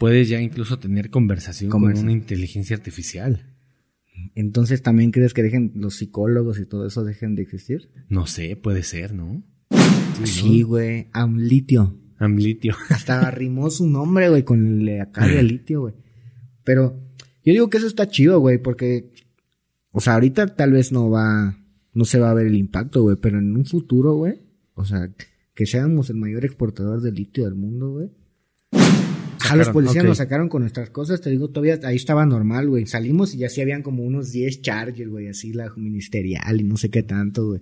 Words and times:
puedes 0.00 0.30
ya 0.30 0.40
incluso 0.40 0.78
tener 0.78 1.10
conversación 1.10 1.70
con 1.70 1.84
una 1.84 2.10
inteligencia 2.10 2.74
artificial. 2.74 3.54
Entonces, 4.34 4.82
¿también 4.82 5.10
crees 5.10 5.34
que 5.34 5.42
dejen 5.42 5.72
los 5.74 5.96
psicólogos 5.96 6.58
y 6.58 6.64
todo 6.64 6.86
eso 6.86 7.04
dejen 7.04 7.34
de 7.34 7.42
existir? 7.42 7.90
No 8.08 8.26
sé, 8.26 8.56
puede 8.56 8.82
ser, 8.82 9.12
¿no? 9.12 9.44
Sí, 10.24 10.62
güey. 10.62 11.08
Amlitio. 11.12 11.98
Amlitio. 12.16 12.74
Hasta 12.88 13.20
arrimó 13.28 13.68
su 13.68 13.86
nombre, 13.86 14.30
güey, 14.30 14.42
con 14.42 14.80
el 14.80 15.02
acá 15.02 15.26
de 15.26 15.42
litio, 15.42 15.82
güey. 15.82 15.94
Pero 16.64 16.98
yo 17.44 17.52
digo 17.52 17.68
que 17.68 17.76
eso 17.76 17.86
está 17.86 18.08
chido, 18.08 18.40
güey, 18.40 18.56
porque, 18.56 19.12
o 19.92 20.00
sea, 20.00 20.14
ahorita 20.14 20.54
tal 20.56 20.72
vez 20.72 20.92
no 20.92 21.10
va, 21.10 21.58
no 21.92 22.06
se 22.06 22.18
va 22.18 22.30
a 22.30 22.34
ver 22.34 22.46
el 22.46 22.56
impacto, 22.56 23.02
güey, 23.02 23.16
pero 23.20 23.38
en 23.38 23.54
un 23.54 23.66
futuro, 23.66 24.14
güey, 24.14 24.40
o 24.72 24.86
sea, 24.86 25.10
que 25.54 25.66
seamos 25.66 26.08
el 26.08 26.16
mayor 26.16 26.46
exportador 26.46 27.02
de 27.02 27.12
litio 27.12 27.44
del 27.44 27.54
mundo, 27.54 27.90
güey. 27.90 28.10
A 29.50 29.56
los 29.56 29.70
policías 29.70 30.04
nos 30.04 30.18
sacaron 30.18 30.48
con 30.48 30.62
nuestras 30.62 30.90
cosas, 30.90 31.20
te 31.20 31.28
digo, 31.28 31.48
todavía 31.48 31.80
ahí 31.82 31.96
estaba 31.96 32.24
normal, 32.24 32.68
güey. 32.68 32.86
Salimos 32.86 33.34
y 33.34 33.38
ya 33.38 33.48
sí 33.48 33.60
habían 33.60 33.82
como 33.82 34.04
unos 34.04 34.30
10 34.30 34.62
chargers, 34.62 35.10
güey, 35.10 35.26
así 35.26 35.52
la 35.52 35.72
ministerial 35.74 36.60
y 36.60 36.62
no 36.62 36.76
sé 36.76 36.88
qué 36.88 37.02
tanto, 37.02 37.46
güey. 37.48 37.60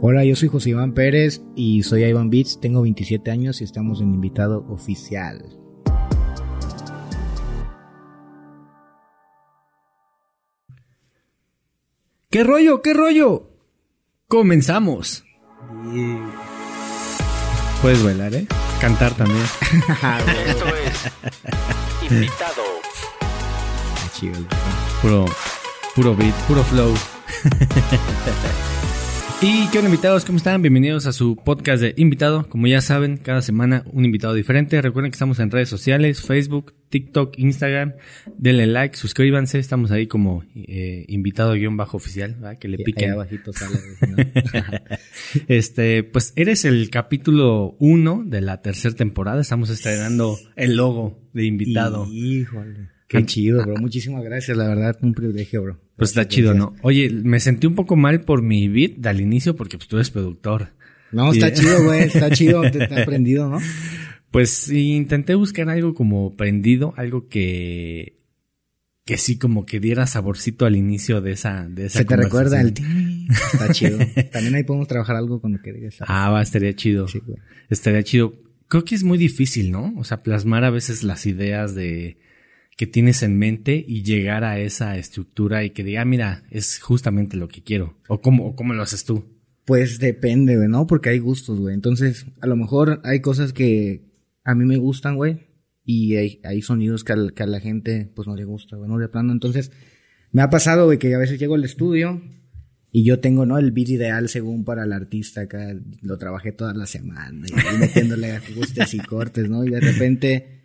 Hola, 0.00 0.24
yo 0.24 0.36
soy 0.36 0.48
José 0.48 0.70
Iván 0.70 0.94
Pérez 0.94 1.42
y 1.54 1.82
soy 1.82 2.04
Iván 2.04 2.30
Beats, 2.30 2.60
tengo 2.60 2.80
27 2.80 3.30
años 3.30 3.60
y 3.60 3.64
estamos 3.64 4.00
en 4.00 4.14
invitado 4.14 4.66
oficial. 4.68 5.44
¿Qué 12.30 12.42
rollo? 12.42 12.80
¿Qué 12.80 12.94
rollo? 12.94 13.50
Comenzamos. 14.28 15.24
Puedes 17.84 18.02
bailar, 18.02 18.34
¿eh? 18.34 18.46
Cantar 18.80 19.12
también. 19.12 19.44
Esto 20.46 20.64
es 20.74 22.10
invitado. 22.10 22.62
Puro, 25.02 25.26
puro 25.94 26.16
beat, 26.16 26.34
puro 26.46 26.64
flow. 26.64 26.94
Y 29.46 29.68
qué 29.68 29.76
onda 29.76 29.90
invitados, 29.90 30.24
¿cómo 30.24 30.38
están? 30.38 30.62
Bienvenidos 30.62 31.04
a 31.04 31.12
su 31.12 31.36
podcast 31.36 31.82
de 31.82 31.92
invitado. 31.98 32.48
Como 32.48 32.66
ya 32.66 32.80
saben, 32.80 33.18
cada 33.18 33.42
semana 33.42 33.84
un 33.92 34.06
invitado 34.06 34.32
diferente. 34.32 34.80
Recuerden 34.80 35.10
que 35.10 35.16
estamos 35.16 35.38
en 35.38 35.50
redes 35.50 35.68
sociales, 35.68 36.22
Facebook, 36.22 36.72
TikTok, 36.88 37.38
Instagram. 37.38 37.92
Denle 38.38 38.66
like, 38.66 38.96
suscríbanse. 38.96 39.58
Estamos 39.58 39.90
ahí 39.90 40.06
como 40.06 40.44
eh, 40.54 41.04
invitado-oficial, 41.08 42.36
¿verdad? 42.36 42.58
Que 42.58 42.68
le 42.68 42.78
piquen. 42.78 43.10
Ahí 43.10 43.14
abajito 43.16 43.52
sale. 43.52 43.76
este, 45.48 46.04
pues 46.04 46.32
eres 46.36 46.64
el 46.64 46.88
capítulo 46.88 47.76
uno 47.80 48.22
de 48.24 48.40
la 48.40 48.62
tercera 48.62 48.94
temporada. 48.94 49.42
Estamos 49.42 49.68
estrenando 49.68 50.38
el 50.56 50.74
logo 50.74 51.18
de 51.34 51.44
invitado. 51.44 52.06
Híjole. 52.10 52.93
Qué 53.08 53.24
chido, 53.26 53.62
bro. 53.62 53.76
Muchísimas 53.76 54.24
gracias, 54.24 54.56
la 54.56 54.66
verdad, 54.66 54.96
un 55.02 55.14
privilegio, 55.14 55.62
bro. 55.62 55.80
Pues 55.96 56.10
está 56.10 56.26
chido, 56.26 56.54
¿no? 56.54 56.74
Oye, 56.82 57.10
me 57.10 57.38
sentí 57.38 57.66
un 57.66 57.74
poco 57.74 57.96
mal 57.96 58.22
por 58.22 58.42
mi 58.42 58.68
beat 58.68 59.04
al 59.06 59.20
inicio 59.20 59.54
porque 59.54 59.76
pues 59.76 59.88
tú 59.88 59.96
eres 59.96 60.10
productor. 60.10 60.70
No, 61.12 61.32
está 61.32 61.52
chido, 61.52 61.84
güey, 61.84 62.02
está 62.02 62.30
chido, 62.32 62.62
te, 62.62 62.86
te 62.86 63.02
aprendido, 63.02 63.48
¿no? 63.48 63.60
Pues 64.30 64.68
intenté 64.70 65.36
buscar 65.36 65.68
algo 65.68 65.94
como 65.94 66.34
prendido, 66.34 66.92
algo 66.96 67.28
que 67.28 68.16
que 69.04 69.18
sí 69.18 69.38
como 69.38 69.66
que 69.66 69.80
diera 69.80 70.06
saborcito 70.06 70.64
al 70.64 70.76
inicio 70.76 71.20
de 71.20 71.32
esa 71.32 71.68
de 71.68 71.86
esa 71.86 71.98
Se 71.98 72.04
te 72.04 72.16
recuerda 72.16 72.60
el 72.60 72.74
está 73.52 73.72
chido. 73.72 73.98
También 74.32 74.54
ahí 74.54 74.64
podemos 74.64 74.88
trabajar 74.88 75.16
algo 75.16 75.40
con 75.40 75.52
lo 75.52 75.62
que 75.62 75.72
digas. 75.72 75.96
Ah, 76.00 76.30
va, 76.30 76.42
estaría 76.42 76.74
chido. 76.74 77.06
Sí. 77.06 77.20
Estaría 77.68 78.02
chido. 78.02 78.34
Creo 78.66 78.84
que 78.84 78.94
es 78.94 79.04
muy 79.04 79.18
difícil, 79.18 79.70
¿no? 79.70 79.94
O 79.96 80.04
sea, 80.04 80.22
plasmar 80.22 80.64
a 80.64 80.70
veces 80.70 81.04
las 81.04 81.26
ideas 81.26 81.74
de 81.74 82.16
que 82.76 82.86
tienes 82.86 83.22
en 83.22 83.38
mente 83.38 83.84
y 83.86 84.02
llegar 84.02 84.44
a 84.44 84.58
esa 84.58 84.96
estructura 84.96 85.64
y 85.64 85.70
que 85.70 85.84
diga, 85.84 86.02
ah, 86.02 86.04
mira, 86.04 86.44
es 86.50 86.80
justamente 86.80 87.36
lo 87.36 87.48
que 87.48 87.62
quiero. 87.62 87.96
¿O 88.08 88.20
cómo, 88.20 88.56
cómo 88.56 88.74
lo 88.74 88.82
haces 88.82 89.04
tú? 89.04 89.24
Pues 89.64 89.98
depende, 89.98 90.56
güey, 90.56 90.68
¿no? 90.68 90.86
Porque 90.86 91.10
hay 91.10 91.18
gustos, 91.18 91.60
güey. 91.60 91.74
Entonces, 91.74 92.26
a 92.40 92.46
lo 92.46 92.56
mejor 92.56 93.00
hay 93.04 93.20
cosas 93.20 93.52
que 93.52 94.12
a 94.42 94.54
mí 94.54 94.64
me 94.64 94.76
gustan, 94.76 95.16
güey. 95.16 95.46
Y 95.84 96.16
hay, 96.16 96.40
hay 96.44 96.62
sonidos 96.62 97.04
que, 97.04 97.12
a 97.12 97.46
la 97.46 97.60
gente, 97.60 98.10
pues, 98.14 98.26
no 98.26 98.34
le 98.34 98.44
gusta, 98.44 98.76
güey, 98.76 98.88
no 98.88 98.98
le 98.98 99.08
plano. 99.08 99.32
Entonces, 99.32 99.70
me 100.32 100.42
ha 100.42 100.50
pasado, 100.50 100.86
güey, 100.86 100.98
que 100.98 101.14
a 101.14 101.18
veces 101.18 101.38
llego 101.38 101.54
al 101.54 101.64
estudio 101.64 102.20
y 102.90 103.04
yo 103.04 103.20
tengo, 103.20 103.46
¿no? 103.46 103.58
El 103.58 103.70
beat 103.70 103.88
ideal 103.90 104.28
según 104.28 104.64
para 104.64 104.84
el 104.84 104.92
artista 104.92 105.42
acá. 105.42 105.74
Lo 106.02 106.18
trabajé 106.18 106.52
toda 106.52 106.74
la 106.74 106.86
semana 106.86 107.46
y, 107.46 107.78
metiéndole 107.78 108.32
ajustes 108.36 108.94
y 108.94 108.98
cortes, 108.98 109.48
¿no? 109.48 109.64
Y 109.64 109.70
de 109.70 109.80
repente 109.80 110.63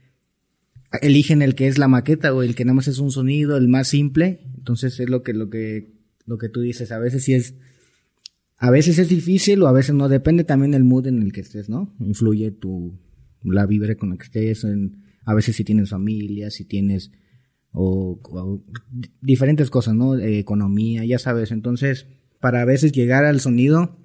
eligen 1.02 1.42
el 1.42 1.56
que 1.56 1.68
es 1.68 1.78
la 1.78 1.88
maqueta 1.88 2.34
o 2.34 2.44
el 2.44 2.56
que 2.56 2.66
nada 2.66 2.76
más 2.76 2.88
es 2.88 3.00
un 3.00 3.12
sonido, 3.12 3.58
el 3.58 3.68
más 3.68 3.88
simple. 3.88 4.42
Entonces 4.58 5.00
es 5.00 5.10
lo 5.10 5.24
que, 5.24 5.34
lo 5.34 5.50
que, 5.50 5.94
lo 6.26 6.38
que 6.38 6.50
tú 6.50 6.62
dices. 6.62 6.92
A 6.92 7.00
veces 7.00 7.24
sí 7.24 7.34
es, 7.34 7.56
a 8.58 8.72
veces 8.72 9.00
es 9.00 9.10
difícil 9.10 9.62
o 9.62 9.68
a 9.68 9.72
veces 9.72 9.96
no. 9.96 10.10
Depende 10.10 10.44
también 10.44 10.72
del 10.72 10.84
mood 10.84 11.08
en 11.08 11.22
el 11.22 11.32
que 11.32 11.42
estés, 11.42 11.70
¿no? 11.70 11.96
Influye 12.00 12.52
tu, 12.52 13.00
la 13.44 13.66
vibra 13.66 13.96
con 13.96 14.10
la 14.10 14.18
que 14.18 14.24
estés. 14.24 14.66
A 15.26 15.34
veces 15.34 15.56
si 15.56 15.64
tienes 15.64 15.90
familia, 15.90 16.50
si 16.50 16.66
tienes, 16.66 17.12
o, 17.72 18.20
diferentes 19.22 19.70
cosas, 19.70 19.94
¿no? 19.94 20.18
economía, 20.18 21.06
ya 21.06 21.20
sabes. 21.20 21.52
Entonces, 21.52 22.08
para 22.40 22.62
a 22.62 22.66
veces 22.66 22.92
llegar 22.92 23.26
al 23.26 23.40
sonido, 23.42 23.98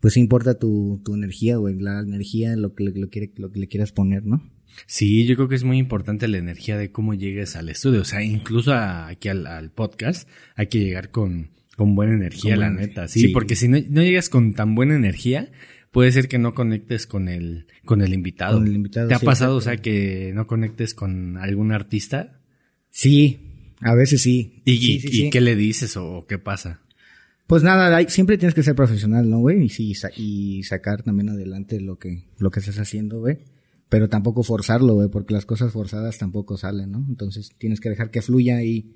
pues 0.00 0.16
importa 0.16 0.58
tu, 0.58 1.02
tu 1.04 1.14
energía, 1.14 1.56
güey, 1.56 1.78
la 1.78 2.00
energía, 2.00 2.56
lo 2.56 2.74
que, 2.74 2.84
lo, 2.84 3.10
quiere, 3.10 3.32
lo 3.36 3.50
que 3.50 3.60
le 3.60 3.68
quieras 3.68 3.92
poner, 3.92 4.24
¿no? 4.24 4.55
Sí, 4.86 5.26
yo 5.26 5.36
creo 5.36 5.48
que 5.48 5.54
es 5.54 5.64
muy 5.64 5.78
importante 5.78 6.28
la 6.28 6.38
energía 6.38 6.76
de 6.76 6.90
cómo 6.90 7.14
llegues 7.14 7.56
al 7.56 7.68
estudio. 7.68 8.02
O 8.02 8.04
sea, 8.04 8.22
incluso 8.22 8.74
aquí 8.74 9.28
al, 9.28 9.70
podcast 9.74 10.28
hay 10.54 10.66
que 10.66 10.80
llegar 10.80 11.10
con, 11.10 11.50
con 11.76 11.94
buena 11.94 12.14
energía, 12.14 12.56
la 12.56 12.70
neta. 12.70 13.08
Sí, 13.08 13.28
porque 13.28 13.56
si 13.56 13.68
no, 13.68 13.78
no 13.88 14.02
llegas 14.02 14.28
con 14.28 14.54
tan 14.54 14.74
buena 14.74 14.94
energía, 14.94 15.50
puede 15.90 16.12
ser 16.12 16.28
que 16.28 16.38
no 16.38 16.54
conectes 16.54 17.06
con 17.06 17.28
el, 17.28 17.66
con 17.84 18.02
el 18.02 18.12
invitado. 18.12 18.58
Con 18.58 18.68
el 18.68 18.74
invitado 18.74 19.08
¿Te 19.08 19.14
ha 19.14 19.18
pasado, 19.18 19.56
o 19.56 19.60
sea, 19.60 19.76
que 19.78 20.32
no 20.34 20.46
conectes 20.46 20.94
con 20.94 21.38
algún 21.38 21.72
artista? 21.72 22.40
Sí, 22.90 23.72
a 23.80 23.94
veces 23.94 24.22
sí. 24.22 24.62
¿Y, 24.64 25.30
qué 25.30 25.40
le 25.40 25.56
dices 25.56 25.96
o, 25.96 26.26
qué 26.28 26.38
pasa? 26.38 26.82
Pues 27.46 27.62
nada, 27.62 28.06
siempre 28.08 28.38
tienes 28.38 28.54
que 28.54 28.64
ser 28.64 28.74
profesional, 28.74 29.30
¿no, 29.30 29.38
güey? 29.38 29.64
Y, 29.64 29.68
sí, 29.68 29.92
y 30.16 30.62
sacar 30.64 31.02
también 31.02 31.28
adelante 31.28 31.80
lo 31.80 31.98
que, 31.98 32.24
lo 32.38 32.50
que 32.50 32.60
estás 32.60 32.78
haciendo, 32.78 33.20
güey 33.20 33.38
pero 33.88 34.08
tampoco 34.08 34.42
forzarlo, 34.42 34.94
güey, 34.94 35.08
porque 35.08 35.34
las 35.34 35.46
cosas 35.46 35.72
forzadas 35.72 36.18
tampoco 36.18 36.56
salen, 36.56 36.90
¿no? 36.90 37.04
Entonces 37.08 37.50
tienes 37.58 37.80
que 37.80 37.90
dejar 37.90 38.10
que 38.10 38.22
fluya 38.22 38.62
y, 38.62 38.92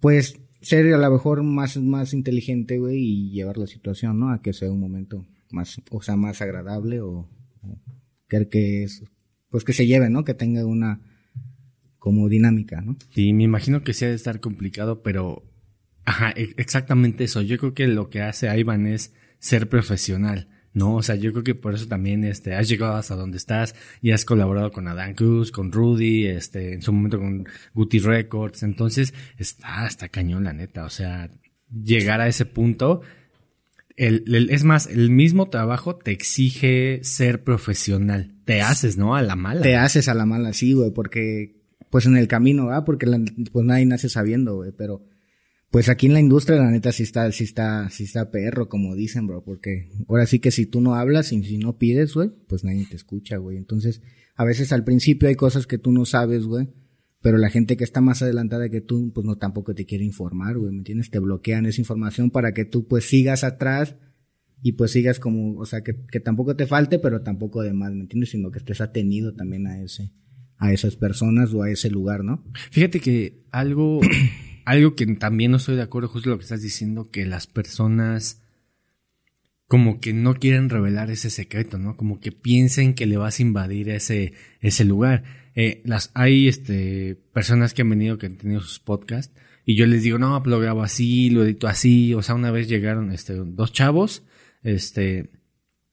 pues, 0.00 0.40
ser 0.60 0.92
a 0.92 0.98
lo 0.98 1.10
mejor 1.10 1.42
más, 1.44 1.76
más 1.76 2.12
inteligente, 2.12 2.78
güey, 2.78 2.98
y 2.98 3.30
llevar 3.30 3.58
la 3.58 3.66
situación, 3.66 4.18
¿no? 4.18 4.30
A 4.30 4.42
que 4.42 4.52
sea 4.52 4.70
un 4.70 4.80
momento 4.80 5.24
más, 5.50 5.80
o 5.90 6.02
sea, 6.02 6.16
más 6.16 6.42
agradable 6.42 7.00
o, 7.00 7.28
o 7.62 7.80
que 8.28 8.82
es, 8.82 9.04
pues 9.50 9.64
que 9.64 9.72
se 9.72 9.86
lleve, 9.86 10.10
¿no? 10.10 10.24
Que 10.24 10.34
tenga 10.34 10.66
una, 10.66 11.00
como 11.98 12.28
dinámica, 12.28 12.80
¿no? 12.80 12.96
Sí, 13.10 13.32
me 13.32 13.44
imagino 13.44 13.82
que 13.82 13.94
sí 13.94 14.04
de 14.04 14.14
estar 14.14 14.40
complicado, 14.40 15.02
pero, 15.02 15.44
ajá, 16.04 16.32
e, 16.36 16.54
exactamente 16.56 17.24
eso. 17.24 17.40
Yo 17.40 17.56
creo 17.56 17.72
que 17.72 17.86
lo 17.86 18.10
que 18.10 18.22
hace 18.22 18.48
Ivan 18.58 18.86
es 18.86 19.14
ser 19.38 19.68
profesional 19.68 20.48
¿no? 20.72 20.96
O 20.96 21.02
sea, 21.02 21.14
yo 21.14 21.32
creo 21.32 21.44
que 21.44 21.54
por 21.54 21.74
eso 21.74 21.86
también 21.86 22.24
este, 22.24 22.54
has 22.54 22.68
llegado 22.68 22.94
hasta 22.94 23.16
donde 23.16 23.36
estás 23.36 23.74
y 24.02 24.12
has 24.12 24.24
colaborado 24.24 24.70
con 24.70 24.88
Adán 24.88 25.14
Cruz, 25.14 25.50
con 25.50 25.72
Rudy, 25.72 26.26
este, 26.26 26.74
en 26.74 26.82
su 26.82 26.92
momento 26.92 27.18
con 27.18 27.46
Guti 27.74 27.98
Records. 27.98 28.62
Entonces, 28.62 29.14
está, 29.36 29.86
está 29.86 30.08
cañón, 30.08 30.44
la 30.44 30.52
neta. 30.52 30.84
O 30.84 30.90
sea, 30.90 31.30
llegar 31.70 32.20
a 32.20 32.28
ese 32.28 32.44
punto. 32.44 33.02
El, 33.96 34.48
es 34.50 34.62
más, 34.62 34.86
el 34.86 35.10
mismo 35.10 35.48
trabajo 35.48 35.96
te 35.96 36.12
exige 36.12 37.00
ser 37.02 37.42
profesional. 37.42 38.34
Te 38.44 38.62
haces, 38.62 38.96
¿no? 38.96 39.16
A 39.16 39.22
la 39.22 39.34
mala. 39.34 39.62
Te 39.62 39.76
haces 39.76 40.08
a 40.08 40.14
la 40.14 40.24
mala, 40.24 40.52
sí, 40.52 40.72
güey, 40.72 40.92
porque, 40.92 41.56
pues 41.90 42.06
en 42.06 42.16
el 42.16 42.28
camino, 42.28 42.66
¿verdad? 42.66 42.84
Porque 42.84 43.06
pues 43.50 43.66
nadie 43.66 43.86
nace 43.86 44.08
sabiendo, 44.08 44.54
güey, 44.56 44.70
pero 44.70 45.02
pues 45.70 45.88
aquí 45.88 46.06
en 46.06 46.14
la 46.14 46.20
industria, 46.20 46.58
la 46.58 46.70
neta, 46.70 46.92
sí 46.92 47.02
está, 47.02 47.30
sí 47.30 47.44
está, 47.44 47.90
sí 47.90 48.04
está 48.04 48.30
perro, 48.30 48.68
como 48.68 48.94
dicen, 48.94 49.26
bro, 49.26 49.44
porque 49.44 49.90
ahora 50.08 50.26
sí 50.26 50.38
que 50.38 50.50
si 50.50 50.64
tú 50.64 50.80
no 50.80 50.94
hablas 50.94 51.32
y 51.32 51.42
si 51.42 51.58
no 51.58 51.76
pides, 51.76 52.14
güey, 52.14 52.30
pues 52.48 52.64
nadie 52.64 52.86
te 52.88 52.96
escucha, 52.96 53.36
güey. 53.36 53.58
Entonces, 53.58 54.00
a 54.34 54.44
veces 54.44 54.72
al 54.72 54.84
principio 54.84 55.28
hay 55.28 55.34
cosas 55.34 55.66
que 55.66 55.76
tú 55.76 55.92
no 55.92 56.06
sabes, 56.06 56.44
güey, 56.44 56.68
pero 57.20 57.36
la 57.36 57.50
gente 57.50 57.76
que 57.76 57.84
está 57.84 58.00
más 58.00 58.22
adelantada 58.22 58.70
que 58.70 58.80
tú, 58.80 59.12
pues 59.12 59.26
no 59.26 59.36
tampoco 59.36 59.74
te 59.74 59.84
quiere 59.84 60.04
informar, 60.04 60.56
güey, 60.56 60.72
¿me 60.72 60.78
entiendes? 60.78 61.10
Te 61.10 61.18
bloquean 61.18 61.66
esa 61.66 61.80
información 61.80 62.30
para 62.30 62.54
que 62.54 62.64
tú, 62.64 62.86
pues, 62.86 63.04
sigas 63.04 63.44
atrás 63.44 63.96
y 64.62 64.72
pues 64.72 64.90
sigas 64.92 65.20
como, 65.20 65.58
o 65.58 65.66
sea, 65.66 65.82
que, 65.82 65.94
que 66.10 66.20
tampoco 66.20 66.56
te 66.56 66.66
falte, 66.66 66.98
pero 66.98 67.22
tampoco 67.22 67.62
de 67.62 67.74
más, 67.74 67.92
¿me 67.92 68.00
entiendes? 68.00 68.30
Sino 68.30 68.50
que 68.50 68.58
estés 68.58 68.80
atenido 68.80 69.34
también 69.34 69.66
a 69.66 69.82
ese, 69.82 70.12
a 70.56 70.72
esas 70.72 70.96
personas 70.96 71.52
o 71.52 71.62
a 71.62 71.70
ese 71.70 71.90
lugar, 71.90 72.24
¿no? 72.24 72.44
Fíjate 72.70 73.00
que 73.00 73.44
algo 73.52 74.00
algo 74.68 74.94
que 74.94 75.06
también 75.06 75.50
no 75.50 75.56
estoy 75.56 75.76
de 75.76 75.82
acuerdo, 75.82 76.08
justo 76.08 76.28
lo 76.28 76.36
que 76.36 76.44
estás 76.44 76.60
diciendo, 76.60 77.10
que 77.10 77.24
las 77.24 77.46
personas 77.46 78.42
como 79.66 79.98
que 79.98 80.12
no 80.12 80.34
quieren 80.34 80.68
revelar 80.68 81.10
ese 81.10 81.30
secreto, 81.30 81.78
¿no? 81.78 81.96
Como 81.96 82.20
que 82.20 82.32
piensen 82.32 82.94
que 82.94 83.06
le 83.06 83.16
vas 83.16 83.38
a 83.38 83.42
invadir 83.42 83.88
ese, 83.88 84.34
ese 84.60 84.84
lugar. 84.84 85.24
Eh, 85.54 85.80
las, 85.84 86.10
hay 86.14 86.48
este, 86.48 87.18
personas 87.32 87.72
que 87.72 87.82
han 87.82 87.90
venido 87.90 88.18
que 88.18 88.26
han 88.26 88.36
tenido 88.36 88.60
sus 88.60 88.78
podcasts 88.78 89.34
y 89.64 89.74
yo 89.74 89.86
les 89.86 90.02
digo, 90.02 90.18
no, 90.18 90.38
pues 90.42 90.50
lo 90.50 90.60
grabo 90.60 90.82
así, 90.82 91.30
lo 91.30 91.44
edito 91.44 91.66
así. 91.66 92.12
O 92.12 92.22
sea, 92.22 92.34
una 92.34 92.50
vez 92.50 92.68
llegaron 92.68 93.10
este, 93.10 93.34
dos 93.34 93.72
chavos, 93.72 94.22
este, 94.62 95.30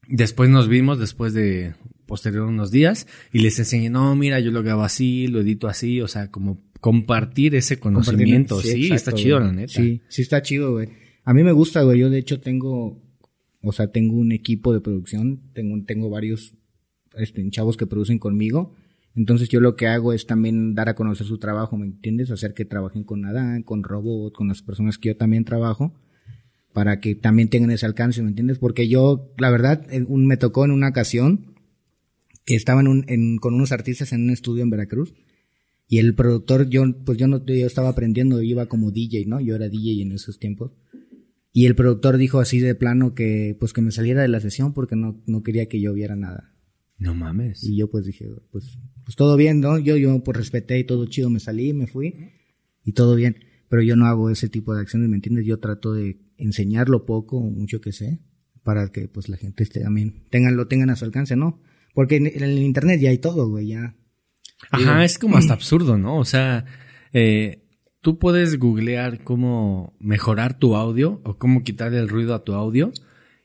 después 0.07 0.50
nos 0.50 0.68
vimos, 0.68 1.00
después 1.00 1.33
de 1.33 1.75
posterior 2.06 2.45
unos 2.45 2.72
días, 2.72 3.07
y 3.31 3.39
les 3.39 3.57
enseñé, 3.57 3.89
no, 3.89 4.16
mira, 4.16 4.39
yo 4.42 4.51
lo 4.51 4.63
grabo 4.63 4.83
así, 4.83 5.27
lo 5.27 5.42
edito 5.42 5.68
así, 5.68 6.01
o 6.01 6.07
sea, 6.07 6.30
como 6.30 6.62
compartir 6.86 7.56
ese 7.56 7.80
conocimiento. 7.80 8.62
Sí, 8.62 8.92
está 8.94 9.12
chido, 9.12 9.40
la 9.40 9.52
neta. 9.52 9.74
Sí, 9.74 10.02
sí 10.08 10.22
está 10.22 10.44
chido, 10.44 10.74
güey. 10.74 10.90
A 11.24 11.34
mí 11.34 11.44
me 11.44 11.52
gusta, 11.52 11.82
güey. 11.82 12.00
Yo 12.00 12.12
de 12.12 12.20
hecho 12.20 12.40
tengo, 12.40 13.02
o 13.64 13.72
sea, 13.72 13.92
tengo 13.92 14.16
un 14.16 14.32
equipo 14.32 14.72
de 14.72 14.82
producción, 14.82 15.42
tengo, 15.54 15.84
tengo 15.86 16.12
varios 16.12 16.54
este, 17.18 17.50
chavos 17.50 17.76
que 17.76 17.88
producen 17.88 18.20
conmigo 18.20 18.76
entonces 19.16 19.48
yo 19.48 19.62
lo 19.62 19.76
que 19.76 19.88
hago 19.88 20.12
es 20.12 20.28
también 20.28 20.76
dar 20.76 20.90
a 20.90 20.96
conocer 20.96 21.26
su 21.26 21.38
trabajo, 21.38 21.78
¿me 21.78 21.86
entiendes? 21.86 22.32
Hacer 22.32 22.54
que 22.54 22.66
trabajen 22.66 23.06
con 23.06 23.26
Adán, 23.26 23.64
con 23.64 23.82
Robot, 23.82 24.34
con 24.34 24.50
las 24.50 24.62
personas 24.62 24.98
que 24.98 25.10
yo 25.10 25.18
también 25.18 25.46
trabajo, 25.46 25.98
para 26.74 27.00
que 27.00 27.16
también 27.16 27.50
tengan 27.50 27.72
ese 27.72 27.86
alcance, 27.86 28.22
¿me 28.22 28.28
entiendes? 28.28 28.60
Porque 28.60 28.90
yo, 28.90 29.34
la 29.38 29.50
verdad, 29.50 29.88
me 29.88 30.36
tocó 30.36 30.66
en 30.66 30.72
una 30.72 30.90
ocasión 30.90 31.56
que 32.44 32.56
estaban 32.56 33.06
con 33.40 33.54
unos 33.54 33.72
artistas 33.72 34.12
en 34.12 34.24
un 34.24 34.32
estudio 34.32 34.64
en 34.64 34.70
Veracruz 34.70 35.14
y 35.88 36.00
el 36.00 36.16
productor, 36.16 36.70
yo, 36.70 36.84
pues 37.06 37.18
yo 37.18 37.28
no, 37.28 37.46
yo 37.46 37.68
estaba 37.68 37.90
aprendiendo, 37.90 38.38
yo 38.38 38.44
iba 38.44 38.66
como 38.66 38.92
DJ, 38.92 39.26
¿no? 39.26 39.40
Yo 39.40 39.56
era 39.56 39.70
DJ 39.70 40.02
en 40.02 40.12
esos 40.12 40.40
tiempos. 40.40 40.72
Y 41.52 41.68
el 41.68 41.76
productor 41.76 42.18
dijo 42.18 42.40
así 42.40 42.60
de 42.60 42.76
plano 42.76 43.14
que, 43.14 43.56
pues 43.60 43.72
que 43.72 43.82
me 43.82 43.92
saliera 43.92 44.22
de 44.22 44.28
la 44.28 44.42
sesión 44.42 44.74
porque 44.74 44.96
no, 44.96 45.24
no 45.26 45.42
quería 45.44 45.68
que 45.68 45.80
yo 45.80 45.94
viera 45.94 46.16
nada. 46.16 46.54
No 46.98 47.14
mames. 47.14 47.64
Y 47.64 47.78
yo 47.78 47.90
pues 47.90 48.06
dije, 48.06 48.28
pues, 48.52 48.78
pues 49.04 49.16
todo 49.16 49.38
bien, 49.38 49.62
¿no? 49.62 49.78
Yo, 49.80 49.96
yo 49.96 50.24
pues 50.24 50.38
respeté 50.38 50.80
y 50.80 50.84
todo 50.84 51.06
chido, 51.06 51.30
me 51.30 51.40
salí, 51.40 51.74
me 51.74 51.88
fui 51.88 52.32
y 52.84 52.94
todo 52.94 53.16
bien. 53.16 53.38
Pero 53.70 53.82
yo 53.84 53.96
no 53.96 54.06
hago 54.06 54.30
ese 54.30 54.50
tipo 54.50 54.76
de 54.76 54.82
acciones, 54.82 55.10
¿me 55.10 55.16
entiendes? 55.16 55.46
Yo 55.46 55.60
trato 55.60 55.94
de 55.94 56.20
enseñar 56.38 56.90
lo 56.90 57.06
poco 57.06 57.38
o 57.38 57.50
mucho 57.50 57.80
que 57.80 57.92
sé 57.92 58.22
para 58.64 58.92
que 58.92 59.08
pues 59.08 59.30
la 59.30 59.38
gente 59.38 59.64
esté 59.64 59.82
también, 59.82 60.26
tengan, 60.32 60.58
lo 60.58 60.68
tengan 60.68 60.90
a 60.90 60.96
su 60.96 61.06
alcance, 61.06 61.36
¿no? 61.36 61.62
Porque 61.94 62.16
en, 62.16 62.26
el 62.26 62.58
internet 62.58 63.00
ya 63.00 63.12
hay 63.12 63.20
todo, 63.20 63.48
güey, 63.48 63.68
ya. 63.68 63.96
Ajá, 64.72 65.04
es 65.04 65.18
como 65.18 65.38
hasta 65.38 65.54
absurdo, 65.54 65.98
¿no? 65.98 66.18
O 66.18 66.25
sea, 66.25 66.66
eh, 67.13 67.63
tú 68.02 68.19
puedes 68.19 68.57
googlear 68.60 69.24
cómo 69.24 69.96
mejorar 70.00 70.57
tu 70.57 70.75
audio 70.75 71.22
o 71.24 71.38
cómo 71.38 71.63
quitarle 71.63 72.00
el 72.00 72.10
ruido 72.10 72.34
a 72.36 72.44
tu 72.44 72.54
audio 72.54 72.92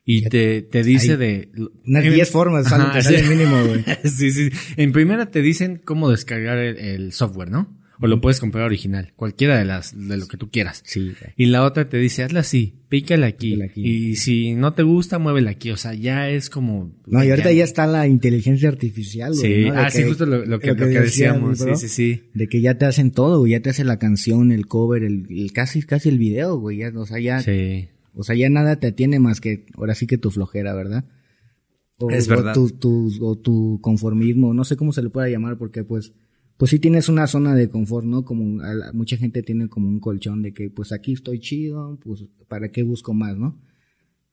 y 0.05 0.29
te, 0.29 0.63
te 0.63 0.83
dice 0.83 1.17
de... 1.17 1.51
Unas 1.87 2.05
10 2.05 2.31
formas, 2.31 2.69
sale, 2.69 3.23
mínimo, 3.23 3.65
güey. 3.65 3.85
sí, 4.05 4.31
sí. 4.31 4.51
En 4.77 4.93
primera 4.93 5.27
te 5.27 5.41
dicen 5.41 5.81
cómo 5.85 6.11
descargar 6.11 6.59
el, 6.59 7.13
software, 7.13 7.51
¿no? 7.51 7.80
O 8.01 8.07
lo 8.07 8.21
puedes 8.21 8.41
comprar 8.41 8.65
original, 8.65 9.13
cualquiera 9.15 9.59
de 9.59 9.67
las, 9.67 9.95
de 9.95 10.17
lo 10.17 10.27
que 10.27 10.39
tú 10.39 10.51
quieras. 10.51 10.83
Sí. 10.87 11.13
Y 11.37 11.47
la 11.47 11.63
otra 11.65 11.89
te 11.89 11.99
dice, 11.99 12.23
hazla 12.23 12.41
así, 12.41 12.75
pícale 12.89 13.27
aquí, 13.27 13.61
aquí. 13.63 13.87
Y 13.87 14.17
si 14.17 14.55
no 14.55 14.73
te 14.73 14.83
gusta, 14.83 15.19
muévela 15.19 15.51
aquí. 15.51 15.71
O 15.71 15.77
sea, 15.77 15.93
ya 15.93 16.31
es 16.31 16.49
como. 16.49 16.93
No, 17.07 17.23
y 17.23 17.31
ahorita 17.31 17.53
ya, 17.53 17.65
está 17.65 17.87
la 17.87 18.07
inteligencia 18.07 18.71
artificial, 18.71 19.35
güey. 19.35 19.65
Sí, 19.65 19.71
ah, 19.75 19.91
sí, 19.91 20.05
justo 20.05 20.25
lo, 20.25 20.43
que, 20.59 20.69
lo 20.69 20.77
que, 20.77 20.85
decíamos. 20.87 21.59
sí, 21.59 21.77
sí, 21.77 21.89
sí. 21.89 22.23
De 22.33 22.49
que 22.49 22.61
ya 22.61 22.79
te 22.79 22.87
hacen 22.87 23.11
todo, 23.11 23.41
güey. 23.41 23.53
Ya 23.53 23.61
te 23.61 23.71
hace 23.71 23.85
la 23.85 23.99
canción, 23.99 24.51
el 24.51 24.67
cover, 24.67 25.03
el, 25.03 25.27
el 25.29 25.53
casi, 25.53 25.83
casi 25.83 26.09
el 26.09 26.19
video, 26.19 26.59
güey. 26.59 26.79
Ya, 26.79 26.93
o 26.95 27.07
sea, 27.07 27.19
ya. 27.21 27.41
Sí. 27.41 27.89
O 28.15 28.23
sea, 28.23 28.35
ya 28.35 28.49
nada 28.49 28.77
te 28.77 28.89
atiene 28.89 29.21
más 29.21 29.41
que, 29.41 29.67
ahora 29.77 29.95
sí 29.95 30.07
que 30.07 30.19
tu 30.19 30.31
flojera, 30.31 30.75
¿verdad? 30.75 31.05
O, 31.99 32.11
es 32.11 32.29
verdad. 32.29 32.57
O 32.57 32.69
tu, 32.69 33.11
o 33.21 33.37
tu 33.37 33.79
conformismo, 33.83 34.55
no 34.55 34.65
sé 34.65 34.77
cómo 34.77 34.93
se 34.93 35.03
le 35.03 35.11
pueda 35.11 35.29
llamar, 35.29 35.59
porque 35.59 35.85
pues, 35.85 36.13
pues 36.61 36.73
sí 36.73 36.79
tienes 36.79 37.09
una 37.09 37.27
zona 37.27 37.55
de 37.55 37.71
confort, 37.71 38.05
¿no? 38.05 38.23
Como 38.23 38.63
mucha 38.93 39.17
gente 39.17 39.43
tiene 39.43 39.69
como 39.69 39.89
un 39.89 39.99
colchón 39.99 40.43
de 40.43 40.53
que, 40.53 40.69
pues 40.69 40.93
aquí 40.93 41.15
estoy 41.15 41.41
chido, 41.41 41.99
pues 42.05 42.27
¿para 42.49 42.69
qué 42.69 42.83
busco 42.83 43.15
más, 43.15 43.35
no? 43.35 43.59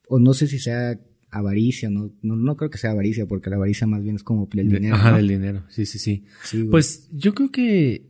O 0.09 0.19
no 0.19 0.33
sé 0.33 0.47
si 0.47 0.59
sea 0.59 0.99
avaricia, 1.31 1.89
no, 1.89 2.11
no, 2.21 2.35
no 2.35 2.57
creo 2.57 2.69
que 2.69 2.79
sea 2.79 2.91
avaricia, 2.91 3.25
porque 3.27 3.49
la 3.49 3.55
avaricia 3.55 3.87
más 3.87 4.03
bien 4.03 4.17
es 4.17 4.23
como 4.23 4.49
el 4.51 4.67
dinero. 4.67 4.95
Ajá, 4.95 5.15
del 5.15 5.29
dinero, 5.29 5.63
sí, 5.69 5.85
sí, 5.85 5.99
sí. 5.99 6.25
pues 6.69 7.07
yo 7.13 7.33
creo 7.33 7.49
que 7.49 8.09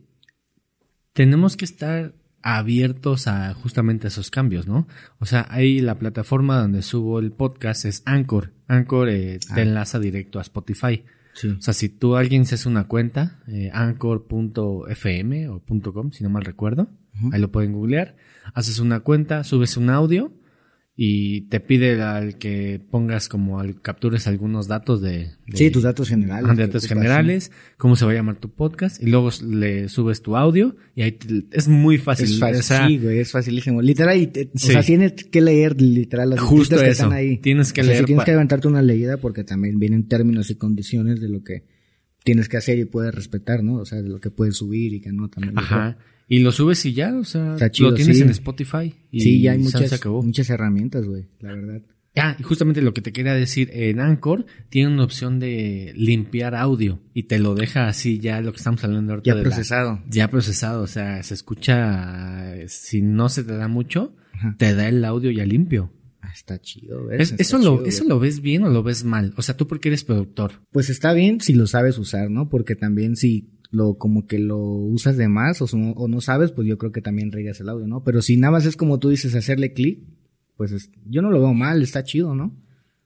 tenemos 1.12 1.56
que 1.56 1.64
estar 1.64 2.12
abiertos 2.42 3.28
a 3.28 3.54
justamente 3.54 4.08
esos 4.08 4.32
cambios, 4.32 4.66
¿no? 4.66 4.88
O 5.20 5.26
sea, 5.26 5.46
ahí 5.48 5.78
la 5.78 5.94
plataforma 5.94 6.60
donde 6.60 6.82
subo 6.82 7.20
el 7.20 7.30
podcast 7.30 7.84
es 7.84 8.02
Anchor. 8.04 8.52
Anchor 8.66 9.10
eh, 9.10 9.38
te 9.38 9.60
ah. 9.60 9.62
enlaza 9.62 10.00
directo 10.00 10.40
a 10.40 10.42
Spotify. 10.42 11.04
O 11.44 11.60
sea, 11.60 11.74
si 11.74 11.88
tú 11.88 12.16
alguien 12.16 12.46
se 12.46 12.56
hace 12.56 12.68
una 12.68 12.84
cuenta, 12.84 13.40
eh, 13.48 13.70
anchor.fm 13.72 15.48
o 15.48 15.62
.com, 15.92 16.12
si 16.12 16.24
no 16.24 16.30
mal 16.30 16.44
recuerdo, 16.44 16.88
ahí 17.32 17.40
lo 17.40 17.50
pueden 17.50 17.72
googlear, 17.72 18.16
haces 18.54 18.78
una 18.78 19.00
cuenta, 19.00 19.44
subes 19.44 19.76
un 19.76 19.90
audio 19.90 20.32
y 21.00 21.42
te 21.42 21.60
pide 21.60 22.02
al 22.02 22.38
que 22.38 22.80
pongas 22.90 23.28
como 23.28 23.60
al 23.60 23.80
captures 23.80 24.26
algunos 24.26 24.66
datos 24.66 25.00
de, 25.00 25.30
sí 25.54 25.70
tus 25.70 25.84
datos 25.84 26.08
generales 26.08 26.56
datos 26.56 26.88
generales 26.88 27.52
cómo 27.76 27.94
se 27.94 28.04
va 28.04 28.10
a 28.10 28.14
llamar 28.14 28.38
tu 28.38 28.50
podcast 28.50 29.00
y 29.00 29.06
luego 29.06 29.30
le 29.48 29.88
subes 29.88 30.22
tu 30.22 30.36
audio 30.36 30.74
y 30.96 31.02
ahí 31.02 31.16
es 31.52 31.68
muy 31.68 31.98
fácil, 31.98 32.26
es 32.26 32.40
fácil 32.40 32.88
sí 32.88 32.98
güey 32.98 33.20
es 33.20 33.30
facilísimo. 33.30 33.80
Literal 33.80 34.28
o 34.52 34.58
sea 34.58 34.82
tienes 34.82 35.12
que 35.12 35.40
leer 35.40 35.80
literal 35.80 36.30
las 36.30 36.40
justo 36.40 36.76
que 36.76 36.88
están 36.88 37.12
ahí. 37.12 37.36
tienes 37.36 37.72
que 37.72 37.84
leer 37.84 38.04
tienes 38.04 38.24
que 38.24 38.32
levantarte 38.32 38.66
una 38.66 38.82
leída 38.82 39.18
porque 39.18 39.44
también 39.44 39.78
vienen 39.78 40.08
términos 40.08 40.50
y 40.50 40.56
condiciones 40.56 41.20
de 41.20 41.28
lo 41.28 41.44
que 41.44 41.62
tienes 42.24 42.48
que 42.48 42.56
hacer 42.56 42.76
y 42.76 42.86
puedes 42.86 43.14
respetar 43.14 43.62
no 43.62 43.74
o 43.74 43.84
sea 43.84 44.02
de 44.02 44.08
lo 44.08 44.18
que 44.18 44.32
puedes 44.32 44.56
subir 44.56 44.94
y 44.94 45.00
que 45.00 45.12
no 45.12 45.30
también 45.30 45.56
ajá 45.60 45.96
y 46.28 46.40
lo 46.40 46.52
subes 46.52 46.84
y 46.84 46.92
ya, 46.92 47.16
o 47.16 47.24
sea, 47.24 47.56
lo 47.78 47.94
tienes 47.94 48.20
en 48.20 48.28
Spotify. 48.30 48.94
Y 49.10 49.20
sí, 49.20 49.40
ya 49.40 49.52
hay 49.52 49.58
muchas, 49.58 50.04
muchas 50.06 50.50
herramientas, 50.50 51.06
güey, 51.06 51.26
la 51.40 51.54
verdad. 51.54 51.82
Ya, 52.14 52.36
y 52.38 52.42
justamente 52.42 52.82
lo 52.82 52.92
que 52.92 53.00
te 53.00 53.12
quería 53.12 53.32
decir, 53.32 53.70
en 53.72 54.00
Anchor 54.00 54.44
tiene 54.70 54.92
una 54.92 55.04
opción 55.04 55.38
de 55.38 55.92
limpiar 55.94 56.54
audio 56.54 57.00
y 57.14 57.24
te 57.24 57.38
lo 57.38 57.54
deja 57.54 57.86
así 57.86 58.18
ya 58.18 58.40
lo 58.40 58.50
que 58.50 58.56
estamos 58.56 58.82
hablando 58.82 59.12
ahorita. 59.12 59.34
Ya 59.34 59.40
procesado. 59.40 60.02
ya 60.08 60.28
procesado, 60.28 60.82
o 60.82 60.86
sea, 60.86 61.22
se 61.22 61.34
escucha, 61.34 62.54
si 62.66 63.02
no 63.02 63.28
se 63.28 63.44
te 63.44 63.56
da 63.56 63.68
mucho, 63.68 64.16
te 64.56 64.74
da 64.74 64.88
el 64.88 65.04
audio 65.04 65.30
ya 65.30 65.46
limpio. 65.46 65.92
Ah, 66.20 66.32
está 66.34 66.60
chido, 66.60 67.10
eso, 67.12 67.58
lo, 67.58 67.84
¿Eso 67.86 68.04
lo 68.04 68.18
ves 68.18 68.40
bien 68.40 68.64
o 68.64 68.68
lo 68.68 68.82
ves 68.82 69.04
mal? 69.04 69.32
O 69.36 69.42
sea, 69.42 69.56
tú 69.56 69.68
porque 69.68 69.88
eres 69.88 70.02
productor. 70.02 70.60
Pues 70.72 70.90
está 70.90 71.12
bien 71.12 71.40
si 71.40 71.54
lo 71.54 71.68
sabes 71.68 71.96
usar, 71.98 72.30
¿no? 72.30 72.48
Porque 72.48 72.74
también 72.74 73.14
si 73.14 73.57
lo 73.70 73.98
como 73.98 74.26
que 74.26 74.38
lo 74.38 74.58
usas 74.58 75.16
de 75.16 75.28
más 75.28 75.60
o, 75.60 76.08
no 76.08 76.20
sabes, 76.20 76.52
pues 76.52 76.66
yo 76.66 76.78
creo 76.78 76.92
que 76.92 77.02
también 77.02 77.32
reigas 77.32 77.60
el 77.60 77.68
audio, 77.68 77.86
¿no? 77.86 78.02
Pero 78.02 78.22
si 78.22 78.36
nada 78.36 78.52
más 78.52 78.66
es 78.66 78.76
como 78.76 78.98
tú 78.98 79.10
dices, 79.10 79.34
hacerle 79.34 79.72
clic, 79.72 80.04
pues 80.56 80.90
yo 81.04 81.22
no 81.22 81.30
lo 81.30 81.40
veo 81.40 81.54
mal, 81.54 81.82
está 81.82 82.02
chido, 82.02 82.34
¿no? 82.34 82.56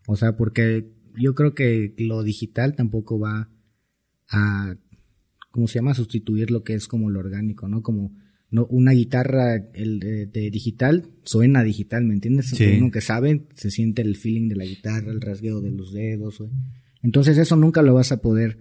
O 0.07 0.17
sea, 0.17 0.37
porque 0.37 0.89
yo 1.17 1.35
creo 1.35 1.55
que 1.55 1.95
lo 1.99 2.23
digital 2.23 2.75
tampoco 2.77 3.19
va 3.19 3.51
a, 4.29 4.77
¿cómo 5.51 5.67
se 5.67 5.75
llama? 5.79 5.95
Sustituir 5.95 6.51
lo 6.51 6.63
que 6.63 6.75
es 6.75 6.87
como 6.87 7.11
lo 7.11 7.21
orgánico, 7.21 7.69
¿no? 7.69 7.83
Como 7.83 8.13
no, 8.51 8.67
una 8.67 8.93
guitarra 8.93 9.57
el, 9.75 9.99
de, 10.01 10.51
digital 10.51 11.09
suena 11.25 11.65
digital, 11.65 12.05
¿me 12.05 12.15
entiendes? 12.15 12.51
Sí. 12.51 12.65
Uno 12.79 12.91
que 12.91 13.01
sabe, 13.01 13.47
se 13.55 13.71
siente 13.71 14.03
el 14.03 14.17
feeling 14.17 14.49
de 14.49 14.57
la 14.57 14.65
guitarra, 14.65 15.11
el 15.11 15.21
rasgueo 15.21 15.61
de 15.61 15.73
los 15.73 15.93
dedos, 15.93 16.39
güey. 16.39 16.51
Entonces 17.03 17.37
eso 17.37 17.57
nunca 17.57 17.83
lo 17.83 17.95
vas 17.95 18.13
a 18.13 18.23
poder 18.23 18.59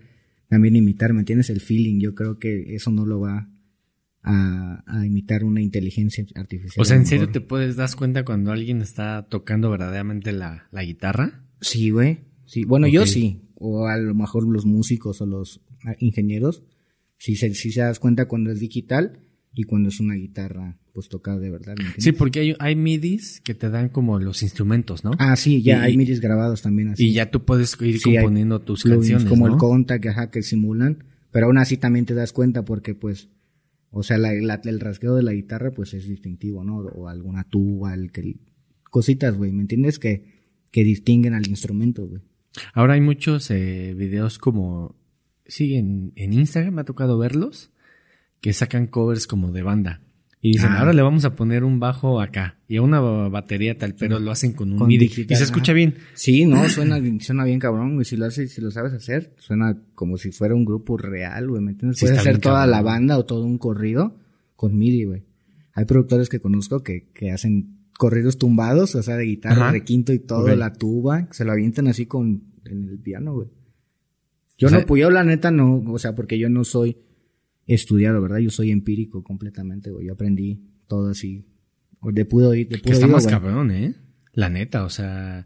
también 0.52 0.76
imitar, 0.76 1.14
¿me 1.14 1.22
entiendes? 1.22 1.50
El 1.50 1.62
feeling, 1.62 2.02
yo 2.02 2.14
creo 2.14 2.38
que 2.38 2.76
eso 2.76 2.92
no 2.92 3.06
lo 3.06 3.22
va 3.22 3.50
a, 4.22 4.84
imitar 5.06 5.46
una 5.46 5.62
inteligencia 5.62 6.26
artificial. 6.36 6.82
O 6.82 6.84
sea, 6.84 6.98
¿en 6.98 7.06
serio 7.06 7.30
te 7.30 7.40
puedes 7.40 7.78
dar 7.78 7.90
cuenta 7.96 8.26
cuando 8.26 8.52
alguien 8.52 8.82
está 8.82 9.30
tocando 9.30 9.70
verdaderamente 9.70 10.34
la, 10.34 10.68
la 10.72 10.84
guitarra? 10.84 11.46
Sí, 11.62 11.90
güey. 11.92 12.26
Sí, 12.44 12.66
bueno, 12.66 12.90
yo 12.90 13.08
sí. 13.08 13.44
O 13.56 13.88
a 13.88 13.96
lo 13.96 14.14
mejor 14.14 14.46
los 14.46 14.66
músicos 14.66 15.22
o 15.22 15.26
los 15.26 15.62
ingenieros. 16.00 16.66
Sí, 17.18 17.38
se, 17.38 17.54
sí 17.54 17.72
se 17.72 17.80
das 17.80 18.00
cuenta 18.00 18.28
cuando 18.28 18.52
es 18.52 18.60
digital 18.60 19.22
y 19.54 19.64
cuando 19.64 19.90
es 19.90 20.00
una 20.00 20.16
guitarra 20.16 20.78
pues 20.94 21.08
tocada 21.08 21.40
de 21.40 21.50
verdad. 21.50 21.76
sí, 21.98 22.12
porque 22.12 22.40
hay, 22.40 22.56
hay 22.60 22.76
midis 22.76 23.42
que 23.42 23.54
te 23.54 23.70
dan 23.70 23.90
como 23.90 24.20
los 24.20 24.44
instrumentos, 24.44 25.04
¿no? 25.04 25.12
Ah, 25.20 25.36
sí, 25.36 25.62
ya 25.62 25.84
hay 25.84 25.96
midis 25.96 26.20
grabados 26.20 26.62
también 26.62 26.90
así. 26.90 27.08
Y 27.08 27.14
ya 27.14 27.32
tú 27.32 27.46
puedes 27.46 27.78
ir 27.82 28.02
componiendo 28.02 28.60
tus 28.60 28.84
canciones, 28.84 29.26
Como 29.26 29.48
el 29.48 29.58
conta 29.58 30.00
que, 30.00 30.10
ajá, 30.10 30.32
que 30.32 30.42
simulan, 30.42 31.04
pero 31.32 31.48
aún 31.48 31.58
así 31.58 31.78
también 31.78 32.06
te 32.06 32.14
das 32.14 32.34
cuenta 32.34 32.66
porque 32.66 32.94
pues, 32.94 33.30
o 33.90 34.04
sea, 34.04 34.18
la, 34.18 34.34
el 34.34 34.80
rasgueo 34.80 35.16
de 35.16 35.24
la 35.24 35.34
guitarra 35.34 35.72
pues 35.72 35.94
es 35.94 36.08
distintivo, 36.08 36.64
¿no? 36.64 36.78
O 36.78 37.08
alguna 37.08 37.46
tuba, 37.46 37.94
el 37.94 38.12
que, 38.12 38.36
cositas, 38.90 39.36
güey, 39.36 39.52
¿me 39.52 39.62
entiendes? 39.62 39.98
Que, 39.98 40.42
que 40.72 40.84
distinguen 40.84 41.34
al 41.34 41.48
instrumento, 41.48 42.06
güey. 42.06 42.22
Ahora 42.74 42.96
hay 42.96 43.02
muchos 43.02 43.50
eh, 43.50 43.94
videos 43.96 44.38
como, 44.38 44.96
sí, 45.46 45.76
en, 45.76 46.12
en 46.16 46.34
Instagram 46.34 46.76
me 46.76 46.82
ha 46.82 46.86
tocado 46.86 47.18
verlos, 47.18 47.72
que 48.42 48.54
sacan 48.54 48.88
covers 48.88 49.28
como 49.28 49.52
de 49.52 49.62
banda. 49.64 50.02
Y 50.44 50.54
dicen, 50.54 50.72
Ah. 50.72 50.80
ahora 50.80 50.94
le 50.94 51.04
vamos 51.04 51.24
a 51.24 51.36
poner 51.36 51.64
un 51.64 51.80
bajo 51.80 52.20
acá 52.20 52.58
y 52.68 52.78
a 52.78 52.82
una 52.82 53.00
batería 53.00 53.78
tal, 53.78 53.94
pero 53.94 54.20
lo 54.20 54.32
hacen 54.32 54.54
con 54.54 54.72
un 54.74 54.80
Con 54.80 54.88
MIDI. 54.88 55.06
digital, 55.08 55.36
y 55.36 55.38
se 55.38 55.44
escucha 55.44 55.72
ajá. 55.72 55.76
bien. 55.78 55.96
Sí, 56.16 56.46
no, 56.46 56.58
suena, 56.70 57.00
suena 57.20 57.44
bien 57.46 57.60
cabrón, 57.60 57.94
güey. 57.94 58.06
Si 58.06 58.18
lo 58.18 58.26
haces, 58.26 58.52
si 58.52 58.60
lo 58.60 58.72
sabes 58.72 58.92
hacer, 58.94 59.36
suena 59.38 59.78
como 59.94 60.18
si 60.18 60.32
fuera 60.32 60.56
un 60.56 60.66
grupo 60.66 60.98
real, 60.98 61.48
güey. 61.48 61.62
¿Me 61.62 61.72
entiendes? 61.74 62.00
Sí, 62.00 62.06
Puedes 62.06 62.20
hacer 62.20 62.40
toda 62.40 62.56
cabrón. 62.62 62.72
la 62.72 62.82
banda 62.82 63.18
o 63.20 63.26
todo 63.26 63.46
un 63.46 63.60
corrido 63.60 64.18
con 64.56 64.76
MIDI, 64.76 65.04
güey. 65.06 65.24
Hay 65.74 65.86
productores 65.86 66.28
que 66.28 66.40
conozco 66.40 66.82
que, 66.82 67.10
que 67.14 67.32
hacen 67.32 67.78
corridos 67.96 68.40
tumbados, 68.40 68.96
o 68.96 69.04
sea, 69.04 69.18
de 69.18 69.26
guitarra, 69.26 69.66
Ajá. 69.66 69.72
de 69.74 69.84
quinto 69.84 70.12
y 70.12 70.18
todo, 70.20 70.56
la 70.56 70.74
tuba, 70.74 71.28
se 71.30 71.46
lo 71.46 71.52
avientan 71.52 71.88
así 71.88 72.08
con, 72.08 72.42
en 72.66 72.90
el 72.90 72.98
piano, 72.98 73.36
güey. 73.36 73.50
Yo 74.58 74.68
O 74.68 74.70
sea- 74.72 74.80
no, 74.80 74.86
pues 74.88 75.02
yo 75.02 75.12
la 75.12 75.24
neta 75.24 75.52
no, 75.52 75.84
o 75.88 76.00
sea, 76.00 76.16
porque 76.16 76.40
yo 76.40 76.50
no 76.50 76.64
soy 76.64 76.98
estudiado, 77.76 78.22
¿verdad? 78.22 78.38
Yo 78.40 78.50
soy 78.50 78.72
empírico 78.72 79.24
completamente, 79.24 79.90
güey. 79.92 80.08
Yo 80.08 80.14
aprendí 80.14 80.62
todo 80.88 81.10
así, 81.10 81.46
de 82.02 82.26
puro 82.26 82.50
oír, 82.50 82.68
de 82.68 82.82
Que 82.82 82.92
está 82.92 83.08
más 83.08 83.28
cabrón, 83.28 83.72
¿eh? 83.72 83.96
La 84.34 84.50
neta, 84.50 84.84
o 84.84 84.90
sea. 84.90 85.46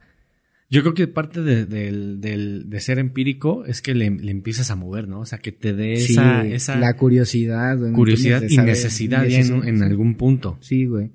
Yo 0.70 0.82
creo 0.82 0.94
que 0.96 1.08
parte 1.08 1.41
de, 1.41 1.65
de 1.67 2.79
ser 2.79 2.98
empírico 3.00 3.65
es 3.65 3.82
que 3.82 3.94
le, 3.94 4.10
le 4.10 4.32
empiezas 4.32 4.72
a 4.72 4.75
mover, 4.75 5.08
¿no? 5.08 5.20
O 5.20 5.25
sea, 5.25 5.38
que 5.38 5.51
te 5.51 5.74
dé 5.74 5.98
Sí, 5.98 6.13
esa, 6.13 6.46
esa 6.46 6.75
la 6.77 6.98
curiosidad, 6.98 7.77
güey, 7.77 7.91
¿me 7.91 7.96
curiosidad 7.96 8.41
y 8.41 8.50
saber- 8.55 8.72
necesidad 8.72 9.25
en, 9.29 9.67
en 9.67 9.84
algún 9.84 10.15
punto. 10.15 10.58
Sí, 10.62 10.86
güey. 10.86 11.12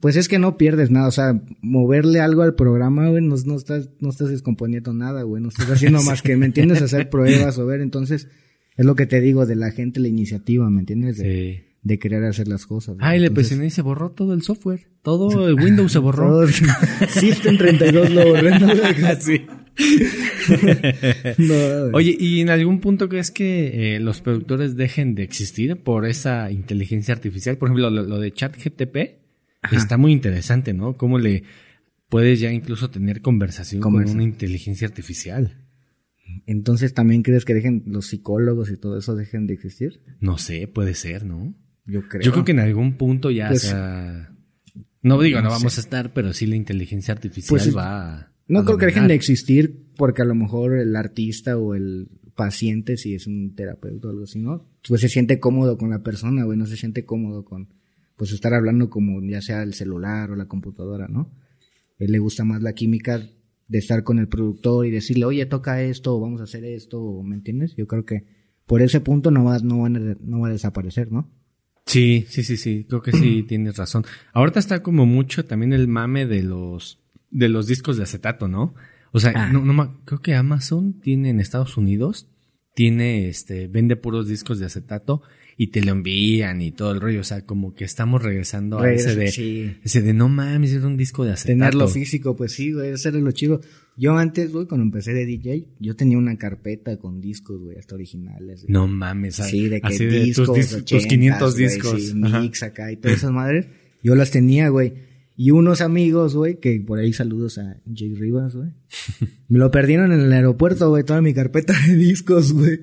Pues 0.00 0.16
es 0.16 0.28
que 0.28 0.38
no 0.38 0.56
pierdes 0.56 0.90
nada, 0.90 1.08
o 1.08 1.10
sea, 1.12 1.42
moverle 1.60 2.20
algo 2.20 2.42
al 2.42 2.54
programa, 2.54 3.08
güey, 3.10 3.22
no, 3.22 3.34
no 3.44 3.56
estás, 3.56 3.90
no 4.00 4.10
estás 4.10 4.30
descomponiendo 4.30 4.94
nada, 4.94 5.22
güey, 5.22 5.42
no 5.42 5.48
estás 5.48 5.68
haciendo 5.70 6.00
más 6.04 6.22
que, 6.22 6.36
¿me 6.36 6.46
entiendes? 6.46 6.80
Hacer 6.80 7.10
pruebas 7.10 7.58
o 7.58 7.66
ver, 7.66 7.80
entonces, 7.80 8.28
es 8.78 8.86
lo 8.86 8.94
que 8.94 9.04
te 9.06 9.20
digo 9.20 9.44
de 9.44 9.56
la 9.56 9.70
gente, 9.72 10.00
la 10.00 10.08
iniciativa, 10.08 10.70
¿me 10.70 10.80
entiendes? 10.80 11.18
De, 11.18 11.24
Sí. 11.24 11.64
de 11.82 11.98
querer 11.98 12.24
hacer 12.24 12.48
las 12.48 12.64
cosas. 12.66 12.94
güey. 12.96 13.06
Ah, 13.06 13.14
y 13.16 13.20
le 13.20 13.26
Entonces, 13.26 13.48
presioné 13.50 13.66
y 13.66 13.70
se 13.70 13.82
borró 13.82 14.10
todo 14.12 14.32
el 14.32 14.40
software. 14.42 14.88
Todo 15.02 15.48
el 15.48 15.54
Windows 15.54 15.92
se 15.92 15.98
borró. 15.98 16.28
todo- 16.30 16.46
System 17.08 17.58
32 17.58 18.10
lo 18.10 18.26
borré, 18.28 18.58
¿no? 18.58 18.68
Sí. 19.20 19.42
No. 21.38 21.54
Oye, 21.96 22.16
¿y 22.18 22.40
en 22.40 22.50
algún 22.50 22.80
punto 22.80 23.08
crees 23.08 23.30
que 23.30 23.96
eh, 23.96 24.00
los 24.00 24.20
productores 24.20 24.76
dejen 24.76 25.14
de 25.14 25.22
existir 25.22 25.76
por 25.76 26.06
esa 26.06 26.50
inteligencia 26.50 27.14
artificial? 27.14 27.56
Por 27.58 27.68
ejemplo, 27.68 27.90
lo, 27.90 28.02
lo 28.02 28.18
de 28.18 28.32
ChatGTP 28.32 28.96
está 29.72 29.96
muy 29.96 30.12
interesante, 30.12 30.72
¿no? 30.74 30.96
Cómo 30.96 31.18
le 31.18 31.44
puedes 32.08 32.40
ya 32.40 32.52
incluso 32.52 32.90
tener 32.90 33.20
conversación 33.22 33.82
Conversa- 33.82 34.06
con 34.12 34.14
una 34.16 34.24
inteligencia 34.24 34.88
artificial. 34.88 35.56
Entonces, 36.46 36.94
¿también 36.94 37.22
crees 37.22 37.44
que 37.44 37.54
dejen 37.54 37.84
los 37.86 38.06
psicólogos 38.08 38.70
y 38.70 38.76
todo 38.76 38.98
eso 38.98 39.14
dejen 39.14 39.46
de 39.46 39.54
existir? 39.54 40.00
No 40.20 40.38
sé, 40.38 40.68
puede 40.68 40.94
ser, 40.94 41.24
¿no? 41.24 41.54
Yo 41.86 42.06
creo. 42.08 42.22
Yo 42.22 42.32
creo 42.32 42.44
que 42.44 42.52
en 42.52 42.60
algún 42.60 42.96
punto 42.96 43.30
ya 43.30 43.48
Pues- 43.48 43.62
sea... 43.62 44.34
No 45.00 45.20
digo, 45.20 45.38
no, 45.38 45.44
No 45.44 45.50
vamos 45.50 45.78
a 45.78 45.80
estar, 45.80 46.12
pero 46.12 46.32
sí 46.32 46.46
la 46.46 46.56
inteligencia 46.56 47.14
artificial 47.14 47.48
Pues, 47.50 47.74
va 47.76 48.14
a... 48.18 48.32
No 48.48 48.60
a 48.60 48.64
creo 48.64 48.78
que 48.78 48.86
dejen 48.86 49.08
de 49.08 49.14
existir 49.14 49.86
porque 49.96 50.22
a 50.22 50.24
lo 50.24 50.34
mejor 50.34 50.76
el 50.76 50.96
artista 50.96 51.56
o 51.56 51.74
el 51.74 52.08
paciente, 52.34 52.96
si 52.96 53.14
es 53.14 53.26
un 53.26 53.54
terapeuta 53.54 54.08
o 54.08 54.10
algo 54.10 54.24
así, 54.24 54.40
¿no? 54.40 54.68
Pues 54.86 55.00
se 55.00 55.08
siente 55.08 55.38
cómodo 55.38 55.76
con 55.76 55.90
la 55.90 56.02
persona, 56.02 56.44
güey, 56.44 56.58
no 56.58 56.66
se 56.66 56.76
siente 56.76 57.04
cómodo 57.04 57.44
con, 57.44 57.68
pues 58.16 58.32
estar 58.32 58.54
hablando 58.54 58.90
como 58.90 59.20
ya 59.22 59.42
sea 59.42 59.62
el 59.62 59.74
celular 59.74 60.30
o 60.30 60.36
la 60.36 60.46
computadora, 60.46 61.08
¿no? 61.08 61.32
Él 61.98 62.12
le 62.12 62.18
gusta 62.18 62.44
más 62.44 62.62
la 62.62 62.72
química 62.74 63.28
de 63.68 63.78
estar 63.78 64.02
con 64.02 64.18
el 64.18 64.28
productor 64.28 64.86
y 64.86 64.90
decirle, 64.90 65.24
oye, 65.26 65.46
toca 65.46 65.82
esto, 65.82 66.16
o 66.16 66.20
vamos 66.20 66.40
a 66.40 66.44
hacer 66.44 66.64
esto, 66.64 67.22
¿me 67.22 67.36
entiendes? 67.36 67.74
Yo 67.76 67.86
creo 67.86 68.04
que 68.04 68.24
por 68.66 68.82
ese 68.82 69.00
punto 69.00 69.30
no 69.30 69.44
va, 69.44 69.58
no 69.60 69.80
van 69.82 69.96
a- 69.96 70.16
no 70.20 70.40
va 70.40 70.48
a 70.48 70.52
desaparecer, 70.52 71.12
¿no? 71.12 71.30
Sí, 71.86 72.26
sí, 72.28 72.42
sí, 72.42 72.56
sí, 72.56 72.84
creo 72.88 73.00
que 73.02 73.12
sí 73.12 73.42
tienes 73.48 73.76
razón. 73.76 74.04
Ahorita 74.32 74.58
está 74.58 74.82
como 74.82 75.06
mucho 75.06 75.44
también 75.44 75.72
el 75.72 75.88
mame 75.88 76.26
de 76.26 76.42
los 76.42 76.98
de 77.30 77.48
los 77.50 77.66
discos 77.66 77.96
de 77.98 78.04
acetato, 78.04 78.48
¿no? 78.48 78.74
O 79.12 79.20
sea, 79.20 79.32
Ah. 79.34 79.52
no, 79.52 79.62
no 79.64 80.00
creo 80.06 80.20
que 80.20 80.34
Amazon 80.34 80.98
tiene 81.00 81.30
en 81.30 81.40
Estados 81.40 81.76
Unidos 81.76 82.26
tiene 82.74 83.28
este 83.28 83.68
vende 83.68 83.96
puros 83.96 84.28
discos 84.28 84.58
de 84.58 84.66
acetato 84.66 85.22
y 85.60 85.66
te 85.72 85.82
lo 85.82 85.90
envían 85.90 86.62
y 86.62 86.70
todo 86.70 86.92
el 86.92 87.00
rollo, 87.00 87.20
o 87.20 87.24
sea, 87.24 87.44
como 87.44 87.74
que 87.74 87.84
estamos 87.84 88.22
regresando 88.22 88.78
a 88.78 88.92
ese 88.92 89.16
de 89.16 89.32
Sí. 89.32 89.76
ese 89.82 90.00
de 90.02 90.14
no 90.14 90.28
mames, 90.28 90.72
es 90.72 90.84
un 90.84 90.96
disco 90.96 91.24
de 91.24 91.32
acetato. 91.32 91.58
Tenerlo 91.58 91.88
físico, 91.88 92.36
pues 92.36 92.52
sí, 92.52 92.72
güey, 92.72 92.92
eso 92.92 93.08
era 93.08 93.18
lo 93.18 93.32
chido. 93.32 93.60
Yo 93.96 94.16
antes, 94.16 94.52
güey, 94.52 94.66
cuando 94.66 94.84
empecé 94.84 95.12
de 95.14 95.26
DJ, 95.26 95.66
yo 95.80 95.96
tenía 95.96 96.16
una 96.16 96.38
carpeta 96.38 96.96
con 96.98 97.20
discos, 97.20 97.60
güey, 97.60 97.76
hasta 97.76 97.96
originales. 97.96 98.62
güey. 98.62 98.72
No 98.72 98.86
mames, 98.86 99.34
sí, 99.34 99.68
de 99.68 99.80
que 99.80 99.86
así 99.88 100.04
de 100.06 100.20
discos, 100.22 100.46
tus, 100.46 100.56
dis- 100.56 100.84
tus 100.84 101.02
80s, 101.04 101.08
500 101.08 101.52
güey, 101.54 101.64
discos. 101.64 102.02
sí, 102.06 102.14
mix 102.14 102.62
acá 102.62 102.92
y 102.92 102.96
todas 102.96 103.16
esas 103.18 103.32
madres. 103.32 103.66
Yo 104.02 104.14
las 104.14 104.30
tenía, 104.30 104.68
güey. 104.68 104.92
Y 105.36 105.50
unos 105.50 105.80
amigos, 105.80 106.34
güey, 106.36 106.60
que 106.60 106.80
por 106.80 107.00
ahí 107.00 107.12
saludos 107.12 107.58
a 107.58 107.80
Jay 107.92 108.14
Rivas, 108.14 108.54
güey. 108.54 108.70
Me 109.48 109.58
lo 109.58 109.72
perdieron 109.72 110.12
en 110.12 110.20
el 110.20 110.32
aeropuerto, 110.32 110.88
güey, 110.90 111.02
toda 111.02 111.20
mi 111.20 111.34
carpeta 111.34 111.74
de 111.88 111.94
discos, 111.96 112.52
güey. 112.52 112.78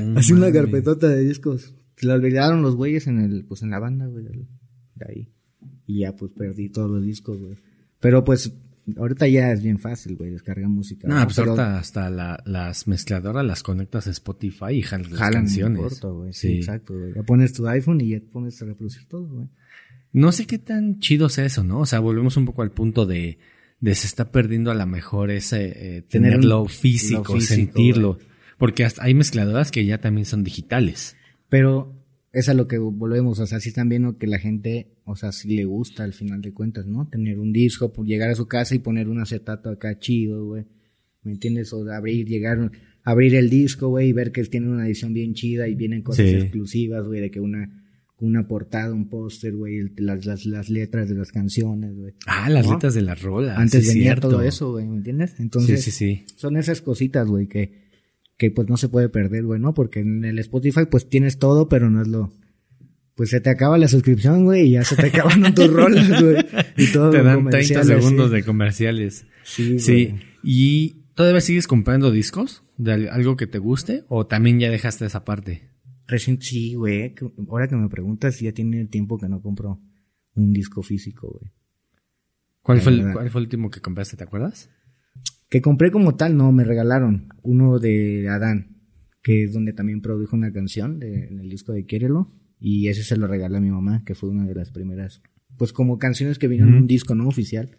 No 0.00 0.18
Así 0.20 0.32
una 0.32 0.52
carpetota 0.52 1.08
de 1.08 1.24
discos. 1.24 1.74
Se 2.04 2.08
la 2.08 2.14
olvidaron 2.14 2.60
los 2.60 2.76
güeyes 2.76 3.06
en 3.06 3.18
el, 3.20 3.44
pues 3.46 3.62
en 3.62 3.70
la 3.70 3.78
banda, 3.78 4.06
güey, 4.06 4.24
de 4.94 5.06
ahí. 5.08 5.28
Y 5.86 6.00
ya, 6.00 6.14
pues 6.14 6.32
perdí 6.32 6.68
todos 6.68 6.90
los 6.90 7.02
discos, 7.02 7.40
güey. 7.40 7.56
Pero 7.98 8.24
pues, 8.24 8.52
ahorita 8.96 9.26
ya 9.26 9.50
es 9.52 9.62
bien 9.62 9.78
fácil, 9.78 10.16
güey, 10.16 10.30
descargar 10.30 10.68
música. 10.68 11.08
No, 11.08 11.16
¿no? 11.18 11.24
pues 11.24 11.36
Pero 11.36 11.50
ahorita 11.52 11.78
hasta 11.78 12.10
la- 12.10 12.42
las 12.44 12.86
mezcladoras 12.86 13.44
las 13.44 13.62
conectas 13.62 14.06
a 14.06 14.10
Spotify 14.10 14.72
y 14.74 14.82
jalas 14.82 15.10
las 15.10 15.18
jalan 15.20 15.44
canciones. 15.44 15.78
en 15.78 15.88
corto, 15.88 16.14
güey. 16.18 16.32
Sí, 16.34 16.56
exacto, 16.56 16.92
güey. 16.98 17.14
Ya 17.14 17.22
pones 17.22 17.52
tu 17.54 17.66
iPhone 17.66 18.00
y 18.02 18.10
ya 18.10 18.20
pones 18.32 18.60
a 18.60 18.66
reproducir 18.66 19.06
todo, 19.08 19.26
güey. 19.26 19.48
No 20.12 20.30
sé 20.30 20.46
qué 20.46 20.58
tan 20.58 21.00
chido 21.00 21.28
sea 21.30 21.44
eso, 21.46 21.64
¿no? 21.64 21.80
O 21.80 21.86
sea, 21.86 22.00
volvemos 22.00 22.36
un 22.36 22.44
poco 22.44 22.62
al 22.62 22.70
punto 22.70 23.04
de, 23.06 23.38
de 23.80 23.94
se 23.94 24.06
está 24.06 24.30
perdiendo 24.30 24.70
a 24.70 24.74
lo 24.74 24.86
mejor 24.86 25.30
ese 25.30 25.64
eh, 25.96 26.02
Tener 26.02 26.32
tenerlo 26.34 26.60
lo 26.60 26.66
físico, 26.66 27.40
sentirlo. 27.40 28.18
Porque 28.58 28.84
hasta 28.84 29.02
hay 29.04 29.14
mezcladoras 29.14 29.70
que 29.72 29.84
ya 29.84 29.98
también 29.98 30.24
son 30.26 30.44
digitales. 30.44 31.16
Pero 31.48 31.93
es 32.34 32.48
a 32.48 32.54
lo 32.54 32.66
que 32.68 32.78
volvemos, 32.78 33.38
o 33.38 33.46
sea, 33.46 33.60
sí 33.60 33.70
están 33.70 33.88
viendo 33.88 34.18
que 34.18 34.26
la 34.26 34.38
gente, 34.38 34.88
o 35.04 35.16
sea, 35.16 35.32
sí 35.32 35.54
le 35.56 35.64
gusta 35.64 36.04
al 36.04 36.12
final 36.12 36.42
de 36.42 36.52
cuentas, 36.52 36.86
¿no? 36.86 37.08
Tener 37.08 37.38
un 37.38 37.52
disco, 37.52 37.92
pues, 37.92 38.08
llegar 38.08 38.28
a 38.30 38.34
su 38.34 38.46
casa 38.46 38.74
y 38.74 38.80
poner 38.80 39.08
un 39.08 39.20
acetato 39.20 39.70
acá 39.70 39.98
chido, 39.98 40.44
güey. 40.46 40.66
¿Me 41.22 41.32
entiendes? 41.32 41.72
O 41.72 41.84
de 41.84 41.94
abrir, 41.94 42.26
llegar, 42.26 42.70
abrir 43.02 43.34
el 43.36 43.48
disco, 43.48 43.88
güey, 43.88 44.08
y 44.08 44.12
ver 44.12 44.32
que 44.32 44.44
tiene 44.44 44.68
una 44.68 44.86
edición 44.86 45.14
bien 45.14 45.32
chida 45.34 45.68
y 45.68 45.74
vienen 45.74 46.02
cosas 46.02 46.26
Sí. 46.28 46.34
exclusivas, 46.34 47.06
güey, 47.06 47.20
de 47.20 47.30
que 47.30 47.40
una, 47.40 47.82
una 48.18 48.46
portada, 48.46 48.92
un 48.92 49.08
póster, 49.08 49.54
güey, 49.54 49.90
las, 49.96 50.26
las, 50.26 50.44
las 50.44 50.68
letras 50.70 51.08
de 51.08 51.14
las 51.14 51.32
canciones, 51.32 51.94
güey. 51.96 52.14
Ah, 52.26 52.50
las 52.50 52.66
¿No? 52.66 52.72
letras 52.72 52.94
de 52.94 53.02
las 53.02 53.22
rolas. 53.22 53.56
Antes 53.58 53.82
sí, 53.84 53.88
venía 53.88 54.02
cierto. 54.12 54.28
todo 54.30 54.42
eso, 54.42 54.72
güey, 54.72 54.86
¿me 54.86 54.96
entiendes? 54.96 55.34
Entonces, 55.38 55.82
sí, 55.82 55.90
sí, 55.90 56.16
sí. 56.16 56.24
son 56.36 56.56
esas 56.56 56.80
cositas, 56.82 57.26
güey, 57.26 57.46
que, 57.46 57.83
que 58.36 58.50
pues 58.50 58.68
no 58.68 58.76
se 58.76 58.88
puede 58.88 59.08
perder, 59.08 59.44
güey, 59.44 59.60
¿no? 59.60 59.74
Porque 59.74 60.00
en 60.00 60.24
el 60.24 60.38
Spotify 60.40 60.86
pues 60.90 61.08
tienes 61.08 61.38
todo, 61.38 61.68
pero 61.68 61.90
no 61.90 62.02
es 62.02 62.08
lo... 62.08 62.32
Pues 63.14 63.30
se 63.30 63.40
te 63.40 63.48
acaba 63.50 63.78
la 63.78 63.86
suscripción, 63.86 64.44
güey, 64.44 64.62
y 64.66 64.70
ya 64.72 64.82
se 64.84 64.96
te 64.96 65.06
acaban 65.06 65.54
tus 65.54 65.72
rolas, 65.72 66.20
güey. 66.20 66.44
Y 66.76 66.90
todo 66.92 67.10
Te 67.10 67.22
dan 67.22 67.48
30 67.48 67.50
comerciales, 67.50 67.86
segundos 67.86 68.30
sí. 68.30 68.36
de 68.36 68.42
comerciales. 68.44 69.26
Sí, 69.44 69.78
Sí. 69.78 70.06
güey. 70.08 70.22
¿Y 70.42 70.90
todavía 71.14 71.40
sigues 71.40 71.68
comprando 71.68 72.10
discos 72.10 72.64
de 72.76 72.92
al- 72.92 73.08
algo 73.10 73.36
que 73.36 73.46
te 73.46 73.58
guste? 73.58 74.02
¿O 74.08 74.26
también 74.26 74.58
ya 74.58 74.68
dejaste 74.68 75.06
esa 75.06 75.24
parte? 75.24 75.70
Recién, 76.08 76.42
sí, 76.42 76.74
güey. 76.74 77.14
Ahora 77.48 77.68
que 77.68 77.76
me 77.76 77.88
preguntas, 77.88 78.40
ya 78.40 78.50
tiene 78.52 78.84
tiempo 78.86 79.16
que 79.16 79.28
no 79.28 79.40
compro 79.40 79.80
un 80.34 80.52
disco 80.52 80.82
físico, 80.82 81.38
güey. 81.38 81.52
¿Cuál 82.62 82.80
fue, 82.80 82.92
el. 82.94 83.12
¿Cuál 83.12 83.30
fue 83.30 83.40
el 83.42 83.46
último 83.46 83.70
que 83.70 83.80
compraste? 83.80 84.16
¿Te 84.16 84.24
acuerdas? 84.24 84.70
Que 85.54 85.62
compré 85.62 85.92
como 85.92 86.16
tal, 86.16 86.36
no, 86.36 86.50
me 86.50 86.64
regalaron 86.64 87.28
uno 87.44 87.78
de 87.78 88.28
Adán, 88.28 88.76
que 89.22 89.44
es 89.44 89.52
donde 89.52 89.72
también 89.72 90.00
produjo 90.00 90.34
una 90.34 90.52
canción 90.52 90.98
de- 90.98 91.28
en 91.28 91.38
el 91.38 91.48
disco 91.48 91.72
de 91.72 91.84
Quiérelo. 91.86 92.32
Y 92.58 92.88
ese 92.88 93.04
se 93.04 93.16
lo 93.16 93.28
regalé 93.28 93.58
a 93.58 93.60
mi 93.60 93.70
mamá, 93.70 94.02
que 94.04 94.16
fue 94.16 94.30
una 94.30 94.46
de 94.48 94.54
las 94.56 94.72
primeras, 94.72 95.22
pues 95.56 95.72
como 95.72 95.96
canciones 96.00 96.40
que 96.40 96.48
vinieron 96.48 96.74
en 96.74 96.80
un 96.80 96.86
disco 96.88 97.14
no 97.14 97.28
oficial. 97.28 97.70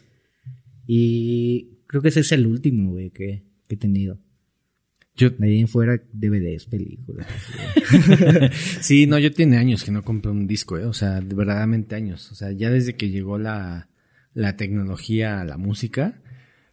Y 0.87 1.81
creo 1.87 2.01
que 2.01 2.07
ese 2.07 2.21
es 2.21 2.31
el 2.31 2.47
último, 2.47 2.91
güey, 2.91 3.11
que, 3.11 3.43
que 3.67 3.75
he 3.75 3.77
tenido. 3.77 4.21
Yo, 5.13 5.31
De 5.31 5.45
ahí 5.45 5.59
en 5.59 5.67
fuera, 5.67 6.01
DVDs, 6.13 6.67
películas. 6.67 7.27
sí, 8.79 9.05
no, 9.05 9.19
yo 9.19 9.33
tiene 9.33 9.57
años 9.57 9.83
que 9.83 9.91
no 9.91 10.01
compré 10.01 10.31
un 10.31 10.47
disco, 10.47 10.77
¿eh? 10.77 10.85
O 10.85 10.93
sea, 10.93 11.19
de 11.19 11.35
verdaderamente 11.35 11.95
años. 11.95 12.31
O 12.31 12.35
sea, 12.35 12.53
ya 12.53 12.69
desde 12.69 12.95
que 12.95 13.09
llegó 13.09 13.37
la, 13.37 13.89
la 14.33 14.55
tecnología 14.55 15.41
a 15.41 15.45
la 15.45 15.57
música, 15.57 16.21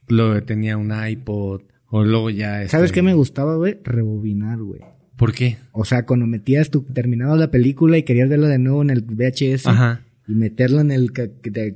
luego 0.08 0.42
tenía 0.42 0.76
un 0.76 0.92
iPod, 1.08 1.62
o 1.88 2.04
luego 2.04 2.30
ya... 2.30 2.62
este- 2.62 2.72
¿Sabes 2.72 2.92
qué 2.92 3.02
me 3.02 3.14
gustaba, 3.14 3.56
güey? 3.56 3.78
Rebobinar, 3.84 4.58
güey. 4.58 4.80
¿Por 5.16 5.32
qué? 5.32 5.58
O 5.72 5.84
sea, 5.84 6.04
cuando 6.06 6.26
metías 6.26 6.70
tu, 6.70 6.82
terminabas 6.82 7.38
la 7.38 7.50
película 7.50 7.98
y 7.98 8.02
querías 8.02 8.28
verla 8.28 8.48
de 8.48 8.58
nuevo 8.58 8.82
en 8.82 8.90
el 8.90 9.02
VHS. 9.02 9.66
Ajá. 9.66 10.00
y 10.26 10.34
meterlo 10.34 10.80
en 10.80 10.90
el, 10.90 11.12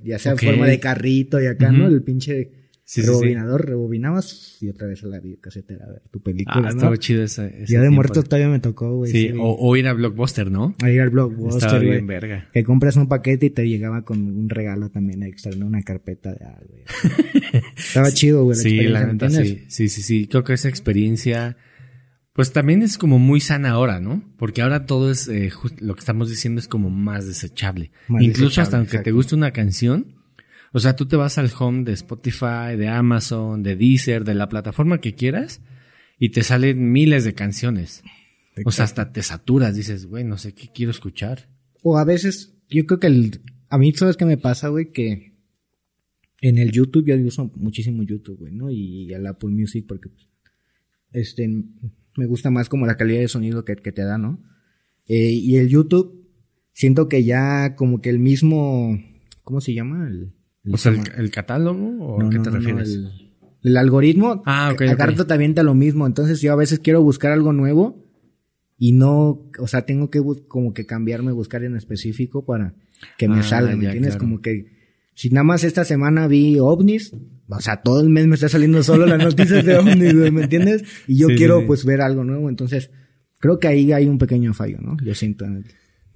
ya 0.05 0.19
sea 0.19 0.33
en 0.33 0.39
forma 0.39 0.67
de 0.67 0.81
carrito 0.81 1.41
y 1.41 1.47
acá. 1.47 1.71
¿no? 1.73 1.87
El 1.87 2.03
pinche 2.03 2.51
Sí, 2.89 3.01
sí, 3.01 3.07
sí. 3.09 3.13
rebobinador, 3.13 3.67
rebobinabas 3.67 4.59
y 4.63 4.69
otra 4.69 4.87
vez 4.87 5.03
a 5.03 5.09
la 5.09 5.19
videocasetera 5.19 5.87
a 5.87 5.91
ver 5.91 6.03
tu 6.09 6.23
película, 6.23 6.55
Ah, 6.59 6.61
¿no? 6.61 6.69
estaba 6.69 6.97
chido 6.99 7.25
ese, 7.25 7.47
ese 7.49 7.65
Día 7.73 7.81
de. 7.81 7.91
Muertos 7.91 8.25
todavía 8.29 8.49
me 8.49 8.61
tocó, 8.61 8.95
güey. 8.99 9.11
Sí, 9.11 9.31
o, 9.37 9.57
o 9.59 9.77
ir 9.77 9.89
a 9.89 9.93
Blockbuster, 9.93 10.53
¿no? 10.53 10.73
A 10.81 10.89
ir 10.89 11.01
al 11.01 11.09
Estaba 11.09 11.27
Blockbuster, 11.27 11.71
güey. 11.81 11.91
bien 11.91 12.07
verga. 12.07 12.49
Que 12.53 12.63
compras 12.63 12.95
un 12.97 13.09
paquete 13.09 13.47
y 13.47 13.51
te 13.51 13.69
llegaba 13.69 14.05
con 14.05 14.21
un 14.21 14.49
regalo 14.49 14.89
también 14.91 15.25
extra, 15.25 15.51
¿no? 15.57 15.67
Una 15.67 15.83
carpeta 15.83 16.33
de 16.33 16.45
algo. 16.45 16.75
Estaba 17.77 18.11
chido, 18.13 18.45
güey. 18.45 18.57
Sí, 18.57 18.81
la 18.83 19.05
¿me 19.07 19.13
neta, 19.15 19.31
sí. 19.31 19.65
Sí, 19.69 19.89
sí, 19.89 20.03
sí. 20.03 20.27
Creo 20.29 20.45
que 20.45 20.53
esa 20.53 20.69
experiencia, 20.69 21.57
pues 22.35 22.53
también 22.53 22.83
es 22.83 22.99
como 22.99 23.19
muy 23.19 23.41
sana 23.41 23.71
ahora, 23.71 23.99
¿no? 24.01 24.23
Porque 24.39 24.63
ahora 24.63 24.87
todo 24.87 25.11
es, 25.11 25.27
eh, 25.29 25.51
lo 25.81 25.95
que 25.97 26.01
estamos 26.01 26.31
diciendo 26.31 26.61
es 26.61 26.69
como 26.69 26.89
más 26.91 27.27
desechable. 27.27 27.91
Más 28.09 28.23
Incluso 28.23 28.61
hasta 28.61 28.77
aunque 28.79 28.99
te 29.01 29.11
guste 29.11 29.35
una 29.35 29.51
canción, 29.51 30.15
o 30.77 30.79
sea, 30.79 30.95
tú 30.95 31.07
te 31.07 31.17
vas 31.17 31.39
al 31.39 31.51
home 31.59 31.85
de 31.85 31.93
Spotify, 31.93 32.77
de 32.77 32.87
Amazon, 32.89 33.63
de 33.63 33.77
Deezer, 33.77 34.25
de 34.25 34.35
la 34.35 34.51
plataforma 34.51 35.01
que 35.01 35.15
quieras, 35.15 35.63
y 36.19 36.33
te 36.33 36.43
salen 36.43 36.93
miles 36.93 37.25
de 37.25 37.33
canciones. 37.33 38.03
O 38.67 38.71
sea, 38.71 38.85
hasta 38.85 39.11
te 39.11 39.23
saturas, 39.23 39.75
dices, 39.75 40.05
güey, 40.05 40.25
no 40.25 40.37
sé 40.37 40.53
qué 40.53 40.69
quiero 40.69 40.91
escuchar. 40.91 41.49
O 41.83 41.97
a 41.97 42.05
veces, 42.05 42.59
yo 42.69 42.85
creo 42.85 43.01
que 43.01 43.07
el, 43.07 43.41
a 43.71 43.79
mí, 43.79 43.91
¿sabes 43.95 44.19
qué 44.19 44.27
me 44.27 44.37
pasa, 44.37 44.69
güey? 44.69 44.93
Que 44.93 45.39
en 46.43 46.59
el 46.59 46.73
YouTube, 46.73 47.07
yo 47.07 47.17
uso 47.27 47.51
muchísimo 47.57 48.03
YouTube, 48.03 48.41
güey, 48.41 48.53
¿no? 48.53 48.71
Y 48.71 49.11
el 49.15 49.27
Apple 49.27 49.49
Music 49.49 49.87
porque, 49.89 50.11
pues, 50.11 50.29
este, 51.13 51.49
me 51.49 52.27
gusta 52.27 52.51
más 52.51 52.69
como 52.69 52.85
la 52.85 52.99
calidad 52.99 53.21
de 53.21 53.29
sonido 53.29 53.65
que, 53.65 53.77
te 53.77 54.03
da, 54.03 54.19
¿no? 54.19 54.45
Eh, 55.07 55.31
y 55.33 55.57
el 55.57 55.71
YouTube, 55.71 56.29
siento 56.75 57.09
que 57.09 57.25
ya 57.25 57.77
como 57.77 58.03
que 58.03 58.11
el 58.11 58.19
mismo, 58.19 59.03
¿cómo 59.43 59.63
se 59.63 59.73
llama? 59.73 60.07
El- 60.07 60.36
O 60.73 60.77
sea, 60.77 60.93
el, 60.93 61.01
el 61.17 61.31
catálogo, 61.31 61.87
¿o 62.05 62.21
no, 62.21 62.27
a 62.27 62.31
qué 62.31 62.37
no, 62.39 62.43
te 62.43 62.51
no, 62.51 62.57
refieres? 62.57 62.89
el, 62.91 63.11
el 63.63 63.77
algoritmo 63.77 64.43
Ah, 64.47 64.71
ok, 64.73 64.83
a 64.83 64.85
ok. 64.93 64.97
cada 64.97 65.11
rato 65.11 65.27
te 65.27 65.63
lo 65.63 65.75
mismo. 65.75 66.07
Entonces 66.07 66.41
yo 66.41 66.53
a 66.53 66.57
veces 66.57 66.79
quiero 66.81 67.03
buscar 67.03 67.33
algo 67.33 67.53
nuevo 67.53 68.05
y 68.79 68.93
no, 68.93 69.49
o 69.59 69.67
sea, 69.67 69.87
tengo 69.87 70.11
que 70.11 70.21
como 70.49 70.73
que 70.75 70.87
cambiarme, 70.87 71.33
buscar 71.33 71.65
en 71.65 71.77
específico 71.77 72.45
para 72.45 72.75
que 73.19 73.29
me 73.29 73.39
Ah, 73.41 73.43
salga, 73.43 73.75
¿me 73.77 73.85
entiendes? 73.87 74.15
claro. 74.17 74.21
Como 74.25 74.41
que 74.41 74.67
si 75.15 75.31
nada 75.31 75.45
más 75.45 75.65
esta 75.65 75.85
semana 75.85 76.29
vi 76.29 76.59
ovnis, 76.59 77.13
o 77.49 77.61
sea, 77.61 77.81
todo 77.83 78.01
el 78.03 78.11
mes 78.11 78.27
me 78.27 78.35
está 78.35 78.49
saliendo 78.49 78.83
solo 78.83 79.07
las 79.07 79.19
noticias 79.19 79.65
de 79.65 79.77
ovnis, 79.79 80.15
¿me 80.33 80.43
entiendes? 80.43 80.85
Y 81.07 81.17
yo 81.19 81.29
Sí, 81.29 81.37
quiero 81.37 81.61
sí. 81.61 81.65
pues 81.67 81.85
ver 81.87 82.03
algo 82.03 82.23
nuevo, 82.25 82.49
entonces 82.51 82.91
creo 83.39 83.59
que 83.59 83.69
ahí 83.69 83.93
hay 83.93 84.07
un 84.09 84.19
pequeño 84.19 84.53
fallo, 84.53 84.79
¿no? 84.83 84.97
Yo 85.03 85.15
siento. 85.15 85.47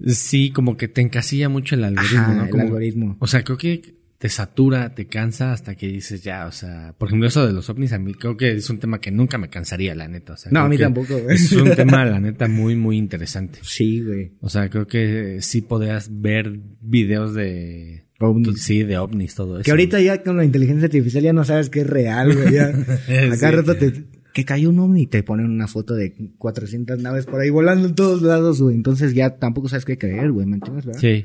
Sí, 0.07 0.51
como 0.51 0.77
que 0.77 0.89
te 0.89 1.01
encasilla 1.03 1.49
mucho 1.49 1.75
el 1.75 1.85
algoritmo, 1.85 2.19
Ajá, 2.21 2.35
¿no? 2.35 2.45
el 2.45 2.51
Como- 2.51 2.63
algoritmo. 2.63 3.17
O 3.21 3.27
sea, 3.27 3.43
creo 3.45 3.59
que 3.59 3.95
te 4.21 4.29
satura, 4.29 4.91
te 4.95 5.07
cansa 5.07 5.55
hasta 5.55 5.75
que 5.77 5.89
dices 5.89 6.23
ya, 6.23 6.47
o 6.47 6.53
sea, 6.53 6.95
por 6.99 7.09
ejemplo, 7.09 7.27
eso 7.27 7.47
de 7.47 7.55
los 7.55 7.71
ovnis 7.71 7.95
a 7.95 7.99
mí 7.99 8.13
creo 8.13 8.37
que 8.37 8.53
es 8.53 8.69
un 8.69 8.79
tema 8.79 9.01
que 9.01 9.11
nunca 9.11 9.39
me 9.39 9.49
cansaría, 9.49 9.95
la 9.95 10.09
neta. 10.09 10.35
O 10.35 10.37
sea, 10.37 10.53
No, 10.53 10.61
a 10.61 10.69
mí 10.69 10.77
tampoco, 10.77 11.19
güey. 11.19 11.37
Es 11.37 11.51
un 11.53 11.71
tema, 11.75 12.05
la 12.05 12.21
neta, 12.21 12.47
muy, 12.47 12.77
muy 12.77 12.99
interesante. 12.99 13.61
Sí, 13.63 14.03
güey. 14.05 14.33
O 14.43 14.51
sea, 14.51 14.69
creo 14.69 14.87
que 14.87 15.39
sí 15.41 15.63
podías 15.63 16.11
ver 16.21 16.61
videos 16.83 17.33
de... 17.35 18.05
Ovnis. 18.19 18.63
Sí, 18.63 18.83
de 18.83 18.99
ovnis, 18.99 19.35
todo 19.35 19.55
eso. 19.57 19.65
Que 19.65 19.71
ahorita 19.71 19.99
ya 20.03 20.23
con 20.23 20.37
la 20.37 20.45
inteligencia 20.45 20.85
artificial 20.85 21.23
ya 21.25 21.33
no 21.33 21.43
sabes 21.45 21.71
que 21.71 21.81
es 21.81 21.87
real, 21.87 22.37
güey. 22.37 22.53
Ya. 22.53 22.67
A 23.33 23.37
cada 23.39 23.53
Sí. 23.53 23.57
rato 23.57 23.75
te, 23.77 24.05
que 24.35 24.45
cayó 24.45 24.69
un 24.69 24.79
ovni 24.81 25.05
y 25.05 25.07
te 25.07 25.23
ponen 25.23 25.47
una 25.47 25.67
foto 25.67 25.95
de 25.95 26.15
400 26.37 26.99
naves 27.01 27.25
por 27.25 27.41
ahí 27.41 27.49
volando 27.49 27.89
en 27.89 27.95
todos 27.95 28.21
lados, 28.21 28.61
güey. 28.61 28.75
Entonces 28.77 29.15
ya 29.15 29.39
tampoco 29.39 29.71
sabes 29.71 29.87
qué 29.87 29.97
creer, 29.97 30.31
güey. 30.31 30.45
¿Me 30.45 30.57
entiendes, 30.57 30.85
verdad? 30.85 31.01
Sí. 31.01 31.25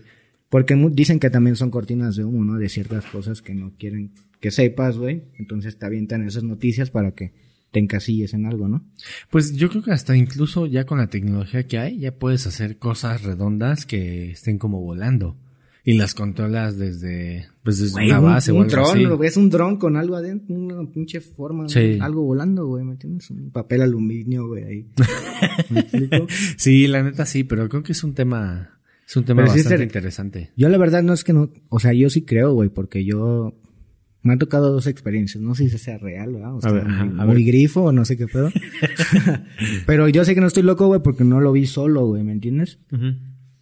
Porque 0.49 0.75
dicen 0.91 1.19
que 1.19 1.29
también 1.29 1.55
son 1.55 1.71
cortinas 1.71 2.15
de 2.15 2.23
humo, 2.23 2.43
¿no? 2.45 2.57
De 2.57 2.69
ciertas 2.69 3.05
cosas 3.05 3.41
que 3.41 3.55
no 3.55 3.73
quieren 3.77 4.11
que 4.39 4.51
sepas, 4.51 4.97
güey. 4.97 5.23
Entonces 5.37 5.77
te 5.77 5.85
avientan 5.85 6.25
esas 6.27 6.43
noticias 6.43 6.91
para 6.91 7.11
que 7.11 7.33
te 7.71 7.79
encasilles 7.79 8.33
en 8.33 8.45
algo, 8.45 8.67
¿no? 8.69 8.85
Pues 9.31 9.53
yo 9.55 9.69
creo 9.69 9.83
que 9.83 9.91
hasta 9.91 10.15
incluso 10.15 10.65
ya 10.65 10.85
con 10.85 10.97
la 10.99 11.07
tecnología 11.07 11.67
que 11.67 11.77
hay, 11.77 11.99
ya 11.99 12.13
puedes 12.13 12.47
hacer 12.47 12.77
cosas 12.77 13.23
redondas 13.23 13.85
que 13.85 14.31
estén 14.31 14.57
como 14.57 14.79
volando. 14.81 15.35
Y 15.87 15.93
las 15.97 16.15
controlas 16.15 16.79
desde, 16.79 17.47
pues 17.61 17.77
desde 17.77 17.91
Güey, 17.93 18.07
una 18.09 18.19
un, 18.19 18.25
base 18.25 18.51
o 18.51 18.55
un 18.55 18.61
algo 18.63 18.71
dron, 18.71 19.05
así. 19.05 19.17
ves 19.19 19.37
un 19.37 19.49
dron 19.51 19.77
con 19.77 19.97
algo 19.97 20.15
adentro, 20.15 20.55
una 20.55 20.89
pinche 20.89 21.21
forma, 21.21 21.69
Sí. 21.69 21.99
algo 22.01 22.23
volando, 22.23 22.65
güey, 22.65 22.83
¿me 22.83 22.93
entiendes? 22.93 23.29
Un 23.29 23.51
papel 23.51 23.83
aluminio, 23.83 24.47
güey, 24.47 24.63
ahí. 24.63 24.87
Sí, 26.57 26.87
la 26.87 27.03
neta 27.03 27.25
sí, 27.25 27.43
pero 27.43 27.69
creo 27.69 27.83
que 27.83 27.91
es 27.91 28.03
un 28.03 28.13
tema, 28.15 28.74
es 29.07 29.15
un 29.17 29.23
tema 29.23 29.43
Pero 29.43 29.53
bastante 29.53 29.83
interesante. 29.83 30.51
Yo 30.55 30.69
la 30.69 30.77
verdad 30.77 31.03
no 31.03 31.13
es 31.13 31.23
que 31.23 31.33
no, 31.33 31.51
o 31.69 31.79
sea, 31.79 31.93
yo 31.93 32.09
sí 32.09 32.23
creo, 32.23 32.53
güey, 32.53 32.69
porque 32.69 33.05
yo 33.05 33.55
me 34.25 34.33
han 34.33 34.39
tocado 34.39 34.71
dos 34.71 34.87
experiencias, 34.87 35.43
no 35.43 35.53
sé 35.53 35.69
si 35.69 35.77
sea 35.77 35.99
real, 35.99 36.33
¿verdad? 36.33 36.55
O 36.55 36.61
sea, 36.61 36.71
ver, 36.71 36.87
ajá, 36.87 37.05
muy, 37.05 37.21
a 37.21 37.25
ver. 37.25 37.43
grifo 37.43 37.83
o 37.83 37.91
no 37.91 38.05
sé 38.05 38.17
qué 38.17 38.25
pedo. 38.25 38.49
Pero 39.85 40.09
yo 40.09 40.25
sé 40.25 40.33
que 40.33 40.41
no 40.41 40.47
estoy 40.47 40.63
loco, 40.63 40.87
güey, 40.87 41.01
porque 41.03 41.23
no 41.23 41.39
lo 41.39 41.51
vi 41.51 41.67
solo, 41.67 42.07
güey, 42.07 42.23
¿me 42.23 42.31
entiendes? 42.31 42.79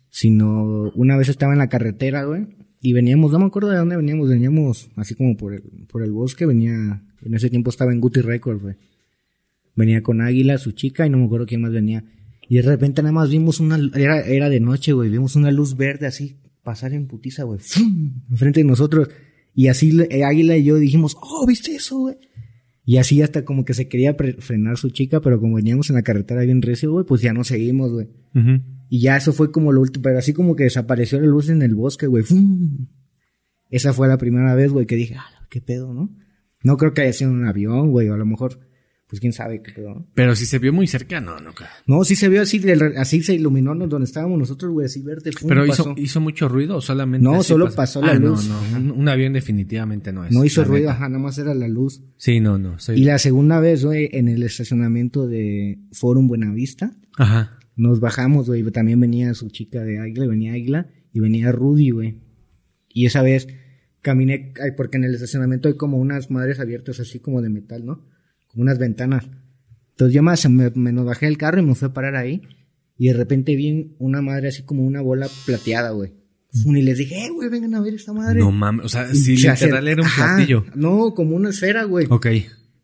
Sino 0.09 0.91
una 0.95 1.17
vez 1.17 1.27
estaba 1.27 1.51
en 1.51 1.59
la 1.59 1.67
carretera, 1.67 2.23
güey, 2.23 2.47
y 2.79 2.93
veníamos, 2.93 3.33
no 3.33 3.39
me 3.39 3.45
acuerdo 3.45 3.69
de 3.69 3.77
dónde 3.77 3.97
veníamos, 3.97 4.29
veníamos 4.29 4.89
así 4.95 5.15
como 5.15 5.35
por 5.35 5.53
el, 5.53 5.63
por 5.87 6.03
el 6.03 6.11
bosque, 6.11 6.45
venía, 6.45 7.03
en 7.21 7.33
ese 7.33 7.49
tiempo 7.49 7.69
estaba 7.69 7.91
en 7.91 7.99
Guti 7.99 8.21
Records, 8.21 8.61
güey. 8.61 8.75
Venía 9.75 10.01
con 10.03 10.21
Águila, 10.21 10.57
su 10.57 10.71
chica, 10.71 11.05
y 11.05 11.09
no 11.09 11.17
me 11.17 11.25
acuerdo 11.25 11.45
quién 11.45 11.61
más 11.61 11.71
venía. 11.71 12.05
Y 12.53 12.57
de 12.57 12.61
repente 12.61 13.01
nada 13.01 13.13
más 13.13 13.31
vimos 13.31 13.59
una, 13.59 13.79
era, 13.95 14.21
era 14.21 14.47
de 14.47 14.59
noche, 14.59 14.93
güey, 14.93 15.09
vimos 15.09 15.35
una 15.35 15.49
luz 15.49 15.75
verde 15.75 16.05
así 16.05 16.37
pasar 16.61 16.93
en 16.93 17.07
putiza, 17.07 17.45
güey, 17.45 17.59
enfrente 18.29 18.59
de 18.59 18.63
nosotros. 18.63 19.09
Y 19.55 19.69
así 19.69 19.99
eh, 20.11 20.23
Águila 20.23 20.55
y 20.55 20.63
yo 20.63 20.75
dijimos, 20.75 21.17
oh, 21.19 21.47
¿viste 21.47 21.73
eso, 21.73 21.97
güey? 21.97 22.15
Y 22.85 22.97
así 22.97 23.23
hasta 23.23 23.43
como 23.43 23.65
que 23.65 23.73
se 23.73 23.87
quería 23.87 24.15
frenar 24.37 24.77
su 24.77 24.91
chica, 24.91 25.19
pero 25.19 25.39
como 25.39 25.55
veníamos 25.55 25.89
en 25.89 25.95
la 25.95 26.03
carretera 26.03 26.41
bien 26.41 26.61
recio, 26.61 26.91
güey, 26.91 27.07
pues 27.07 27.23
ya 27.23 27.33
no 27.33 27.43
seguimos, 27.43 27.91
güey. 27.91 28.09
Y 28.87 28.99
ya 28.99 29.17
eso 29.17 29.33
fue 29.33 29.51
como 29.51 29.71
lo 29.71 29.81
último, 29.81 30.03
pero 30.03 30.19
así 30.19 30.33
como 30.33 30.55
que 30.55 30.65
desapareció 30.65 31.19
la 31.19 31.25
luz 31.25 31.49
en 31.49 31.63
el 31.63 31.73
bosque, 31.73 32.05
güey. 32.05 32.23
¡fum! 32.23 32.85
Esa 33.71 33.93
fue 33.93 34.07
la 34.07 34.19
primera 34.19 34.53
vez, 34.53 34.71
güey, 34.71 34.85
que 34.85 34.95
dije, 34.95 35.15
ah, 35.17 35.47
qué 35.49 35.59
pedo, 35.59 35.91
¿no? 35.91 36.15
No 36.61 36.77
creo 36.77 36.93
que 36.93 37.01
haya 37.01 37.13
sido 37.13 37.31
un 37.31 37.47
avión, 37.47 37.89
güey, 37.89 38.09
o 38.09 38.13
a 38.13 38.17
lo 38.17 38.27
mejor, 38.27 38.59
pues 39.13 39.19
quién 39.19 39.31
sabe 39.31 39.61
qué 39.61 39.71
pedo. 39.73 40.07
Pero 40.15 40.35
si 40.35 40.47
se 40.47 40.57
vio 40.57 40.73
muy 40.73 40.87
cerca, 40.87 41.21
no, 41.21 41.39
no. 41.39 41.53
creo. 41.53 41.69
No, 41.85 42.03
sí 42.03 42.15
se 42.15 42.29
vio 42.29 42.41
así, 42.41 42.59
así 42.97 43.21
se 43.21 43.35
iluminó 43.35 43.75
donde 43.75 44.05
estábamos 44.05 44.39
nosotros, 44.39 44.71
güey, 44.71 44.87
así 44.87 45.03
verde. 45.03 45.31
¡fum! 45.33 45.47
Pero 45.47 45.67
pasó. 45.67 45.93
hizo, 45.97 46.19
mucho 46.19 46.47
ruido 46.47 46.77
o 46.77 46.81
solamente. 46.81 47.23
No, 47.23 47.43
solo 47.43 47.69
pasó 47.75 48.01
la 48.01 48.13
Ah, 48.13 48.15
luz. 48.15 48.49
No, 48.49 48.59
no, 48.71 48.77
un, 48.95 49.01
un 49.01 49.07
avión 49.09 49.31
definitivamente 49.33 50.11
no 50.11 50.25
es. 50.25 50.31
No 50.31 50.43
hizo 50.43 50.63
ruido, 50.63 50.87
neta. 50.87 50.93
ajá, 50.93 51.09
nada 51.09 51.21
más 51.21 51.37
era 51.37 51.53
la 51.53 51.67
luz. 51.67 52.01
Sí, 52.17 52.39
no, 52.39 52.57
no. 52.57 52.79
soy- 52.79 52.99
Y 52.99 53.03
la 53.03 53.19
segunda 53.19 53.59
vez, 53.59 53.85
güey, 53.85 54.09
en 54.13 54.29
el 54.29 54.41
estacionamiento 54.41 55.27
de 55.27 55.77
Forum 55.91 56.27
Buenavista, 56.27 56.91
Ajá. 57.17 57.59
nos 57.75 57.99
bajamos, 57.99 58.47
güey, 58.47 58.63
también 58.71 58.99
venía 58.99 59.31
su 59.35 59.49
chica 59.51 59.83
de 59.83 59.99
Águila, 59.99 60.25
venía 60.25 60.53
Águila, 60.53 60.87
y 61.13 61.19
venía 61.19 61.51
Rudy, 61.51 61.91
güey. 61.91 62.17
Y 62.89 63.05
esa 63.05 63.21
vez 63.21 63.47
caminé, 64.01 64.53
porque 64.75 64.97
en 64.97 65.03
el 65.03 65.13
estacionamiento 65.13 65.67
hay 65.67 65.75
como 65.75 65.97
unas 65.97 66.31
madres 66.31 66.59
abiertas 66.59 66.99
así 66.99 67.19
como 67.19 67.41
de 67.43 67.49
metal, 67.49 67.85
¿no? 67.85 68.05
Unas 68.55 68.77
ventanas. 68.77 69.29
Entonces 69.91 70.13
yo 70.13 70.23
más 70.23 70.49
me, 70.49 70.71
me 70.75 70.91
nos 70.91 71.05
bajé 71.05 71.27
del 71.27 71.37
carro 71.37 71.59
y 71.59 71.65
me 71.65 71.75
fui 71.75 71.87
a 71.87 71.93
parar 71.93 72.15
ahí. 72.15 72.41
Y 72.97 73.07
de 73.07 73.13
repente 73.13 73.55
vi 73.55 73.95
una 73.99 74.21
madre 74.21 74.49
así 74.49 74.63
como 74.63 74.83
una 74.83 75.01
bola 75.01 75.27
plateada, 75.45 75.91
güey. 75.91 76.13
Y 76.53 76.81
les 76.83 76.99
dije, 76.99 77.25
eh, 77.25 77.29
güey, 77.31 77.49
vengan 77.49 77.73
a 77.73 77.81
ver 77.81 77.95
esta 77.95 78.13
madre. 78.13 78.39
No 78.39 78.51
mames. 78.51 78.85
O 78.85 78.89
sea, 78.89 79.07
sí, 79.13 79.37
se 79.37 79.49
literal 79.51 79.87
era 79.87 80.01
un 80.01 80.07
Ajá, 80.07 80.35
platillo. 80.35 80.65
No, 80.75 81.13
como 81.15 81.35
una 81.35 81.49
esfera, 81.49 81.83
güey. 81.85 82.05
Ok. 82.09 82.27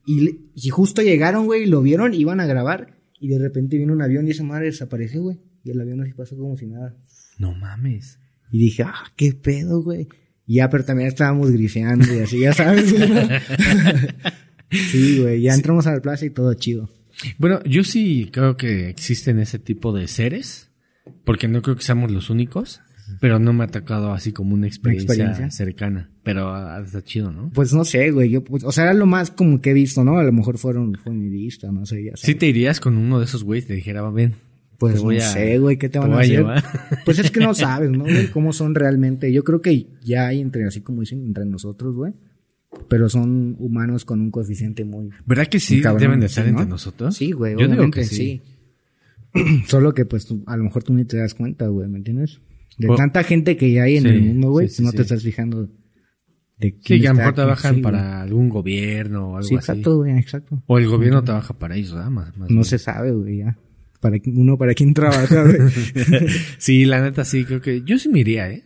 Y, 0.08 0.52
y 0.56 0.70
justo 0.70 1.04
llegaron, 1.04 1.46
güey, 1.46 1.64
y 1.64 1.66
lo 1.68 1.82
vieron, 1.84 2.16
iban 2.16 2.40
a 2.40 2.48
grabar. 2.48 2.98
Y 3.20 3.28
de 3.28 3.38
repente 3.38 3.78
vino 3.78 3.94
un 3.94 4.02
avión 4.02 4.28
y 4.28 4.32
esa 4.32 4.44
madre 4.44 4.66
desapareció, 4.66 5.22
güey. 5.22 5.38
Y 5.64 5.70
el 5.70 5.80
avión 5.80 6.02
así 6.02 6.14
pasó 6.14 6.36
como 6.36 6.58
si 6.58 6.66
nada. 6.66 6.96
No 7.38 7.54
mames. 7.54 8.18
Y 8.52 8.58
dije, 8.58 8.84
ah, 8.84 9.12
qué 9.16 9.34
pedo, 9.34 9.84
güey. 9.84 10.08
Y 10.48 10.56
ya, 10.56 10.70
pero 10.70 10.84
también 10.84 11.10
estábamos 11.10 11.52
grifeando 11.52 12.12
y 12.12 12.20
así, 12.20 12.40
ya 12.40 12.54
sabes. 12.54 12.92
sí, 14.72 15.20
güey, 15.22 15.42
ya 15.42 15.54
entramos 15.54 15.88
a 15.88 15.94
la 15.94 16.02
plaza 16.02 16.26
y 16.26 16.30
todo 16.30 16.54
chido. 16.54 16.90
Bueno, 17.38 17.62
yo 17.66 17.84
sí 17.84 18.30
creo 18.32 18.56
que 18.58 18.90
existen 18.90 19.40
ese 19.40 19.60
tipo 19.60 19.92
de 19.94 20.08
seres, 20.08 20.72
porque 21.26 21.48
no 21.48 21.62
creo 21.62 21.76
que 21.76 21.84
seamos 21.84 22.12
los 22.12 22.30
únicos, 22.30 22.82
pero 23.20 23.40
no 23.40 23.52
me 23.54 23.64
ha 23.64 23.68
tocado 23.68 24.14
así 24.14 24.32
como 24.32 24.54
una 24.54 24.68
experiencia, 24.68 25.14
experiencia? 25.16 25.52
cercana. 25.52 26.12
Pero 26.24 26.54
ah, 26.54 26.82
está 26.86 27.04
chido, 27.04 27.32
¿no? 27.32 27.50
Pues 27.54 27.74
no 27.74 27.84
sé, 27.84 28.12
güey, 28.12 28.30
yo, 28.30 28.44
pues, 28.44 28.64
o 28.64 28.72
sea, 28.72 28.86
era 28.86 28.94
lo 28.94 29.06
más 29.06 29.32
como 29.32 29.60
que 29.62 29.72
he 29.72 29.74
visto, 29.74 30.04
¿no? 30.04 30.18
A 30.20 30.24
lo 30.24 30.32
mejor 30.32 30.58
fueron, 30.60 30.96
fue 31.04 31.12
mi 31.14 31.28
vista, 31.30 31.72
no 31.72 31.86
sé, 31.86 32.04
ya 32.06 32.12
Sí 32.16 32.36
te 32.36 32.46
irías 32.48 32.80
con 32.80 32.96
uno 32.98 33.20
de 33.20 33.26
esos 33.26 33.44
güeyes, 33.44 33.68
te 33.68 33.74
dijera, 33.74 34.02
va, 34.02 34.12
ven. 34.12 34.36
Pues 34.78 34.94
te 34.94 35.00
voy 35.02 35.18
no 35.18 35.24
a- 35.24 35.28
sé, 35.28 35.58
güey, 35.60 35.78
¿qué 35.78 35.90
te 35.90 35.94
te 35.94 36.00
van 36.00 36.14
a 36.14 36.20
hacer? 36.20 36.38
llevar. 36.38 36.64
Pues 37.06 37.20
es 37.20 37.32
que 37.32 37.42
no 37.42 37.54
sabes, 37.56 37.90
¿no, 37.90 38.04
güey? 38.06 38.28
Cómo 38.32 38.54
son 38.54 38.76
realmente. 38.76 39.34
Yo 39.34 39.44
creo 39.44 39.62
que 39.62 39.88
ya 40.06 40.28
hay 40.28 40.40
entre, 40.40 40.64
así 40.66 40.80
como 40.82 41.02
dicen, 41.02 41.26
entre 41.26 41.44
nosotros, 41.46 41.96
güey. 41.96 42.14
Pero 42.88 43.10
son 43.10 43.56
humanos 43.60 44.06
con 44.06 44.22
un 44.22 44.30
coeficiente 44.32 44.84
muy... 44.86 45.10
¿Verdad 45.26 45.48
que 45.48 45.60
sí 45.60 45.82
cabrón, 45.82 46.02
deben 46.02 46.20
de 46.20 46.26
estar 46.28 46.44
¿no? 46.46 46.52
entre 46.52 46.66
nosotros? 46.68 47.16
Sí, 47.16 47.32
güey, 47.32 47.54
Yo 47.54 47.60
digo 47.60 47.72
obviamente, 47.74 48.02
que 48.02 48.06
sí. 48.06 48.42
Solo 49.68 49.94
que, 49.94 50.06
pues, 50.06 50.26
tú- 50.26 50.44
a 50.48 50.56
lo 50.58 50.64
mejor 50.64 50.84
tú 50.84 50.94
ni 50.94 51.06
te 51.06 51.18
das 51.18 51.34
cuenta, 51.34 51.68
güey, 51.68 51.88
¿me 51.90 51.98
entiendes? 51.98 52.42
De 52.78 52.90
O- 52.90 52.96
tanta 52.96 53.24
gente 53.24 53.58
que 53.58 53.72
ya 53.72 53.84
hay 53.84 53.98
en 53.98 54.04
Sí, 54.04 54.10
el 54.10 54.22
mundo, 54.22 54.52
güey, 54.52 54.68
sí, 54.70 54.84
no 54.84 54.92
te 54.92 55.02
estás 55.02 55.22
fijando 55.24 55.64
de 56.58 56.70
Sí, 56.72 56.76
quién 56.84 57.02
que 57.02 57.08
a 57.08 57.12
lo 57.14 57.18
mejor 57.18 57.34
trabajan 57.36 57.82
para 57.82 58.22
algún 58.22 58.50
gobierno 58.50 59.30
o 59.32 59.36
algo 59.38 59.48
Sí, 59.48 59.56
así. 59.56 59.72
exacto, 59.72 59.98
güey, 59.98 60.18
exacto. 60.18 60.62
O 60.68 60.78
el 60.78 60.88
gobierno 60.88 61.24
trabaja 61.24 61.58
para 61.58 61.76
ellos, 61.76 61.94
¿verdad? 61.94 62.10
Más- 62.10 62.38
más 62.38 62.50
No 62.50 62.56
bien. 62.56 62.66
se 62.66 62.78
sabe, 62.80 63.12
güey, 63.12 63.38
ya. 63.40 63.58
Para 64.00 64.18
uno 64.28 64.58
para 64.58 64.74
quién 64.74 64.94
trabaja, 64.94 65.44
güey. 65.44 65.58
sí, 66.58 66.86
la 66.86 67.02
neta 67.02 67.26
sí, 67.26 67.46
creo 67.46 67.62
que 67.62 67.82
yo 67.84 67.98
sí 67.98 68.10
me 68.10 68.20
iría, 68.20 68.50
¿eh? 68.50 68.64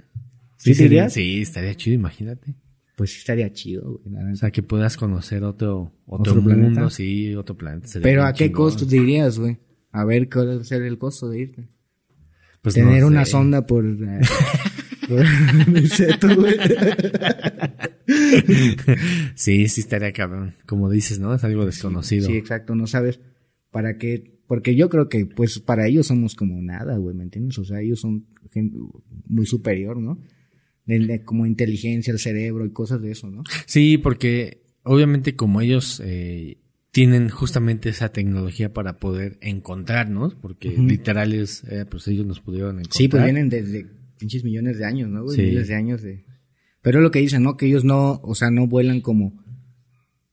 ¿Sí 0.58 0.74
sería-? 0.76 1.10
Sí, 1.10 1.42
estaría 1.42 1.74
chido, 1.76 1.96
imagínate. 1.96 2.56
Pues 2.96 3.12
sí 3.12 3.18
estaría 3.20 3.52
chido, 3.52 4.00
güey, 4.04 4.32
O 4.32 4.36
sea, 4.36 4.52
que 4.52 4.64
puedas 4.64 4.98
conocer 4.98 5.44
otro, 5.44 5.94
otro, 6.06 6.34
¿Otro 6.34 6.36
mundo, 6.36 6.50
planeta? 6.56 6.90
sí, 6.90 7.34
otro 7.36 7.58
planeta. 7.58 7.88
Pero 8.02 8.24
¿a 8.24 8.34
qué 8.34 8.46
chingón. 8.46 8.56
costo 8.66 8.88
te 8.88 8.98
irías, 8.98 9.40
güey? 9.40 9.58
A 9.92 10.06
ver, 10.06 10.30
¿cuál 10.30 10.58
va 10.58 10.62
a 10.62 10.64
ser 10.64 10.82
el 10.84 10.98
costo 10.98 11.30
de 11.30 11.40
irte? 11.40 11.70
Pues 12.62 12.76
Tener 12.76 13.02
no 13.02 13.08
una 13.08 13.26
sonda 13.26 13.66
por... 13.66 13.86
eh, 13.86 14.22
por 15.08 15.22
el 15.78 15.90
seto, 15.90 16.28
güey. 16.36 16.56
sí, 19.36 19.68
sí 19.68 19.82
estaría 19.82 20.12
cabrón. 20.14 20.54
Como 20.66 20.90
dices, 20.90 21.20
¿no? 21.20 21.34
Es 21.34 21.44
algo 21.44 21.66
desconocido. 21.66 22.28
Sí, 22.28 22.38
exacto, 22.38 22.76
no 22.76 22.88
sabes 22.88 23.20
para 23.72 23.98
qué, 23.98 24.40
porque 24.48 24.76
yo 24.76 24.90
creo 24.90 25.10
que 25.10 25.26
pues 25.26 25.60
para 25.60 25.88
ellos 25.88 26.08
somos 26.08 26.36
como 26.36 26.62
nada, 26.62 26.98
güey, 26.98 27.16
¿me 27.16 27.24
entiendes? 27.24 27.58
O 27.58 27.66
sea, 27.66 27.82
ellos 27.82 28.00
son 28.00 28.28
gente 28.52 28.78
muy 29.28 29.46
superior, 29.46 29.98
¿no? 29.98 30.20
De- 30.86 31.00
de 31.00 31.24
como 31.24 31.46
inteligencia, 31.46 32.12
el 32.12 32.20
cerebro 32.20 32.66
y 32.66 32.72
cosas 32.72 33.02
de 33.02 33.12
eso, 33.12 33.30
¿no? 33.32 33.44
Sí, 33.66 33.98
porque 33.98 34.64
obviamente 34.84 35.36
como 35.36 35.62
ellos 35.62 36.02
eh, 36.04 36.58
tienen 36.92 37.30
justamente 37.30 37.90
esa 37.90 38.10
tecnología 38.10 38.74
para 38.74 39.00
poder 39.00 39.38
encontrarnos, 39.42 40.36
porque 40.36 40.70
Ujú. 40.70 40.84
literal 40.84 41.34
es, 41.34 41.64
eh, 41.70 41.86
pues 41.90 42.08
ellos 42.08 42.28
nos 42.28 42.40
pudieron 42.42 42.76
encontrar. 42.80 42.98
Sí, 42.98 43.08
pues 43.08 43.24
vienen 43.24 43.50
desde 43.50 43.88
pinches 44.20 44.44
millones 44.44 44.78
de 44.78 44.86
años, 44.86 45.10
¿no? 45.10 45.24
güey? 45.24 45.36
Sí. 45.36 45.42
Miles 45.44 45.68
de 45.70 45.76
años 45.76 46.02
de... 46.02 46.26
Pero 46.82 47.00
es 47.00 47.04
lo 47.04 47.12
que 47.12 47.20
dicen, 47.20 47.44
¿no? 47.44 47.56
Que 47.56 47.66
ellos 47.68 47.86
no, 47.86 48.20
o 48.24 48.36
sea, 48.36 48.52
no 48.52 48.68
vuelan 48.68 49.00
como, 49.00 49.42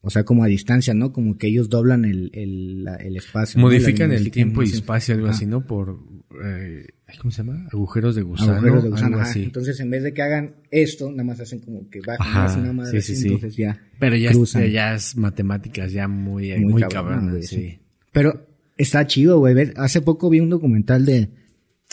o 0.01 0.11
sea, 0.11 0.25
como 0.25 0.43
a 0.43 0.49
distancia, 0.49 0.95
¿no? 0.95 1.13
Como 1.13 1.39
que 1.39 1.47
ellos 1.47 1.69
doblan 1.69 2.05
el, 2.05 2.31
el, 2.35 2.83
la- 2.85 2.97
el 2.97 3.17
espacio. 3.17 3.61
Modifican 3.61 4.11
el 4.13 4.31
tiempo 4.33 4.63
y 4.63 4.67
espacio, 4.67 5.15
algo 5.15 5.29
Ajá. 5.29 5.37
así, 5.37 5.47
¿no? 5.47 5.65
Por, 5.67 6.01
eh, 6.45 6.87
¿cómo 7.19 7.31
se 7.31 7.43
llama? 7.43 7.67
Agujeros 7.73 8.15
de 8.15 8.23
gusano. 8.23 8.53
Agujeros 8.53 8.85
de 8.85 8.91
gusano, 8.91 9.17
ajá. 9.19 9.31
así. 9.31 9.43
Entonces, 9.45 9.79
en 9.81 9.91
vez 9.91 10.03
de 10.03 10.13
que 10.15 10.23
hagan 10.23 10.55
esto, 10.71 11.11
nada 11.11 11.25
más 11.25 11.41
hacen 11.41 11.61
como 11.61 11.89
que 11.89 12.01
bajan 12.01 12.27
Ajá, 12.27 12.43
más 12.45 12.57
una 12.57 12.73
madre 12.73 12.91
sí, 12.93 12.97
así, 12.99 13.15
sí, 13.17 13.23
sí. 13.23 13.27
entonces 13.29 13.57
ya 13.57 13.81
Pero 13.99 14.17
ya, 14.17 14.31
es, 14.31 14.53
ya 14.73 14.95
es 14.95 15.17
matemáticas 15.17 15.93
ya 15.93 16.09
muy, 16.09 16.53
Muy 16.59 16.73
muy, 16.73 16.83
cabrón, 16.83 17.31
güey, 17.31 17.43
sí. 17.43 17.79
Pero 18.13 18.47
está 18.77 19.07
chido, 19.07 19.39
güey. 19.39 19.55
ver- 19.55 19.75
Hace 19.77 20.01
poco 20.01 20.31
vi 20.31 20.41
un 20.41 20.51
documental 20.51 21.05
de 21.07 21.31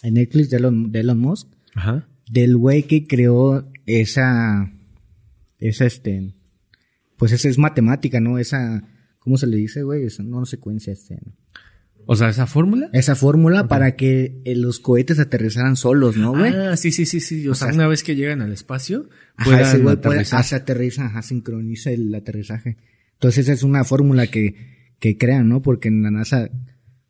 en 0.03 0.13
Netflix 0.13 0.49
de 0.49 0.57
Elon, 0.57 0.91
de 0.91 0.99
Elon 0.99 1.19
Musk, 1.19 1.47
Ajá. 1.75 2.07
del 2.29 2.55
güey 2.57 2.83
que 2.83 3.07
creó 3.07 3.71
esa, 3.85 4.71
esa 5.59 5.85
este, 5.85 6.33
pues 7.17 7.31
esa 7.31 7.49
es 7.49 7.57
matemática, 7.57 8.19
¿no? 8.19 8.37
Esa, 8.37 8.83
¿cómo 9.19 9.37
se 9.37 9.47
le 9.47 9.57
dice, 9.57 9.81
güey? 9.83 10.03
Esa, 10.05 10.23
no, 10.23 10.45
secuencia, 10.45 10.93
este, 10.93 11.19
O 12.09 12.15
sea, 12.15 12.29
esa 12.29 12.47
fórmula. 12.47 12.89
esa 12.93 13.15
fórmula 13.15 13.67
para 13.67 13.97
que 13.97 14.41
eh, 14.45 14.55
los 14.55 14.79
cohetes 14.79 15.19
aterrizaran 15.19 15.75
solos, 15.75 16.15
¿no, 16.15 16.31
güey? 16.31 16.53
Ah, 16.53 16.77
sí, 16.77 16.91
sí, 16.93 17.05
sí, 17.05 17.19
sí. 17.19 17.47
O, 17.49 17.53
sea, 17.53 17.67
sea, 17.67 17.75
una 17.75 17.87
vez 17.87 18.01
que 18.01 18.15
llegan 18.15 18.41
al 18.41 18.53
espacio, 18.53 19.09
Ajá, 19.35 19.49
puedan 19.49 19.61
ese 19.61 19.77
güey 19.79 19.97
puede, 19.97 20.23
ah, 20.31 20.43
se 20.43 20.55
aterriza, 20.55 21.07
ajá, 21.07 21.21
sincroniza 21.21 21.91
el 21.91 22.15
aterrizaje. 22.15 22.77
Entonces 23.15 23.45
esa 23.45 23.53
es 23.53 23.63
una 23.63 23.83
fórmula 23.83 24.27
que, 24.27 24.55
que 24.99 25.17
crean, 25.17 25.49
¿no? 25.49 25.61
Porque 25.61 25.89
en 25.89 26.01
la 26.01 26.09
NASA, 26.09 26.49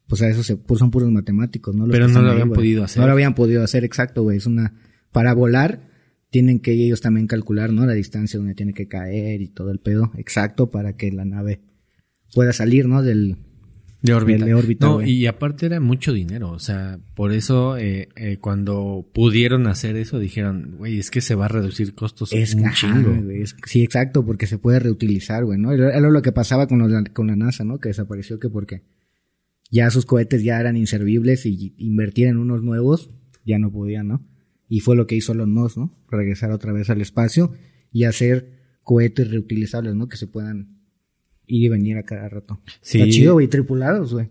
pues 0.07 0.23
a 0.23 0.29
eso 0.29 0.41
se 0.41 0.57
pues, 0.57 0.79
son 0.79 0.89
puros 0.89 1.11
matemáticos, 1.11 1.75
¿no? 1.75 1.85
Los 1.85 1.91
Pero 1.95 2.07
no 2.07 2.23
lo 2.23 2.31
habían 2.31 2.49
podido 2.49 2.83
hacer. 2.83 2.99
No 2.99 3.05
lo 3.05 3.13
habían 3.13 3.35
podido 3.35 3.63
hacer, 3.63 3.85
exacto, 3.85 4.23
güey. 4.23 4.37
Es 4.37 4.47
una, 4.47 4.73
para 5.11 5.33
volar, 5.35 5.91
tienen 6.31 6.59
que 6.59 6.71
ellos 6.71 7.01
también 7.01 7.27
calcular, 7.27 7.71
¿no? 7.71 7.85
La 7.85 7.93
distancia 7.93 8.39
donde 8.39 8.55
tiene 8.55 8.73
que 8.73 8.87
caer 8.87 9.41
y 9.41 9.47
todo 9.47 9.69
el 9.69 9.79
pedo, 9.79 10.11
exacto, 10.17 10.71
para 10.71 10.93
que 10.93 11.11
la 11.11 11.23
nave 11.23 11.61
pueda 12.33 12.51
salir, 12.51 12.87
¿no? 12.87 13.03
Del, 13.03 13.37
De 14.01 14.13
órbita. 14.13 14.45
De 14.45 14.53
órbita, 14.53 14.85
no, 14.85 15.01
y 15.01 15.25
aparte 15.25 15.65
era 15.65 15.79
mucho 15.79 16.13
dinero. 16.13 16.51
O 16.51 16.59
sea, 16.59 16.99
por 17.15 17.31
eso 17.33 17.77
eh, 17.77 18.09
eh, 18.15 18.37
cuando 18.37 19.09
pudieron 19.13 19.65
hacer 19.67 19.95
eso 19.95 20.19
dijeron, 20.19 20.75
güey, 20.77 20.99
es 20.99 21.09
que 21.09 21.19
se 21.19 21.33
va 21.33 21.45
a 21.45 21.49
reducir 21.49 21.95
costos 21.95 22.31
Es 22.31 22.53
un 22.53 22.69
chingo. 22.73 23.11
es- 23.31 23.55
sí, 23.65 23.83
exacto, 23.83 24.23
porque 24.25 24.45
se 24.45 24.59
puede 24.59 24.79
reutilizar, 24.79 25.45
güey, 25.45 25.57
¿no? 25.57 25.71
Era 25.71 25.89
era 25.97 26.09
lo 26.11 26.21
que 26.21 26.31
pasaba 26.31 26.67
con, 26.67 26.77
los- 26.79 27.09
con 27.13 27.27
la 27.27 27.35
NASA, 27.35 27.63
¿no? 27.63 27.79
Que 27.79 27.89
desapareció 27.89 28.39
que 28.39 28.49
porque 28.49 28.83
ya 29.71 29.89
sus 29.89 30.05
cohetes 30.05 30.43
ya 30.43 30.59
eran 30.59 30.77
inservibles 30.77 31.45
y 31.45 31.73
invertir 31.77 32.27
en 32.27 32.37
unos 32.37 32.61
nuevos 32.63 33.09
ya 33.45 33.57
no 33.57 33.71
podían, 33.71 34.07
¿no? 34.09 34.25
Y 34.69 34.81
fue 34.81 34.95
lo 34.95 35.07
que 35.07 35.15
hizo 35.15 35.31
Elon 35.31 35.51
Musk, 35.51 35.77
¿no? 35.77 35.97
Regresar 36.09 36.51
otra 36.51 36.71
vez 36.71 36.89
al 36.89 37.01
espacio 37.01 37.53
y 37.91 38.03
hacer 38.03 38.51
cohetes 38.83 39.31
reutilizables, 39.31 39.95
¿no? 39.95 40.07
Que 40.07 40.17
se 40.17 40.27
puedan 40.27 40.76
ir 41.47 41.63
y 41.63 41.69
venir 41.69 41.97
a 41.97 42.03
cada 42.03 42.29
rato. 42.29 42.61
Sí. 42.81 42.99
Está 42.99 43.09
chido, 43.11 43.33
güey, 43.33 43.47
tripulados, 43.47 44.13
güey. 44.13 44.27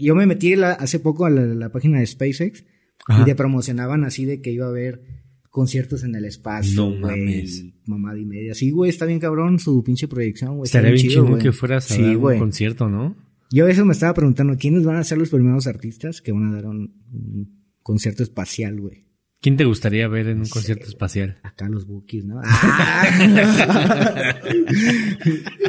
Yo 0.00 0.14
me 0.14 0.26
metí 0.26 0.54
la- 0.56 0.72
hace 0.72 0.98
poco 1.00 1.24
a 1.26 1.30
la, 1.30 1.42
la 1.42 1.70
página 1.72 2.00
de 2.00 2.06
SpaceX 2.06 2.64
Ajá. 3.06 3.22
y 3.22 3.24
te 3.24 3.34
promocionaban 3.34 4.04
así 4.04 4.24
de 4.24 4.40
que 4.42 4.50
iba 4.52 4.66
a 4.66 4.70
haber 4.70 5.02
conciertos 5.50 6.04
en 6.04 6.14
el 6.14 6.24
espacio, 6.24 6.74
No 6.74 6.90
güey, 6.90 7.20
mames. 7.20 7.64
mamada 7.86 8.18
y 8.18 8.24
media. 8.26 8.54
Sí, 8.54 8.70
güey, 8.70 8.90
está 8.90 9.06
bien 9.06 9.18
cabrón 9.20 9.58
su 9.58 9.82
pinche 9.82 10.06
proyección, 10.08 10.56
güey. 10.56 10.66
Estaría 10.66 10.90
bien 10.92 11.08
chido, 11.08 11.26
güey. 11.26 11.42
que 11.42 11.52
fueras 11.52 11.90
a 11.90 11.94
Sí, 11.94 12.02
dar 12.02 12.16
un 12.16 12.38
concierto, 12.38 12.88
¿no? 12.88 13.16
Yo 13.50 13.66
eso 13.66 13.84
me 13.86 13.92
estaba 13.92 14.12
preguntando, 14.14 14.56
¿quiénes 14.58 14.84
van 14.84 14.96
a 14.96 15.04
ser 15.04 15.16
los 15.18 15.30
primeros 15.30 15.66
artistas 15.66 16.20
que 16.20 16.32
van 16.32 16.44
a 16.46 16.52
dar 16.54 16.66
un, 16.66 16.92
un 17.12 17.62
concierto 17.82 18.22
espacial, 18.22 18.78
güey? 18.80 19.06
¿Quién 19.40 19.56
te 19.56 19.64
gustaría 19.64 20.08
ver 20.08 20.26
en 20.28 20.38
un 20.40 20.48
concierto 20.48 20.86
espacial? 20.86 21.38
Acá 21.44 21.68
los 21.68 21.86
Bookies, 21.86 22.24
¿no? 22.24 22.40
Ah. 22.44 23.04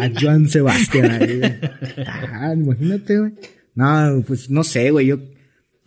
a 0.02 0.10
Joan 0.20 0.48
Sebastián. 0.48 1.12
ahí, 1.12 1.38
güey. 1.38 1.54
Ah, 2.32 2.54
imagínate, 2.56 3.20
güey. 3.20 3.34
No, 3.76 4.24
pues 4.26 4.50
no 4.50 4.64
sé, 4.64 4.92
güey. 4.92 5.08
Yo 5.08 5.20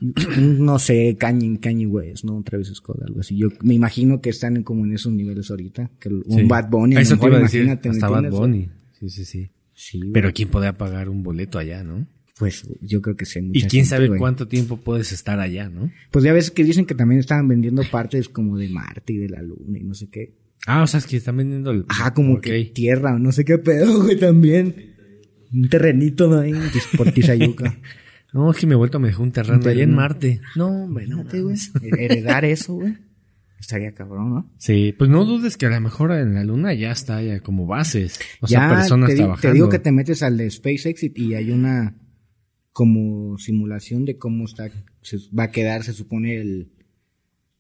no 0.39 0.79
sé, 0.79 1.17
Kanye, 1.19 1.59
Kanye 1.61 1.87
West, 1.87 2.25
¿no? 2.25 2.43
Travis 2.43 2.69
Scott, 2.75 3.03
algo 3.07 3.21
así. 3.21 3.37
Yo 3.37 3.49
me 3.63 3.75
imagino 3.75 4.21
que 4.21 4.31
están 4.31 4.57
en- 4.57 4.63
como 4.65 4.85
en 4.85 4.93
esos 4.93 5.13
niveles 5.13 5.51
ahorita. 5.51 5.91
Que 5.99 6.09
un 6.09 6.25
Sí. 6.29 6.43
Bad 6.47 6.69
Bunny, 6.71 6.97
a 6.97 7.01
Eso 7.01 7.11
te 7.11 7.17
mejor, 7.17 7.31
iba 7.31 7.39
a 7.39 7.43
decir, 7.43 7.61
imagínate, 7.63 7.89
¿me 7.89 7.95
hasta 7.95 8.09
Bad? 8.09 8.31
Bunny. 8.31 8.69
Sí, 8.99 9.09
sí, 9.11 9.25
sí. 9.25 9.51
Sí, 9.75 9.99
güey. 9.99 10.13
Pero 10.13 10.33
¿quién 10.33 10.49
podría 10.49 10.73
pagar 10.75 11.09
un 11.09 11.23
boleto 11.23 11.59
allá, 11.59 11.83
no? 11.83 12.07
Pues 12.39 12.67
yo 12.81 13.03
creo 13.03 13.17
que 13.17 13.25
sí. 13.27 13.39
hay 13.39 13.45
Y 13.45 13.49
mucha 13.49 13.69
quién 13.69 13.85
gente, 13.85 13.89
sabe 13.89 14.09
güey. 14.09 14.19
cuánto 14.19 14.49
tiempo 14.49 14.79
puedes 14.79 15.13
estar 15.13 15.39
allá, 15.39 15.69
¿no? 15.69 15.91
Pues 16.11 16.25
ya 16.25 16.33
ves 16.33 16.51
que 16.51 16.65
dicen 16.65 16.87
que 16.87 16.95
también 16.95 17.21
estaban 17.21 17.47
vendiendo 17.47 17.83
partes 17.91 18.29
como 18.29 18.57
de 18.57 18.69
Marte 18.69 19.13
y 19.13 19.19
de 19.19 19.29
la 19.29 19.43
Luna 19.43 19.79
y 19.79 19.85
no 19.85 19.95
sé 19.95 20.09
qué. 20.09 20.35
Ah, 20.67 20.83
o 20.83 20.87
sea, 20.87 20.99
es 20.99 21.07
que 21.07 21.17
están 21.17 21.37
vendiendo 21.37 21.71
el... 21.73 21.85
Ajá, 21.89 22.15
como 22.15 22.41
que 22.41 22.65
tierra, 22.67 23.19
no 23.19 23.33
sé 23.33 23.45
qué 23.45 23.59
pedo, 23.59 24.03
güey, 24.03 24.19
también. 24.19 24.95
Un 25.53 25.69
terrenito, 25.69 26.29
¿no? 26.29 26.39
Ahí, 26.39 26.55
por 26.97 27.13
Tizayuca. 27.13 27.79
No, 28.33 28.51
es 28.51 28.57
que 28.57 28.67
mi 28.67 28.75
vuelto 28.75 28.99
me 28.99 29.09
dejó 29.09 29.23
un 29.23 29.31
terreno 29.31 29.57
Un 29.57 29.61
allá 29.61 29.71
en 29.73 29.77
terreno. 29.77 29.97
Marte. 29.97 30.41
No, 30.57 30.85
hombre, 30.85 31.07
no 31.07 31.23
güey. 31.23 31.55
Heredar 31.99 32.47
eso, 32.47 32.73
güey. 32.73 32.97
Estaría 33.61 33.93
cabrón, 33.93 34.31
¿no? 34.31 34.51
Sí, 34.57 34.95
pues 34.97 35.11
no 35.11 35.27
dudes 35.27 35.59
que 35.59 35.67
a 35.67 35.69
lo 35.69 35.81
mejor 35.83 36.13
en 36.13 36.33
la 36.33 36.43
luna 36.43 36.73
ya 36.73 36.93
está 36.93 37.23
ya 37.23 37.41
como 37.41 37.67
bases. 37.67 38.19
O 38.41 38.49
sea, 38.49 38.71
personas 38.71 39.11
te, 39.11 39.17
trabajando. 39.17 39.49
te 39.49 39.53
digo 39.53 39.69
que 39.69 39.79
te 39.79 39.93
metes 39.93 40.23
al 40.23 40.39
de 40.39 40.51
SpaceX 40.51 41.03
y, 41.03 41.13
y 41.15 41.35
hay 41.35 41.51
una 41.51 41.95
como 42.73 43.39
simulación 43.39 44.05
de 44.05 44.19
cómo 44.19 44.45
está, 44.45 44.71
se 45.03 45.19
va 45.39 45.45
a 45.45 45.51
quedar, 45.51 45.85
se 45.85 45.93
supone, 45.93 46.37
el, 46.37 46.73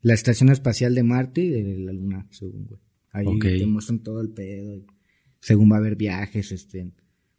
la 0.01 0.14
estación 0.14 0.48
espacial 0.51 0.94
de 0.94 1.03
Marte 1.03 1.42
y 1.42 1.51
de 1.51 1.79
la 1.79 1.92
Luna, 1.92 2.27
según, 2.31 2.66
güey. 2.66 2.81
Ahí 3.12 3.27
te 3.38 3.66
muestran 3.66 3.98
todo 3.98 4.22
el 4.22 4.31
pedo. 4.31 4.75
y 4.75 4.87
según 5.40 5.70
va 5.70 5.77
a 5.77 5.79
haber 5.81 5.96
viajes, 5.96 6.51
este. 6.51 6.90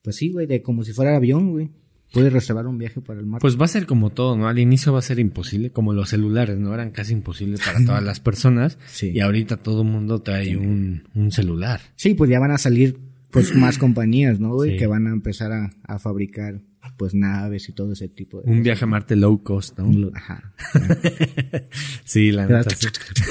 Pues 0.04 0.18
sí, 0.18 0.32
güey, 0.32 0.46
de 0.46 0.62
como 0.62 0.84
si 0.84 0.94
fuera 0.94 1.16
avión, 1.16 1.52
güey. 1.52 1.72
Puedes 2.12 2.32
reservar 2.32 2.68
un 2.68 2.78
viaje 2.78 3.02
para 3.02 3.20
el 3.20 3.26
Marte. 3.26 3.42
Pues 3.42 3.60
va 3.60 3.66
a 3.66 3.70
ser 3.70 3.88
como 3.88 4.12
todo, 4.12 4.38
¿no? 4.38 4.48
Al 4.48 4.60
inicio 4.60 4.94
va 4.94 5.00
a 5.00 5.02
ser 5.02 5.18
imposible, 5.18 5.72
como 5.72 5.94
los 5.94 6.10
celulares, 6.10 6.60
¿no? 6.60 6.72
Eran 6.76 6.92
casi 6.92 7.14
imposibles 7.14 7.62
para 7.66 7.84
todas 7.84 8.04
las 8.06 8.20
personas. 8.20 8.78
Sí. 8.92 9.10
Y 9.10 9.20
ahorita 9.20 9.58
todo 9.58 9.82
el 9.82 9.88
mundo 9.88 10.22
trae 10.22 10.56
un, 10.56 11.08
un 11.16 11.32
celular. 11.32 11.82
Sí, 11.96 12.14
pues 12.14 12.30
ya 12.30 12.40
van 12.40 12.52
a 12.52 12.60
salir 12.60 13.00
pues 13.32 13.56
más 13.56 13.80
compañías, 13.80 14.40
¿no, 14.40 14.54
güey? 14.54 14.74
Sí. 14.74 14.78
Que 14.78 14.86
van 14.86 15.08
a 15.08 15.12
empezar 15.12 15.52
a, 15.54 15.72
a 15.84 15.98
fabricar 15.98 16.62
pues 17.04 17.14
naves 17.14 17.68
y 17.68 17.74
todo 17.74 17.92
ese 17.92 18.08
tipo 18.08 18.42
de 18.42 18.50
Un 18.50 18.64
viaje 18.64 18.86
a 18.86 18.88
Marte 18.88 19.18
low 19.18 19.44
cost, 19.44 19.78
¿no? 19.78 20.10
Ajá. 20.16 20.54
Sí, 22.06 22.32
la 22.32 22.48
neta. 22.48 22.74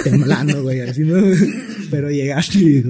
temblando, 0.04 0.62
güey, 0.62 0.82
así, 0.82 1.00
¿no? 1.00 1.16
Pero 1.90 2.10
llegaste 2.10 2.58
y 2.58 2.84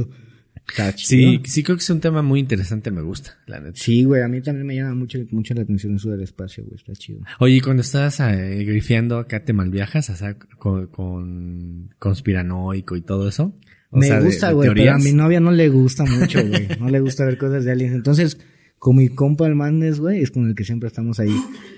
está 0.69 0.93
Sí, 0.97 1.41
sí 1.45 1.63
creo 1.63 1.77
que 1.77 1.83
es 1.83 1.91
un 1.91 2.01
tema 2.01 2.21
muy 2.21 2.41
interesante, 2.41 2.91
me 2.91 3.01
gusta, 3.01 3.39
la 3.47 3.61
neta. 3.61 3.75
Sí, 3.77 4.03
güey, 4.03 4.23
a 4.23 4.29
mí 4.29 4.41
también 4.41 4.67
me 4.67 4.75
llama 4.75 4.97
mucho, 4.97 5.21
mucho 5.31 5.55
la 5.55 5.63
atención 5.63 5.95
eso 5.95 6.11
del 6.11 6.23
espacio, 6.23 6.65
güey, 6.65 6.75
está 6.75 6.95
chido. 6.95 7.21
Oye, 7.39 7.55
y 7.55 7.61
cuando 7.61 7.83
estás 7.83 8.19
eh, 8.19 8.65
grifeando 8.65 9.19
acá 9.19 9.45
te 9.45 9.53
malviajas, 9.53 10.11
o 10.11 10.17
sea, 10.17 10.37
con, 10.59 10.89
con 10.89 11.95
conspiranoico 12.01 12.97
y 12.97 13.03
todo 13.03 13.29
eso. 13.29 13.57
O 13.91 13.99
me 13.99 14.09
sea, 14.09 14.21
gusta, 14.21 14.51
güey, 14.51 14.69
pero 14.75 14.95
a 14.95 14.99
mi 14.99 15.13
novia 15.13 15.39
no 15.39 15.53
le 15.53 15.69
gusta 15.69 16.05
mucho, 16.05 16.45
güey. 16.45 16.67
No 16.81 16.89
le 16.89 16.99
gusta 16.99 17.25
ver 17.25 17.39
cosas 17.39 17.65
de 17.65 17.71
aliens. 17.71 17.95
Entonces, 17.95 18.37
con 18.85 18.97
mi 18.97 19.09
compa 19.11 19.47
el 19.47 19.55
Mandes, 19.55 20.01
güey, 20.01 20.23
es 20.23 20.33
con 20.33 20.49
el 20.49 20.57
que 20.57 20.65
siempre 20.65 20.89
estamos 20.89 21.21
ahí 21.21 21.31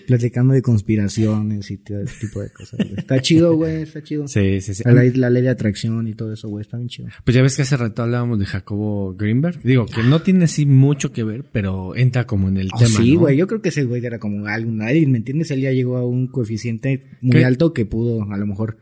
platicando 0.07 0.55
de 0.55 0.63
conspiraciones 0.63 1.71
y 1.71 1.77
todo 1.77 2.01
ese 2.01 2.19
tipo 2.27 2.41
de 2.41 2.51
cosas. 2.51 2.81
Está 2.97 3.21
chido, 3.21 3.55
güey, 3.57 3.83
está 3.83 4.03
chido. 4.03 4.27
Sí, 4.27 4.63
sí, 4.63 4.73
sí. 4.75 4.83
La, 4.87 4.95
ley- 4.95 5.13
la 5.13 5.29
ley 5.29 5.43
de 5.43 5.51
atracción 5.51 6.09
y 6.09 6.15
todo 6.15 6.33
eso, 6.33 6.49
güey, 6.49 6.63
está 6.63 6.79
bien 6.79 6.89
chido. 6.89 7.09
Pues 7.25 7.35
ya 7.35 7.43
ves 7.43 7.57
que 7.57 7.63
hace 7.63 7.77
rato 7.77 8.03
hablábamos 8.03 8.39
de 8.39 8.47
Jacobo 8.47 9.15
Greenberg. 9.17 9.61
Digo, 9.63 9.85
que 9.85 10.03
no 10.03 10.23
tiene 10.23 10.45
así 10.45 10.65
mucho 10.65 11.13
que 11.13 11.25
ver, 11.25 11.45
pero 11.53 11.95
entra 11.95 12.27
como 12.27 12.49
en 12.49 12.57
el 12.57 12.69
Oh, 12.73 12.79
tema, 12.79 12.91
sí, 13.03 13.15
¿no? 13.15 13.21
güey, 13.21 13.37
yo 13.37 13.47
creo 13.49 13.61
que 13.61 13.69
ese 13.69 13.85
güey 13.85 14.03
era 14.05 14.19
como 14.19 14.47
algún 14.47 14.81
alien, 14.81 15.13
¿me 15.13 15.19
entiendes? 15.19 15.51
Él 15.51 15.61
ya 15.61 15.73
llegó 15.73 15.99
a 15.99 16.07
un 16.07 16.27
coeficiente 16.27 17.03
muy 17.21 17.33
¿Qué? 17.37 17.45
alto 17.45 17.75
que 17.75 17.85
pudo, 17.85 18.23
a 18.33 18.39
lo 18.39 18.47
mejor, 18.47 18.79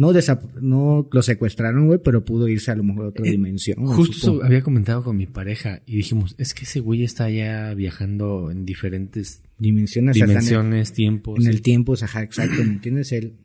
no 0.00 0.12
desap- 0.14 0.60
no 0.62 1.06
lo 1.12 1.22
secuestraron, 1.22 1.86
güey, 1.86 2.00
pero 2.02 2.24
pudo 2.24 2.48
irse 2.48 2.70
a 2.70 2.74
lo 2.74 2.82
mejor 2.84 3.04
a 3.04 3.08
otra 3.08 3.26
Eh, 3.26 3.32
dimensión. 3.32 3.84
Justo 3.84 4.14
supongo. 4.18 4.44
había 4.44 4.62
comentado 4.62 5.04
con 5.04 5.16
mi 5.16 5.26
pareja 5.26 5.82
y 5.84 5.96
dijimos, 5.96 6.34
es 6.38 6.54
que 6.54 6.64
ese 6.64 6.80
güey 6.80 7.02
está 7.04 7.28
ya 7.28 7.74
viajando 7.74 8.50
en 8.50 8.64
diferentes 8.64 9.42
dimensiones, 9.58 10.16
en- 10.16 10.26
dimensiones, 10.28 10.92
tiempos. 10.94 11.36
En 11.38 11.44
sí. 11.44 11.48
el 11.50 11.60
tiempo, 11.62 11.94
ajá, 12.00 12.22
exacto, 12.22 12.64
¿me 12.64 12.72
entiendes? 12.72 13.12
Él, 13.12 13.36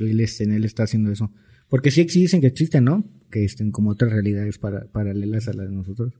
él, 0.00 0.18
es- 0.20 0.40
en 0.40 0.52
él 0.52 0.64
está 0.64 0.82
haciendo 0.82 1.12
eso. 1.12 1.30
Porque 1.68 1.92
sí 1.92 2.04
dicen 2.04 2.40
que 2.40 2.48
existen, 2.48 2.82
¿no? 2.84 3.04
Que 3.30 3.44
estén 3.44 3.70
como 3.70 3.90
otras 3.90 4.10
realidades 4.12 4.58
para, 4.58 4.86
paralelas 4.90 5.46
a 5.46 5.52
las 5.52 5.68
de 5.68 5.74
nosotros. 5.76 6.14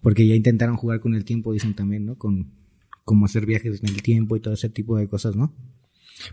Porque 0.00 0.26
ya 0.26 0.34
intentaron 0.34 0.76
jugar 0.76 1.00
con 1.00 1.14
el 1.14 1.24
tiempo, 1.26 1.52
dicen 1.52 1.74
también, 1.74 2.06
¿no? 2.06 2.16
Con 2.16 2.52
como 3.04 3.26
hacer 3.26 3.44
viajes 3.44 3.82
en 3.82 3.90
el 3.90 4.02
tiempo 4.02 4.34
y 4.34 4.40
todo 4.40 4.54
ese 4.54 4.68
tipo 4.70 4.96
de 4.96 5.06
cosas, 5.08 5.36
¿no? 5.36 5.54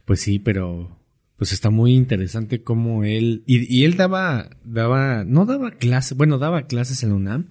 Pues 0.05 0.21
sí, 0.21 0.39
pero 0.39 1.02
pues 1.37 1.51
está 1.51 1.69
muy 1.69 1.93
interesante 1.93 2.61
cómo 2.61 3.03
él 3.03 3.43
y, 3.45 3.75
y 3.75 3.85
él 3.85 3.97
daba 3.97 4.49
daba 4.63 5.23
no 5.25 5.45
daba 5.45 5.71
clases, 5.71 6.17
bueno, 6.17 6.37
daba 6.37 6.67
clases 6.67 7.03
en 7.03 7.09
la 7.09 7.15
UNAM, 7.15 7.47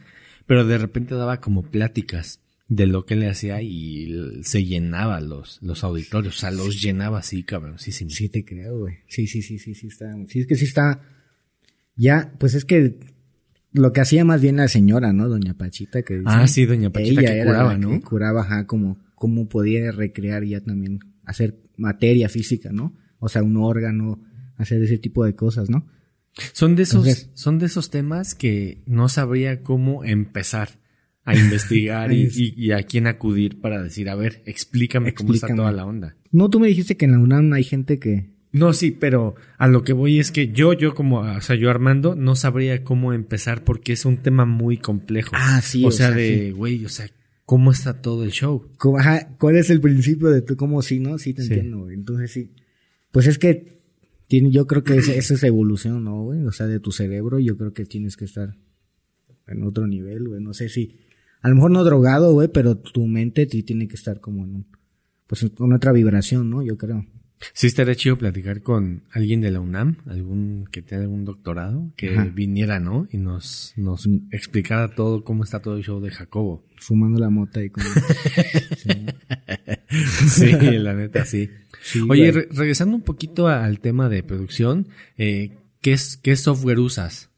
pero 0.47 0.65
de 0.65 0.79
repente 0.79 1.15
daba 1.15 1.41
como 1.41 1.63
pláticas 1.63 2.41
de 2.69 2.87
lo 2.87 3.05
que 3.05 3.15
él 3.15 3.29
hacía 3.29 3.61
y 3.61 4.41
se 4.45 4.65
llenaba 4.65 5.21
los 5.21 5.61
los 5.63 5.85
auditorios, 5.85 6.37
o 6.37 6.41
sea, 6.41 6.51
los 6.51 6.81
llenaba 6.81 7.19
así, 7.19 7.43
cabrón, 7.43 7.79
sí, 7.79 7.93
sí. 7.93 8.09
Sí 8.09 8.29
te 8.29 8.45
creo, 8.45 8.79
güey. 8.79 8.97
Sí, 9.09 9.27
sí, 9.27 9.43
sí, 9.43 9.59
sí, 9.59 9.75
sí 9.75 9.89
está. 9.89 10.15
Sí, 10.29 10.41
es 10.41 10.47
que 10.47 10.57
sí 10.57 10.65
está. 10.65 11.03
Ya, 11.97 12.33
pues 12.39 12.55
es 12.55 12.65
que 12.65 12.99
lo 13.73 13.93
que 13.93 14.01
hacía 14.01 14.25
más 14.25 14.41
bien 14.41 14.57
la 14.57 14.69
señora, 14.69 15.13
¿no? 15.13 15.29
Doña 15.29 15.55
Pachita, 15.55 16.03
que 16.03 16.23
Ah, 16.25 16.47
sí, 16.47 16.65
doña 16.67 16.91
Pachita 16.91 17.21
ella 17.21 17.33
que 17.33 17.39
era 17.39 17.45
curaba, 17.51 17.73
la 17.73 17.79
¿no? 17.79 17.91
que 17.91 18.01
curaba, 18.01 18.41
ajá, 18.43 18.67
como 18.67 18.99
cómo 19.15 19.49
podía 19.49 19.93
recrear 19.93 20.45
ya 20.45 20.61
también, 20.61 20.99
hacer 21.25 21.57
materia 21.77 22.29
física, 22.29 22.73
¿no? 22.73 22.97
O 23.25 23.29
sea, 23.29 23.43
un 23.43 23.57
órgano, 23.57 24.21
hacer 24.57 24.83
ese 24.83 24.99
tipo 24.99 25.25
de 25.25 25.35
cosas, 25.35 25.71
¿no? 25.71 25.87
Son 26.53 26.75
de 26.77 26.83
esos, 26.83 27.07
Entonces- 27.07 27.31
son 27.35 27.59
de 27.59 27.67
esos 27.67 27.89
temas 27.91 28.35
que 28.35 28.83
no 28.87 29.09
sabría 29.09 29.63
cómo 29.63 30.03
empezar 30.05 30.81
a 31.25 31.35
investigar 31.37 32.13
y, 32.13 32.29
y- 32.35 32.55
y 32.57 32.73
a 32.73 32.83
quién 32.83 33.07
acudir 33.07 33.61
para 33.61 33.81
decir, 33.83 34.09
a 34.11 34.15
ver, 34.17 34.43
explícame, 34.47 35.15
cómo 35.15 35.35
está 35.35 35.55
toda 35.55 35.71
la 35.73 35.87
onda. 35.87 36.17
No, 36.33 36.51
tú 36.51 36.59
me 36.59 36.67
dijiste 36.69 36.97
que 36.97 37.05
en 37.05 37.13
la 37.13 37.19
UNAM 37.21 37.53
hay 37.53 37.63
gente 37.65 37.99
que... 37.99 38.33
No, 38.51 38.73
sí, 38.73 38.91
pero 38.91 39.35
a 39.57 39.67
lo 39.69 39.83
que 39.85 39.93
voy 39.93 40.19
es 40.19 40.31
que 40.33 40.49
yo, 40.49 40.73
yo 40.75 40.95
como, 40.95 41.21
o 41.21 41.41
sea, 41.41 41.57
yo 41.57 41.71
Armando, 41.71 42.15
no 42.17 42.35
sabría 42.35 42.83
cómo 42.85 43.13
empezar 43.15 43.63
porque 43.65 43.93
es 43.95 44.05
un 44.05 44.17
tema 44.19 44.45
muy 44.45 44.77
complejo. 44.79 45.31
Ah, 45.35 45.61
sí, 45.63 45.85
O, 45.85 45.89
o 45.89 45.91
sea, 45.93 46.09
sea, 46.09 46.17
de, 46.17 46.53
güey, 46.53 46.85
o 46.85 46.89
sea, 46.91 47.07
¿cómo 47.47 47.71
está 47.71 48.03
todo 48.03 48.25
el 48.25 48.31
show? 48.31 48.69
¿Cuál 48.79 49.57
es 49.57 49.71
el 49.71 49.81
principio 49.81 50.29
de 50.29 50.43
tú? 50.43 50.57
¿Cómo 50.57 50.83
sí, 50.83 50.99
no? 51.01 51.17
Sí, 51.19 51.33
te 51.35 51.43
Sí. 51.43 51.53
entiendo, 51.55 51.81
güey. 51.85 51.95
Entonces 51.95 52.31
sí. 52.31 52.51
Pues 53.13 53.27
es 53.29 53.39
que 53.39 53.81
tiene, 54.27 54.51
yo 54.51 54.67
creo 54.67 54.83
que 54.83 54.97
esa 54.97 55.15
esa 55.15 55.35
es 55.35 55.43
evolución, 55.45 56.05
¿no, 56.05 56.25
güey? 56.25 56.45
O 56.45 56.53
sea, 56.53 56.67
de 56.67 56.81
tu 56.81 56.91
cerebro, 56.91 57.39
yo 57.39 57.57
creo 57.57 57.73
que 57.73 57.85
tienes 57.85 58.17
que 58.17 58.25
estar 58.25 58.57
en 59.47 59.63
otro 59.63 59.87
nivel, 59.87 60.29
güey. 60.29 60.43
No 60.43 60.55
sé 60.55 60.69
si... 60.69 60.99
A 61.43 61.49
lo 61.49 61.57
mejor 61.57 61.71
no 61.73 61.85
drogado, 61.85 62.33
güey, 62.33 62.49
pero 62.49 62.77
tu 62.79 63.07
mente 63.07 63.47
sí 63.49 63.63
tiene 63.63 63.89
que 63.89 63.97
estar 63.97 64.21
como 64.21 64.45
en 64.45 64.55
un... 64.55 64.67
Pues 65.27 65.47
con 65.55 65.73
otra 65.73 65.93
vibración, 65.93 66.51
¿no? 66.51 66.63
Yo 66.63 66.77
creo. 66.77 67.05
Sí 67.55 67.67
estaría 67.67 67.95
chido 67.95 68.17
platicar 68.17 68.63
con 68.63 69.03
alguien 69.11 69.41
de 69.41 69.51
la 69.51 69.61
UNAM, 69.61 69.97
algún 70.07 70.67
que 70.71 70.83
tenga 70.83 71.03
algún 71.03 71.25
doctorado, 71.25 71.93
que 71.97 72.11
Ajá. 72.11 72.31
viniera, 72.33 72.79
¿no? 72.79 73.09
Y 73.11 73.17
nos, 73.19 73.73
nos 73.77 74.09
explicara 74.31 74.95
todo 74.95 75.25
cómo 75.25 75.43
está 75.43 75.61
todo 75.61 75.77
el 75.77 75.83
show 75.83 76.01
de 76.01 76.11
Jacobo. 76.11 76.65
Fumando 76.79 77.19
la 77.19 77.31
mota 77.31 77.63
y 77.63 77.71
como... 77.71 77.87
Sí, 80.29 80.51
la 80.79 80.95
neta, 80.95 81.27
sí. 81.27 81.51
Sí, 81.83 82.01
Oye, 82.09 82.31
re- 82.31 82.49
regresando 82.51 82.95
un 82.97 83.03
poquito 83.03 83.49
al 83.49 83.81
tema 83.81 84.09
de 84.09 84.23
producción, 84.23 84.87
eh, 85.19 85.51
¿qué, 85.81 85.93
es, 85.93 86.17
¿qué 86.17 86.37
software 86.37 86.79
usas? 86.79 87.31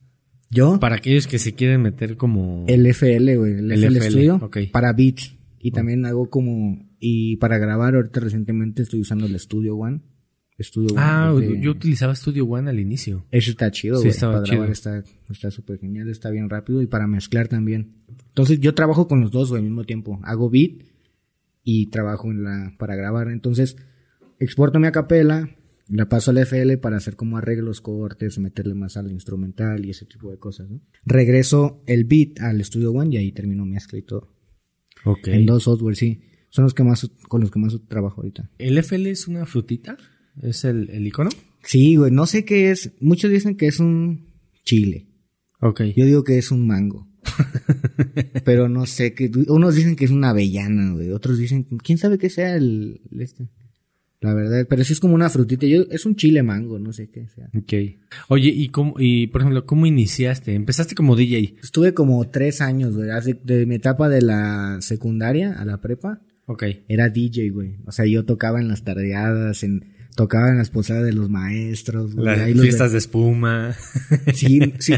Yo, 0.50 0.78
Para 0.78 0.96
aquellos 0.96 1.26
que 1.26 1.38
se 1.38 1.54
quieren 1.54 1.82
meter 1.82 2.16
como... 2.16 2.64
el 2.68 2.86
FL, 2.86 3.36
güey, 3.36 3.52
el, 3.54 3.72
El 3.72 3.84
FL, 3.84 3.96
FL, 3.96 4.10
Studio, 4.10 4.50
para 4.70 4.92
beats. 4.92 5.34
Y 5.58 5.70
también 5.72 6.04
hago 6.06 6.28
como... 6.30 6.86
Y 7.00 7.36
para 7.38 7.58
grabar, 7.58 7.94
ahorita 7.96 8.20
recientemente 8.20 8.82
estoy 8.82 9.00
usando 9.00 9.26
el 9.26 9.38
Studio 9.40 9.76
One. 9.76 10.00
Studio 10.60 10.90
One. 10.94 11.02
Ah, 11.02 11.34
yo 11.60 11.70
utilizaba 11.72 12.14
Studio 12.14 12.44
One 12.46 12.70
al 12.70 12.78
inicio. 12.78 13.26
Eso 13.30 13.50
está 13.50 13.70
chido, 13.72 13.96
Sí, 13.96 14.02
güey. 14.02 14.10
estaba 14.10 14.34
para 14.34 14.44
chido. 14.44 14.64
está 14.66 15.02
está 15.28 15.50
súper 15.50 15.80
genial, 15.80 16.08
está 16.08 16.30
bien 16.30 16.48
rápido 16.48 16.80
y 16.82 16.86
para 16.86 17.06
mezclar 17.08 17.48
también. 17.48 17.94
Entonces 18.28 18.60
yo 18.60 18.74
trabajo 18.74 19.08
con 19.08 19.20
los 19.20 19.32
dos, 19.32 19.48
güey, 19.50 19.60
al 19.60 19.64
mismo 19.68 19.84
tiempo. 19.84 20.20
Hago 20.22 20.48
beat 20.50 20.82
y 21.64 21.86
trabajo 21.86 22.30
en 22.30 22.44
la 22.44 22.74
para 22.78 22.94
grabar. 22.94 23.28
Entonces 23.28 23.76
exporto 24.38 24.78
mi 24.78 24.86
acapela, 24.86 25.48
la 25.88 26.08
paso 26.08 26.30
al 26.30 26.38
FL 26.38 26.78
para 26.78 26.96
hacer 26.96 27.16
como 27.16 27.36
arreglos, 27.36 27.80
cortes, 27.80 28.38
meterle 28.38 28.74
más 28.74 28.96
al 28.96 29.10
instrumental 29.10 29.84
y 29.84 29.90
ese 29.90 30.06
tipo 30.06 30.30
de 30.30 30.38
cosas, 30.38 30.70
¿no? 30.70 30.80
Regreso 31.04 31.82
el 31.86 32.04
beat 32.04 32.40
al 32.40 32.64
Studio 32.64 32.92
One 32.92 33.14
y 33.14 33.18
ahí 33.18 33.32
termino 33.32 33.66
mezcla 33.66 33.98
y 33.98 34.02
todo. 34.02 34.34
Ok. 35.04 35.28
En 35.28 35.46
dos 35.46 35.64
software, 35.64 35.96
sí. 35.96 36.22
Son 36.48 36.64
los 36.64 36.72
que 36.72 36.84
más 36.84 37.10
con 37.28 37.40
los 37.40 37.50
que 37.50 37.58
más 37.58 37.76
trabajo 37.88 38.20
ahorita. 38.20 38.50
¿El 38.58 38.78
FL 38.78 39.10
es 39.10 39.28
una 39.28 39.44
frutita? 39.44 39.96
¿Es 40.40 40.64
el, 40.64 40.88
el 40.90 41.06
icono? 41.06 41.30
Sí, 41.62 41.96
güey, 41.96 42.10
no 42.10 42.26
sé 42.26 42.44
qué 42.44 42.70
es. 42.70 42.92
Muchos 43.00 43.30
dicen 43.30 43.56
que 43.56 43.66
es 43.66 43.80
un 43.80 44.32
chile. 44.64 45.08
Ok. 45.60 45.82
Yo 45.96 46.06
digo 46.06 46.24
que 46.24 46.38
es 46.38 46.50
un 46.50 46.66
mango. 46.66 47.08
Pero 48.44 48.68
no 48.68 48.86
sé 48.86 49.14
que 49.14 49.30
unos 49.48 49.74
dicen 49.74 49.96
que 49.96 50.04
es 50.04 50.10
una 50.10 50.30
avellana, 50.30 50.92
güey, 50.92 51.10
otros 51.10 51.38
dicen 51.38 51.64
quién 51.64 51.98
sabe 51.98 52.18
qué 52.18 52.30
sea 52.30 52.54
el, 52.54 53.00
el 53.10 53.20
este. 53.20 53.48
La 54.24 54.32
verdad, 54.32 54.66
pero 54.70 54.82
sí 54.84 54.94
es 54.94 55.00
como 55.00 55.14
una 55.14 55.28
frutita, 55.28 55.66
yo 55.66 55.82
es 55.90 56.06
un 56.06 56.16
chile 56.16 56.42
mango, 56.42 56.78
no 56.78 56.92
sé 56.94 57.10
qué 57.10 57.28
sea. 57.28 57.50
Ok. 57.54 57.72
Oye, 58.28 58.48
¿y 58.48 58.68
cómo, 58.70 58.94
y 58.98 59.26
por 59.26 59.42
ejemplo, 59.42 59.66
cómo 59.66 59.84
iniciaste? 59.84 60.54
¿Empezaste 60.54 60.94
como 60.94 61.14
DJ? 61.14 61.56
Estuve 61.62 61.92
como 61.92 62.26
tres 62.30 62.62
años, 62.62 62.96
güey, 62.96 63.10
de 63.44 63.66
mi 63.66 63.74
etapa 63.74 64.08
de 64.08 64.22
la 64.22 64.78
secundaria 64.80 65.52
a 65.52 65.64
la 65.66 65.82
prepa, 65.82 66.22
Ok. 66.46 66.64
era 66.88 67.10
DJ, 67.10 67.50
güey. 67.50 67.76
O 67.84 67.92
sea, 67.92 68.06
yo 68.06 68.24
tocaba 68.24 68.60
en 68.60 68.68
las 68.68 68.82
tardeadas, 68.82 69.62
en 69.62 69.84
tocaba 70.16 70.48
en 70.50 70.56
las 70.58 70.70
posadas 70.70 71.04
de 71.04 71.12
los 71.12 71.28
maestros, 71.28 72.14
güey, 72.14 72.24
Las 72.26 72.38
ahí 72.40 72.54
los 72.54 72.62
fiestas 72.62 72.92
de 72.92 72.98
espuma. 72.98 73.74
Sí, 74.32 74.60
sí. 74.78 74.94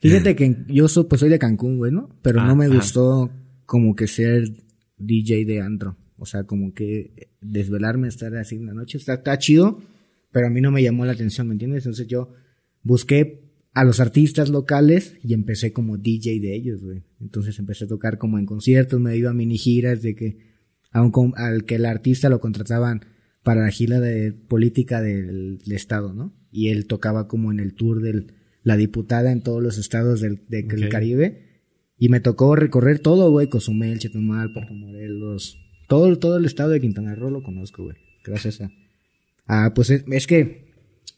Fíjate 0.00 0.36
que 0.36 0.56
yo 0.68 0.86
so- 0.88 1.08
pues 1.08 1.20
soy 1.20 1.30
de 1.30 1.38
Cancún, 1.38 1.78
güey, 1.78 1.92
¿no? 1.92 2.10
Pero 2.20 2.40
Ah, 2.40 2.46
no 2.46 2.56
me 2.56 2.68
gustó 2.68 3.30
como 3.64 3.94
que 3.96 4.06
ser 4.06 4.50
DJ 4.98 5.44
de 5.46 5.60
antro. 5.62 5.96
O 6.20 6.26
sea, 6.26 6.44
como 6.44 6.72
que 6.74 7.30
desvelarme, 7.40 8.08
estar 8.08 8.34
así 8.36 8.56
en 8.56 8.66
la 8.66 8.74
noche. 8.74 8.98
Está, 8.98 9.14
está 9.14 9.38
chido, 9.38 9.80
pero 10.32 10.46
a 10.46 10.50
mí 10.50 10.60
no 10.60 10.70
me 10.70 10.82
llamó 10.82 11.04
la 11.06 11.12
atención, 11.12 11.48
¿me 11.48 11.54
entiendes? 11.54 11.84
Entonces 11.86 12.06
yo 12.06 12.30
busqué 12.82 13.50
a 13.72 13.84
los 13.84 14.00
artistas 14.00 14.48
locales 14.50 15.16
y 15.22 15.32
empecé 15.34 15.72
como 15.72 15.96
DJ 15.96 16.40
de 16.40 16.54
ellos, 16.54 16.82
güey. 16.82 17.04
Entonces 17.20 17.58
empecé 17.58 17.84
a 17.84 17.88
tocar 17.88 18.18
como 18.18 18.38
en 18.38 18.46
conciertos, 18.46 19.00
me 19.00 19.16
iba 19.16 19.30
a 19.30 19.34
mini 19.34 19.58
giras 19.58 20.02
de 20.02 20.14
que 20.14 20.38
a 20.92 21.02
un 21.02 21.32
al 21.36 21.64
que 21.64 21.76
el 21.76 21.86
artista 21.86 22.28
lo 22.28 22.40
contrataban 22.40 23.02
para 23.42 23.62
la 23.62 23.70
gira 23.70 24.00
de 24.00 24.32
política 24.32 25.00
del, 25.00 25.58
del 25.58 25.72
estado, 25.72 26.12
¿no? 26.12 26.36
Y 26.50 26.68
él 26.68 26.86
tocaba 26.86 27.28
como 27.28 27.52
en 27.52 27.60
el 27.60 27.74
tour 27.74 28.02
de 28.02 28.26
la 28.62 28.76
diputada 28.76 29.30
en 29.32 29.42
todos 29.42 29.62
los 29.62 29.78
estados 29.78 30.20
del, 30.20 30.42
de- 30.48 30.64
del. 30.64 30.88
Caribe. 30.88 31.46
Y 31.96 32.08
me 32.08 32.20
tocó 32.20 32.56
recorrer 32.56 32.98
todo, 32.98 33.30
güey, 33.30 33.48
Cozumel, 33.48 33.98
Chetumal, 33.98 34.52
Puerto 34.52 34.72
Morelos, 34.74 35.58
todo, 35.90 36.16
todo 36.18 36.38
el 36.38 36.46
estado 36.46 36.70
de 36.70 36.80
Quintana 36.80 37.14
Roo 37.14 37.30
lo 37.30 37.42
conozco, 37.42 37.82
güey. 37.82 37.96
Gracias 38.24 38.60
a... 38.62 38.70
Ah, 39.46 39.72
pues 39.74 39.90
es, 39.90 40.04
es 40.08 40.26
que 40.26 40.70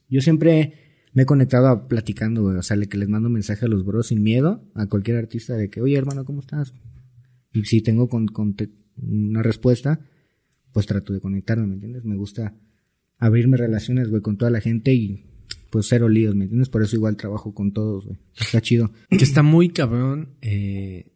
yo 0.08 0.20
siempre 0.22 0.72
me 1.12 1.22
he 1.22 1.26
conectado 1.26 1.68
a 1.68 1.86
platicando, 1.88 2.42
güey. 2.42 2.56
O 2.56 2.62
sea, 2.62 2.76
le- 2.76 2.88
que 2.88 2.96
les 2.96 3.08
mando 3.08 3.28
mensaje 3.28 3.66
a 3.66 3.68
los 3.68 3.84
bros 3.84 4.06
sin 4.08 4.22
miedo, 4.22 4.64
a 4.74 4.86
cualquier 4.86 5.18
artista 5.18 5.54
de 5.56 5.68
que, 5.68 5.82
oye, 5.82 5.96
hermano, 5.96 6.24
¿cómo 6.24 6.40
estás? 6.40 6.72
Y 7.52 7.64
si 7.66 7.82
tengo 7.82 8.08
con, 8.08 8.26
con 8.28 8.56
una 8.96 9.42
respuesta, 9.42 10.00
pues 10.72 10.86
trato 10.86 11.12
de 11.12 11.20
conectarme, 11.20 11.66
¿me 11.66 11.74
entiendes? 11.74 12.04
Me 12.06 12.16
gusta 12.16 12.54
abrirme 13.18 13.58
relaciones, 13.58 14.08
güey, 14.08 14.22
con 14.22 14.38
toda 14.38 14.50
la 14.50 14.62
gente 14.62 14.94
y 14.94 15.26
pues 15.68 15.86
cero 15.88 16.08
líos, 16.08 16.34
¿me 16.34 16.44
entiendes? 16.44 16.70
Por 16.70 16.82
eso 16.82 16.96
igual 16.96 17.16
trabajo 17.18 17.52
con 17.54 17.72
todos, 17.72 18.06
güey. 18.06 18.18
Está 18.38 18.62
chido. 18.62 18.90
Que 19.10 19.16
está 19.24 19.42
muy 19.42 19.68
cabrón, 19.68 20.30
eh, 20.40 21.11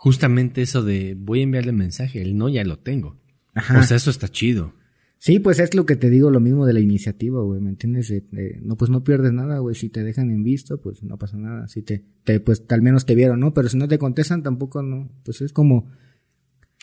justamente 0.00 0.62
eso 0.62 0.82
de 0.84 1.16
voy 1.18 1.40
a 1.40 1.42
enviarle 1.42 1.72
mensaje, 1.72 2.22
el 2.22 2.36
no 2.36 2.48
ya 2.48 2.64
lo 2.64 2.78
tengo. 2.78 3.20
Ajá. 3.52 3.80
O 3.80 3.82
sea, 3.82 3.96
eso 3.96 4.10
está 4.10 4.28
chido. 4.28 4.72
Sí, 5.18 5.40
pues 5.40 5.58
es 5.58 5.74
lo 5.74 5.84
que 5.84 5.96
te 5.96 6.08
digo, 6.10 6.30
lo 6.30 6.38
mismo 6.38 6.64
de 6.64 6.72
la 6.72 6.78
iniciativa, 6.78 7.42
güey, 7.42 7.60
¿me 7.60 7.70
entiendes? 7.70 8.06
De- 8.08 8.20
de- 8.30 8.60
no, 8.62 8.76
pues 8.76 8.88
no 8.88 9.02
pierdes 9.02 9.32
nada, 9.32 9.58
güey, 9.58 9.74
si 9.74 9.88
te 9.88 10.04
dejan 10.04 10.30
en 10.30 10.44
visto, 10.44 10.80
pues 10.80 11.02
no 11.02 11.18
pasa 11.18 11.36
nada, 11.36 11.66
si 11.66 11.82
te, 11.82 12.04
te, 12.22 12.38
pues 12.38 12.62
al 12.68 12.82
menos 12.82 13.04
te 13.04 13.16
vieron, 13.16 13.40
¿no? 13.40 13.52
Pero 13.52 13.68
si 13.68 13.76
no 13.76 13.88
te 13.88 13.98
contestan 13.98 14.44
tampoco, 14.44 14.80
no, 14.84 15.10
pues 15.24 15.40
es 15.40 15.52
como, 15.52 15.90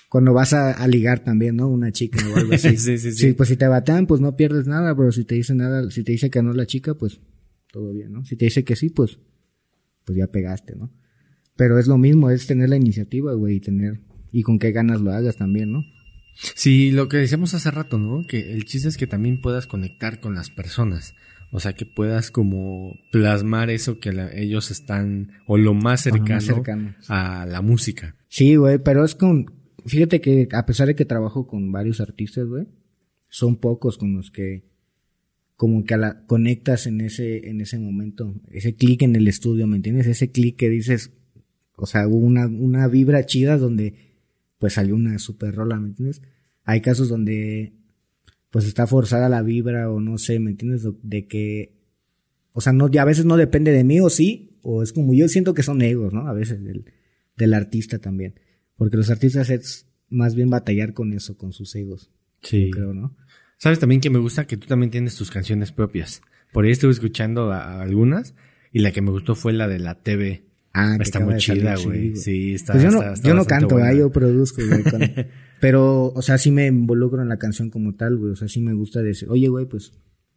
cuando 0.09 0.33
vas 0.33 0.51
a, 0.51 0.71
a 0.71 0.85
ligar 0.89 1.19
también, 1.23 1.55
¿no? 1.55 1.69
Una 1.69 1.93
chica 1.93 2.19
o 2.29 2.35
algo 2.37 2.53
así. 2.53 2.67
Sí, 2.77 2.97
sí, 2.97 2.97
sí. 2.97 3.11
Sí, 3.13 3.33
pues 3.33 3.47
si 3.47 3.55
te 3.55 3.67
batean, 3.69 4.05
pues 4.05 4.19
no 4.19 4.35
pierdes 4.35 4.67
nada, 4.67 4.93
pero 4.97 5.13
si 5.13 5.23
te 5.23 5.35
dice 5.35 5.55
nada, 5.55 5.89
si 5.89 6.03
te 6.03 6.11
dice 6.11 6.29
que 6.29 6.41
no 6.43 6.51
la 6.53 6.65
chica, 6.65 6.93
pues 6.93 7.21
todo 7.71 7.93
bien, 7.93 8.11
¿no? 8.11 8.25
Si 8.25 8.35
te 8.35 8.43
dice 8.45 8.65
que 8.65 8.75
sí, 8.75 8.89
pues, 8.89 9.17
pues 10.03 10.17
ya 10.17 10.27
pegaste, 10.27 10.75
¿no? 10.75 10.91
Pero 11.55 11.79
es 11.79 11.87
lo 11.87 11.97
mismo, 11.97 12.29
es 12.29 12.47
tener 12.47 12.69
la 12.69 12.75
iniciativa, 12.77 13.33
güey, 13.33 13.55
y 13.55 13.59
tener, 13.59 14.01
y 14.31 14.43
con 14.43 14.59
qué 14.59 14.71
ganas 14.71 15.01
lo 15.01 15.11
hagas 15.11 15.37
también, 15.37 15.71
¿no? 15.71 15.83
Sí, 16.55 16.91
lo 16.91 17.07
que 17.07 17.17
decíamos 17.17 17.53
hace 17.53 17.71
rato, 17.71 17.97
¿no? 17.97 18.25
Que 18.27 18.51
el 18.53 18.65
chiste 18.65 18.89
es 18.89 18.97
que 18.97 19.07
también 19.07 19.39
puedas 19.39 19.67
conectar 19.67 20.19
con 20.19 20.35
las 20.35 20.49
personas. 20.49 21.15
O 21.51 21.61
sea, 21.61 21.71
que 21.73 21.85
puedas 21.85 22.31
como 22.31 22.91
plasmar 23.13 23.69
eso 23.69 23.99
que 23.99 24.11
la- 24.11 24.33
ellos 24.35 24.71
están, 24.71 25.31
o 25.47 25.57
lo 25.57 25.73
más 25.73 26.01
cercano, 26.01 26.93
a 27.07 27.45
la 27.45 27.61
música. 27.61 28.15
Sí, 28.27 28.55
güey, 28.57 28.79
pero 28.79 29.05
es 29.05 29.15
con, 29.15 29.45
fíjate 29.85 30.19
que 30.19 30.49
a 30.51 30.65
pesar 30.65 30.87
de 30.87 30.95
que 30.95 31.05
trabajo 31.05 31.47
con 31.47 31.71
varios 31.71 32.01
artistas, 32.01 32.45
güey, 32.47 32.65
son 33.29 33.55
pocos 33.55 33.97
con 33.97 34.13
los 34.13 34.31
que 34.31 34.65
como 35.55 35.85
que 35.85 35.93
a 35.93 35.97
la, 35.97 36.25
conectas 36.25 36.85
en 36.85 36.99
ese, 36.99 37.47
en 37.49 37.61
ese 37.61 37.79
momento, 37.79 38.35
ese 38.51 38.75
clic 38.75 39.03
en 39.03 39.15
el 39.15 39.29
estudio, 39.29 39.67
¿me 39.67 39.77
entiendes? 39.77 40.07
Ese 40.07 40.29
clic 40.31 40.57
que 40.57 40.69
dices, 40.69 41.13
o 41.77 41.85
sea, 41.85 42.07
hubo 42.07 42.17
una, 42.17 42.47
una 42.47 42.87
vibra 42.87 43.25
chida 43.25 43.57
donde 43.57 44.13
pues 44.57 44.73
salió 44.73 44.95
una 44.95 45.17
super 45.19 45.53
rola, 45.55 45.79
¿me 45.79 45.89
entiendes? 45.89 46.21
Hay 46.63 46.81
casos 46.81 47.09
donde 47.09 47.73
pues 48.49 48.65
está 48.65 48.87
forzada 48.87 49.27
la 49.29 49.41
vibra 49.41 49.91
o 49.91 49.99
no 49.99 50.17
sé, 50.17 50.39
¿me 50.39 50.51
entiendes? 50.51 50.87
De- 51.03 51.27
que, 51.27 51.75
o 52.53 52.61
sea, 52.61 52.71
no, 52.73 52.85
a 52.97 53.05
veces 53.05 53.25
no 53.25 53.35
depende 53.37 53.71
de 53.71 53.83
mí 53.83 53.99
o 53.99 54.09
sí, 54.09 54.57
o 54.61 54.81
es 54.81 54.93
como 54.93 55.13
yo 55.13 55.27
siento 55.27 55.53
que 55.53 55.61
son 55.63 55.81
egos, 55.81 56.13
¿no? 56.13 56.27
A 56.27 56.33
veces 56.33 56.63
del, 56.63 56.85
del 57.35 57.53
artista 57.53 57.99
también. 57.99 58.35
Porque 58.77 58.97
los 58.97 59.09
artistas 59.09 59.49
es 59.49 59.87
más 60.09 60.35
bien 60.35 60.49
batallar 60.49 60.93
con 60.93 61.11
eso, 61.13 61.37
con 61.37 61.51
sus 61.53 61.75
egos, 61.75 62.11
Sí. 62.41 62.69
creo, 62.71 62.93
¿no? 62.93 63.15
Sabes 63.57 63.79
también 63.79 64.01
que 64.01 64.09
me 64.09 64.19
gusta 64.19 64.47
que 64.47 64.57
tú 64.57 64.67
también 64.67 64.91
tienes 64.91 65.15
tus 65.15 65.31
canciones 65.31 65.71
propias. 65.71 66.21
Por 66.53 66.63
ahí 66.65 66.71
estuve 66.71 66.91
escuchando 66.91 67.51
a, 67.51 67.59
a 67.79 67.81
algunas 67.81 68.35
y 68.71 68.79
la 68.79 68.91
que 68.91 69.01
me 69.01 69.11
gustó 69.11 69.35
fue 69.35 69.51
la 69.53 69.67
de 69.67 69.79
la 69.79 70.01
TV. 70.01 70.43
Ah, 70.77 70.97
está 70.99 71.21
muy 71.21 71.37
chida, 71.37 71.75
güey. 71.83 72.17
Sí, 72.17 72.53
está, 72.53 72.73
Pues 72.73 72.83
yo 72.83 72.91
no, 72.91 72.97
está- 72.99 73.13
está 73.13 73.29
yo 73.29 73.33
no 73.33 73.45
canto. 73.45 73.75
¿verdad? 73.77 73.95
yo 73.95 74.11
produzco, 74.11 74.61
güey. 74.67 74.83
pero, 75.61 76.07
o 76.13 76.21
sea, 76.21 76.37
sí 76.37 76.51
me 76.51 76.67
involucro 76.67 77.21
en 77.21 77.29
la 77.29 77.37
canción 77.37 77.69
como 77.69 77.95
tal, 77.95 78.17
güey. 78.17 78.33
O 78.33 78.35
sea, 78.35 78.49
sí 78.49 78.59
me 78.59 78.73
gusta 78.73 79.01
decir, 79.01 79.29
oye, 79.29 79.47
güey, 79.47 79.65
pues 79.67 79.93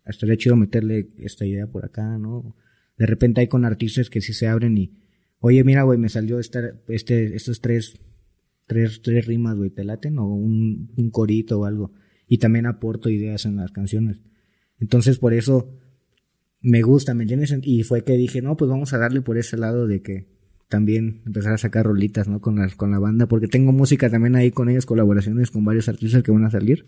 estaría 0.07 0.37
chido 0.37 0.55
meterle 0.55 1.09
esta 1.19 1.45
idea 1.45 1.67
por 1.67 1.85
acá, 1.85 2.19
¿no? 2.19 2.55
De 2.97 3.07
repente 3.07 3.41
hay 3.41 3.49
con 3.49 3.65
artistas 3.65 4.11
que 4.11 4.21
sí 4.21 4.33
se 4.33 4.47
abren 4.47 4.79
y, 4.79 4.93
oye, 5.41 5.65
mira, 5.65 5.83
güey, 5.83 5.99
me 5.99 6.09
salió 6.09 6.39
esta, 6.39 6.61
este, 6.87 7.35
estos 7.35 7.61
tres, 7.61 7.99
tres, 8.67 9.03
tres 9.03 9.27
rimas, 9.27 9.57
güey, 9.57 9.71
¿te 9.71 9.83
laten? 9.83 10.19
O 10.21 10.27
un, 10.35 10.93
un 10.97 11.11
corito 11.11 11.59
o 11.59 11.65
algo. 11.65 11.93
Y 12.29 12.39
también 12.39 12.67
aporto 12.67 13.09
ideas 13.11 13.45
en 13.45 13.57
las 13.57 13.73
canciones. 13.73 14.21
Entonces, 14.79 15.19
por 15.19 15.35
eso 15.35 15.75
me 16.61 16.83
gusta, 16.83 17.15
¿me 17.15 17.25
entiendes? 17.25 17.55
Y 17.63 17.83
fue 17.83 18.05
que 18.05 18.17
dije, 18.17 18.43
no, 18.43 18.57
pues 18.57 18.71
vamos 18.71 18.93
a 18.93 18.99
darle 18.99 19.21
por 19.21 19.39
ese 19.39 19.57
lado 19.57 19.87
de 19.87 20.03
que 20.03 20.27
también 20.69 21.23
empezar 21.27 21.55
a 21.55 21.59
sacar 21.59 21.87
rolitas, 21.87 22.29
¿no? 22.29 22.41
Con 22.41 22.57
la, 22.57 22.69
con 22.69 22.91
la 22.91 22.99
banda, 22.99 23.27
porque 23.27 23.49
tengo 23.49 23.73
música 23.73 24.11
también 24.11 24.37
ahí 24.37 24.51
con 24.51 24.69
ellos, 24.69 24.87
colaboraciones 24.87 25.51
con 25.51 25.65
varios 25.65 25.89
artistas 25.89 26.23
que 26.23 26.31
van 26.31 26.45
a 26.45 26.51
salir. 26.51 26.87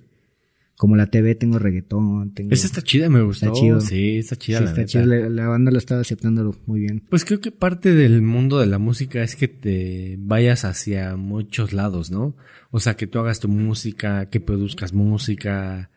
Como 0.77 0.97
la 0.97 1.09
TV, 1.09 1.35
tengo 1.35 1.59
reggaetón, 1.59 2.33
tengo... 2.33 2.53
Esa 2.53 2.67
está 2.67 2.81
chida, 2.81 3.11
me 3.11 3.21
gustó. 3.21 3.47
Está 3.47 3.61
chido. 3.61 3.81
Sí, 3.83 4.17
está 4.17 4.37
chida, 4.37 4.59
Sí, 4.59 4.65
la 4.65 4.71
está 4.71 4.85
chido, 4.87 5.05
la, 5.05 5.29
la 5.29 5.47
banda 5.47 5.71
lo 5.71 5.77
estaba 5.77 6.01
aceptando 6.01 6.57
muy 6.65 6.81
bien. 6.81 7.05
Pues 7.11 7.27
creo 7.27 7.41
que 7.41 7.53
parte 7.53 7.93
del 7.93 8.23
mundo 8.23 8.59
de 8.59 8.67
la 8.67 8.79
música 8.79 9.23
es 9.23 9.37
que 9.37 9.47
te 9.47 10.17
vayas 10.19 10.65
hacia 10.65 11.17
muchos 11.17 11.75
lados, 11.75 12.11
¿no? 12.11 12.35
O 12.71 12.81
sea, 12.81 12.97
que 12.97 13.07
tú 13.07 13.19
hagas 13.19 13.41
tu 13.41 13.49
música, 13.49 14.27
que 14.27 14.41
produzcas 14.41 14.95
música. 14.95 15.91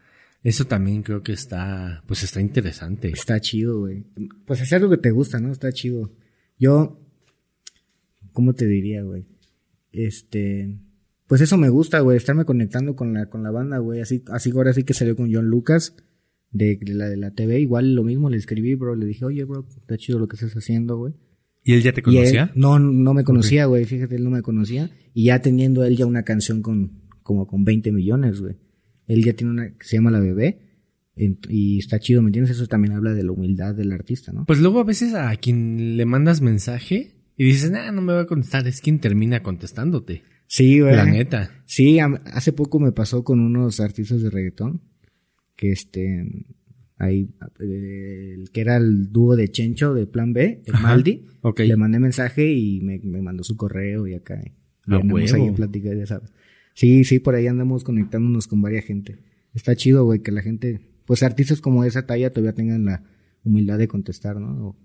Eso 0.44 0.66
también 0.66 1.04
creo 1.04 1.24
que 1.24 1.32
está, 1.32 2.04
pues 2.06 2.22
está 2.24 2.42
interesante. 2.42 3.10
Está 3.10 3.40
chido, 3.40 3.80
güey. 3.80 4.06
Pues 4.46 4.62
hacer 4.62 4.82
lo 4.82 4.90
que 4.90 4.98
te 4.98 5.12
gusta, 5.12 5.40
¿no? 5.40 5.52
Está 5.52 5.72
chido. 5.72 6.12
Yo, 6.60 7.00
¿cómo 8.34 8.54
te 8.54 8.68
diría, 8.68 9.04
güey? 9.04 9.26
Este, 9.92 10.80
pues 11.28 11.42
eso 11.42 11.58
me 11.58 11.70
gusta, 11.70 12.00
güey, 12.02 12.18
estarme 12.18 12.46
conectando 12.46 12.96
con 12.96 13.14
la, 13.14 13.28
con 13.30 13.44
la 13.44 13.52
banda, 13.52 13.78
güey. 13.78 14.02
Así, 14.02 14.24
así 14.32 14.52
ahora 14.52 14.74
sí 14.74 14.84
que 14.84 14.94
salió 14.94 15.16
con 15.16 15.34
John 15.34 15.48
Lucas, 15.48 15.96
de, 16.52 16.78
de 16.78 16.94
la 16.94 17.08
de 17.10 17.18
la 17.18 17.32
TV. 17.32 17.60
Igual 17.62 17.96
lo 17.96 18.04
mismo 18.04 18.30
le 18.30 18.38
escribí, 18.38 18.76
bro. 18.76 18.96
Le 18.96 19.06
dije, 19.06 19.24
oye, 19.26 19.44
bro, 19.46 19.66
está 19.78 19.98
chido 19.98 20.20
lo 20.20 20.28
que 20.28 20.36
estás 20.36 20.54
haciendo, 20.54 20.98
güey. 20.98 21.14
¿Y 21.64 21.74
él 21.74 21.82
ya 21.84 21.94
te 21.94 22.02
él- 22.02 22.06
conocía? 22.06 22.52
no, 22.56 22.80
no 22.80 23.14
me 23.14 23.24
conocía, 23.24 23.66
güey. 23.66 23.86
Fíjate, 23.86 24.16
él 24.18 24.24
no 24.26 24.30
me 24.30 24.42
conocía. 24.42 24.90
Y 25.14 25.26
ya 25.26 25.42
teniendo 25.42 25.86
él 25.86 25.96
ya 25.96 26.06
una 26.06 26.24
canción 26.24 26.62
con, 26.62 27.02
como 27.24 27.48
con 27.48 27.64
20 27.64 27.92
millones, 27.94 28.42
güey. 28.42 28.58
Él 29.08 29.24
ya 29.24 29.34
tiene 29.34 29.52
una 29.52 29.70
que 29.78 29.86
se 29.86 29.98
llama 29.98 30.12
La 30.12 30.20
Bebé. 30.20 30.60
Y 31.16 31.78
está 31.78 32.00
chido, 32.00 32.22
¿me 32.24 32.30
entiendes? 32.30 32.56
Eso 32.56 32.66
también 32.68 32.94
habla 32.96 33.14
de 33.14 33.24
la 33.24 33.32
humildad 33.32 33.76
del 33.76 33.92
artista, 33.92 34.32
¿no? 34.32 34.46
Pues 34.46 34.60
luego 34.60 34.80
a 34.80 34.84
veces 34.84 35.14
a 35.14 35.36
quien 35.36 35.96
le 35.96 36.06
mandas 36.06 36.42
mensaje 36.42 37.16
y 37.38 37.46
dices, 37.46 37.70
nah, 37.70 37.92
no 37.92 38.02
me 38.02 38.14
va 38.14 38.22
a 38.22 38.26
contestar, 38.26 38.68
es 38.68 38.82
quien 38.82 39.00
termina 39.00 39.44
contestándote. 39.44 40.24
Sí, 40.48 40.80
güey. 40.80 40.96
La 40.96 41.06
neta. 41.06 41.52
Sí, 41.66 42.00
hace 42.00 42.52
poco 42.54 42.80
me 42.80 42.92
pasó 42.92 43.24
con 43.24 43.40
unos 43.40 43.80
artistas 43.80 44.22
de 44.22 44.30
reggaetón. 44.30 44.82
Que 45.56 45.72
este. 45.72 46.26
Ahí. 46.98 47.30
eh, 47.60 48.34
El 48.38 48.50
que 48.52 48.62
era 48.62 48.78
el 48.78 49.12
dúo 49.12 49.36
de 49.36 49.50
Chencho 49.50 49.94
de 49.94 50.08
Plan 50.08 50.34
B, 50.34 50.64
el 50.66 50.74
Ajá, 50.76 50.88
Maldi. 50.88 51.26
Le 51.58 51.76
mandé 51.78 52.00
mensaje 52.00 52.52
y 52.52 52.82
me, 52.82 53.00
me 53.00 53.22
mandó 53.22 53.44
su 53.44 53.56
correo 53.56 54.08
y 54.08 54.14
acá. 54.16 54.42
Y 54.88 54.92
huevo. 54.94 55.18
ahí 55.36 55.48
en 55.48 55.56
plática, 55.56 55.94
ya 55.94 56.06
sabes. 56.06 56.32
Sí, 56.74 57.04
sí, 57.04 57.20
por 57.20 57.36
ahí 57.36 57.48
andamos 57.48 57.84
conectándonos 57.84 58.48
con 58.48 58.62
varias 58.62 58.86
gente. 58.86 59.20
Está 59.54 59.76
chido, 59.76 60.06
güey, 60.06 60.20
que 60.22 60.32
la 60.32 60.42
gente. 60.42 60.80
Pues 61.06 61.22
artistas 61.24 61.62
como 61.62 61.84
esa 61.84 62.06
talla 62.06 62.32
todavía 62.32 62.54
tengan 62.54 62.86
la 62.86 63.04
humildad 63.44 63.78
de 63.78 63.88
contestar, 63.88 64.38
¿no? 64.40 64.68
O, 64.70 64.76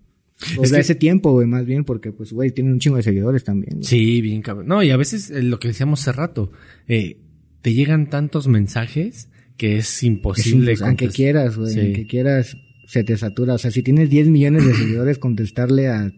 o 0.59 0.62
Es 0.62 0.70
de 0.70 0.77
que- 0.77 0.81
ese 0.81 0.94
tiempo, 0.94 1.33
güey, 1.33 1.46
más 1.46 1.64
bien, 1.64 1.85
porque, 1.85 2.12
pues, 2.12 2.33
güey, 2.33 2.51
tienen 2.51 2.74
un 2.74 2.79
chingo 2.81 2.96
de 2.96 3.03
seguidores 3.03 3.44
también. 3.44 3.74
güey. 3.77 3.85
Sí, 3.85 4.20
bien 4.20 4.42
cabrón. 4.42 4.66
No, 4.66 4.83
y 4.83 4.90
a 4.90 4.96
veces 4.96 5.31
eh, 5.31 5.42
lo 5.42 5.59
que 5.59 5.68
decíamos 5.68 6.01
hace 6.03 6.12
rato, 6.12 6.53
eh, 6.87 7.18
te 7.62 7.72
llegan 7.72 8.11
tantos 8.11 8.46
mensajes 8.48 9.29
que 9.57 9.77
es 9.79 9.88
Es 9.88 10.03
imposible. 10.05 10.74
impos- 10.74 10.83
aunque 10.87 11.09
quieras, 11.09 11.57
güey, 11.57 11.72
Sí. 11.72 11.81
aunque 11.81 12.07
quieras, 12.07 12.57
se 12.87 13.03
te 13.05 13.16
satura. 13.16 13.55
O 13.55 13.59
sea, 13.59 13.70
si 13.70 13.83
tienes 13.83 14.11
10 14.11 14.29
millones 14.29 14.64
de 14.66 14.74
seguidores, 14.74 15.18
contestarle 15.18 15.88
a 15.88 16.12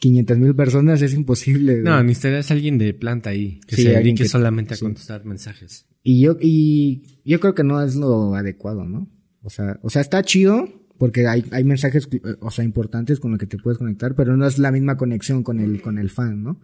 500 0.00 0.38
mil 0.38 0.54
personas 0.56 1.00
es 1.02 1.14
imposible. 1.14 1.74
güey. 1.74 1.84
No, 1.84 2.02
necesitarías 2.02 2.50
alguien 2.50 2.76
de 2.78 2.92
planta 2.94 3.30
ahí, 3.30 3.60
que 3.66 3.76
Sí, 3.76 3.82
se 3.84 3.90
dedique 3.90 4.24
que- 4.24 4.28
solamente 4.28 4.74
a 4.74 4.76
sí. 4.76 4.84
contestar 4.84 5.24
mensajes. 5.24 5.86
Y 6.02 6.20
yo, 6.22 6.36
y 6.40 7.20
yo 7.24 7.38
creo 7.40 7.54
que 7.54 7.62
no 7.64 7.80
es 7.82 7.94
lo 7.94 8.34
adecuado, 8.34 8.84
¿no? 8.84 9.08
O 9.42 9.50
sea, 9.50 9.78
o 9.82 9.90
sea, 9.90 10.02
está 10.02 10.22
chido 10.22 10.68
porque 10.98 11.26
hay, 11.26 11.44
hay 11.50 11.64
mensajes, 11.64 12.08
o 12.40 12.50
sea, 12.50 12.64
importantes 12.64 13.20
con 13.20 13.30
los 13.30 13.38
que 13.40 13.46
te 13.46 13.56
puedes 13.58 13.78
conectar, 13.78 14.14
pero 14.14 14.36
no 14.36 14.46
es 14.46 14.58
la 14.58 14.72
misma 14.72 14.96
conexión 14.96 15.42
con 15.42 15.60
el, 15.60 15.80
con 15.82 15.98
el 15.98 16.10
fan, 16.10 16.42
¿no? 16.42 16.60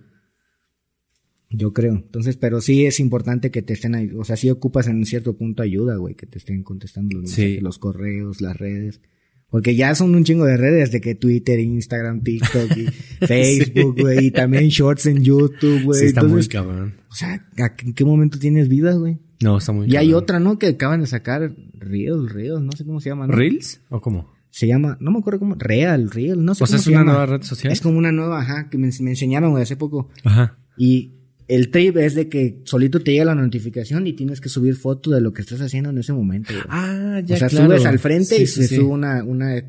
Yo 1.50 1.72
creo. 1.72 1.94
Entonces, 1.94 2.36
pero 2.36 2.60
sí 2.60 2.86
es 2.86 2.98
importante 3.00 3.50
que 3.50 3.62
te 3.62 3.72
estén 3.74 3.94
ahí, 3.94 4.10
o 4.16 4.24
sea, 4.24 4.36
sí 4.36 4.50
ocupas 4.50 4.88
en 4.88 4.96
un 4.96 5.06
cierto 5.06 5.36
punto 5.36 5.62
ayuda, 5.62 5.96
güey, 5.96 6.14
que 6.14 6.26
te 6.26 6.38
estén 6.38 6.62
contestando 6.62 7.18
los, 7.18 7.30
Sí. 7.30 7.42
mensajes, 7.42 7.62
los 7.62 7.78
correos, 7.78 8.40
las 8.40 8.56
redes. 8.56 9.00
Porque 9.48 9.76
ya 9.76 9.94
son 9.94 10.14
un 10.14 10.24
chingo 10.24 10.44
de 10.44 10.56
redes, 10.56 10.90
de 10.92 11.00
que 11.00 11.14
Twitter, 11.14 11.58
Instagram, 11.60 12.22
TikTok 12.22 12.76
y 12.76 12.86
Facebook, 13.26 14.00
güey, 14.00 14.26
y 14.26 14.30
también 14.30 14.68
shorts 14.68 15.06
en 15.06 15.22
YouTube, 15.22 15.82
güey. 15.84 16.00
sí, 16.00 16.06
está 16.06 16.22
muy 16.24 16.46
cabrón. 16.48 16.94
o 17.10 17.14
sea, 17.14 17.34
¿a 17.58 17.74
¿en 17.84 17.94
qué 17.94 18.04
momento 18.04 18.38
tienes 18.38 18.68
vida, 18.68 18.92
güey? 18.94 19.18
No, 19.42 19.58
está 19.58 19.72
muy 19.72 19.86
Y 19.90 19.96
hay 19.96 20.14
otra, 20.14 20.40
¿no? 20.40 20.58
Que 20.58 20.68
acaban 20.68 21.00
de 21.00 21.06
sacar 21.06 21.54
Reels, 21.74 22.32
Reels, 22.32 22.60
no 22.62 22.72
sé 22.72 22.84
cómo 22.84 23.00
se 23.00 23.10
llama. 23.10 23.26
¿no? 23.26 23.34
¿Reels? 23.34 23.82
¿O 23.90 24.00
cómo? 24.00 24.34
Se 24.50 24.66
llama, 24.66 24.96
no 25.00 25.10
me 25.10 25.18
acuerdo 25.18 25.38
cómo, 25.40 25.54
Real, 25.56 26.10
Real, 26.10 26.42
no 26.44 26.54
sé 26.54 26.64
O 26.64 26.66
sea, 26.66 26.74
cómo 26.74 26.78
es 26.78 26.84
se 26.84 26.90
una 26.90 26.98
llama. 27.00 27.12
nueva 27.12 27.26
red 27.26 27.42
social. 27.42 27.72
Es 27.72 27.80
como 27.82 27.98
una 27.98 28.10
nueva, 28.12 28.40
ajá, 28.40 28.68
que 28.70 28.78
me, 28.78 28.88
me 29.00 29.10
enseñaron 29.10 29.50
güey, 29.50 29.62
hace 29.62 29.76
poco. 29.76 30.08
Ajá. 30.24 30.58
Y 30.78 31.15
el 31.48 31.70
trip 31.70 31.96
es 31.98 32.14
de 32.14 32.28
que 32.28 32.60
solito 32.64 33.00
te 33.00 33.12
llega 33.12 33.24
la 33.24 33.34
notificación 33.34 34.06
y 34.06 34.12
tienes 34.14 34.40
que 34.40 34.48
subir 34.48 34.74
foto 34.76 35.10
de 35.10 35.20
lo 35.20 35.32
que 35.32 35.42
estás 35.42 35.60
haciendo 35.60 35.90
en 35.90 35.98
ese 35.98 36.12
momento. 36.12 36.52
güey. 36.52 36.64
Ah, 36.68 37.20
ya 37.24 37.36
o 37.36 37.38
sea, 37.38 37.48
claro. 37.48 37.66
subes 37.66 37.86
al 37.86 37.98
frente 37.98 38.36
Sí, 38.36 38.42
y 38.42 38.46
sí, 38.46 38.62
se 38.62 38.68
sí. 38.68 38.76
sube 38.76 38.86
una, 38.86 39.22
una 39.22 39.62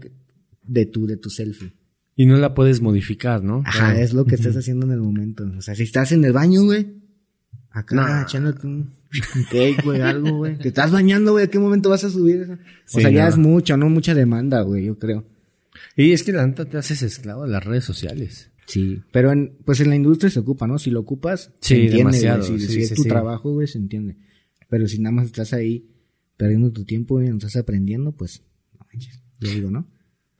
de 0.64 0.86
tu, 0.86 1.06
de 1.08 1.18
tu 1.18 1.30
selfie. 1.30 1.74
Y 2.16 2.26
no 2.26 2.36
la 2.38 2.54
puedes 2.56 2.82
modificar, 2.82 3.44
¿no? 3.44 3.62
Ajá, 3.66 3.90
Claro. 3.92 4.00
es 4.00 4.14
lo 4.14 4.26
que 4.26 4.36
estás 4.36 4.56
haciendo 4.58 4.86
en 4.88 4.94
el 4.94 5.00
momento. 5.02 5.48
O 5.58 5.62
sea, 5.62 5.76
si 5.76 5.84
estás 5.84 6.12
en 6.12 6.24
el 6.26 6.34
baño, 6.34 6.64
güey, 6.64 6.88
acá 7.70 7.96
No. 7.96 8.22
echándote 8.24 8.66
un 8.66 8.90
cake, 9.52 9.84
güey, 9.84 10.02
algo, 10.02 10.38
güey. 10.38 10.58
Te 10.58 10.70
estás 10.70 10.92
bañando, 10.92 11.34
güey, 11.34 11.46
¿a 11.46 11.50
qué 11.50 11.60
momento 11.60 11.90
vas 11.92 12.04
a 12.04 12.10
subir 12.10 12.42
eso? 12.42 12.54
O 12.54 12.58
Sí, 12.86 13.02
sea, 13.02 13.12
ya 13.12 13.24
no. 13.26 13.30
es 13.30 13.38
mucho, 13.38 13.78
¿no? 13.78 13.88
Mucha 13.90 14.16
demanda, 14.16 14.62
güey, 14.62 14.86
yo 14.86 14.98
creo. 14.98 15.26
Y 15.96 16.12
es 16.12 16.24
que 16.24 16.32
la 16.34 16.46
neta 16.48 16.66
te 16.66 16.78
haces 16.78 17.04
esclavo 17.04 17.44
de 17.44 17.50
las 17.52 17.64
redes 17.64 17.84
sociales. 17.86 18.50
Sí. 18.68 19.02
Pero 19.12 19.32
en, 19.32 19.58
pues 19.66 19.80
en 19.80 19.90
la 19.90 19.96
industria 19.96 20.30
se 20.30 20.40
ocupa, 20.40 20.68
¿no? 20.68 20.78
Si 20.78 20.92
lo 20.92 21.00
ocupas, 21.00 21.54
Sí, 21.62 21.76
se 21.76 21.76
entiende, 21.76 21.98
demasiado. 21.98 22.44
Si, 22.44 22.60
sí, 22.60 22.68
si 22.68 22.82
es 22.82 22.90
sí, 22.90 22.96
tu 22.96 23.04
trabajo, 23.06 23.54
güey, 23.54 23.68
se 23.68 23.78
entiende. 23.78 24.18
Pero 24.70 24.88
si 24.88 25.00
nada 25.00 25.16
más 25.16 25.28
estás 25.28 25.54
ahí 25.54 25.88
perdiendo 26.36 26.72
tu 26.72 26.84
tiempo, 26.84 27.16
güey, 27.16 27.30
no 27.30 27.38
estás 27.38 27.56
aprendiendo, 27.56 28.12
pues, 28.12 28.44
no 28.74 28.86
manches. 28.92 29.24
Yo 29.40 29.50
digo, 29.50 29.72
¿no? 29.72 29.88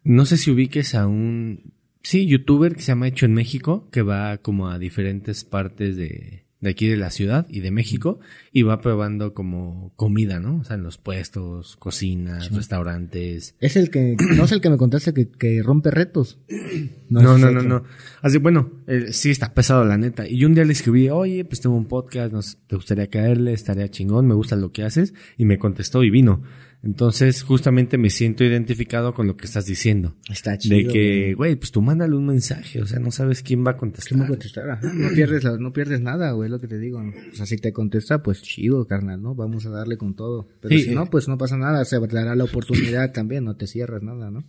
No 0.04 0.26
sé 0.26 0.38
si 0.38 0.52
ubiques 0.52 0.94
a 0.94 1.08
un, 1.08 1.74
sí, 2.04 2.28
youtuber 2.28 2.76
que 2.76 2.82
se 2.82 2.88
llama 2.88 3.08
Hecho 3.08 3.26
en 3.26 3.34
México, 3.34 3.90
que 3.92 4.02
va 4.02 4.38
como 4.40 4.70
a 4.70 4.78
diferentes 4.78 5.44
partes 5.44 5.96
de, 5.96 6.47
de 6.60 6.72
aquí 6.72 6.88
de 6.88 6.98
la 6.98 7.12
ciudad 7.12 7.46
y 7.50 7.60
de 7.60 7.72
México 7.72 8.20
y 8.52 8.64
va 8.64 8.82
probando 8.82 9.34
como 9.34 9.94
comida, 9.96 10.40
¿no? 10.40 10.58
O 10.58 10.64
sea, 10.64 10.76
en 10.76 10.84
los 10.84 10.98
puestos, 10.98 11.76
cocinas, 11.78 12.52
restaurantes. 12.52 13.56
Es 13.60 13.76
el 13.76 13.92
que, 13.92 14.16
no 14.36 14.46
es 14.46 14.52
el 14.52 14.62
que 14.62 14.70
me 14.70 14.78
contaste 14.78 15.14
que, 15.14 15.30
que 15.30 15.62
rompe 15.64 15.92
retos. 15.92 16.40
No, 17.10 17.38
no, 17.38 17.50
no, 17.52 17.62
no, 17.62 17.84
Así, 18.22 18.38
bueno, 18.38 18.70
eh, 18.86 19.14
sí 19.14 19.32
está 19.32 19.54
pesado 19.54 19.86
la 19.86 19.98
neta. 19.98 20.28
Y 20.28 20.40
yo 20.40 20.50
un 20.50 20.56
día 20.56 20.66
le 20.66 20.74
escribí, 20.74 21.08
oye, 21.08 21.46
pues 21.46 21.62
tengo 21.62 21.78
un 21.78 21.86
podcast, 21.86 22.34
nos, 22.34 22.58
¿te 22.68 22.76
gustaría 22.76 23.08
caerle? 23.08 23.54
Estaría 23.54 23.88
chingón, 23.90 24.28
me 24.28 24.34
gusta 24.34 24.58
lo 24.58 24.74
que 24.74 24.84
haces. 24.84 25.14
Y 25.38 25.46
me 25.46 25.58
contestó 25.58 26.04
y 26.04 26.10
vino. 26.10 26.44
Entonces, 26.84 27.44
justamente 27.44 27.98
me 27.98 28.10
siento 28.10 28.44
identificado 28.44 29.14
con 29.14 29.28
lo 29.28 29.36
que 29.36 29.46
estás 29.46 29.66
diciendo. 29.66 30.16
Está 30.30 30.58
chido. 30.58 30.78
De 30.78 30.88
que, 30.88 31.34
güey, 31.34 31.56
pues 31.56 31.72
tú 31.72 31.82
mándale 31.82 32.16
un 32.16 32.26
mensaje, 32.26 32.82
o 32.82 32.86
sea, 32.86 33.00
no 33.00 33.12
sabes 33.12 33.42
quién 33.42 33.66
va 33.66 33.72
a 33.72 33.78
contestar. 33.78 34.10
¿Quién 34.10 34.22
va 34.22 34.26
a 34.26 34.30
contestar? 34.30 34.84
No 34.84 35.10
pierdes, 35.10 35.44
no 35.60 35.74
pierdes 35.74 36.02
nada, 36.02 36.32
güey, 36.32 36.50
lo 36.50 36.62
que 36.62 36.68
te 36.68 36.78
digo. 36.78 37.00
O 37.00 37.36
sea, 37.36 37.46
si 37.46 37.58
te 37.58 37.74
contesta, 37.74 38.22
pues 38.22 38.42
chido, 38.42 38.86
carnal, 38.86 39.22
¿no? 39.22 39.36
Vamos 39.36 39.66
a 39.66 39.70
darle 39.70 39.98
con 39.98 40.16
todo. 40.16 40.48
Pero 40.62 40.78
si 40.78 40.94
no, 40.94 41.08
pues 41.08 41.28
no 41.28 41.38
pasa 41.38 41.58
nada, 41.58 41.84
se 41.84 42.00
dará 42.00 42.36
la 42.36 42.44
oportunidad 42.44 43.12
también, 43.12 43.44
no 43.44 43.56
te 43.56 43.68
cierras 43.68 44.04
nada, 44.04 44.30
¿no? 44.30 44.44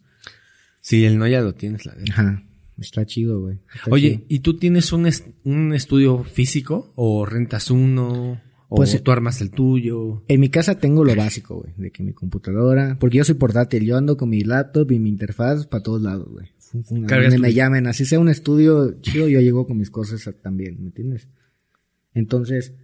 Sí, 0.80 1.04
el 1.04 1.18
no 1.18 1.26
ya 1.26 1.40
lo 1.40 1.54
tienes, 1.54 1.86
la 1.86 1.94
Ajá. 2.10 2.44
Está 2.78 3.04
chido, 3.04 3.40
güey. 3.40 3.58
Oye, 3.90 4.24
¿y 4.28 4.38
tú 4.40 4.56
tienes 4.56 4.92
un, 4.92 5.10
un 5.44 5.74
estudio 5.74 6.22
físico 6.22 6.92
o 6.94 7.26
rentas 7.26 7.70
uno? 7.70 8.40
O 8.70 8.76
pues, 8.76 9.02
tú 9.02 9.10
armas 9.10 9.40
el 9.40 9.50
tuyo. 9.50 10.24
En 10.28 10.40
mi 10.40 10.50
casa 10.50 10.78
tengo 10.78 11.02
lo 11.02 11.16
básico, 11.16 11.60
güey. 11.60 11.72
De 11.78 11.90
que 11.90 12.02
mi 12.02 12.12
computadora. 12.12 12.98
Porque 13.00 13.16
yo 13.16 13.24
soy 13.24 13.36
portátil. 13.36 13.84
Yo 13.84 13.96
ando 13.96 14.18
con 14.18 14.28
mi 14.28 14.42
laptop 14.42 14.92
y 14.92 14.98
mi 14.98 15.08
interfaz 15.08 15.66
para 15.66 15.82
todos 15.82 16.02
lados, 16.02 16.28
güey. 16.28 16.48
Donde 16.72 17.38
me 17.38 17.54
llamen. 17.54 17.86
Así 17.86 18.04
sea 18.04 18.18
un 18.18 18.28
estudio 18.28 19.00
chido, 19.00 19.26
yo 19.26 19.40
llego 19.40 19.66
con 19.66 19.78
mis 19.78 19.90
cosas 19.90 20.28
también, 20.42 20.76
¿me 20.80 20.88
entiendes? 20.88 21.28
Entonces, 22.12 22.74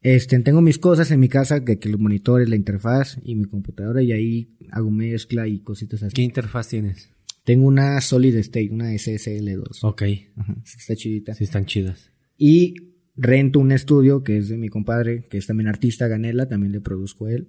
este, 0.00 0.40
tengo 0.40 0.60
mis 0.60 0.78
cosas 0.78 1.12
en 1.12 1.20
mi 1.20 1.28
casa, 1.28 1.64
que, 1.64 1.78
que 1.78 1.88
los 1.88 2.00
monitores, 2.00 2.48
la 2.48 2.56
interfaz 2.56 3.18
y 3.22 3.36
mi 3.36 3.44
computadora. 3.44 4.02
Y 4.02 4.10
ahí 4.10 4.56
hago 4.72 4.90
mezcla 4.90 5.46
y 5.46 5.60
cositas 5.60 6.02
así. 6.02 6.14
¿Qué 6.14 6.22
interfaz 6.22 6.68
tienes? 6.68 7.10
Tengo 7.44 7.66
una 7.66 8.00
Solid 8.00 8.34
State, 8.36 8.70
una 8.72 8.92
SSL2. 8.92 9.78
Ok. 9.82 10.02
Ajá, 10.36 10.56
está 10.64 10.96
chidita. 10.96 11.34
Sí, 11.34 11.44
están 11.44 11.66
chidas. 11.66 12.10
Y 12.36 12.91
rento 13.16 13.60
un 13.60 13.72
estudio 13.72 14.22
que 14.22 14.38
es 14.38 14.48
de 14.48 14.56
mi 14.56 14.68
compadre, 14.68 15.24
que 15.24 15.38
es 15.38 15.46
también 15.46 15.68
artista 15.68 16.08
Ganela, 16.08 16.48
también 16.48 16.72
le 16.72 16.80
produzco 16.80 17.26
a 17.26 17.32
él, 17.32 17.48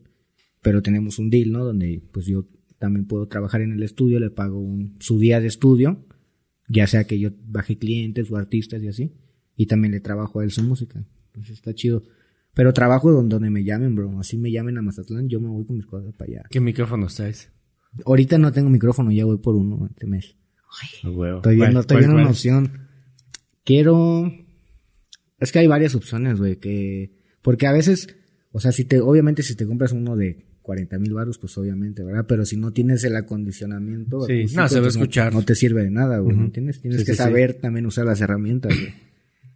pero 0.62 0.82
tenemos 0.82 1.20
un 1.20 1.30
deal, 1.30 1.52
¿no? 1.52 1.66
Donde 1.66 2.02
pues 2.12 2.26
yo 2.26 2.48
también 2.80 3.06
puedo 3.06 3.28
trabajar 3.28 3.62
en 3.62 3.72
el 3.72 3.84
estudio, 3.84 4.20
le 4.20 4.30
pago 4.30 4.60
un, 4.60 4.98
su 5.00 5.20
día 5.20 5.40
de 5.40 5.48
estudio, 5.48 6.06
ya 6.68 6.88
sea 6.88 7.06
que 7.06 7.20
yo 7.20 7.30
baje 7.46 7.78
clientes 7.78 8.30
o 8.32 8.38
artistas 8.38 8.82
y 8.84 8.88
así, 8.88 9.14
y 9.56 9.68
también 9.68 9.92
le 9.92 10.00
trabajo 10.00 10.40
a 10.40 10.44
él 10.44 10.52
su 10.52 10.64
música. 10.64 11.06
Entonces 11.28 11.54
está 11.54 11.74
chido. 11.74 12.04
Pero 12.54 12.72
trabajo 12.74 13.12
donde, 13.12 13.34
donde 13.34 13.50
me 13.50 13.64
llamen, 13.64 13.96
bro. 13.96 14.20
Así 14.20 14.38
me 14.38 14.52
llamen 14.52 14.78
a 14.78 14.82
Mazatlán, 14.82 15.28
yo 15.28 15.40
me 15.40 15.48
voy 15.48 15.66
con 15.66 15.78
mis 15.78 15.86
cosas 15.86 16.14
para 16.14 16.32
allá. 16.32 16.44
¿Qué 16.52 16.60
micrófono 16.60 17.08
estáis? 17.08 17.52
Ahorita 18.06 18.38
no 18.38 18.52
tengo 18.52 18.70
micrófono, 18.70 19.12
ya 19.12 19.26
voy 19.26 19.38
por 19.38 19.56
uno 19.56 19.88
este 19.88 20.06
mes. 20.08 20.36
Ay, 20.82 21.12
estoy 21.38 21.56
viendo, 21.56 21.80
estoy 21.80 21.98
viendo 21.98 22.16
una 22.16 22.30
opción. 22.30 22.88
Quiero 23.64 24.32
es 25.44 25.52
que 25.52 25.60
hay 25.60 25.68
varias 25.68 25.96
opciones, 25.96 26.40
güey, 26.40 26.58
que... 26.58 27.12
Porque 27.42 27.68
a 27.68 27.74
veces, 27.74 28.08
o 28.52 28.60
sea, 28.60 28.72
si 28.72 28.86
te, 28.86 29.02
obviamente 29.02 29.44
si 29.44 29.56
te 29.56 29.68
compras 29.68 29.92
uno 29.92 30.16
de 30.16 30.46
40 30.62 30.98
mil 30.98 31.14
baros, 31.14 31.38
pues 31.38 31.58
obviamente, 31.58 32.04
¿verdad? 32.04 32.26
Pero 32.28 32.46
si 32.46 32.56
no 32.56 32.72
tienes 32.72 33.04
el 33.04 33.16
acondicionamiento, 33.18 34.22
sí, 34.26 34.46
no, 34.56 34.70
se 34.70 34.76
va 34.76 34.80
a 34.80 34.84
pues, 34.84 34.96
escuchar. 34.96 35.34
No, 35.34 35.44
te 35.44 35.56
sirve 35.56 35.84
de 35.84 35.92
nada, 35.92 36.20
güey, 36.20 36.36
¿me 36.36 36.46
entiendes? 36.46 36.80
Tienes 36.80 37.04
que 37.04 37.14
saber 37.14 37.56
también 37.56 37.86
usar 37.86 38.06
las 38.06 38.22
herramientas, 38.22 38.74
güey. 38.74 38.94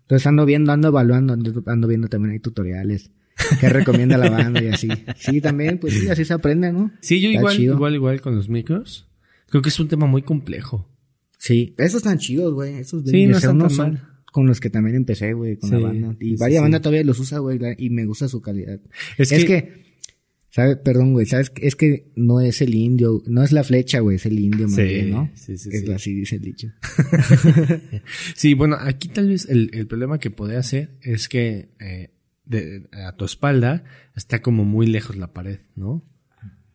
Entonces 0.02 0.28
ando 0.28 0.46
viendo, 0.46 0.72
ando 0.72 0.90
evaluando, 0.90 1.34
ando, 1.34 1.88
viendo 1.88 2.08
también 2.10 2.34
hay 2.34 2.40
tutoriales 2.40 3.12
que 3.60 3.70
recomienda 3.70 4.18
la 4.18 4.30
banda 4.30 4.62
y 4.62 4.68
así. 4.68 4.90
Sí, 5.18 5.40
también, 5.42 5.80
pues 5.80 5.94
sí, 5.94 6.10
así 6.10 6.26
se 6.26 6.34
aprende, 6.34 6.72
¿no? 6.74 6.92
Sí, 7.00 7.22
yo 7.22 7.30
igual, 7.30 7.60
igual, 7.60 7.96
igual 7.96 8.22
con 8.22 8.36
los 8.36 8.50
micros. 8.50 9.08
Creo 9.50 9.62
que 9.62 9.70
es 9.70 9.80
un 9.80 9.88
tema 9.88 10.08
muy 10.08 10.24
complejo. 10.24 10.90
Sí, 11.38 11.74
esos 11.78 11.98
están 11.98 12.18
chidos, 12.18 12.54
güey. 12.54 12.76
Esos 12.76 13.06
de 13.06 13.12
sí, 13.12 13.28
no 13.28 13.38
están 13.38 13.60
tan 13.60 13.76
mal 13.76 14.17
con 14.32 14.48
los 14.48 14.60
que 14.60 14.70
también 14.70 14.96
empecé, 14.96 15.34
güey, 15.34 15.58
con 15.58 15.72
la 15.72 15.80
banda. 15.80 16.16
Y 16.20 16.36
varias 16.36 16.62
bandas 16.62 16.82
todavía 16.82 17.04
los 17.04 17.20
usa, 17.20 17.40
güey, 17.40 17.60
y 17.78 17.90
me 17.90 18.06
gusta 18.06 18.28
su 18.28 18.42
calidad. 18.42 18.80
Es, 19.18 19.30
que, 19.30 19.84
¿sabes? 20.50 20.78
Perdón, 20.78 21.14
güey, 21.14 21.26
¿sabes? 21.26 21.52
Es 21.62 21.76
que 21.76 22.12
no 22.16 22.42
es 22.42 22.62
el 22.62 22.76
indio, 22.76 23.24
no 23.26 23.44
es 23.44 23.52
la 23.52 23.64
flecha, 23.64 24.00
güey, 24.00 24.18
es 24.18 24.26
el 24.26 24.40
indio, 24.40 24.68
más 24.68 24.78
bien, 24.78 25.12
¿no? 25.12 25.32
Sí, 25.34 25.58
sí, 25.58 25.70
es 25.72 25.90
así 25.90 26.14
dice 26.14 26.36
el 26.36 26.42
dicho. 26.42 26.68
sí, 28.36 28.54
bueno, 28.54 28.78
aquí 28.80 29.08
tal 29.08 29.30
vez 29.30 29.48
el, 29.50 29.70
el 29.74 29.88
problema 29.88 30.20
que 30.20 30.30
puede 30.30 30.58
hacer 30.58 30.98
es 31.02 31.30
que 31.30 31.70
eh, 31.80 32.12
de, 32.46 32.88
a 32.92 33.16
tu 33.16 33.26
espalda 33.26 33.84
está 34.16 34.42
como 34.42 34.66
muy 34.66 34.88
lejos 34.88 35.16
la 35.16 35.34
pared, 35.34 35.60
¿no? 35.76 36.04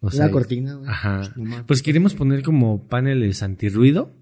O 0.01 0.11
sea, 0.11 0.27
la 0.27 0.33
cortina, 0.33 0.75
güey. 0.75 0.91
Ajá. 0.91 1.33
Pues 1.67 1.81
queremos 1.81 2.15
poner 2.15 2.43
como 2.43 2.89
paneles 2.89 3.43
antirruido 3.43 4.17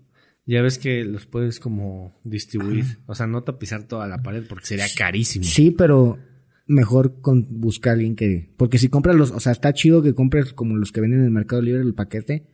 ya 0.47 0.63
ves 0.63 0.79
que 0.79 1.05
los 1.05 1.27
puedes 1.27 1.61
como 1.61 2.19
distribuir, 2.25 2.99
o 3.07 3.15
sea, 3.15 3.27
no 3.27 3.43
tapizar 3.43 3.85
toda 3.85 4.09
la 4.09 4.23
pared 4.23 4.45
porque 4.49 4.67
sería 4.67 4.87
carísimo. 4.97 5.45
Sí, 5.45 5.71
pero 5.71 6.19
mejor 6.67 7.21
con 7.21 7.47
buscar 7.61 7.91
a 7.91 7.95
alguien 7.95 8.17
que, 8.17 8.51
porque 8.57 8.79
si 8.79 8.89
compras 8.89 9.17
los, 9.17 9.31
o 9.33 9.41
sea, 9.41 9.53
está 9.53 9.73
chido 9.73 10.03
que 10.03 10.15
compres 10.15 10.53
como 10.53 10.77
los 10.77 10.93
que 10.93 11.01
venden 11.01 11.21
en 11.21 11.27
el 11.27 11.31
Mercado 11.31 11.63
Libre 11.63 11.83
el 11.83 11.95
paquete, 11.95 12.47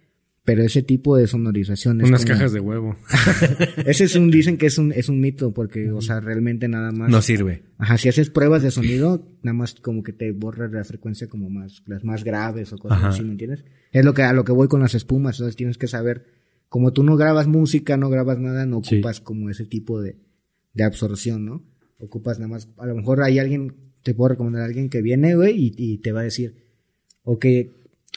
pero 0.47 0.63
ese 0.63 0.83
tipo 0.83 1.17
de 1.17 1.27
sonorización 1.27 2.01
es 2.01 2.09
unas 2.09 2.25
cajas 2.25 2.53
de 2.53 2.61
huevo. 2.61 2.97
ese 3.85 4.05
es 4.05 4.15
un 4.15 4.31
dicen 4.31 4.57
que 4.59 4.67
es 4.67 4.79
un 4.79 4.93
es 4.93 5.09
un 5.09 5.21
mito 5.21 5.53
porque, 5.53 5.91
o 5.91 6.01
sea, 6.01 6.21
realmente 6.21 6.69
nada 6.69 6.93
más 6.93 7.11
no 7.11 7.21
sirve. 7.21 7.65
Ajá, 7.79 7.99
si 7.99 8.09
haces 8.09 8.31
pruebas 8.31 8.63
de 8.63 8.71
sonido, 8.71 9.29
nada 9.43 9.55
más 9.55 9.75
como 9.75 10.05
que 10.05 10.13
te 10.13 10.31
borra 10.31 10.69
la 10.69 10.85
frecuencia 10.85 11.29
como 11.29 11.51
más 11.51 11.83
las 11.87 12.05
más 12.05 12.23
graves 12.23 12.73
o 12.73 12.79
cosas 12.79 13.03
así, 13.03 13.23
¿me 13.23 13.33
entiendes? 13.33 13.65
Es 13.91 14.05
lo 14.05 14.15
que 14.15 14.23
a 14.23 14.33
lo 14.33 14.45
que 14.45 14.53
voy 14.53 14.69
con 14.69 14.81
las 14.81 14.95
espumas, 14.95 15.37
entonces 15.37 15.57
tienes 15.57 15.79
que 15.79 15.89
saber 15.89 16.27
como 16.69 16.93
tú 16.93 17.03
no 17.03 17.17
grabas 17.17 17.47
música, 17.47 17.97
no 17.97 18.11
grabas 18.11 18.39
nada, 18.39 18.67
no 18.67 18.79
ocupas 18.79 19.21
como 19.21 19.51
ese 19.51 19.65
tipo 19.65 20.01
de, 20.01 20.17
de 20.75 20.85
absorción, 20.85 21.45
¿no? 21.45 21.65
Ocupas 21.99 22.39
nada 22.39 22.49
más, 22.49 22.69
a 22.77 22.87
lo 22.87 22.95
mejor 22.95 23.23
hay 23.23 23.39
alguien, 23.39 23.75
te 24.03 24.15
puedo 24.15 24.29
recomendar 24.29 24.63
a 24.63 24.67
alguien 24.67 24.91
que 24.91 25.01
viene, 25.01 25.35
güey, 25.35 25.73
y, 25.77 25.99
te 25.99 26.13
va 26.13 26.21
a 26.21 26.25
decir, 26.25 26.55
ok, 27.23 27.47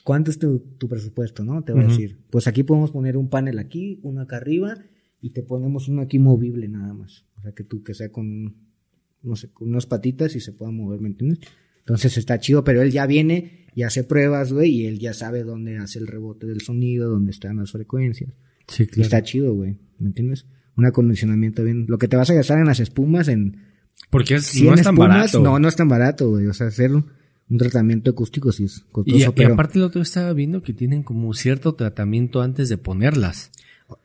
¿cuánto 0.03 0.31
es 0.31 0.39
tu, 0.39 0.61
presupuesto, 0.89 1.43
no? 1.43 1.63
Te 1.63 1.73
va 1.73 1.81
a 1.81 1.87
decir, 1.87 2.19
pues 2.29 2.47
aquí 2.47 2.63
podemos 2.63 2.91
poner 2.91 3.15
un 3.15 3.29
panel 3.29 3.59
aquí, 3.59 3.99
uno 4.03 4.21
acá 4.21 4.37
arriba, 4.37 4.77
y 5.21 5.31
te 5.31 5.41
ponemos 5.41 5.87
uno 5.87 6.01
aquí 6.01 6.19
movible 6.19 6.67
nada 6.67 6.93
más. 6.93 7.25
O 7.37 7.41
sea, 7.41 7.53
que 7.53 7.63
tú, 7.63 7.83
que 7.83 7.93
sea 7.93 8.11
con, 8.11 8.55
no 9.21 9.35
sé, 9.35 9.51
con 9.51 9.69
unas 9.69 9.85
patitas 9.85 10.35
y 10.35 10.39
se 10.39 10.51
pueda 10.51 10.71
mover, 10.71 10.99
¿me 10.99 11.09
entiendes? 11.09 11.39
Entonces 11.79 12.17
está 12.17 12.39
chido, 12.39 12.63
pero 12.63 12.81
él 12.81 12.91
ya 12.91 13.07
viene 13.07 13.58
y 13.75 13.83
hace 13.83 14.03
pruebas, 14.03 14.51
güey, 14.53 14.71
y 14.71 14.85
él 14.85 14.99
ya 14.99 15.13
sabe 15.13 15.43
dónde 15.43 15.77
hace 15.77 15.99
el 15.99 16.07
rebote 16.07 16.47
del 16.47 16.61
sonido, 16.61 17.09
dónde 17.09 17.31
están 17.31 17.57
las 17.57 17.71
frecuencias. 17.71 18.31
Sí, 18.67 18.87
claro. 18.87 19.03
Está 19.03 19.23
chido, 19.23 19.53
güey, 19.53 19.77
¿me 19.99 20.07
entiendes? 20.07 20.45
Un 20.75 20.85
acondicionamiento 20.85 21.63
bien. 21.63 21.85
Lo 21.87 21.97
que 21.97 22.07
te 22.07 22.17
vas 22.17 22.29
a 22.29 22.33
gastar 22.33 22.59
en 22.59 22.65
las 22.65 22.79
espumas, 22.79 23.27
en... 23.27 23.57
Porque 24.09 24.35
es, 24.35 24.61
no 24.61 24.73
es 24.73 24.83
tan 24.83 24.95
barato. 24.95 25.39
No, 25.41 25.59
no 25.59 25.67
es 25.67 25.75
tan 25.75 25.89
barato, 25.89 26.29
güey. 26.29 26.47
O 26.47 26.53
sea, 26.53 26.67
hacer 26.67 26.91
un, 26.93 27.05
tratamiento 27.57 28.11
acústico 28.11 28.51
sí 28.51 28.65
es 28.65 28.85
costoso, 28.91 29.17
y, 29.17 29.41
y 29.41 29.43
aparte 29.43 29.79
lo 29.79 29.87
otro 29.87 30.01
estaba 30.01 30.31
viendo 30.33 30.61
que 30.61 30.73
tienen 30.73 31.03
como 31.03 31.33
cierto 31.33 31.75
tratamiento 31.75 32.41
antes 32.41 32.69
de 32.69 32.77
ponerlas. 32.77 33.51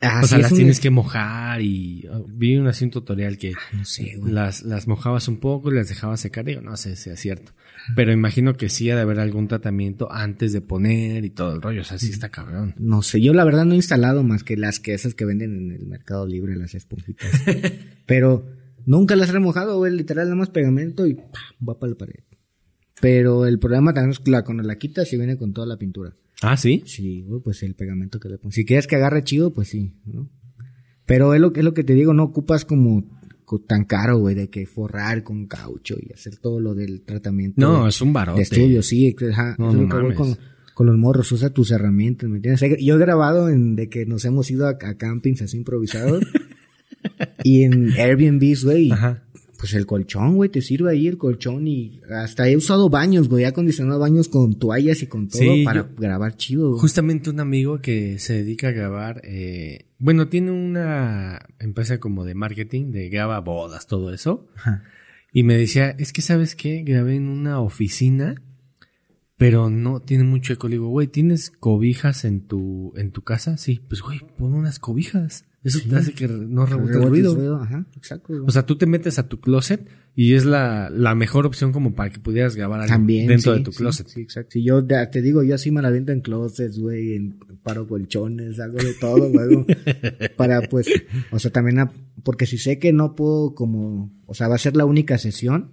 Ah, 0.01 0.21
o 0.23 0.27
sea, 0.27 0.39
las 0.39 0.53
tienes 0.53 0.79
que 0.79 0.89
mojar 0.89 1.61
y 1.61 2.07
ah, 2.11 2.19
vi 2.27 2.57
un, 2.57 2.67
así 2.67 2.85
un 2.85 2.91
tutorial 2.91 3.37
que 3.37 3.53
no 3.71 3.85
sé, 3.85 4.19
las, 4.23 4.63
las 4.63 4.87
mojabas 4.87 5.27
un 5.27 5.37
poco 5.37 5.71
y 5.71 5.75
las 5.75 5.89
dejabas 5.89 6.19
secar. 6.19 6.45
Digo, 6.45 6.61
no 6.61 6.75
sé 6.75 6.95
si 6.95 7.11
es 7.11 7.19
cierto. 7.19 7.51
Pero 7.95 8.11
imagino 8.11 8.55
que 8.55 8.69
sí 8.69 8.89
ha 8.89 8.95
de 8.95 9.01
haber 9.01 9.19
algún 9.19 9.47
tratamiento 9.47 10.11
antes 10.11 10.53
de 10.53 10.61
poner 10.61 11.25
y 11.25 11.29
todo 11.29 11.53
el 11.53 11.61
rollo. 11.61 11.81
O 11.81 11.83
sea, 11.83 11.99
sí 11.99 12.09
está 12.09 12.29
cabrón. 12.29 12.73
No 12.77 13.01
sé, 13.01 13.21
yo 13.21 13.33
la 13.33 13.43
verdad 13.43 13.65
no 13.65 13.73
he 13.73 13.77
instalado 13.77 14.23
más 14.23 14.43
que 14.43 14.57
las 14.57 14.79
que 14.79 14.93
esas 14.93 15.13
que 15.13 15.25
venden 15.25 15.55
en 15.55 15.71
el 15.71 15.85
mercado 15.85 16.25
libre, 16.25 16.55
las 16.55 16.73
esponjitas. 16.73 17.29
Pero 18.05 18.45
nunca 18.85 19.15
las 19.15 19.29
he 19.29 19.33
remojado, 19.33 19.77
güey. 19.77 19.91
Literal, 19.93 20.25
nada 20.25 20.35
más 20.35 20.49
pegamento 20.49 21.05
y 21.05 21.13
va 21.67 21.77
para 21.77 21.91
la 21.91 21.97
pared. 21.97 22.23
Pero 23.01 23.45
el 23.45 23.59
problema 23.59 23.93
también 23.93 24.11
es 24.11 24.19
que 24.19 24.31
la, 24.31 24.43
cuando 24.43 24.63
la 24.63 24.77
quitas 24.77 25.11
y 25.13 25.17
viene 25.17 25.37
con 25.37 25.53
toda 25.53 25.67
la 25.67 25.77
pintura. 25.77 26.13
Ah, 26.41 26.57
¿sí? 26.57 26.83
Sí, 26.85 27.23
güey, 27.23 27.41
pues 27.41 27.61
el 27.63 27.75
pegamento 27.75 28.19
que 28.19 28.29
le 28.29 28.37
pones. 28.37 28.55
Si 28.55 28.65
quieres 28.65 28.87
que 28.87 28.95
agarre 28.95 29.23
chido, 29.23 29.53
pues 29.53 29.67
sí, 29.67 29.93
¿no? 30.05 30.29
Pero 31.05 31.33
es 31.33 31.41
lo, 31.41 31.53
es 31.53 31.63
lo 31.63 31.73
que 31.73 31.83
te 31.83 31.93
digo, 31.93 32.13
no 32.13 32.23
ocupas 32.23 32.65
como 32.65 33.03
tan 33.67 33.85
caro, 33.85 34.17
güey, 34.17 34.35
de 34.35 34.49
que 34.49 34.65
forrar 34.65 35.23
con 35.23 35.47
caucho 35.47 35.95
y 35.99 36.11
hacer 36.13 36.37
todo 36.37 36.59
lo 36.59 36.73
del 36.73 37.01
tratamiento. 37.01 37.61
No, 37.61 37.87
es 37.87 38.01
un 38.01 38.13
barote. 38.13 38.37
De 38.37 38.43
estudio, 38.43 38.81
sí. 38.81 39.15
No, 39.57 39.87
con, 39.89 40.35
con, 40.73 40.85
los 40.87 40.97
morros, 40.97 41.31
usa 41.31 41.51
tus 41.51 41.71
herramientas, 41.71 42.29
¿me 42.29 42.37
entiendes? 42.37 42.83
Yo 42.83 42.95
he 42.95 42.99
grabado 42.99 43.49
en, 43.49 43.75
de 43.75 43.89
que 43.89 44.05
nos 44.05 44.25
hemos 44.25 44.49
ido 44.51 44.67
a, 44.67 44.71
a 44.71 44.97
campings 44.97 45.41
así 45.41 45.57
improvisados. 45.57 46.23
y 47.43 47.63
en 47.63 47.91
Airbnb, 47.91 48.55
güey. 48.63 48.91
Ajá. 48.91 49.24
Pues 49.65 49.73
el 49.73 49.87
colchón, 49.87 50.35
güey, 50.35 50.51
te 50.51 50.61
sirve 50.61 50.91
ahí 50.91 51.07
el 51.07 51.17
colchón 51.17 51.67
y 51.67 51.99
hasta 52.11 52.47
he 52.47 52.55
usado 52.55 52.87
baños, 52.87 53.27
güey, 53.27 53.45
he 53.45 53.47
acondicionado 53.47 53.99
baños 53.99 54.29
con 54.29 54.59
toallas 54.59 55.01
y 55.01 55.07
con 55.07 55.27
todo 55.27 55.41
para 55.63 55.89
grabar 55.97 56.35
chido. 56.35 56.77
Justamente 56.77 57.31
un 57.31 57.39
amigo 57.39 57.81
que 57.81 58.19
se 58.19 58.33
dedica 58.33 58.67
a 58.67 58.73
grabar, 58.73 59.21
eh, 59.23 59.87
bueno, 59.97 60.27
tiene 60.27 60.51
una 60.51 61.47
empresa 61.57 61.99
como 61.99 62.25
de 62.25 62.35
marketing, 62.35 62.91
de 62.91 63.09
graba 63.09 63.39
bodas, 63.39 63.87
todo 63.87 64.13
eso. 64.13 64.47
Y 65.33 65.41
me 65.41 65.57
decía, 65.57 65.95
es 65.97 66.13
que 66.13 66.21
sabes 66.21 66.55
qué, 66.55 66.83
grabé 66.83 67.15
en 67.15 67.27
una 67.27 67.59
oficina, 67.59 68.43
pero 69.35 69.71
no 69.71 69.99
tiene 69.99 70.25
mucho 70.25 70.53
eco. 70.53 70.67
Le 70.67 70.75
digo, 70.75 70.89
güey, 70.89 71.07
¿tienes 71.07 71.49
cobijas 71.49 72.23
en 72.23 72.45
tu, 72.45 72.93
en 72.97 73.09
tu 73.09 73.23
casa? 73.23 73.57
Sí, 73.57 73.81
pues 73.89 74.03
güey, 74.03 74.19
pon 74.37 74.53
unas 74.53 74.77
cobijas. 74.77 75.43
Eso 75.65 75.79
te 75.89 75.95
hace 75.95 76.13
que 76.13 76.27
no 76.27 76.65
rebote 76.65 76.93
el 76.97 77.03
ruido. 77.09 77.55
Ajá, 77.61 77.85
exacto. 77.97 78.33
O 78.45 78.51
sea, 78.51 78.65
tú 78.65 78.77
te 78.77 78.85
metes 78.85 79.17
a 79.19 79.27
tu 79.27 79.39
closet 79.41 79.85
y 80.15 80.35
es 80.35 80.45
la, 80.45 80.89
la 80.91 81.15
mejor 81.15 81.45
opción 81.45 81.71
como 81.73 81.95
para 81.95 82.11
que 82.11 82.19
pudieras 82.19 82.55
grabar 82.55 82.79
algo 82.81 82.93
También. 82.93 83.27
dentro 83.27 83.51
sí, 83.53 83.57
de 83.59 83.65
tu 83.65 83.71
closet. 83.71 84.07
Sí, 84.07 84.21
exacto. 84.21 84.51
Si 84.51 84.63
yo 84.63 84.85
te, 84.85 85.21
digo, 85.21 85.43
yo 85.43 85.55
así 85.55 85.71
me 85.71 85.81
la 85.81 85.89
viento 85.89 86.11
en 86.11 86.21
closets, 86.21 86.77
güey, 86.79 87.15
en 87.15 87.39
paro 87.63 87.87
colchones, 87.87 88.59
hago 88.59 88.77
de 88.77 88.93
todo, 89.01 89.29
güey. 89.29 89.65
para 90.37 90.61
pues, 90.69 90.87
o 91.31 91.39
sea, 91.39 91.51
también, 91.51 91.79
a- 91.79 91.91
porque 92.23 92.45
si 92.45 92.57
sé 92.59 92.77
que 92.79 92.93
no 92.93 93.15
puedo 93.15 93.55
como, 93.55 94.13
o 94.27 94.33
sea, 94.33 94.47
va 94.47 94.55
a 94.55 94.59
ser 94.59 94.77
la 94.77 94.85
única 94.85 95.17
sesión, 95.17 95.71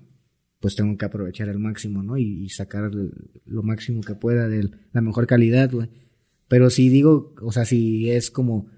pues 0.59 0.75
tengo 0.75 0.97
que 0.97 1.05
aprovechar 1.05 1.49
al 1.51 1.59
máximo, 1.59 2.03
¿no? 2.03 2.17
Y, 2.17 2.45
y 2.45 2.49
sacar 2.49 2.85
el- 2.93 3.13
lo 3.45 3.63
máximo 3.63 4.01
que 4.01 4.15
pueda 4.15 4.49
de 4.49 4.71
la 4.93 5.01
mejor 5.03 5.27
calidad, 5.27 5.71
güey. 5.71 5.91
Pero 6.49 6.71
si 6.71 6.89
digo, 6.89 7.35
o 7.43 7.53
sea, 7.53 7.65
si 7.67 8.11
es 8.11 8.31
como, 8.31 8.69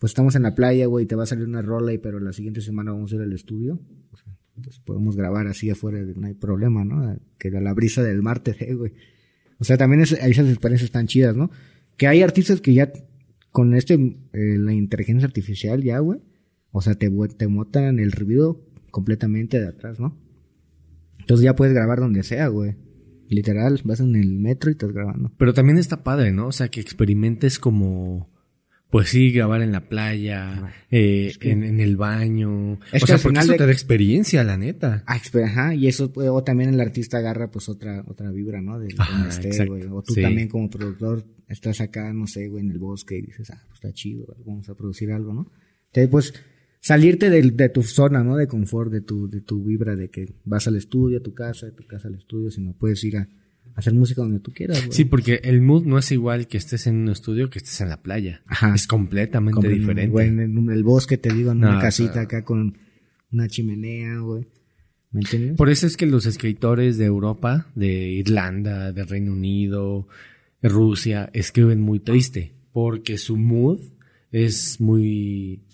pues 0.00 0.10
estamos 0.10 0.34
en 0.34 0.42
la 0.42 0.56
playa, 0.56 0.86
güey, 0.86 1.06
te 1.06 1.14
va 1.14 1.22
a 1.22 1.26
salir 1.26 1.46
una 1.46 1.62
rola 1.62 1.92
y 1.92 1.98
pero 1.98 2.18
la 2.18 2.32
siguiente 2.32 2.60
semana 2.62 2.90
vamos 2.90 3.12
a 3.12 3.14
ir 3.16 3.20
al 3.20 3.32
estudio, 3.32 3.78
o 4.10 4.16
sea, 4.16 4.34
pues 4.64 4.80
podemos 4.80 5.14
grabar 5.14 5.46
así 5.46 5.70
afuera, 5.70 6.00
no 6.16 6.26
hay 6.26 6.34
problema, 6.34 6.84
¿no? 6.84 7.16
Que 7.38 7.50
la 7.52 7.72
brisa 7.74 8.02
del 8.02 8.22
mar 8.22 8.40
te 8.40 8.74
güey. 8.74 8.92
O 9.58 9.64
sea, 9.64 9.76
también 9.78 10.00
es- 10.00 10.12
esas 10.12 10.48
experiencias 10.48 10.88
están 10.88 11.06
chidas, 11.06 11.36
¿no? 11.36 11.50
Que 11.96 12.08
hay 12.08 12.22
artistas 12.22 12.60
que 12.60 12.74
ya 12.74 12.92
con 13.52 13.74
este, 13.74 13.94
eh, 14.32 14.56
la 14.58 14.72
inteligencia 14.72 15.26
artificial 15.26 15.82
ya, 15.82 15.98
güey, 16.00 16.20
o 16.72 16.80
sea, 16.80 16.94
te, 16.94 17.10
te 17.36 17.46
mutan 17.48 17.98
el 18.00 18.10
ruido 18.12 18.64
completamente 18.90 19.60
de 19.60 19.68
atrás, 19.68 20.00
¿no? 20.00 20.16
Entonces 21.18 21.44
ya 21.44 21.54
puedes 21.54 21.74
grabar 21.74 22.00
donde 22.00 22.22
sea, 22.22 22.48
güey. 22.48 22.76
Literal, 23.28 23.80
vas 23.84 24.00
en 24.00 24.16
el 24.16 24.38
metro 24.40 24.70
y 24.70 24.72
estás 24.72 24.92
grabando. 24.92 25.32
Pero 25.38 25.54
también 25.54 25.78
está 25.78 26.02
padre, 26.02 26.32
¿no? 26.32 26.48
O 26.48 26.52
sea, 26.52 26.68
que 26.68 26.80
experimentes 26.80 27.58
como, 27.60 28.28
pues 28.90 29.08
sí, 29.10 29.30
grabar 29.30 29.62
en 29.62 29.72
la 29.72 29.88
playa, 29.88 30.72
eh, 30.90 31.32
en, 31.40 31.62
en 31.64 31.80
el 31.80 31.96
baño. 31.96 32.74
Es 32.92 33.02
o 33.02 33.06
que 33.06 33.12
sea, 33.12 33.16
al 33.16 33.22
porque 33.22 33.38
eso 33.38 33.52
de- 33.52 33.58
te 33.58 33.66
da 33.66 33.72
experiencia, 33.72 34.42
la 34.44 34.56
neta. 34.56 35.04
Ah, 35.06 35.20
ajá, 35.44 35.74
y 35.74 35.86
eso, 35.86 36.12
puede- 36.12 36.28
o 36.28 36.42
también 36.42 36.70
el 36.70 36.80
artista 36.80 37.18
agarra 37.18 37.50
pues 37.50 37.68
otra, 37.68 38.04
otra 38.08 38.30
vibra, 38.30 38.60
¿no? 38.60 38.78
De 38.78 38.88
esté, 39.28 39.64
güey. 39.66 39.84
O 39.84 40.02
tú 40.02 40.14
sí. 40.14 40.22
también 40.22 40.48
como 40.48 40.68
productor 40.68 41.24
estás 41.48 41.80
acá, 41.80 42.12
no 42.12 42.26
sé, 42.26 42.48
güey, 42.48 42.64
en 42.64 42.70
el 42.70 42.78
bosque 42.78 43.18
y 43.18 43.22
dices, 43.22 43.50
ah, 43.50 43.62
pues 43.68 43.74
está 43.76 43.92
chido, 43.92 44.36
vamos 44.44 44.68
a 44.68 44.74
producir 44.74 45.12
algo, 45.12 45.32
¿no? 45.34 45.50
Entonces, 45.86 46.08
pues, 46.10 46.34
salirte 46.80 47.30
del- 47.30 47.56
de, 47.56 47.68
tu 47.68 47.82
zona, 47.82 48.22
¿no? 48.24 48.36
De 48.36 48.46
confort, 48.46 48.90
de 48.92 49.00
tu, 49.02 49.28
de 49.28 49.40
tu 49.40 49.62
vibra, 49.64 49.96
de 49.96 50.08
que 50.10 50.32
vas 50.44 50.66
al 50.66 50.76
estudio, 50.76 51.18
a 51.18 51.22
tu 51.22 51.34
casa, 51.34 51.66
de 51.66 51.72
tu 51.72 51.86
casa 51.86 52.08
al 52.08 52.14
estudio, 52.14 52.50
sino 52.50 52.72
puedes 52.72 53.02
ir 53.04 53.16
a 53.18 53.28
hacer 53.74 53.94
música 53.94 54.22
donde 54.22 54.40
tú 54.40 54.52
quieras, 54.52 54.80
güey. 54.86 54.92
Sí, 54.92 55.04
porque 55.04 55.40
el 55.44 55.60
mood 55.62 55.84
no 55.84 55.98
es 55.98 56.10
igual 56.12 56.46
que 56.46 56.58
estés 56.58 56.86
en 56.86 56.96
un 56.96 57.08
estudio 57.08 57.50
que 57.50 57.58
estés 57.58 57.80
en 57.80 57.88
la 57.88 58.02
playa. 58.02 58.42
Ajá. 58.46 58.74
Es 58.74 58.86
completamente 58.86 59.54
Como 59.56 59.68
diferente. 59.68 60.08
güey, 60.08 60.28
en, 60.28 60.70
el 60.70 60.82
bosque, 60.84 61.18
te 61.18 61.32
digo, 61.32 61.52
en 61.52 61.60
No, 61.60 61.70
una 61.70 61.80
casita 61.80 62.22
acá 62.22 62.44
con 62.44 62.76
una 63.32 63.48
chimenea, 63.48 64.18
güey. 64.18 64.46
¿Me 65.12 65.20
entiendes? 65.20 65.56
Por 65.56 65.70
eso 65.70 65.86
es 65.86 65.96
que 65.96 66.06
los 66.06 66.26
escritores 66.26 66.96
de 66.98 67.04
Europa, 67.06 67.66
de 67.74 68.10
Irlanda, 68.10 68.92
de 68.92 69.04
Reino 69.04 69.32
Unido, 69.32 70.06
Rusia, 70.62 71.30
escriben 71.32 71.80
muy 71.80 71.98
triste, 71.98 72.52
porque 72.72 73.18
su 73.18 73.36
mood 73.36 73.80
es 74.30 74.80
muy 74.80 75.64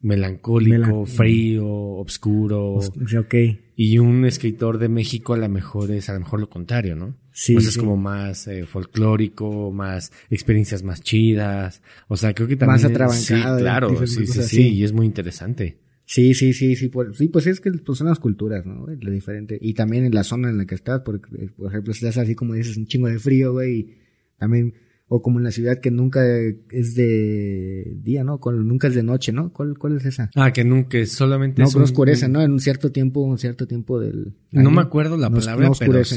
melancólico, 0.00 0.76
Melan- 0.76 1.06
frío, 1.06 1.66
oscuro. 1.68 2.74
O 2.74 2.82
sea, 3.08 3.20
ok. 3.20 3.34
Y 3.76 3.98
un 3.98 4.24
escritor 4.24 4.78
de 4.78 4.88
México 4.88 5.34
a 5.34 5.38
lo 5.38 5.48
mejor 5.48 5.90
es 5.90 6.08
a 6.10 6.14
lo 6.14 6.20
mejor 6.20 6.40
lo 6.40 6.50
contrario, 6.50 6.96
¿no? 6.96 7.16
Sí, 7.32 7.54
Pues 7.54 7.66
es 7.68 7.74
sí. 7.74 7.80
como 7.80 7.96
más 7.96 8.46
eh, 8.48 8.66
folclórico, 8.66 9.70
más 9.72 10.12
experiencias 10.30 10.82
más 10.82 11.00
chidas. 11.02 11.80
O 12.08 12.16
sea, 12.16 12.34
creo 12.34 12.46
que 12.48 12.56
también... 12.56 12.74
Más 12.74 12.84
atrabancado, 12.84 13.56
Sí, 13.56 13.62
claro, 13.62 14.06
sí, 14.06 14.26
sí, 14.26 14.42
sí, 14.42 14.68
y 14.68 14.84
es 14.84 14.92
muy 14.92 15.06
interesante. 15.06 15.78
Sí, 16.04 16.34
sí, 16.34 16.52
sí, 16.52 16.74
sí, 16.76 16.88
por- 16.88 17.14
sí, 17.16 17.28
pues 17.28 17.46
es 17.46 17.60
que 17.60 17.70
pues, 17.70 17.96
son 17.98 18.08
las 18.08 18.18
culturas, 18.18 18.66
¿no? 18.66 18.84
Lo 18.86 19.10
diferente. 19.12 19.56
Y 19.60 19.74
también 19.74 20.04
en 20.04 20.12
la 20.14 20.24
zona 20.24 20.50
en 20.50 20.58
la 20.58 20.66
que 20.66 20.74
estás, 20.74 21.00
porque, 21.04 21.28
eh, 21.44 21.50
por 21.56 21.68
ejemplo, 21.70 21.92
si 21.94 22.04
estás 22.04 22.24
así 22.24 22.34
como 22.34 22.54
dices, 22.54 22.76
un 22.76 22.86
chingo 22.86 23.06
de 23.08 23.18
frío, 23.18 23.52
güey, 23.52 23.78
y 23.78 23.94
también, 24.36 24.74
o 25.12 25.22
como 25.22 25.38
en 25.38 25.44
la 25.44 25.50
ciudad 25.50 25.80
que 25.80 25.90
nunca 25.90 26.24
es 26.70 26.94
de 26.94 27.96
día, 28.00 28.22
¿no? 28.22 28.38
Con- 28.38 28.68
nunca 28.68 28.86
es 28.86 28.94
de 28.94 29.02
noche, 29.02 29.32
¿no? 29.32 29.52
¿Cuál, 29.52 29.76
cuál 29.76 29.96
es 29.96 30.04
esa? 30.06 30.30
Ah, 30.36 30.52
que 30.52 30.62
nunca, 30.64 30.90
que 30.90 31.06
solamente 31.06 31.60
No, 31.60 31.66
es 31.66 31.74
que 31.74 31.78
no 31.80 31.84
un- 31.84 31.90
oscurece, 31.90 32.28
¿no? 32.28 32.40
En 32.42 32.52
un 32.52 32.60
cierto 32.60 32.92
tiempo, 32.92 33.20
un 33.20 33.36
cierto 33.36 33.66
tiempo 33.66 33.98
del... 33.98 34.34
No 34.52 34.70
me 34.70 34.80
acuerdo 34.82 35.16
la 35.16 35.28
palabra, 35.28 35.66
no 35.68 35.72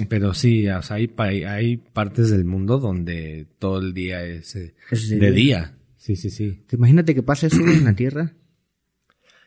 pero, 0.08 0.34
sí, 0.36 0.68
o 0.70 0.82
sea, 0.84 0.98
hay, 0.98 1.08
pa- 1.08 1.26
hay 1.30 1.78
partes 1.78 2.30
del 2.30 2.46
mundo 2.46 2.78
donde 2.78 3.48
todo 3.58 3.80
el 3.80 3.96
día 3.96 4.24
es 4.24 4.56
eh, 4.56 4.76
Es 4.92 5.10
de 5.10 5.18
de 5.18 5.32
día. 5.32 5.36
día. 5.36 5.78
Sí, 5.98 6.16
sí, 6.16 6.30
sí. 6.30 6.62
¿Te 6.68 6.76
Imagínate 6.76 7.16
que 7.16 7.24
pasa 7.24 7.48
eso 7.48 7.58
en 7.64 7.86
la 7.86 7.96
Tierra. 7.96 8.34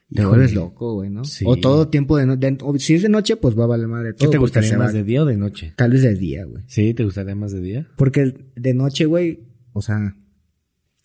Te 0.08 0.24
vuelves 0.24 0.54
loco, 0.54 0.94
güey, 0.94 1.10
¿no? 1.10 1.24
Sí. 1.24 1.44
O 1.48 1.56
todo 1.56 1.88
tiempo 1.88 2.16
de 2.16 2.26
noche. 2.26 2.56
Si 2.78 2.94
es 2.94 3.02
de 3.02 3.08
noche, 3.08 3.36
pues 3.36 3.58
va 3.58 3.64
a 3.64 3.66
valer 3.66 3.88
madre 3.88 4.10
¿Qué 4.12 4.18
todo. 4.18 4.30
te 4.30 4.38
porque 4.38 4.60
gustaría 4.60 4.78
más 4.78 4.90
va- 4.90 4.98
de 4.98 5.02
día 5.04 5.22
o 5.22 5.26
de 5.26 5.36
noche? 5.36 5.72
Tal 5.76 5.90
vez 5.90 6.02
de 6.02 6.14
día, 6.14 6.44
güey. 6.44 6.62
Sí, 6.68 6.94
¿te 6.94 7.02
gustaría 7.04 7.34
más 7.34 7.52
de 7.52 7.60
día? 7.60 7.88
Porque 7.96 8.34
de 8.54 8.74
noche, 8.74 9.06
güey, 9.06 9.40
o 9.72 9.82
sea, 9.82 10.16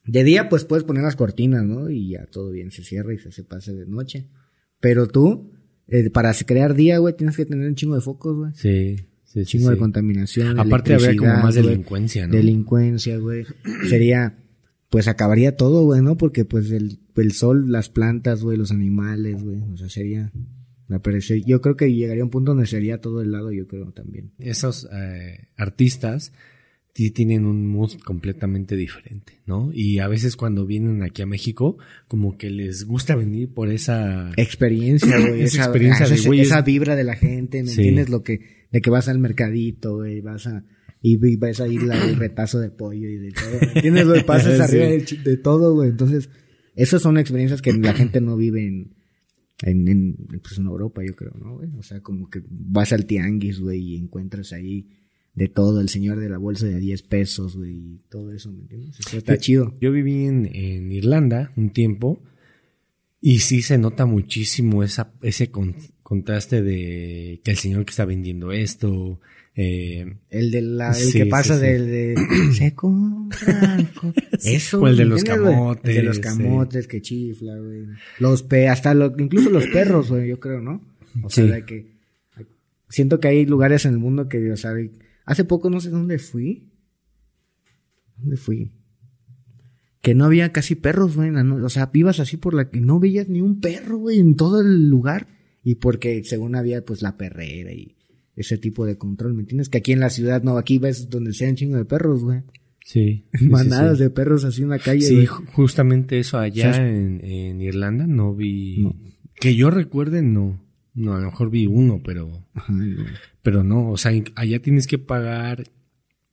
de 0.06 0.24
día 0.24 0.50
pues 0.50 0.66
puedes 0.66 0.84
poner 0.84 1.04
las 1.04 1.16
cortinas, 1.16 1.64
¿no? 1.64 1.90
Y 1.90 2.10
ya 2.10 2.26
todo 2.28 2.52
bien, 2.52 2.70
se 2.72 2.84
cierra 2.84 3.14
y 3.14 3.18
se, 3.18 3.32
se 3.32 3.44
pasa 3.44 3.72
de 3.74 3.86
noche. 3.88 4.28
Pero 4.80 5.08
tú, 5.08 5.52
eh, 5.88 6.10
para 6.12 6.32
crear 6.46 6.76
día, 6.76 7.00
güey, 7.00 7.16
tienes 7.16 7.36
que 7.36 7.46
tener 7.46 7.68
un 7.68 7.76
chingo 7.76 7.96
de 7.96 8.02
focos, 8.02 8.36
güey. 8.38 8.52
Sí, 8.54 8.98
sí, 9.26 9.46
chingo 9.46 9.70
de 9.70 9.76
sí. 9.76 9.80
contaminación. 9.80 10.60
Aparte 10.60 10.94
habría 10.94 11.16
como 11.16 11.34
más 11.42 11.56
delincuencia, 11.56 12.28
¿no? 12.28 12.34
Delincuencia, 12.34 13.18
güey. 13.18 13.46
Sería, 13.90 14.38
pues 14.92 15.08
acabaría 15.08 15.56
todo, 15.56 15.84
güey, 15.86 16.02
¿no? 16.02 16.18
Porque 16.18 16.46
pues 16.46 16.70
el, 16.70 17.00
el 17.16 17.32
sol, 17.32 17.72
las 17.72 17.90
plantas, 17.90 18.44
güey, 18.44 18.58
los 18.58 18.72
animales, 18.72 19.42
güey. 19.44 19.62
O 19.74 19.78
sea, 19.78 19.90
sería... 19.90 20.32
Yo 21.46 21.62
creo 21.62 21.78
que 21.78 21.94
llegaría 21.94 22.22
a 22.22 22.26
un 22.26 22.30
punto 22.32 22.52
donde 22.52 22.68
sería 22.68 23.00
todo 23.00 23.22
el 23.22 23.32
lado, 23.32 23.52
yo 23.54 23.66
creo 23.66 23.94
también. 23.94 24.34
Esos 24.40 24.90
eh, 24.92 25.48
artistas 25.56 26.34
sí 26.94 27.12
tienen 27.12 27.46
un 27.46 27.66
mood 27.68 27.92
completamente 28.04 28.76
diferente, 28.76 29.40
¿no? 29.46 29.72
Y 29.74 30.00
a 30.00 30.10
veces 30.10 30.36
cuando 30.36 30.66
vienen 30.66 31.02
aquí 31.02 31.22
a 31.22 31.26
México, 31.26 31.78
como 32.10 32.38
que 32.38 32.50
les 32.50 32.84
gusta 32.84 33.16
venir 33.16 33.54
por 33.54 33.70
esa... 33.70 34.32
experiencia, 34.36 35.18
güey. 35.18 35.42
Esa 35.44 35.56
esa, 35.60 35.64
experiencia 35.64 36.04
esa, 36.04 36.10
de, 36.30 36.42
esa 36.42 36.60
es- 36.60 36.66
vibra 36.66 36.98
de 36.98 37.06
la 37.06 37.16
gente, 37.16 37.64
¿me 37.64 37.70
Sí. 37.70 37.80
entiendes? 37.80 38.10
Lo 38.10 38.24
que, 38.24 38.42
de 38.70 38.82
que 38.82 38.90
vas 38.90 39.08
al 39.08 39.20
mercadito, 39.20 39.96
güey, 39.96 40.20
vas 40.20 40.46
a, 40.48 40.66
y, 41.02 41.14
y 41.26 41.36
vas 41.36 41.60
a 41.60 41.68
ir 41.68 41.82
al 41.92 42.16
retazo 42.16 42.60
de 42.60 42.70
pollo 42.70 43.10
y 43.10 43.18
de 43.18 43.32
todo, 43.32 43.60
¿me 43.62 43.72
entiendes? 43.74 44.08
Güey, 44.08 44.26
pasas 44.26 44.56
Sí. 44.56 44.62
arriba 44.78 44.86
de, 44.88 45.18
de 45.32 45.38
todo, 45.38 45.74
güey. 45.74 45.90
Entonces, 45.90 46.30
esas 46.76 47.02
son 47.02 47.18
experiencias 47.18 47.62
que 47.62 47.74
la 47.74 47.94
gente 47.94 48.22
no 48.22 48.38
vive 48.38 48.66
en, 48.68 48.96
en, 49.64 49.88
en, 49.88 50.16
pues 50.42 50.58
en 50.58 50.66
Europa, 50.66 51.02
yo 51.06 51.16
creo, 51.16 51.34
¿no, 51.40 51.56
güey? 51.58 51.70
O 51.78 51.84
sea, 51.84 52.02
como 52.02 52.30
que 52.30 52.42
vas 52.50 52.94
al 52.94 53.06
tianguis, 53.06 53.60
güey, 53.60 53.80
y 53.80 53.98
encuentras 53.98 54.54
ahí 54.54 54.88
de 55.34 55.48
todo, 55.48 55.80
el 55.82 55.88
señor 55.90 56.20
de 56.20 56.30
la 56.30 56.38
bolsa 56.38 56.66
de 56.68 56.80
10 56.80 57.04
pesos, 57.04 57.56
güey, 57.56 57.72
y 57.74 58.00
todo 58.10 58.32
eso, 58.34 58.52
¿me 58.52 58.60
entiendes? 58.62 58.98
Está 59.14 59.38
chido. 59.38 59.74
Yo 59.80 59.92
viví 59.92 60.26
en, 60.26 60.46
en 60.54 60.92
Irlanda 60.92 61.52
un 61.56 61.70
tiempo 61.72 62.22
y 63.22 63.40
sí 63.40 63.62
se 63.62 63.78
nota 63.78 64.06
muchísimo 64.06 64.84
esa, 64.84 65.14
ese 65.22 65.50
con- 65.52 65.76
contraste 66.04 66.62
de 66.62 67.40
que 67.44 67.52
el 67.52 67.58
señor 67.58 67.86
que 67.86 67.92
está 67.92 68.04
vendiendo 68.06 68.52
esto, 68.52 69.20
eh, 69.56 70.18
El 70.30 70.52
de 70.52 70.62
la, 70.62 70.90
el 70.90 70.96
Sí, 70.96 71.20
que 71.20 71.26
pasa 71.26 71.56
sí, 71.56 71.62
sí. 71.62 71.68
del 71.68 71.86
de 71.88 72.16
se 72.54 72.76
Eso. 74.56 74.82
O 74.82 74.88
el 74.88 74.98
de 74.98 75.04
¿me 75.04 75.10
los 75.10 75.24
camotes, 75.24 75.90
El 75.90 75.96
de 75.96 76.04
los 76.04 76.20
camotes 76.20 76.88
que 76.88 77.02
chifla, 77.02 77.58
güey. 77.58 77.86
Los 78.20 78.44
pe, 78.44 78.70
hasta 78.70 78.94
lo, 78.94 79.14
incluso 79.18 79.50
los 79.50 79.68
perros, 79.68 80.10
güey, 80.10 80.30
yo 80.30 80.40
creo, 80.40 80.62
¿no? 80.62 80.82
O 81.24 81.30
sea, 81.30 81.46
de 81.46 81.66
que 81.66 81.92
siento 82.92 83.20
que 83.20 83.30
hay 83.30 83.46
lugares 83.46 83.86
en 83.86 83.94
el 83.94 84.00
mundo 84.00 84.30
que, 84.30 84.52
o 84.52 84.58
sea, 84.58 84.74
hace 85.26 85.44
poco 85.44 85.70
no 85.70 85.82
sé 85.82 85.90
dónde 85.90 86.20
fui. 86.20 86.70
¿Dónde 88.18 88.38
fui? 88.38 88.72
Que 90.02 90.14
no 90.14 90.26
había 90.26 90.52
casi 90.52 90.76
perros, 90.76 91.16
güey. 91.16 91.30
O 91.30 91.70
sea, 91.70 91.90
ibas 91.94 92.20
así 92.20 92.38
por 92.38 92.54
la 92.54 92.70
que 92.70 92.80
no 92.80 93.00
veías 93.00 93.30
ni 93.30 93.42
un 93.42 93.60
perro, 93.60 93.98
güey, 93.98 94.20
en 94.20 94.36
todo 94.36 94.62
el 94.62 94.90
lugar. 94.90 95.28
Y 95.64 95.76
porque 95.76 96.24
según 96.24 96.56
había, 96.56 96.84
pues, 96.84 97.02
la 97.02 97.18
perrera 97.18 97.72
y 97.72 97.96
ese 98.36 98.58
tipo 98.58 98.86
de 98.86 98.98
control, 98.98 99.34
¿me 99.34 99.42
entiendes? 99.42 99.70
Que 99.70 99.80
aquí 99.80 99.92
en 99.92 100.00
la 100.00 100.10
ciudad, 100.10 100.42
no, 100.44 100.58
aquí 100.58 100.80
ves 100.80 101.10
donde 101.10 101.34
sean 101.34 101.56
chingo 101.56 101.78
de 101.78 101.86
perros, 101.86 102.24
güey. 102.24 102.42
sí. 102.84 103.26
Manadas 103.42 103.98
sí. 103.98 104.04
de 104.06 104.10
perros 104.10 104.44
así 104.46 104.62
en 104.64 104.70
la 104.70 104.80
calle, 104.80 105.02
Sí, 105.02 105.16
güey. 105.16 105.26
justamente 105.28 106.20
eso 106.20 106.38
allá 106.40 106.76
en, 106.76 107.20
en 107.24 107.62
Irlanda 107.62 108.08
no 108.08 108.34
vi. 108.36 108.80
No. 108.84 108.96
Que 109.36 109.56
yo 109.56 109.70
recuerde, 109.70 110.22
no. 110.22 110.60
No, 110.94 111.14
a 111.16 111.20
lo 111.20 111.26
mejor 111.28 111.50
vi 111.50 111.68
uno, 111.68 112.02
pero, 112.04 112.46
Ajá, 112.54 112.74
pero 113.42 113.64
no. 113.64 113.90
O 113.92 113.98
sea, 113.98 114.12
allá 114.36 114.60
tienes 114.62 114.88
que 114.88 114.98
pagar 114.98 115.64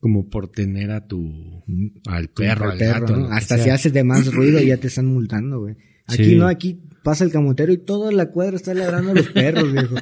como 0.00 0.28
por 0.28 0.48
tener 0.48 0.90
a 0.90 1.06
tu, 1.06 1.62
al 2.06 2.28
perro, 2.28 2.64
Al 2.66 2.70
al 2.72 2.78
perro, 2.78 3.00
gato. 3.06 3.16
¿no? 3.16 3.26
Hasta 3.28 3.56
si 3.58 3.70
haces 3.70 3.92
de 3.92 4.02
más 4.04 4.32
ruido 4.32 4.60
ya 4.60 4.76
te 4.80 4.88
están 4.88 5.06
multando, 5.06 5.60
güey. 5.60 5.76
Aquí 6.06 6.24
Sí. 6.24 6.36
no, 6.36 6.46
aquí 6.48 6.80
pasa 7.02 7.24
el 7.24 7.30
camotero 7.32 7.72
y 7.72 7.78
toda 7.78 8.12
la 8.12 8.30
cuadra 8.30 8.56
está 8.56 8.74
ladrando 8.74 9.12
a 9.12 9.14
los 9.14 9.28
perros, 9.28 9.72
viejo. 9.72 9.94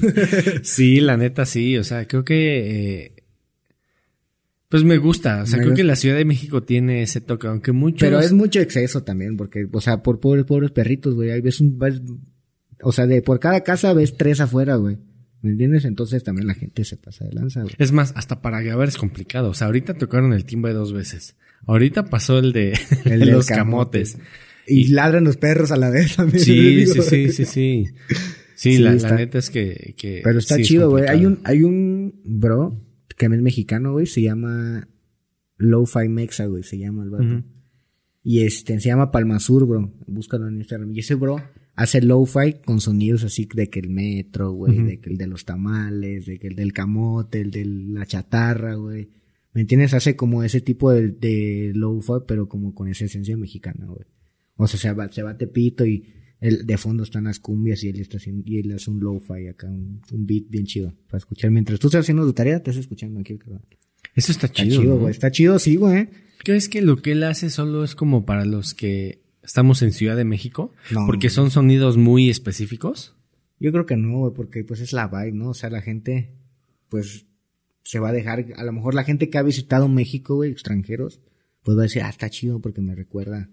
Sí, 0.62 1.00
la 1.00 1.16
neta 1.16 1.44
sí, 1.46 1.76
o 1.78 1.84
sea, 1.84 2.06
creo 2.06 2.24
que 2.24 3.04
eh, 3.06 3.12
pues 4.68 4.84
me 4.84 4.98
gusta, 4.98 5.42
o 5.42 5.46
sea, 5.46 5.56
Me 5.56 5.62
creo 5.62 5.70
gusta. 5.70 5.76
que 5.82 5.84
la 5.86 5.96
Ciudad 5.96 6.16
de 6.16 6.24
México 6.24 6.62
tiene 6.62 7.02
ese 7.02 7.20
toque, 7.20 7.46
aunque 7.46 7.72
muchos 7.72 8.00
Pero 8.00 8.20
es 8.20 8.32
mucho 8.32 8.60
exceso 8.60 9.02
también, 9.02 9.36
porque, 9.36 9.66
o 9.70 9.80
sea, 9.80 10.02
por 10.02 10.20
pobres, 10.20 10.44
pobres 10.44 10.70
perritos, 10.72 11.14
güey, 11.14 11.30
ahí 11.30 11.40
ves 11.40 11.60
un, 11.60 11.78
ves- 11.78 12.02
o 12.82 12.92
sea, 12.92 13.06
de 13.06 13.22
por 13.22 13.40
cada 13.40 13.62
casa 13.62 13.92
ves 13.94 14.16
tres 14.16 14.40
afuera, 14.40 14.76
güey. 14.76 14.98
¿Me 15.40 15.50
entiendes? 15.50 15.84
Entonces 15.84 16.22
también 16.24 16.48
la 16.48 16.54
gente 16.54 16.84
se 16.84 16.96
pasa 16.96 17.24
de 17.24 17.32
lanza, 17.32 17.62
güey. 17.62 17.72
Es 17.78 17.92
más, 17.92 18.12
hasta 18.16 18.42
para 18.42 18.60
grabar 18.60 18.88
es 18.88 18.96
complicado. 18.96 19.50
O 19.50 19.54
sea, 19.54 19.68
ahorita 19.68 19.94
tocaron 19.94 20.32
el 20.32 20.44
timbre 20.44 20.72
dos 20.72 20.92
veces. 20.92 21.36
Ahorita 21.64 22.06
pasó 22.06 22.38
el 22.40 22.52
de, 22.52 22.72
El 23.04 23.20
de 23.20 23.26
del 23.26 23.30
los 23.30 23.46
camote. 23.46 24.02
camotes. 24.02 24.18
Y 24.68 24.88
ladran 24.88 25.24
los 25.24 25.36
perros 25.36 25.72
a 25.72 25.76
la 25.76 25.90
vez 25.90 26.16
también. 26.16 26.44
Sí, 26.44 26.86
sí, 26.86 27.02
sí, 27.02 27.32
sí, 27.32 27.44
sí. 27.44 27.86
Sí, 28.54 28.72
Sí, 28.74 28.78
la, 28.78 28.92
neta 28.94 29.38
es 29.38 29.50
que... 29.50 29.94
que 29.96 30.20
Pero 30.24 30.40
está 30.40 30.56
sí 30.56 30.62
chido, 30.62 30.90
güey. 30.90 31.06
Hay 31.06 31.24
un, 31.24 31.38
hay 31.44 31.62
un 31.62 32.20
bro 32.24 32.76
que 33.18 33.26
es 33.26 33.42
mexicano, 33.42 33.92
güey, 33.92 34.06
se 34.06 34.22
llama 34.22 34.88
Lo-Fi 35.56 36.08
Mexa, 36.08 36.46
güey, 36.46 36.62
se 36.62 36.78
llama 36.78 37.04
el 37.04 37.10
vato. 37.10 37.44
Y 38.22 38.42
este, 38.42 38.80
se 38.80 38.88
llama 38.88 39.10
Palmasur, 39.10 39.66
bro. 39.66 39.92
Búscalo 40.06 40.48
en 40.48 40.56
Instagram. 40.56 40.92
Y 40.92 41.00
ese 41.00 41.14
bro 41.14 41.40
hace 41.74 42.02
lo-fi 42.02 42.54
con 42.64 42.80
sonidos 42.80 43.22
así 43.22 43.48
de 43.54 43.70
que 43.70 43.78
el 43.78 43.90
metro, 43.90 44.50
güey, 44.50 44.82
de 44.82 45.00
que 45.00 45.10
el 45.10 45.16
de 45.16 45.28
los 45.28 45.44
tamales, 45.44 46.26
de 46.26 46.38
que 46.38 46.48
el 46.48 46.56
del 46.56 46.72
camote, 46.72 47.40
el 47.40 47.50
de 47.50 47.64
la 47.64 48.06
chatarra, 48.06 48.74
güey. 48.74 49.08
¿Me 49.52 49.60
entiendes? 49.60 49.94
Hace 49.94 50.16
como 50.16 50.42
ese 50.42 50.60
tipo 50.60 50.90
de, 50.90 51.08
de 51.08 51.72
lo-fi, 51.74 52.24
pero 52.26 52.48
como 52.48 52.74
con 52.74 52.88
esa 52.88 53.04
esencia 53.04 53.36
mexicana, 53.36 53.86
güey. 53.86 54.04
O 54.58 54.66
sea, 54.66 54.78
se 54.78 54.92
va, 54.92 55.10
se 55.10 55.22
va 55.22 55.30
a 55.30 55.38
Tepito 55.38 55.86
y 55.86 56.04
el, 56.40 56.66
de 56.66 56.76
fondo 56.76 57.04
están 57.04 57.24
las 57.24 57.38
cumbias 57.38 57.82
y 57.84 57.88
él 57.88 58.00
está 58.00 58.18
haciendo, 58.18 58.42
y 58.44 58.58
él 58.58 58.72
hace 58.72 58.90
un 58.90 59.00
lo-fi 59.00 59.46
acá, 59.48 59.68
un, 59.68 60.02
un 60.12 60.26
beat 60.26 60.44
bien 60.48 60.66
chido 60.66 60.92
para 61.06 61.18
escuchar. 61.18 61.50
Mientras 61.50 61.78
tú 61.78 61.86
estás 61.86 62.00
haciendo 62.00 62.24
tu 62.24 62.32
tarea, 62.32 62.62
te 62.62 62.70
estás 62.70 62.82
escuchando 62.82 63.20
aquí 63.20 63.32
el 63.32 63.38
cabrón. 63.38 63.62
Eso 64.14 64.32
está 64.32 64.46
Está 64.46 64.62
chido, 64.62 64.80
chido, 64.80 64.94
¿no? 64.94 65.00
güey. 65.00 65.10
Está 65.12 65.30
chido, 65.30 65.58
sí, 65.58 65.76
güey. 65.76 66.08
¿Crees 66.44 66.68
que 66.68 66.82
lo 66.82 66.96
que 66.96 67.12
él 67.12 67.22
hace 67.22 67.50
solo 67.50 67.84
es 67.84 67.94
como 67.94 68.26
para 68.26 68.44
los 68.44 68.74
que 68.74 69.22
estamos 69.42 69.80
en 69.82 69.92
Ciudad 69.92 70.16
de 70.16 70.24
México? 70.24 70.72
No. 70.90 71.06
Porque 71.06 71.30
son 71.30 71.50
sonidos 71.50 71.96
muy 71.96 72.28
específicos. 72.28 73.14
Yo 73.60 73.70
creo 73.72 73.86
que 73.86 73.96
no, 73.96 74.18
güey, 74.18 74.34
porque 74.34 74.64
pues 74.64 74.80
es 74.80 74.92
la 74.92 75.08
vibe, 75.08 75.32
¿no? 75.32 75.50
O 75.50 75.54
sea, 75.54 75.70
la 75.70 75.82
gente, 75.82 76.34
pues, 76.88 77.26
se 77.84 77.98
va 78.00 78.10
a 78.10 78.12
dejar, 78.12 78.46
a 78.56 78.64
lo 78.64 78.72
mejor 78.72 78.94
la 78.94 79.04
gente 79.04 79.30
que 79.30 79.38
ha 79.38 79.42
visitado 79.42 79.88
México, 79.88 80.36
güey, 80.36 80.50
extranjeros, 80.50 81.20
pues 81.62 81.76
va 81.76 81.82
a 81.82 81.84
decir, 81.84 82.02
ah, 82.02 82.08
está 82.08 82.30
chido 82.30 82.60
porque 82.60 82.80
me 82.80 82.94
recuerda 82.94 83.50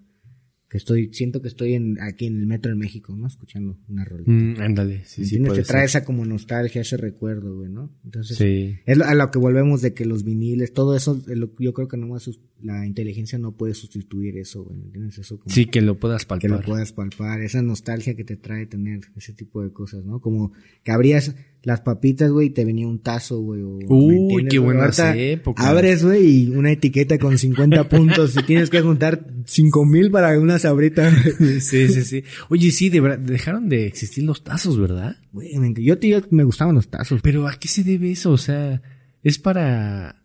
que 0.68 0.78
estoy, 0.78 1.14
siento 1.14 1.42
que 1.44 1.48
estoy 1.48 1.74
en, 1.76 2.02
aquí 2.02 2.26
en 2.26 2.38
el 2.38 2.48
metro 2.48 2.72
de 2.72 2.76
México, 2.78 3.16
¿no? 3.16 3.28
Escuchando 3.28 3.78
una 3.88 4.04
rolita. 4.04 4.32
Mm, 4.32 4.56
ándale, 4.62 5.06
sí, 5.06 5.24
sí, 5.26 5.38
puede 5.38 5.62
Te 5.62 5.68
trae 5.68 5.88
ser. 5.88 6.00
esa 6.02 6.06
como 6.06 6.26
nostalgia, 6.26 6.82
ese 6.82 6.98
recuerdo, 6.98 7.56
güey, 7.56 7.70
¿no? 7.70 7.92
Entonces, 8.04 8.38
Sí. 8.38 8.76
es 8.86 9.00
a 9.02 9.14
lo 9.14 9.30
que 9.30 9.38
volvemos 9.38 9.82
de 9.82 9.94
que 9.94 10.06
los 10.06 10.24
viniles, 10.24 10.74
todo 10.74 10.96
eso, 10.96 11.22
yo 11.60 11.74
creo 11.74 11.88
que 11.88 11.98
nomás 11.98 12.30
la 12.62 12.88
inteligencia 12.88 13.38
no 13.38 13.52
puede 13.52 13.76
sustituir 13.76 14.38
eso, 14.38 14.64
güey, 14.64 14.82
¿entiendes? 14.82 15.20
Eso 15.20 15.38
como 15.40 15.54
Sí, 15.54 15.68
que 15.68 15.82
lo 15.82 16.00
puedas 16.00 16.24
que 16.24 16.30
palpar. 16.30 16.50
lo 16.50 16.62
puedas 16.62 16.92
palpar, 16.94 17.42
esa 17.42 17.62
nostalgia 17.62 18.16
que 18.16 18.24
te 18.24 18.36
trae 18.36 18.66
tener 18.66 19.02
ese 19.16 19.34
tipo 19.34 19.62
de 19.62 19.72
cosas, 19.72 20.04
¿no? 20.04 20.20
Como 20.20 20.52
que 20.84 20.92
abrías 20.92 21.36
las 21.66 21.82
papitas, 21.82 22.32
güey, 22.32 22.48
y 22.48 22.50
te 22.52 22.64
venía 22.64 22.88
un 22.88 23.00
tazo, 23.00 23.40
güey. 23.42 23.62
Uy, 23.64 23.86
¿me 23.88 24.16
entiendes, 24.16 24.48
qué 24.52 24.60
buenas 24.60 25.00
épocas. 25.00 25.66
Abres, 25.66 26.04
güey, 26.06 26.44
y 26.44 26.50
una 26.52 26.72
etiqueta 26.72 27.18
con 27.18 27.38
50 27.38 27.90
puntos 27.90 28.38
y 28.38 28.44
tienes 28.44 28.70
que 28.70 28.82
juntar 28.82 29.28
5 29.46 29.86
mil 29.86 30.12
para 30.12 30.40
una 30.40 30.60
sabrita. 30.60 31.12
Sí, 31.60 31.88
sí, 31.90 32.04
sí. 32.04 32.24
Oye, 32.50 32.72
sí, 32.72 32.90
de 32.90 33.02
verdad, 33.02 33.18
dejaron 33.20 33.68
de 33.68 33.88
existir 33.88 34.24
los 34.24 34.44
tazos, 34.44 34.80
¿verdad? 34.80 35.18
Güey, 35.34 35.52
yo, 35.84 35.98
te- 35.98 36.08
yo 36.10 36.22
me 36.30 36.44
gustaban 36.44 36.76
los 36.76 36.88
tazos. 36.88 37.20
Pero 37.22 37.48
¿a 37.48 37.58
qué 37.60 37.68
se 37.68 37.84
debe 37.84 38.12
eso? 38.12 38.32
O 38.32 38.38
sea, 38.38 38.82
¿es 39.24 39.40
para 39.40 40.24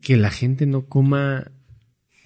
que 0.00 0.16
la 0.16 0.30
gente 0.30 0.66
no 0.66 0.86
coma 0.86 1.52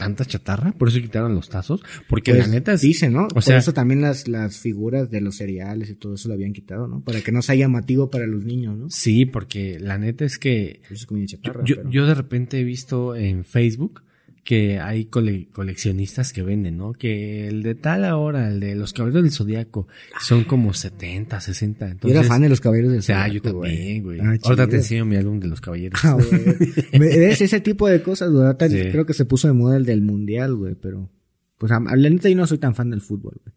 tanta 0.05 0.24
chatarra? 0.24 0.72
¿Por 0.72 0.88
eso 0.88 1.00
quitaron 1.00 1.34
los 1.34 1.48
tazos? 1.48 1.80
Porque 2.09 2.32
Pues, 2.32 2.46
la 2.46 2.52
neta 2.55 2.72
es... 2.74 2.80
dice, 2.80 3.11
¿no? 3.11 3.24
o 3.24 3.28
Por 3.28 3.42
sea- 3.42 3.59
eso 3.59 3.72
también 3.72 4.00
las, 4.00 4.28
las 4.28 4.59
figuras 4.59 5.11
de 5.11 5.20
los 5.20 5.36
cereales 5.36 5.90
y 5.90 5.94
todo 5.94 6.14
eso 6.14 6.28
lo 6.28 6.34
habían 6.34 6.52
quitado, 6.52 6.86
¿no? 6.88 7.00
Para 7.02 7.20
que 7.20 7.32
no 7.32 7.42
sea 7.42 7.55
llamativo 7.55 8.11
para 8.11 8.26
los 8.26 8.44
niños, 8.44 8.76
¿no? 8.78 8.86
Sí, 8.90 9.26
porque 9.26 9.78
la 9.80 9.98
neta 9.98 10.24
es 10.24 10.38
que 10.38 10.80
Eso 10.84 10.94
es 10.94 11.07
comida 11.07 11.26
chatarra. 11.26 11.62
yo, 11.64 11.76
pero- 11.76 11.90
yo 11.90 12.07
de 12.07 12.14
repente 12.14 12.61
he 12.61 12.64
visto 12.64 13.14
en 13.16 13.44
Facebook 13.44 14.02
que 14.45 14.78
hay 14.78 15.07
cole- 15.07 15.49
coleccionistas 15.53 16.32
que 16.34 16.42
venden, 16.42 16.76
¿no? 16.76 16.92
Que 16.92 17.49
el 17.49 17.62
de 17.62 17.74
tal 17.74 18.05
ahora, 18.05 18.49
el 18.49 18.61
de 18.61 18.74
los 18.74 18.92
caballeros 18.92 19.22
del 19.22 19.32
zodiaco, 19.32 19.88
son 20.20 20.45
como 20.45 20.74
70, 20.74 21.40
60. 21.40 21.86
Yo 21.86 21.92
Entonces, 21.92 22.18
era 22.20 22.28
fan 22.28 22.42
de 22.42 22.51
los 22.51 22.61
caballeros 22.61 22.90
del 22.90 22.99
O 23.01 23.03
sea, 23.03 23.26
yo 23.28 23.40
Zodiaco, 23.40 23.61
también, 23.62 24.03
güey. 24.03 24.20
Ah, 24.20 24.36
Ahorita 24.42 24.66
te 24.68 24.76
enseño 24.76 25.07
mi 25.07 25.16
álbum 25.16 25.40
de 25.40 25.49
los 25.49 25.61
caballeros. 25.62 25.99
Ah, 26.05 26.16
¿Ves? 26.92 27.40
Ese 27.40 27.61
tipo 27.61 27.88
de 27.88 28.03
cosas, 28.03 28.30
güey. 28.30 28.47
Sí. 28.68 28.90
Creo 28.92 29.07
que 29.07 29.14
se 29.14 29.24
puso 29.24 29.49
de 29.49 29.55
moda 29.55 29.76
el 29.78 29.86
del 29.86 30.03
mundial, 30.03 30.55
güey, 30.55 30.74
pero... 30.74 31.11
Pues 31.57 31.70
la 31.72 31.80
neta 32.11 32.28
yo 32.28 32.36
no 32.36 32.47
soy 32.47 32.59
tan 32.59 32.74
fan 32.74 32.90
del 32.90 33.01
fútbol, 33.01 33.40
güey. 33.42 33.55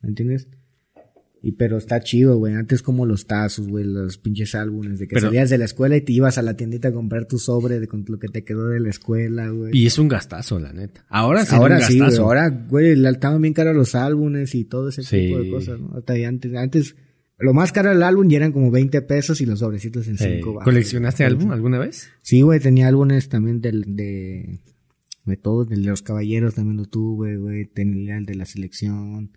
¿Me 0.00 0.08
entiendes? 0.08 0.48
Y 1.46 1.52
pero 1.52 1.76
está 1.76 2.00
chido, 2.00 2.38
güey. 2.38 2.54
Antes 2.54 2.80
como 2.80 3.04
los 3.04 3.26
tazos, 3.26 3.68
güey, 3.68 3.84
los 3.84 4.16
pinches 4.16 4.54
álbumes 4.54 4.98
de 4.98 5.06
que 5.06 5.14
Pero- 5.16 5.26
salías 5.26 5.50
de 5.50 5.58
la 5.58 5.66
escuela 5.66 5.94
y 5.94 6.00
te 6.00 6.14
ibas 6.14 6.38
a 6.38 6.42
la 6.42 6.56
tiendita 6.56 6.88
a 6.88 6.92
comprar 6.92 7.26
tu 7.26 7.38
sobre 7.38 7.80
de 7.80 7.86
con 7.86 8.02
lo 8.08 8.18
que 8.18 8.28
te 8.28 8.44
quedó 8.44 8.68
de 8.68 8.80
la 8.80 8.88
escuela, 8.88 9.50
güey. 9.50 9.76
Y 9.76 9.84
es 9.84 9.98
un 9.98 10.08
gastazo, 10.08 10.58
la 10.58 10.72
neta. 10.72 11.04
Ahora 11.10 11.44
sí, 11.44 11.54
Ahora 11.54 11.76
un 11.76 11.82
sí, 11.82 11.98
gastazo. 11.98 12.22
Ahora, 12.22 12.48
güey, 12.48 12.96
le 12.96 13.10
estaban 13.10 13.42
bien 13.42 13.52
caros 13.52 13.76
los 13.76 13.94
álbumes 13.94 14.54
y 14.54 14.64
todo 14.64 14.88
ese 14.88 15.02
Sí. 15.02 15.18
tipo 15.26 15.38
de 15.38 15.50
cosas, 15.50 15.78
¿no? 15.80 15.92
Hasta 15.98 16.14
antes, 16.26 16.54
antes, 16.54 16.96
lo 17.38 17.52
más 17.52 17.72
caro 17.72 17.90
del 17.90 18.02
álbum 18.04 18.26
ya 18.30 18.38
eran 18.38 18.52
como 18.52 18.70
20 18.70 19.02
pesos 19.02 19.42
y 19.42 19.44
los 19.44 19.58
sobrecitos 19.58 20.08
en 20.08 20.14
Eh, 20.14 20.36
5 20.38 20.60
¿Coleccionaste 20.64 21.24
álbum 21.24 21.50
alguna 21.52 21.78
vez? 21.78 22.08
Sí, 22.22 22.40
güey, 22.40 22.58
tenía 22.58 22.88
álbumes 22.88 23.28
también 23.28 23.60
del, 23.60 23.84
de, 23.96 24.60
de 25.26 25.36
todos, 25.36 25.68
de 25.68 25.76
los 25.76 26.00
caballeros 26.00 26.54
también 26.54 26.78
lo 26.78 26.86
tuve, 26.86 27.36
güey, 27.36 27.66
tenía 27.66 28.16
el 28.16 28.24
de 28.24 28.34
la 28.34 28.46
selección, 28.46 29.32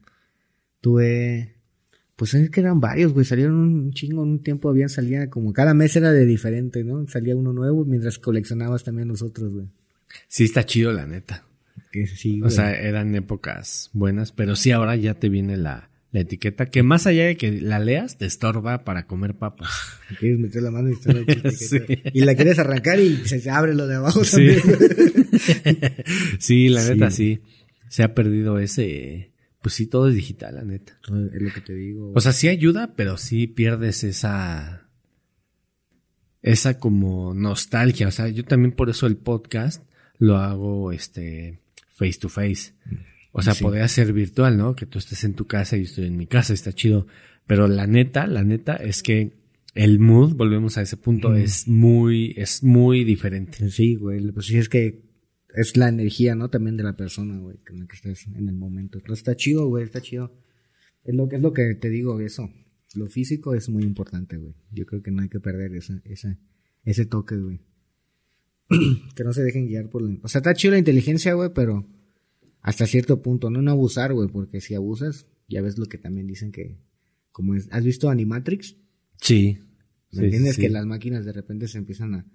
tuve, 0.80 1.57
pues 2.18 2.34
es 2.34 2.50
que 2.50 2.62
eran 2.62 2.82
varios, 2.82 3.14
güey, 3.14 3.26
salieron 3.26 3.56
un 3.56 3.94
chingo, 3.94 4.24
en 4.24 4.30
un 4.30 4.44
tiempo 4.44 4.70
habían 4.70 4.90
salía 4.90 5.30
como, 5.30 5.54
cada 5.54 5.76
mes 5.76 5.96
era 5.96 6.12
de 6.12 6.26
diferente, 6.26 6.84
¿no? 6.84 7.08
Salía 7.08 7.36
uno 7.36 7.54
nuevo 7.54 7.86
mientras 7.86 8.18
coleccionabas 8.18 8.84
también 8.84 9.08
los 9.08 9.22
otros, 9.22 9.54
güey. 9.54 9.68
Sí, 10.28 10.46
está 10.46 10.66
chido, 10.66 10.92
la 10.92 11.06
neta. 11.06 11.46
Sí, 12.16 12.42
O 12.44 12.50
sea, 12.50 12.74
eran 12.74 13.14
épocas 13.16 13.92
buenas, 13.94 14.32
pero 14.32 14.56
sí 14.56 14.72
ahora 14.72 14.96
ya 14.96 15.14
te 15.14 15.30
viene 15.30 15.58
la, 15.58 15.92
la 16.12 16.22
etiqueta 16.22 16.66
que 16.66 16.82
más 16.82 17.06
allá 17.06 17.26
de 17.26 17.38
que 17.38 17.62
la 17.62 17.78
leas, 17.78 18.18
te 18.18 18.26
estorba 18.26 18.84
para 18.84 19.06
comer 19.06 19.36
papas. 19.36 19.70
Quieres 20.20 20.40
meter 20.40 20.64
la 20.64 20.72
mano 20.72 20.90
y, 20.90 20.94
está 20.94 21.14
la 21.14 21.20
etiqueta. 21.20 21.52
Sí. 21.52 21.78
y 22.14 22.22
la 22.22 22.34
quieres 22.36 22.58
arrancar 22.58 23.00
y 23.00 23.18
se 23.28 23.40
te 23.40 23.50
abre 23.52 23.76
lo 23.76 23.86
de 23.86 23.96
abajo 23.96 24.24
Sí. 24.24 24.56
también. 24.60 24.62
sí, 26.40 26.70
la 26.70 26.84
neta 26.84 27.12
sí. 27.12 27.42
Se 27.90 28.02
ha 28.02 28.16
perdido 28.16 28.58
ese... 28.58 29.32
Pues 29.68 29.74
sí, 29.74 29.88
todo 29.88 30.08
es 30.08 30.16
digital, 30.16 30.56
la 30.56 30.64
neta. 30.64 30.98
es 31.04 31.42
lo 31.42 31.52
que 31.54 31.60
te 31.60 31.74
digo. 31.74 32.14
O 32.16 32.22
sea, 32.22 32.32
sí 32.32 32.48
ayuda, 32.48 32.94
pero 32.96 33.18
sí 33.18 33.48
pierdes 33.48 34.06
esa... 34.06 34.88
Esa 36.42 36.80
como 36.80 37.34
nostalgia. 37.34 38.08
O 38.08 38.12
sea, 38.12 38.30
yo 38.30 38.46
también 38.46 38.72
por 38.72 38.90
eso 38.90 39.08
el 39.08 39.18
podcast 39.18 39.84
lo 40.20 40.38
hago 40.38 40.94
este 40.94 41.60
face 41.90 42.18
to 42.18 42.30
face. 42.30 42.72
O 43.34 43.42
sea, 43.42 43.54
Sí. 43.56 43.62
podría 43.64 43.86
ser 43.90 44.14
virtual, 44.14 44.56
¿no? 44.56 44.74
Que 44.74 44.86
tú 44.86 45.00
estés 45.00 45.26
en 45.26 45.34
tu 45.34 45.48
casa 45.48 45.76
y 45.76 45.82
yo 45.82 45.86
estoy 45.90 46.06
en 46.06 46.16
mi 46.16 46.28
casa, 46.28 46.54
está 46.54 46.72
chido. 46.72 47.08
Pero 47.46 47.68
la 47.68 47.88
neta, 47.88 48.26
la 48.26 48.46
neta 48.46 48.78
es 48.78 49.04
que 49.04 49.34
el 49.76 50.00
mood, 50.00 50.34
volvemos 50.36 50.78
a 50.78 50.82
ese 50.82 50.96
punto, 50.96 51.36
es 51.36 51.68
muy, 51.68 52.34
es 52.38 52.64
muy 52.64 53.04
diferente. 53.04 53.70
Sí, 53.70 53.96
güey, 53.96 54.32
pues 54.32 54.46
sí 54.46 54.58
es 54.58 54.70
que 54.70 55.02
es 55.58 55.76
la 55.76 55.90
energía, 55.90 56.36
¿no? 56.36 56.50
También 56.50 56.78
de 56.78 56.84
la 56.84 56.96
persona, 56.96 57.38
güey, 57.38 57.58
con 57.58 57.80
la 57.80 57.88
que 57.88 57.96
estás 57.96 58.28
en 58.28 58.48
el 58.48 58.56
momento. 58.56 59.00
Pero 59.02 59.14
está 59.14 59.36
chido, 59.36 59.68
güey, 59.68 59.84
está 59.84 60.02
chido. 60.02 60.32
Es 61.04 61.16
lo 61.16 61.28
que 61.28 61.38
es 61.38 61.42
lo 61.42 61.54
que 61.54 61.76
te 61.76 61.90
digo, 61.90 62.20
eso. 62.20 62.50
Lo 62.96 63.08
físico 63.08 63.54
es 63.54 63.68
muy 63.70 63.84
importante, 63.84 64.38
güey. 64.38 64.54
Yo 64.72 64.86
creo 64.86 65.02
que 65.02 65.12
no 65.12 65.22
hay 65.22 65.30
que 65.30 65.40
perder 65.40 65.76
esa, 65.76 66.02
esa, 66.06 66.38
ese 66.84 67.06
toque, 67.06 67.36
güey. 67.38 67.60
que 69.16 69.24
no 69.24 69.34
se 69.34 69.44
dejen 69.44 69.68
guiar 69.68 69.90
por 69.90 70.02
la... 70.02 70.18
O 70.22 70.28
sea, 70.28 70.40
está 70.40 70.54
chido 70.54 70.74
la 70.74 70.80
inteligencia, 70.80 71.34
güey, 71.34 71.52
pero 71.54 71.88
hasta 72.62 72.86
cierto 72.86 73.22
punto, 73.22 73.50
no, 73.50 73.62
no 73.62 73.72
abusar, 73.72 74.14
güey, 74.14 74.30
porque 74.30 74.62
si 74.62 74.76
abusas, 74.76 75.28
ya 75.48 75.62
ves 75.62 75.78
lo 75.78 75.86
que 75.86 75.98
también 75.98 76.28
dicen 76.28 76.52
que, 76.52 76.78
como 77.32 77.56
es, 77.56 77.68
¿has 77.72 77.84
visto 77.84 78.10
Animatrix? 78.10 78.76
Sí. 79.22 79.60
¿Me 80.12 80.20
Sí, 80.20 80.26
entiendes? 80.26 80.56
sí, 80.56 80.62
Que 80.62 80.70
las 80.70 80.86
máquinas 80.86 81.26
de 81.26 81.34
repente 81.34 81.68
se 81.68 81.78
empiezan 81.78 82.16
a, 82.16 82.26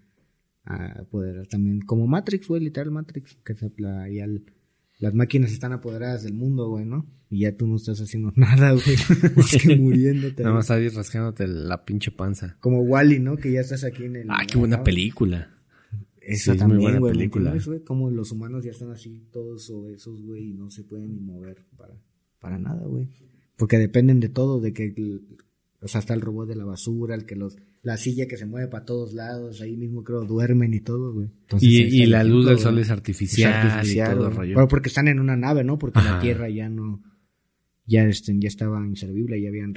a 0.65 1.01
apoderar 1.01 1.47
también. 1.47 1.81
Como 1.81 2.07
Matrix, 2.07 2.49
güey, 2.49 2.63
literal 2.63 2.91
Matrix. 2.91 3.37
Que 3.45 3.55
se, 3.55 3.73
la- 3.79 4.09
ya 4.11 4.25
el- 4.25 4.45
las 4.99 5.15
máquinas 5.15 5.51
están 5.53 5.73
apoderadas 5.73 6.23
del 6.23 6.35
mundo, 6.35 6.69
güey, 6.69 6.85
¿no? 6.85 7.07
Y 7.29 7.41
ya 7.41 7.57
tú 7.57 7.67
no 7.67 7.77
estás 7.77 8.01
haciendo 8.01 8.33
nada, 8.37 8.73
güey. 8.73 8.97
Más 9.37 9.57
que 9.57 9.77
muriéndote. 9.79 10.43
Nada 10.43 10.55
más 10.55 10.71
ahí 10.71 10.89
rascándote 10.89 11.47
la 11.49 11.85
pinche 11.85 12.11
panza. 12.13 12.57
Como 12.61 12.83
Wally, 12.83 13.19
¿no? 13.19 13.37
Que 13.37 13.51
ya 13.53 13.61
estás 13.61 13.85
aquí 13.85 14.05
en 14.05 14.17
el. 14.17 14.27
Ah, 14.31 14.45
qué 14.51 14.59
buena 14.59 14.85
película. 14.85 15.49
Esa 16.21 16.37
Sí, 16.37 16.51
es 16.51 16.57
muy 16.57 16.59
también, 16.59 16.81
buena 16.83 16.99
güey. 17.01 17.13
¿me 17.13 17.19
película. 17.19 17.55
güey? 17.65 17.83
Como 17.83 18.11
los 18.11 18.31
humanos 18.31 18.63
ya 18.65 18.71
están 18.71 18.91
así, 18.93 19.27
todos 19.33 19.69
obesos, 19.71 20.23
güey, 20.23 20.51
y 20.51 20.53
no 20.55 20.71
se 20.71 20.85
pueden 20.85 21.15
ni 21.15 21.21
mover 21.21 21.65
para 21.77 21.95
Para 22.39 22.59
nada, 22.59 22.87
güey. 22.87 23.09
Porque 23.57 23.77
dependen 23.79 24.21
de 24.21 24.29
todo, 24.29 24.61
de 24.61 24.73
que, 24.73 24.95
o 25.81 25.89
sea, 25.89 25.99
está 26.01 26.15
el 26.15 26.21
robot 26.21 26.49
de 26.49 26.55
la 26.55 26.65
basura, 26.65 27.17
el 27.17 27.27
que 27.27 27.35
los, 27.35 27.57
la 27.83 27.97
silla 27.97 28.27
que 28.27 28.37
se 28.37 28.47
mueve 28.47 28.69
para 28.69 28.85
todos 28.85 29.13
lados, 29.13 29.61
ahí 29.61 29.77
mismo 29.77 30.05
creo 30.05 30.25
duermen 30.25 30.73
y 30.73 30.81
todo, 30.81 31.13
güey. 31.13 31.29
y, 31.61 32.07
la 32.07 32.23
luz 32.23 32.47
del 32.47 32.59
sol 32.59 32.79
es 32.79 32.91
artificial, 32.91 33.85
y 33.85 33.97
todo 33.97 34.29
el 34.29 34.35
rollo. 34.35 34.55
Bueno, 34.55 34.69
porque 34.69 34.89
están 34.89 35.09
en 35.09 35.19
una 35.19 35.37
nave, 35.37 35.65
¿no? 35.65 35.79
Porque 35.79 36.01
la 36.01 36.21
Tierra 36.21 36.49
ya 36.49 36.69
no, 36.69 37.03
ya, 37.85 38.05
este, 38.05 38.35
ya 38.39 38.49
estaba 38.49 38.87
inservible, 38.87 39.41
ya 39.41 39.49
habían 39.49 39.75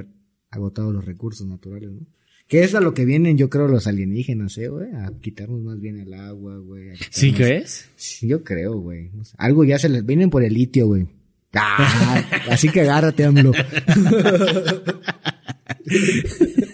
agotado 0.52 0.92
los 0.92 1.04
recursos 1.04 1.48
naturales, 1.48 1.92
¿no? 1.92 2.06
Que 2.48 2.64
es 2.64 2.76
a 2.76 2.80
lo 2.80 2.94
que 2.94 3.06
vienen, 3.06 3.40
yo 3.40 3.50
creo, 3.50 3.68
los 3.68 3.88
alienígenas, 3.88 4.56
¿eh, 4.60 4.68
güey? 4.68 4.94
A 4.94 5.12
quitarnos 5.20 5.64
más 5.64 5.80
bien 5.80 6.00
el 6.00 6.14
agua, 6.14 6.60
güey. 6.60 6.92
¿Sí 7.10 7.34
crees? 7.34 7.90
Sí, 7.96 8.28
yo 8.28 8.44
creo, 8.44 8.78
güey. 8.78 9.10
algo 9.38 9.64
ya 9.64 9.80
se 9.80 9.90
les... 9.90 10.06
Vienen 10.06 10.30
por 10.30 10.44
el 10.44 10.54
litio, 10.54 10.86
güey. 10.86 11.08
Ah, 11.56 12.24
así 12.52 12.70
que 12.70 12.82
agárrate, 12.82 13.26
AMLO. 13.26 13.52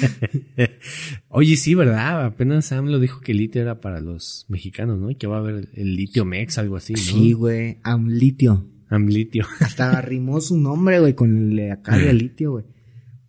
Oye, 1.28 1.56
sí, 1.56 1.74
¿verdad? 1.74 2.24
Apenas 2.26 2.72
AMLO 2.72 2.98
dijo 2.98 3.20
que 3.20 3.32
el 3.32 3.38
litio 3.38 3.62
era 3.62 3.80
para 3.80 4.00
los 4.00 4.46
mexicanos, 4.48 4.98
¿no? 4.98 5.10
Y 5.10 5.14
que 5.14 5.26
va 5.26 5.36
a 5.36 5.40
haber 5.40 5.68
el 5.74 5.96
litio 5.96 6.24
mex, 6.24 6.58
algo 6.58 6.76
así, 6.76 6.94
¿no? 6.94 6.98
Sí, 6.98 7.32
güey. 7.32 7.78
Amlitio. 7.82 8.66
Amlitio. 8.88 9.46
Hasta 9.60 9.96
arrimó 9.96 10.40
su 10.40 10.58
nombre, 10.58 11.00
güey, 11.00 11.14
con 11.14 11.52
el 11.52 11.70
acá 11.70 11.96
de 11.96 12.12
litio, 12.12 12.52
güey. 12.52 12.64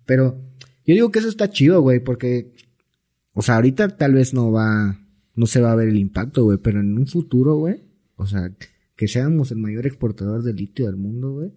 Pero 0.05 0.41
yo 0.85 0.95
digo 0.95 1.11
que 1.11 1.19
eso 1.19 1.29
está 1.29 1.49
chido, 1.49 1.81
güey, 1.81 1.99
porque, 1.99 2.53
o 3.33 3.41
sea, 3.41 3.55
ahorita 3.55 3.95
tal 3.97 4.13
vez 4.13 4.33
no 4.33 4.51
va, 4.51 4.99
no 5.35 5.45
se 5.45 5.61
va 5.61 5.71
a 5.71 5.75
ver 5.75 5.89
el 5.89 5.99
impacto, 5.99 6.43
güey, 6.43 6.57
pero 6.57 6.79
en 6.79 6.97
un 6.97 7.07
futuro, 7.07 7.55
güey, 7.55 7.83
o 8.15 8.25
sea, 8.25 8.51
que 8.95 9.07
seamos 9.07 9.51
el 9.51 9.57
mayor 9.57 9.85
exportador 9.85 10.43
de 10.43 10.53
litio 10.53 10.85
del 10.87 10.97
mundo, 10.97 11.33
güey. 11.33 11.51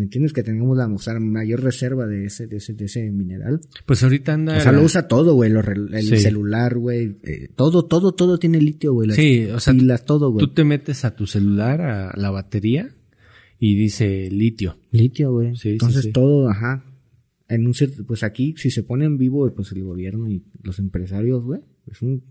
¿Me 0.00 0.04
entiendes? 0.04 0.32
Que 0.32 0.42
tengamos 0.42 0.78
la 0.78 0.88
mayor 1.20 1.62
reserva 1.62 2.06
de 2.06 2.24
ese, 2.24 2.46
de 2.46 2.56
ese, 2.56 2.72
de 2.72 2.86
ese 2.86 3.10
mineral. 3.10 3.60
Pues 3.84 4.02
ahorita 4.02 4.32
anda. 4.32 4.56
O 4.56 4.60
sea, 4.62 4.72
lo 4.72 4.82
usa 4.82 5.06
todo, 5.08 5.34
güey. 5.34 5.52
El 5.52 6.18
celular, 6.18 6.78
güey. 6.78 7.18
Eh, 7.22 7.48
todo, 7.54 7.84
todo, 7.84 8.12
todo 8.12 8.38
tiene 8.38 8.62
litio, 8.62 8.94
güey. 8.94 9.10
Sí, 9.10 9.44
o 9.44 9.60
sea. 9.60 9.74
todo, 9.98 10.30
güey. 10.30 10.46
Tú 10.46 10.54
te 10.54 10.64
metes 10.64 11.04
a 11.04 11.14
tu 11.14 11.26
celular, 11.26 11.82
a 11.82 12.16
la 12.16 12.30
batería, 12.30 12.94
y 13.58 13.74
dice 13.74 14.30
litio. 14.30 14.78
Litio, 14.90 15.32
güey. 15.32 15.54
Sí, 15.54 15.72
Entonces 15.72 16.10
todo, 16.12 16.48
ajá 16.48 16.82
en 17.50 17.66
un 17.66 17.74
pues 18.06 18.22
aquí 18.22 18.54
si 18.56 18.70
se 18.70 18.84
pone 18.84 19.04
en 19.04 19.18
vivo 19.18 19.52
pues 19.52 19.72
el 19.72 19.82
gobierno 19.82 20.30
y 20.30 20.40
los 20.62 20.78
empresarios, 20.78 21.44
güey, 21.44 21.60
es 21.90 22.00
un 22.00 22.22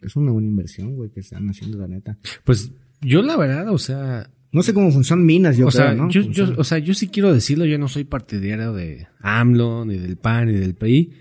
es 0.00 0.16
una 0.16 0.32
buena 0.32 0.48
inversión, 0.48 0.96
güey, 0.96 1.10
que 1.10 1.20
están 1.20 1.46
haciendo 1.48 1.76
la 1.76 1.86
neta. 1.86 2.18
Pues 2.42 2.72
yo 3.02 3.22
la 3.22 3.36
verdad, 3.36 3.68
o 3.68 3.78
sea, 3.78 4.30
no 4.52 4.62
sé 4.62 4.74
cómo 4.74 4.92
funcionan 4.92 5.24
minas, 5.24 5.56
yo 5.56 5.66
o 5.66 5.70
creo, 5.70 5.82
sea, 5.82 5.94
¿no? 5.94 6.10
Yo, 6.10 6.22
yo, 6.22 6.52
o 6.56 6.64
sea, 6.64 6.78
yo 6.78 6.94
sí 6.94 7.08
quiero 7.08 7.32
decirlo, 7.32 7.64
yo 7.64 7.78
no 7.78 7.88
soy 7.88 8.04
partidario 8.04 8.72
de 8.72 9.08
AMLO, 9.20 9.84
ni 9.84 9.98
del 9.98 10.16
PAN, 10.16 10.46
ni 10.46 10.54
del 10.54 10.74
PRI, 10.74 11.12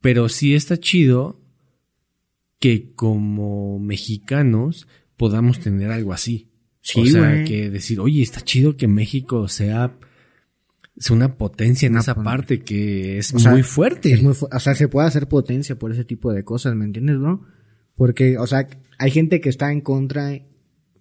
pero 0.00 0.28
sí 0.28 0.54
está 0.54 0.76
chido 0.76 1.40
que 2.58 2.92
como 2.94 3.78
mexicanos 3.78 4.88
podamos 5.16 5.60
tener 5.60 5.90
algo 5.90 6.12
así. 6.12 6.50
Sí, 6.80 7.00
o 7.00 7.06
sea, 7.06 7.44
que 7.44 7.70
decir, 7.70 7.98
oye, 8.00 8.22
está 8.22 8.40
chido 8.40 8.76
que 8.76 8.86
México 8.86 9.48
sea 9.48 9.98
es 10.96 11.10
una 11.10 11.36
potencia 11.36 11.86
en 11.86 11.96
esa 11.96 12.14
parte 12.14 12.60
que 12.60 13.18
es 13.18 13.34
muy 13.34 13.62
fuerte. 13.62 14.12
Es 14.12 14.22
muy 14.22 14.32
o 14.32 14.60
sea, 14.60 14.74
se 14.74 14.88
puede 14.88 15.06
hacer 15.06 15.28
potencia 15.28 15.78
por 15.78 15.92
ese 15.92 16.04
tipo 16.04 16.32
de 16.32 16.42
cosas, 16.42 16.74
¿me 16.74 16.84
entiendes, 16.84 17.18
no? 17.18 17.44
Porque, 17.96 18.38
o 18.38 18.46
sea, 18.46 18.68
hay 18.98 19.10
gente 19.10 19.40
que 19.40 19.48
está 19.48 19.72
en 19.72 19.82
contra, 19.82 20.32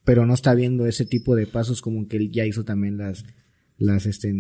pero 0.05 0.25
no 0.25 0.33
está 0.33 0.53
viendo 0.53 0.85
ese 0.85 1.05
tipo 1.05 1.35
de 1.35 1.47
pasos 1.47 1.81
como 1.81 2.07
que 2.07 2.17
él 2.17 2.31
ya 2.31 2.45
hizo 2.45 2.63
también 2.63 2.97
las, 2.97 3.25
las, 3.77 4.05
este, 4.05 4.33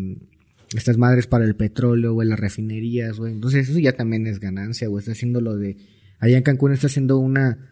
estas 0.75 0.97
madres 0.97 1.27
para 1.27 1.43
el 1.43 1.55
petróleo, 1.55 2.13
güey, 2.13 2.27
las 2.27 2.39
refinerías, 2.39 3.17
güey. 3.17 3.33
Entonces 3.33 3.67
eso 3.67 3.79
ya 3.79 3.93
también 3.93 4.27
es 4.27 4.39
ganancia, 4.39 4.87
güey. 4.87 4.99
Está 4.99 5.11
haciendo 5.11 5.41
lo 5.41 5.57
de, 5.57 5.77
allá 6.19 6.37
en 6.37 6.43
Cancún 6.43 6.71
está 6.71 6.87
haciendo 6.87 7.17
una, 7.17 7.71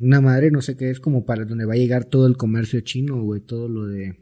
una 0.00 0.20
madre, 0.20 0.50
no 0.50 0.60
sé 0.60 0.76
qué 0.76 0.90
es, 0.90 0.98
como 0.98 1.24
para 1.24 1.44
donde 1.44 1.64
va 1.64 1.74
a 1.74 1.78
llegar 1.78 2.04
todo 2.04 2.26
el 2.26 2.36
comercio 2.36 2.80
chino, 2.80 3.22
güey, 3.22 3.40
todo 3.40 3.68
lo 3.68 3.86
de, 3.86 4.18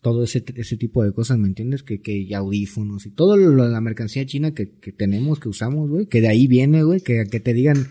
todo 0.00 0.24
ese, 0.24 0.44
ese 0.56 0.76
tipo 0.76 1.04
de 1.04 1.12
cosas, 1.12 1.38
¿me 1.38 1.46
entiendes? 1.46 1.84
Que, 1.84 2.02
que 2.02 2.28
audífonos 2.34 3.06
y 3.06 3.10
todo 3.10 3.36
lo 3.36 3.64
de 3.64 3.70
la 3.70 3.80
mercancía 3.80 4.26
china 4.26 4.52
que, 4.52 4.72
que 4.80 4.90
tenemos, 4.90 5.38
que 5.38 5.48
usamos, 5.48 5.88
güey, 5.88 6.06
que 6.06 6.20
de 6.20 6.28
ahí 6.28 6.48
viene, 6.48 6.82
güey, 6.82 7.00
que, 7.00 7.24
que 7.30 7.38
te 7.38 7.54
digan 7.54 7.86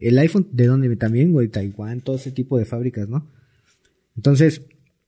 el 0.00 0.18
iPhone, 0.18 0.48
¿de 0.52 0.66
dónde 0.66 0.94
también, 0.96 1.32
güey? 1.32 1.48
Taiwán, 1.48 2.00
todo 2.00 2.16
ese 2.16 2.32
tipo 2.32 2.58
de 2.58 2.64
fábricas, 2.64 3.08
¿no? 3.08 3.30
Entonces, 4.16 4.62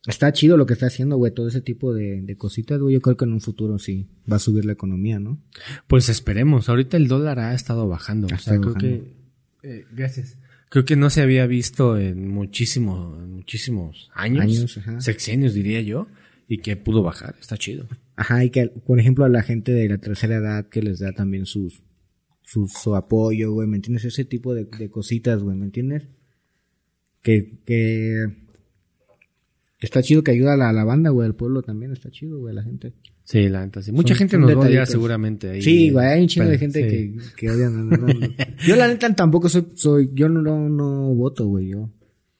está 0.07 0.33
chido 0.33 0.57
lo 0.57 0.67
que 0.67 0.75
está 0.75 0.87
haciendo, 0.87 1.17
güey, 1.17 1.33
todo 1.33 1.49
ese 1.49 1.61
tipo 1.61 1.95
de, 1.95 2.23
de 2.23 2.37
cositas, 2.37 2.79
güey. 2.81 2.95
Yo 2.95 3.01
creo 3.01 3.17
que 3.17 3.25
en 3.25 3.33
un 3.33 3.41
futuro 3.41 3.79
sí 3.79 4.09
va 4.31 4.37
a 4.37 4.41
subir 4.41 4.65
la 4.65 4.73
economía, 4.73 5.19
¿no? 5.19 5.39
Pues 5.87 6.09
esperemos. 6.09 6.69
Ahorita 6.69 6.97
el 6.97 7.09
dólar 7.09 7.39
ha 7.39 7.55
estado 7.55 7.89
bajando. 7.89 8.29
o 8.33 8.39
sea, 8.39 8.59
creo 8.59 8.75
que... 8.75 9.15
Eh, 9.63 9.87
gracias. 9.93 10.39
Creo 10.69 10.85
que 10.85 10.97
no 10.97 11.11
se 11.11 11.21
había 11.21 11.47
visto 11.47 11.99
en 11.99 12.29
muchísimo, 12.29 13.11
muchísimos 13.29 14.11
años, 14.15 14.43
años 14.43 15.05
sexenios 15.05 15.53
diría 15.53 15.83
yo 15.83 16.09
y 16.49 16.59
que 16.59 16.77
pudo 16.77 17.03
bajar. 17.03 17.37
Está 17.39 17.59
chido. 17.59 17.87
Ajá, 18.17 18.45
y 18.45 18.51
que, 18.51 18.69
por 18.69 18.99
ejemplo, 18.99 19.25
a 19.25 19.29
la 19.29 19.43
gente 19.43 19.73
de 19.73 19.89
la 19.89 19.99
tercera 19.99 20.37
edad 20.37 20.69
que 20.69 20.83
les 20.83 20.99
da 20.99 21.13
también 21.13 21.47
sus, 21.47 21.83
su, 22.53 22.95
apoyo, 22.95 23.53
güey, 23.53 23.69
¿me 23.69 23.77
entiendes? 23.77 24.05
Ese 24.05 24.25
tipo 24.25 24.55
de, 24.55 24.69
cositas, 24.91 25.43
güey, 25.43 25.57
¿me 25.57 25.65
entiendes? 25.65 26.09
Que, 27.23 27.59
que, 27.65 28.27
está 29.81 30.03
chido 30.03 30.23
que 30.23 30.33
ayuda 30.33 30.55
a 30.55 30.73
la, 30.73 30.85
banda, 30.85 31.11
güey, 31.11 31.27
al 31.27 31.35
pueblo 31.35 31.63
también, 31.63 31.93
está 31.93 32.11
chido, 32.11 32.39
güey, 32.41 32.55
la 32.55 32.63
gente. 32.63 32.93
Sí, 33.25 33.49
la 33.49 33.65
neta, 33.65 33.83
sí. 33.83 33.93
Mucha 33.93 34.15
gente 34.15 34.37
nos 34.37 34.53
odia 34.55 34.85
seguramente 34.85 35.51
ahí. 35.51 35.63
Sí, 35.63 35.91
güey, 35.91 36.07
hay 36.07 36.23
un 36.23 36.29
chingo 36.29 36.49
de 36.49 36.59
gente 36.59 36.87
que, 36.87 37.17
que 37.37 37.51
odian. 37.51 37.89
yo 38.67 38.77
la 38.77 38.89
neta 38.89 39.15
tampoco 39.15 39.49
soy, 39.49 39.67
soy, 39.75 40.11
yo 40.13 40.29
no, 40.29 40.43
no, 40.43 40.69
no 40.69 41.15
voto, 41.15 41.47
güey, 41.47 41.69
yo. 41.69 41.91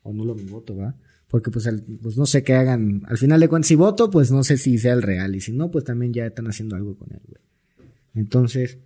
O 0.03 0.13
no 0.13 0.25
lo 0.25 0.35
voto, 0.35 0.77
¿va? 0.77 0.97
porque 1.33 1.51
pues, 1.51 1.67
pues 2.03 2.19
no 2.19 2.27
sé 2.27 2.43
qué 2.43 2.53
hagan. 2.53 3.05
Al 3.07 3.17
final 3.17 3.41
de 3.41 3.49
cuentas, 3.49 3.69
si 3.69 3.75
voto, 3.75 4.11
pues 4.11 4.31
no 4.31 4.45
sé 4.45 4.59
si 4.59 4.77
sea 4.77 4.93
el 4.93 5.01
real. 5.01 5.35
Y 5.35 5.41
si 5.41 5.53
no, 5.53 5.71
pues 5.71 5.83
también 5.83 6.13
ya 6.13 6.27
están 6.27 6.47
haciendo 6.47 6.77
algo 6.77 6.95
con 6.95 7.11
él, 7.11 7.23
güey. 7.27 7.41
Entonces, 8.15 8.77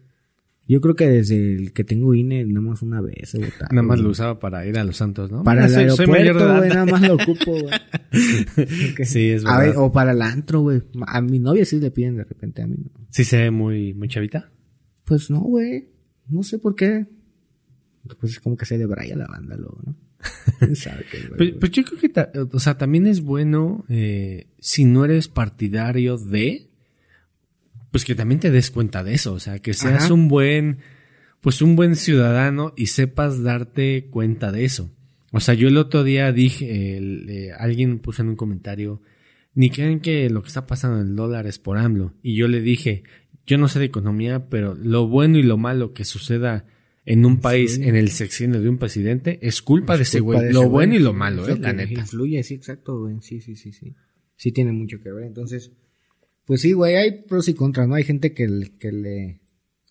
yo 0.68 0.80
creo 0.80 0.96
que 0.96 1.06
desde 1.08 1.54
el 1.54 1.72
que 1.72 1.84
tengo 1.84 2.14
INE, 2.14 2.44
nada 2.44 2.60
más 2.60 2.82
una 2.82 3.00
vez 3.00 3.34
he 3.34 3.38
votado. 3.38 3.68
Nada 3.70 3.82
más 3.82 4.00
lo 4.00 4.10
usaba 4.10 4.38
para 4.38 4.66
ir 4.66 4.78
a 4.78 4.84
Los 4.84 4.96
Santos, 4.96 5.30
¿no? 5.30 5.44
Para 5.44 5.66
el 5.66 5.74
aeropuerto, 5.74 6.56
güey, 6.56 6.68
nada 6.70 6.86
más 6.86 7.02
lo 7.02 7.14
ocupo, 7.22 7.52
güey. 7.52 9.04
Sí, 9.04 9.30
es 9.30 9.44
verdad. 9.44 9.58
A 9.58 9.60
ver, 9.60 9.74
o 9.76 9.92
para 9.92 10.12
el 10.12 10.22
antro, 10.22 10.60
güey. 10.60 10.82
A 11.06 11.20
mi 11.20 11.38
novia 11.38 11.64
sí 11.64 11.78
le 11.78 11.90
piden 11.90 12.16
de 12.16 12.24
repente, 12.24 12.62
a 12.62 12.66
mí 12.66 12.76
no. 12.76 12.90
¿Sí 13.10 13.24
se 13.24 13.38
ve 13.38 13.50
muy, 13.50 13.94
muy 13.94 14.08
chavita? 14.08 14.50
Pues 15.04 15.30
no, 15.30 15.40
güey. 15.40 15.88
No 16.28 16.42
sé 16.42 16.58
por 16.58 16.74
qué. 16.74 17.06
Pues 18.20 18.32
es 18.32 18.40
como 18.40 18.56
que 18.56 18.66
se 18.66 18.78
debraya 18.78 19.16
la 19.16 19.26
banda 19.26 19.56
luego, 19.56 19.80
¿no? 19.84 19.96
pues, 20.58 20.88
pues, 21.60 21.72
yo 21.72 21.84
creo 21.84 22.00
que, 22.00 22.46
o 22.52 22.58
sea, 22.58 22.78
también 22.78 23.06
es 23.06 23.20
bueno, 23.20 23.84
eh, 23.88 24.48
si 24.58 24.84
no 24.84 25.04
eres 25.04 25.28
partidario 25.28 26.16
de, 26.16 26.65
pues 27.96 28.04
que 28.04 28.14
también 28.14 28.40
te 28.40 28.50
des 28.50 28.70
cuenta 28.70 29.02
de 29.02 29.14
eso, 29.14 29.32
o 29.32 29.40
sea, 29.40 29.58
que 29.58 29.72
seas 29.72 30.10
un 30.10 30.28
buen, 30.28 30.80
pues 31.40 31.62
un 31.62 31.76
buen 31.76 31.96
ciudadano 31.96 32.74
y 32.76 32.88
sepas 32.88 33.42
darte 33.42 34.08
cuenta 34.10 34.52
de 34.52 34.66
eso. 34.66 34.94
O 35.32 35.40
sea, 35.40 35.54
yo 35.54 35.66
el 35.68 35.78
otro 35.78 36.04
día 36.04 36.30
dije, 36.30 36.98
eh, 36.98 37.52
alguien 37.56 38.00
puso 38.00 38.20
en 38.20 38.28
un 38.28 38.36
comentario, 38.36 39.00
ni 39.54 39.70
creen 39.70 40.00
que 40.00 40.28
lo 40.28 40.42
que 40.42 40.48
está 40.48 40.66
pasando 40.66 41.00
en 41.00 41.06
el 41.06 41.16
dólar 41.16 41.46
es 41.46 41.58
por 41.58 41.78
AMLO. 41.78 42.12
Y 42.22 42.36
yo 42.36 42.48
le 42.48 42.60
dije, 42.60 43.02
yo 43.46 43.56
no 43.56 43.66
sé 43.66 43.78
de 43.78 43.86
economía, 43.86 44.50
pero 44.50 44.74
lo 44.74 45.08
bueno 45.08 45.38
y 45.38 45.42
lo 45.42 45.56
malo 45.56 45.94
que 45.94 46.04
suceda 46.04 46.66
en 47.06 47.24
un 47.24 47.40
país, 47.40 47.78
en 47.78 47.96
el 47.96 48.10
sexenio 48.10 48.60
de 48.60 48.68
un 48.68 48.76
presidente, 48.76 49.38
es 49.40 49.62
culpa 49.62 49.96
de 49.96 50.02
ese 50.02 50.20
güey. 50.20 50.52
Lo 50.52 50.68
bueno 50.68 50.96
y 50.96 50.98
lo 50.98 51.14
malo, 51.14 51.48
eh, 51.48 51.58
la 51.58 51.72
neta. 51.72 52.00
Influye, 52.00 52.42
sí, 52.42 52.52
exacto, 52.56 53.00
güey. 53.00 53.16
Sí, 53.22 53.40
sí, 53.40 53.56
sí, 53.56 53.72
sí. 53.72 53.94
Sí 54.36 54.52
tiene 54.52 54.72
mucho 54.72 55.00
que 55.00 55.10
ver. 55.10 55.24
Entonces, 55.24 55.72
pues 56.46 56.62
sí, 56.62 56.72
güey, 56.72 56.96
hay 56.96 57.24
pros 57.24 57.48
y 57.48 57.54
contras, 57.54 57.86
¿no? 57.86 57.94
Hay 57.94 58.04
gente 58.04 58.32
que, 58.32 58.48
le... 58.48 59.42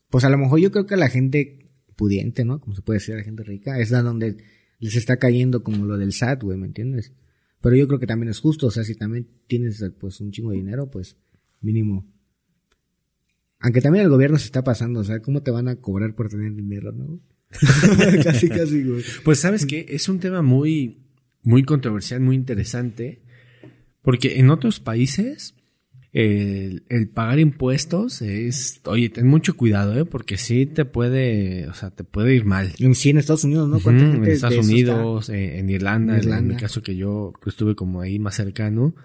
Pues 0.09 0.23
a 0.23 0.29
lo 0.29 0.37
mejor 0.37 0.59
yo 0.59 0.71
creo 0.71 0.87
que 0.87 0.97
la 0.97 1.09
gente 1.09 1.69
pudiente, 1.95 2.43
¿no? 2.43 2.59
Como 2.59 2.75
se 2.75 2.81
puede 2.81 2.97
decir, 2.97 3.15
la 3.15 3.23
gente 3.23 3.43
rica, 3.43 3.79
es 3.79 3.91
la 3.91 4.01
donde 4.01 4.37
les 4.79 4.95
está 4.95 5.17
cayendo 5.17 5.63
como 5.63 5.85
lo 5.85 5.97
del 5.97 6.13
SAT, 6.13 6.43
güey, 6.43 6.57
¿me 6.57 6.65
entiendes? 6.65 7.13
Pero 7.61 7.75
yo 7.75 7.87
creo 7.87 7.99
que 7.99 8.07
también 8.07 8.29
es 8.29 8.39
justo, 8.39 8.67
o 8.67 8.71
sea, 8.71 8.83
si 8.83 8.95
también 8.95 9.27
tienes 9.47 9.83
pues 9.99 10.19
un 10.21 10.31
chingo 10.31 10.51
de 10.51 10.57
dinero, 10.57 10.89
pues 10.89 11.17
mínimo 11.61 12.05
aunque 13.65 13.81
también 13.81 14.05
el 14.05 14.11
gobierno 14.11 14.37
se 14.37 14.45
está 14.45 14.63
pasando, 14.63 14.99
o 14.99 15.03
sea, 15.03 15.23
¿cómo 15.23 15.41
te 15.41 15.49
van 15.49 15.67
a 15.67 15.77
cobrar 15.77 16.13
por 16.13 16.29
tener 16.29 16.53
dinero, 16.53 16.91
no? 16.91 17.19
casi, 18.23 18.47
casi, 18.47 18.83
güey. 18.83 19.03
Pues 19.23 19.39
sabes 19.39 19.65
que 19.65 19.87
es 19.89 20.07
un 20.07 20.19
tema 20.19 20.43
muy, 20.43 20.99
muy 21.41 21.63
controversial, 21.63 22.19
muy 22.19 22.35
interesante, 22.35 23.23
porque 24.03 24.39
en 24.39 24.51
otros 24.51 24.79
países 24.79 25.55
el, 26.15 27.09
pagar 27.13 27.39
impuestos 27.39 28.21
es, 28.21 28.79
oye, 28.85 29.09
ten 29.09 29.27
mucho 29.27 29.57
cuidado, 29.57 29.99
¿eh? 29.99 30.05
Porque 30.05 30.37
sí 30.37 30.65
te 30.65 30.85
puede, 30.85 31.67
o 31.67 31.73
sea, 31.73 31.89
te 31.91 32.05
puede 32.05 32.33
ir 32.33 32.45
mal. 32.45 32.71
Sí, 32.93 33.09
en 33.09 33.17
Estados 33.17 33.43
Unidos, 33.43 33.67
¿no? 33.67 33.91
en 33.91 34.23
Estados 34.23 34.65
Unidos, 34.65 35.29
eh, 35.29 35.59
en 35.59 35.69
Irlanda, 35.69 36.17
en 36.17 36.47
mi 36.47 36.55
caso 36.55 36.81
que 36.81 36.95
yo 36.95 37.33
estuve 37.45 37.75
como 37.75 37.99
ahí 37.99 38.17
más 38.17 38.35
cercano, 38.35 38.95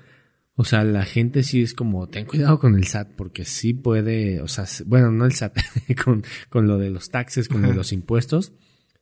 O 0.54 0.64
sea, 0.64 0.84
la 0.84 1.04
gente 1.04 1.42
sí 1.42 1.62
es 1.62 1.74
como, 1.74 2.08
ten 2.08 2.26
cuidado 2.26 2.60
con 2.60 2.76
el 2.76 2.86
SAT, 2.86 3.08
porque 3.16 3.44
sí 3.44 3.74
puede, 3.74 4.40
o 4.40 4.46
sea, 4.46 4.66
bueno, 4.86 5.10
no 5.10 5.24
el 5.24 5.32
SAT, 5.32 5.56
con, 6.04 6.22
con 6.48 6.68
lo 6.68 6.78
de 6.78 6.90
los 6.90 7.10
taxes, 7.10 7.48
con 7.48 7.62
lo 7.62 7.68
de 7.68 7.74
los 7.74 7.92
impuestos, 7.92 8.52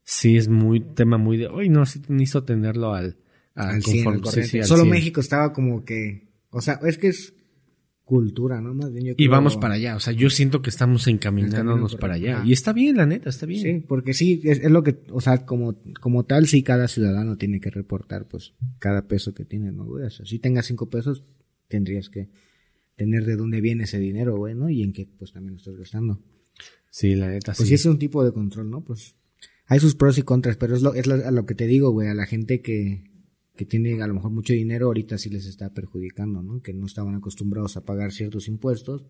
sí 0.02 0.38
es 0.38 0.48
muy, 0.48 0.80
tema 0.80 1.18
muy 1.18 1.36
de, 1.36 1.48
uy, 1.48 1.68
no, 1.68 1.84
sí 1.84 2.00
necesito 2.08 2.44
tenerlo 2.44 2.94
al, 2.94 3.18
al, 3.54 3.82
Solo 3.82 4.86
México 4.86 5.20
estaba 5.20 5.52
como 5.52 5.84
que, 5.84 6.30
o 6.48 6.62
sea, 6.62 6.80
es 6.86 6.96
que 6.96 7.08
es 7.08 7.34
cultura, 8.08 8.62
¿no? 8.62 8.72
Más 8.72 8.90
bien 8.90 9.14
Y 9.18 9.28
vamos 9.28 9.58
para 9.58 9.74
allá, 9.74 9.94
o 9.94 10.00
sea, 10.00 10.14
yo 10.14 10.30
siento 10.30 10.62
que 10.62 10.70
estamos 10.70 11.06
encaminándonos 11.08 11.94
para 11.96 12.14
allá. 12.14 12.42
Y 12.42 12.54
está 12.54 12.72
bien, 12.72 12.96
la 12.96 13.04
neta, 13.04 13.28
está 13.28 13.44
bien. 13.44 13.62
Sí, 13.62 13.84
porque 13.86 14.14
sí, 14.14 14.40
es, 14.44 14.60
es, 14.60 14.70
lo 14.70 14.82
que, 14.82 15.02
o 15.10 15.20
sea, 15.20 15.44
como, 15.44 15.78
como 16.00 16.24
tal, 16.24 16.46
sí 16.46 16.62
cada 16.62 16.88
ciudadano 16.88 17.36
tiene 17.36 17.60
que 17.60 17.68
reportar, 17.68 18.26
pues, 18.26 18.54
cada 18.78 19.06
peso 19.08 19.34
que 19.34 19.44
tiene, 19.44 19.72
¿no, 19.72 19.84
güey? 19.84 20.06
O 20.06 20.10
sea, 20.10 20.24
si 20.24 20.38
tenga 20.38 20.62
cinco 20.62 20.88
pesos, 20.88 21.22
tendrías 21.68 22.08
que 22.08 22.30
tener 22.96 23.26
de 23.26 23.36
dónde 23.36 23.60
viene 23.60 23.84
ese 23.84 23.98
dinero, 23.98 24.38
güey, 24.38 24.54
¿no? 24.54 24.70
Y 24.70 24.82
en 24.82 24.94
qué, 24.94 25.06
pues, 25.18 25.34
también 25.34 25.52
lo 25.52 25.58
estás 25.58 25.76
gastando. 25.76 26.24
Sí, 26.90 27.14
la 27.14 27.28
neta, 27.28 27.52
pues 27.52 27.68
sí. 27.68 27.74
es 27.74 27.84
un 27.84 27.98
tipo 27.98 28.24
de 28.24 28.32
control, 28.32 28.70
¿no? 28.70 28.82
Pues, 28.82 29.16
hay 29.66 29.80
sus 29.80 29.94
pros 29.94 30.16
y 30.16 30.22
contras, 30.22 30.56
pero 30.56 30.74
es 30.74 30.80
lo, 30.80 30.94
es 30.94 31.06
lo, 31.06 31.14
a 31.14 31.30
lo 31.30 31.44
que 31.44 31.54
te 31.54 31.66
digo, 31.66 31.90
güey, 31.90 32.08
a 32.08 32.14
la 32.14 32.24
gente 32.24 32.62
que, 32.62 33.04
que 33.58 33.66
tiene 33.66 34.00
a 34.00 34.06
lo 34.06 34.14
mejor 34.14 34.30
mucho 34.30 34.54
dinero, 34.54 34.86
ahorita 34.86 35.18
sí 35.18 35.28
les 35.28 35.44
está 35.44 35.74
perjudicando, 35.74 36.42
¿no? 36.42 36.62
Que 36.62 36.72
no 36.72 36.86
estaban 36.86 37.16
acostumbrados 37.16 37.76
a 37.76 37.84
pagar 37.84 38.12
ciertos 38.12 38.48
impuestos. 38.48 39.04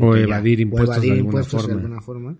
o 0.00 0.16
evadir 0.16 0.60
impuestos, 0.60 0.90
o 0.90 0.92
evadir 0.92 1.12
de, 1.12 1.18
alguna 1.18 1.38
impuestos 1.38 1.66
de 1.66 1.72
alguna 1.72 2.02
forma 2.02 2.38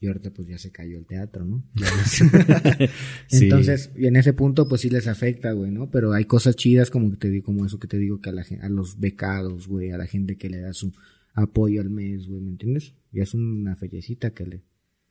y 0.00 0.06
ahorita 0.06 0.30
pues 0.30 0.48
ya 0.48 0.56
se 0.56 0.72
cayó 0.72 0.96
el 0.96 1.04
teatro, 1.04 1.44
¿no? 1.44 1.62
Entonces, 3.30 3.90
y 3.94 4.06
en 4.06 4.16
ese 4.16 4.32
punto 4.32 4.66
pues 4.66 4.80
sí 4.80 4.88
les 4.88 5.06
afecta, 5.06 5.52
güey, 5.52 5.70
¿no? 5.70 5.90
Pero 5.90 6.14
hay 6.14 6.24
cosas 6.24 6.56
chidas 6.56 6.90
como 6.90 7.10
que 7.10 7.18
te 7.18 7.28
digo, 7.28 7.44
como 7.44 7.66
eso 7.66 7.78
que 7.78 7.86
te 7.86 7.98
digo 7.98 8.18
que 8.20 8.30
a 8.30 8.32
la 8.32 8.44
a 8.62 8.68
los 8.70 8.98
becados, 8.98 9.68
güey, 9.68 9.90
a 9.90 9.98
la 9.98 10.06
gente 10.06 10.38
que 10.38 10.48
le 10.48 10.60
da 10.60 10.72
su 10.72 10.94
apoyo 11.34 11.82
al 11.82 11.90
mes, 11.90 12.26
güey, 12.26 12.40
¿me 12.40 12.50
entiendes? 12.50 12.94
Y 13.12 13.20
es 13.20 13.34
una 13.34 13.76
fellecita 13.76 14.30
que 14.30 14.46
le 14.46 14.62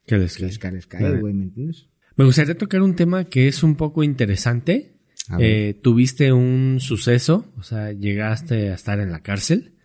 que 0.07 0.17
les, 0.17 0.47
cae, 0.87 1.19
güey, 1.19 1.35
¿me 1.35 1.43
entiendes? 1.43 1.87
Me 2.15 2.25
gustaría 2.25 2.57
tocar 2.57 2.81
un 2.81 2.95
tema 2.95 3.25
que 3.25 3.47
es 3.47 3.61
un 3.61 3.75
poco 3.75 4.03
interesante. 4.03 4.98
Eh, 5.37 5.79
tuviste 5.83 6.33
un 6.33 6.79
suceso, 6.79 7.51
o 7.57 7.63
sea, 7.63 7.91
llegaste 7.91 8.71
a 8.71 8.73
estar 8.73 8.99
en 8.99 9.11
la 9.11 9.21
cárcel. 9.21 9.75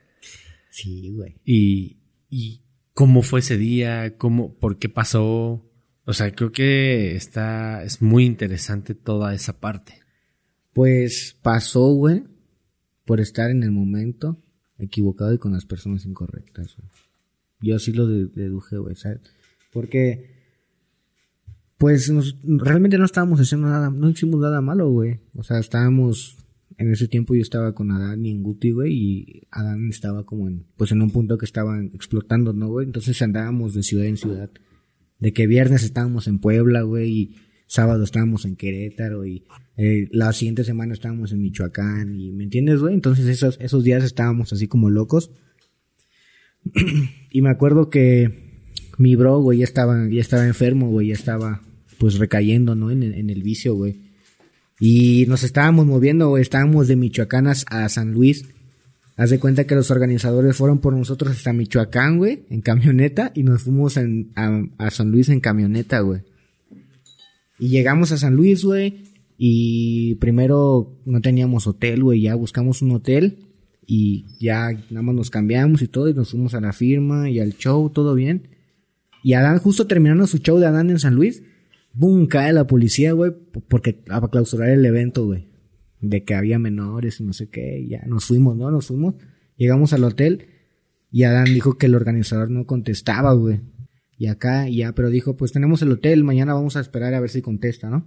Sí, 0.71 1.11
güey. 1.11 1.37
Y, 1.45 1.99
y 2.31 2.63
cómo 2.95 3.23
fue 3.23 3.41
ese 3.41 3.59
día, 3.59 4.17
cómo, 4.17 4.55
por 4.55 4.79
qué 4.79 4.89
pasó. 4.89 5.71
O 6.07 6.13
sea, 6.13 6.33
creo 6.33 6.53
que 6.53 7.15
está, 7.15 7.83
es 7.83 8.01
muy 8.01 8.25
interesante 8.25 8.95
toda 8.95 9.35
esa 9.35 9.61
parte. 9.61 10.01
Pues 10.73 11.37
pasó, 11.43 11.93
güey, 11.93 12.25
por 13.05 13.21
estar 13.21 13.51
en 13.51 13.63
el 13.63 13.71
momento 13.71 14.43
equivocado 14.79 15.33
y 15.33 15.39
con 15.39 15.53
las 15.53 15.67
personas 15.67 16.07
incorrectas. 16.07 16.77
Güey. 16.77 16.89
Yo 17.61 17.77
así 17.77 17.93
lo 17.93 18.07
deduje, 18.07 18.77
güey, 18.77 18.97
¿sabes? 18.97 19.21
Porque, 19.73 20.34
pues, 21.79 22.13
realmente 22.45 22.99
no 22.99 23.05
estábamos 23.05 23.41
haciendo 23.41 23.69
nada, 23.69 23.91
no 23.91 24.09
hicimos 24.09 24.41
nada 24.41 24.61
malo, 24.61 24.91
güey. 24.91 25.21
O 25.35 25.43
sea, 25.43 25.59
estábamos 25.59 26.45
en 26.79 26.93
ese 26.93 27.09
tiempo 27.09 27.35
yo 27.35 27.43
estaba 27.43 27.75
con 27.75 27.91
Adán 27.91 28.25
y 28.25 28.31
en 28.31 28.43
Guti, 28.43 28.73
güey, 28.73 28.93
y 28.93 29.43
Adán 29.51 29.89
estaba 29.89 30.25
como 30.25 30.49
en, 30.49 30.67
pues 30.77 30.93
en 30.93 31.03
un 31.03 31.11
punto 31.11 31.39
que 31.39 31.45
estaban 31.45 31.91
explotando, 31.95 32.53
¿no, 32.53 32.69
güey? 32.69 32.87
Entonces 32.87 33.21
andábamos 33.23 33.75
de 33.75 33.83
ciudad 33.83 34.07
en 34.07 34.17
ciudad. 34.17 34.51
De 35.19 35.33
que 35.33 35.47
viernes 35.47 35.85
estábamos 35.85 36.27
en 36.27 36.39
Puebla, 36.39 36.83
güey, 36.83 37.11
y 37.11 37.37
sábado 37.67 38.05
estábamos 38.05 38.45
en 38.45 38.57
Querétaro, 38.57 39.25
y 39.25 39.45
eh, 39.77 40.09
la 40.11 40.33
siguiente 40.33 40.65
semana 40.65 40.95
estábamos 40.95 41.33
en 41.33 41.41
Michoacán, 41.41 42.15
y 42.19 42.33
¿me 42.33 42.45
entiendes, 42.45 42.81
güey? 42.81 42.95
Entonces 42.95 43.27
esos, 43.27 43.57
esos 43.61 43.85
días 43.85 44.03
estábamos 44.03 44.53
así 44.53 44.67
como 44.67 44.91
locos. 44.91 45.31
y 47.31 47.43
me 47.43 47.51
acuerdo 47.51 47.91
que 47.91 48.44
mi 48.99 49.17
bro, 49.17 49.41
güey, 49.41 49.59
ya 49.59 49.65
estaba, 49.65 50.09
ya 50.09 50.21
estaba 50.21 50.47
enfermo, 50.47 50.89
güey, 50.91 51.09
ya 51.09 51.15
estaba, 51.15 51.63
pues 51.99 52.19
recayendo, 52.19 52.75
¿no? 52.75 52.91
En, 52.91 53.03
en 53.03 53.31
el 53.31 53.43
vicio, 53.43 53.75
güey. 53.75 53.97
Y 54.81 55.25
nos 55.29 55.45
estábamos 55.45 55.87
moviendo, 55.87 56.29
güey, 56.29 56.43
estábamos 56.43 56.89
de 56.89 56.97
Michoacán 56.97 57.47
a 57.47 57.89
San 57.89 58.13
Luis. 58.13 58.45
Haz 59.17 59.31
de 59.31 59.39
cuenta 59.39 59.65
que 59.65 59.77
los 59.77 59.93
organizadores 59.93 60.57
fueron 60.57 60.81
por 60.81 60.93
nosotros 60.93 61.37
hasta 61.37 61.53
Michoacán, 61.53 62.19
güey, 62.19 62.43
en 62.51 62.61
camioneta, 62.61 63.31
y 63.35 63.45
nos 63.45 63.63
fuimos 63.63 63.97
a, 63.97 64.91
San 64.91 65.11
Luis 65.13 65.29
en 65.29 65.39
camioneta, 65.39 66.01
güey. 66.01 66.23
Y 67.61 67.69
llegamos 67.69 68.11
a 68.11 68.19
San 68.19 68.35
Luis, 68.35 68.65
güey, 68.65 69.05
y 69.39 70.17
primero 70.17 70.99
no 71.05 71.21
teníamos 71.21 71.69
hotel, 71.69 72.03
güey, 72.03 72.23
ya 72.23 72.35
buscamos 72.35 72.83
un 72.83 72.91
hotel, 72.91 73.39
y 73.87 74.25
ya 74.41 74.73
nada 74.91 75.03
más 75.03 75.15
nos 75.15 75.31
cambiamos 75.31 75.83
y 75.83 75.87
todo, 75.87 76.09
y 76.09 76.15
nos 76.15 76.31
fuimos 76.31 76.55
a 76.55 76.61
la 76.61 76.73
firma 76.73 77.31
y 77.31 77.39
al 77.39 77.57
show, 77.57 77.91
todo 77.91 78.15
bien. 78.15 78.49
Y 79.25 79.33
Adán, 79.33 79.59
justo 79.59 79.87
terminando 79.87 80.27
su 80.27 80.37
show 80.37 80.59
de 80.59 80.67
Adán 80.67 80.91
en 80.91 80.99
San 80.99 81.15
Luis, 81.15 81.43
boom, 81.95 82.27
cae 82.27 82.53
la 82.53 82.67
policía, 82.67 83.13
güey, 83.13 83.33
porque 83.69 84.05
a 84.11 84.21
clausurar 84.29 84.69
el 84.69 84.85
evento, 84.85 85.25
güey. 85.25 85.49
De 86.03 86.25
que 86.25 86.35
había 86.35 86.59
menores 86.59 87.21
y 87.21 87.25
no 87.25 87.33
sé 87.33 87.49
qué, 87.49 87.87
ya 87.89 88.05
nos 88.07 88.27
fuimos, 88.27 88.55
¿no? 88.55 88.71
Nos 88.71 88.89
fuimos, 88.89 89.15
llegamos 89.57 89.95
al 89.95 90.05
hotel 90.05 90.49
y 91.11 91.23
Adán 91.23 91.47
dijo 91.47 91.79
que 91.79 91.87
el 91.87 91.95
organizador 91.95 92.51
no 92.51 92.67
contestaba, 92.67 93.33
güey. 93.33 93.63
Y 94.19 94.27
acá, 94.27 94.69
ya, 94.69 94.93
pero 94.93 95.09
dijo, 95.09 95.39
pues 95.39 95.53
tenemos 95.53 95.81
el 95.81 95.93
hotel, 95.93 96.23
mañana 96.23 96.53
vamos 96.53 96.77
a 96.77 96.81
esperar 96.81 97.15
a 97.15 97.21
ver 97.21 97.31
si 97.31 97.41
contesta, 97.41 97.89
¿no? 97.89 98.07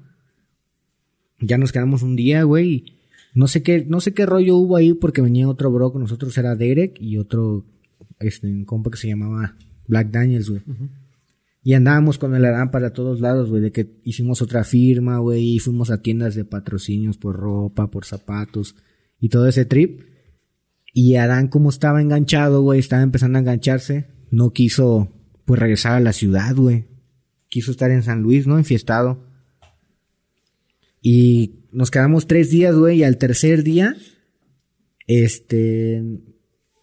Ya 1.40 1.58
nos 1.58 1.72
quedamos 1.72 2.04
un 2.04 2.16
día, 2.16 2.44
güey, 2.44 3.00
no 3.34 3.48
sé 3.48 3.64
qué, 3.64 3.84
no 3.90 4.02
sé 4.02 4.14
qué 4.14 4.28
rollo 4.28 4.56
hubo 4.56 4.76
ahí 4.76 4.94
porque 4.94 5.22
venía 5.24 5.50
otro 5.50 5.72
bro 5.72 5.92
con 5.92 6.04
nosotros, 6.04 6.38
era 6.38 6.56
Derek 6.56 7.02
y 7.02 7.18
otro, 7.18 7.66
este, 8.20 8.46
un 8.46 8.66
compa 8.66 8.92
que 8.92 8.98
se 8.98 9.08
llamaba 9.08 9.56
Black 9.88 10.12
Daniels, 10.12 10.52
güey. 10.52 10.62
Y 11.68 11.74
andábamos 11.74 12.18
con 12.18 12.34
el 12.34 12.46
Adán 12.46 12.72
para 12.72 12.94
todos 12.94 13.20
lados, 13.20 13.50
güey, 13.50 13.62
de 13.62 13.74
que 13.74 14.00
hicimos 14.06 14.42
otra 14.42 14.64
firma, 14.64 15.18
güey, 15.18 15.56
y 15.56 15.60
fuimos 15.60 15.92
a 15.92 16.02
tiendas 16.02 16.34
de 16.34 16.46
patrocinios 16.46 17.18
por 17.18 17.36
ropa, 17.36 17.92
por 17.92 18.06
zapatos 18.06 18.78
y 19.20 19.28
todo 19.28 19.50
ese 19.50 19.66
trip. 19.66 20.00
Y 20.94 21.16
Adán, 21.16 21.50
como 21.50 21.70
estaba 21.70 22.02
enganchado, 22.02 22.62
güey, 22.62 22.80
estaba 22.80 23.02
empezando 23.02 23.38
a 23.38 23.42
engancharse, 23.42 24.08
no 24.32 24.54
quiso, 24.54 25.12
pues, 25.44 25.60
regresar 25.60 25.98
a 25.98 26.00
la 26.00 26.14
ciudad, 26.14 26.56
güey. 26.56 26.86
Quiso 27.50 27.72
estar 27.72 27.92
en 27.92 28.02
San 28.02 28.22
Luis, 28.22 28.48
¿no? 28.48 28.58
Enfiestado. 28.58 29.28
Y 31.02 31.66
nos 31.74 31.92
quedamos 31.92 32.28
tres 32.28 32.50
días, 32.50 32.78
güey, 32.78 33.00
y 33.00 33.04
al 33.04 33.18
tercer 33.18 33.64
día, 33.64 33.98
este, 35.06 36.02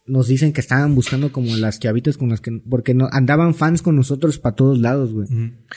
nos 0.07 0.29
dicen 0.29 0.53
que 0.53 0.61
estaban 0.61 0.95
buscando 0.95 1.33
como 1.33 1.57
las 1.57 1.81
chavitas 1.81 2.19
con 2.19 2.29
las 2.29 2.43
que, 2.43 2.61
porque 2.69 2.93
no, 2.93 3.09
andaban 3.11 3.55
fans 3.55 3.81
con 3.81 3.97
nosotros 3.97 4.39
para 4.39 4.55
todos 4.55 4.79
lados, 4.79 5.15
güey. 5.15 5.27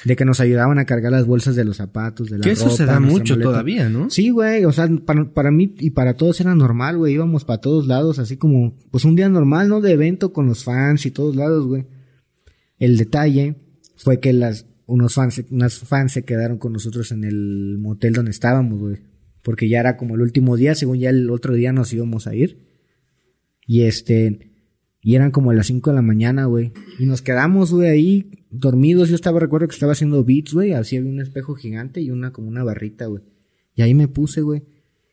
De 0.04 0.16
que 0.18 0.26
nos 0.26 0.42
ayudaban 0.42 0.80
a 0.80 0.86
cargar 0.86 1.14
las 1.14 1.26
bolsas 1.26 1.56
de 1.56 1.64
los 1.64 1.78
zapatos, 1.78 2.30
de 2.30 2.38
la 2.38 2.44
que 2.44 2.52
eso 2.52 2.70
se 2.70 2.86
da 2.86 3.00
mucho 3.00 3.40
todavía, 3.40 3.88
¿no? 3.88 4.10
Sí, 4.10 4.30
güey, 4.30 4.66
o 4.66 4.72
sea, 4.74 4.90
para, 5.06 5.32
para 5.34 5.52
mí 5.52 5.74
y 5.80 5.92
para 5.92 6.16
todos 6.16 6.42
era 6.42 6.54
normal, 6.56 6.98
güey. 6.98 7.14
Íbamos 7.14 7.46
para 7.46 7.62
todos 7.62 7.88
lados, 7.88 8.20
así 8.20 8.36
como, 8.36 8.76
pues 8.92 9.06
un 9.06 9.16
día 9.16 9.30
normal, 9.30 9.70
¿no? 9.70 9.80
De 9.80 9.94
evento 9.94 10.34
con 10.34 10.46
los 10.46 10.66
fans 10.66 11.06
y 11.06 11.12
todos 11.12 11.36
lados, 11.38 11.66
güey. 11.66 11.86
El 12.80 12.98
detalle 12.98 13.56
fue 13.96 14.20
que 14.20 14.34
las, 14.34 14.66
unos 14.88 15.14
fans, 15.14 15.42
unas 15.52 15.80
fans 15.80 16.12
se 16.12 16.26
quedaron 16.26 16.58
con 16.58 16.74
nosotros 16.74 17.14
en 17.14 17.24
el 17.24 17.78
motel 17.80 18.14
donde 18.14 18.32
estábamos, 18.32 18.78
güey. 18.78 18.98
Porque 19.42 19.70
ya 19.70 19.80
era 19.80 19.96
como 19.96 20.16
el 20.16 20.22
último 20.22 20.58
día, 20.58 20.76
según 20.76 21.00
ya 21.00 21.12
el 21.12 21.30
otro 21.30 21.54
día 21.54 21.72
nos 21.72 21.94
íbamos 21.94 22.28
a 22.28 22.36
ir. 22.36 22.67
Y 23.68 23.84
este, 23.84 24.48
y 25.02 25.16
eran 25.16 25.32
como 25.32 25.52
a 25.52 25.54
las 25.54 25.68
5 25.68 25.92
de 25.92 25.96
la 25.96 26.02
mañana, 26.02 26.46
güey. 26.46 26.74
Y 26.98 27.06
nos 27.06 27.22
quedamos, 27.22 27.72
güey, 27.72 27.90
ahí 27.90 28.32
dormidos. 28.50 29.10
Yo 29.10 29.16
estaba, 29.16 29.40
recuerdo 29.40 29.68
que 29.68 29.74
estaba 29.74 29.92
haciendo 29.92 30.24
beats, 30.24 30.54
güey. 30.54 30.74
Así 30.74 30.98
había 30.98 31.12
un 31.12 31.22
espejo 31.22 31.54
gigante 31.54 32.02
y 32.02 32.10
una 32.10 32.32
como 32.32 32.48
una 32.48 32.64
barrita, 32.64 33.06
güey. 33.06 33.24
Y 33.76 33.84
ahí 33.84 33.94
me 33.94 34.08
puse, 34.08 34.42
güey. 34.42 34.64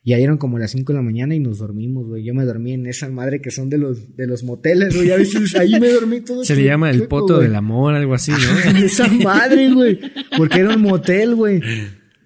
Y 0.06 0.12
ahí 0.12 0.22
eran 0.22 0.36
como 0.36 0.58
las 0.58 0.72
5 0.72 0.92
de 0.92 0.98
la 0.98 1.02
mañana 1.02 1.34
y 1.34 1.40
nos 1.40 1.58
dormimos, 1.58 2.06
güey. 2.06 2.24
Yo 2.24 2.34
me 2.34 2.44
dormí 2.44 2.72
en 2.72 2.86
esa 2.86 3.08
madre 3.08 3.40
que 3.40 3.50
son 3.50 3.70
de 3.70 3.78
los, 3.78 4.16
de 4.16 4.26
los 4.26 4.44
moteles, 4.44 4.94
güey. 4.94 5.10
A 5.10 5.16
veces 5.16 5.54
ahí 5.56 5.80
me 5.80 5.88
dormí 5.88 6.20
todo. 6.20 6.44
Se 6.44 6.54
le 6.54 6.64
llama 6.64 6.90
el 6.90 7.08
poto 7.08 7.38
del 7.38 7.54
amor, 7.54 7.94
algo 7.94 8.14
así, 8.14 8.30
¿no? 8.32 8.78
esa 8.84 9.08
madre, 9.08 9.72
güey. 9.72 9.98
Porque 10.36 10.60
era 10.60 10.76
un 10.76 10.82
motel, 10.82 11.34
güey. 11.34 11.62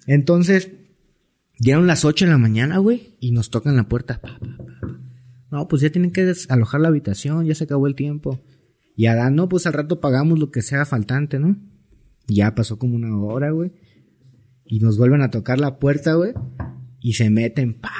Entonces, 0.07 0.71
dieron 1.57 1.87
las 1.87 2.03
8 2.03 2.25
de 2.25 2.31
la 2.31 2.37
mañana, 2.37 2.79
güey. 2.79 3.15
Y 3.19 3.31
nos 3.31 3.49
tocan 3.49 3.77
la 3.77 3.87
puerta. 3.87 4.19
Pa, 4.19 4.39
no, 5.51 5.67
pues 5.67 5.81
ya 5.81 5.89
tienen 5.91 6.11
que 6.11 6.25
desalojar 6.25 6.81
la 6.81 6.89
habitación, 6.89 7.45
ya 7.45 7.55
se 7.55 7.63
acabó 7.63 7.87
el 7.87 7.95
tiempo. 7.95 8.39
Y 8.95 9.07
Adán, 9.07 9.35
no, 9.35 9.49
pues 9.49 9.65
al 9.65 9.73
rato 9.73 9.99
pagamos 9.99 10.39
lo 10.39 10.51
que 10.51 10.61
sea 10.61 10.85
faltante, 10.85 11.39
¿no? 11.39 11.57
ya 12.29 12.55
pasó 12.55 12.77
como 12.77 12.95
una 12.95 13.17
hora, 13.17 13.51
güey. 13.51 13.73
Y 14.65 14.79
nos 14.79 14.97
vuelven 14.97 15.21
a 15.21 15.31
tocar 15.31 15.59
la 15.59 15.79
puerta, 15.79 16.13
güey. 16.13 16.33
Y 16.99 17.13
se 17.13 17.29
meten, 17.29 17.73
pa. 17.73 17.91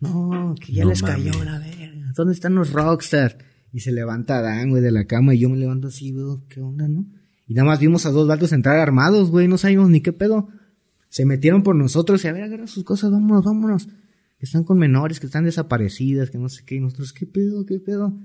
No, 0.00 0.54
que 0.60 0.72
ya 0.72 0.84
les 0.84 1.02
cayó 1.02 1.32
la 1.44 1.58
verga. 1.58 2.12
¿Dónde 2.14 2.34
están 2.34 2.54
los 2.54 2.72
rockstars? 2.72 3.36
Y 3.72 3.80
se 3.80 3.90
levanta 3.90 4.38
Adán, 4.38 4.70
güey, 4.70 4.82
de 4.82 4.92
la 4.92 5.06
cama. 5.06 5.34
Y 5.34 5.40
yo 5.40 5.50
me 5.50 5.56
levanto 5.56 5.88
así, 5.88 6.12
güey, 6.12 6.38
¿qué 6.48 6.60
onda, 6.60 6.86
no? 6.86 7.06
Y 7.46 7.54
nada 7.54 7.66
más 7.66 7.80
vimos 7.80 8.06
a 8.06 8.10
dos 8.10 8.28
vatos 8.28 8.52
entrar 8.52 8.78
armados, 8.78 9.30
güey. 9.30 9.48
No 9.48 9.58
sabíamos 9.58 9.90
ni 9.90 10.00
qué 10.00 10.12
pedo. 10.12 10.48
Se 11.08 11.24
metieron 11.24 11.62
por 11.62 11.74
nosotros 11.74 12.24
y 12.24 12.28
a 12.28 12.32
ver, 12.32 12.44
agarra 12.44 12.66
sus 12.66 12.84
cosas, 12.84 13.10
vámonos, 13.10 13.44
vámonos. 13.44 13.88
Están 14.44 14.64
con 14.64 14.78
menores, 14.78 15.20
que 15.20 15.26
están 15.26 15.44
desaparecidas, 15.44 16.30
que 16.30 16.38
no 16.38 16.48
sé 16.48 16.64
qué, 16.64 16.76
y 16.76 16.80
nosotros, 16.80 17.12
¿qué 17.12 17.26
pedo, 17.26 17.64
qué 17.66 17.78
pedo? 17.78 18.18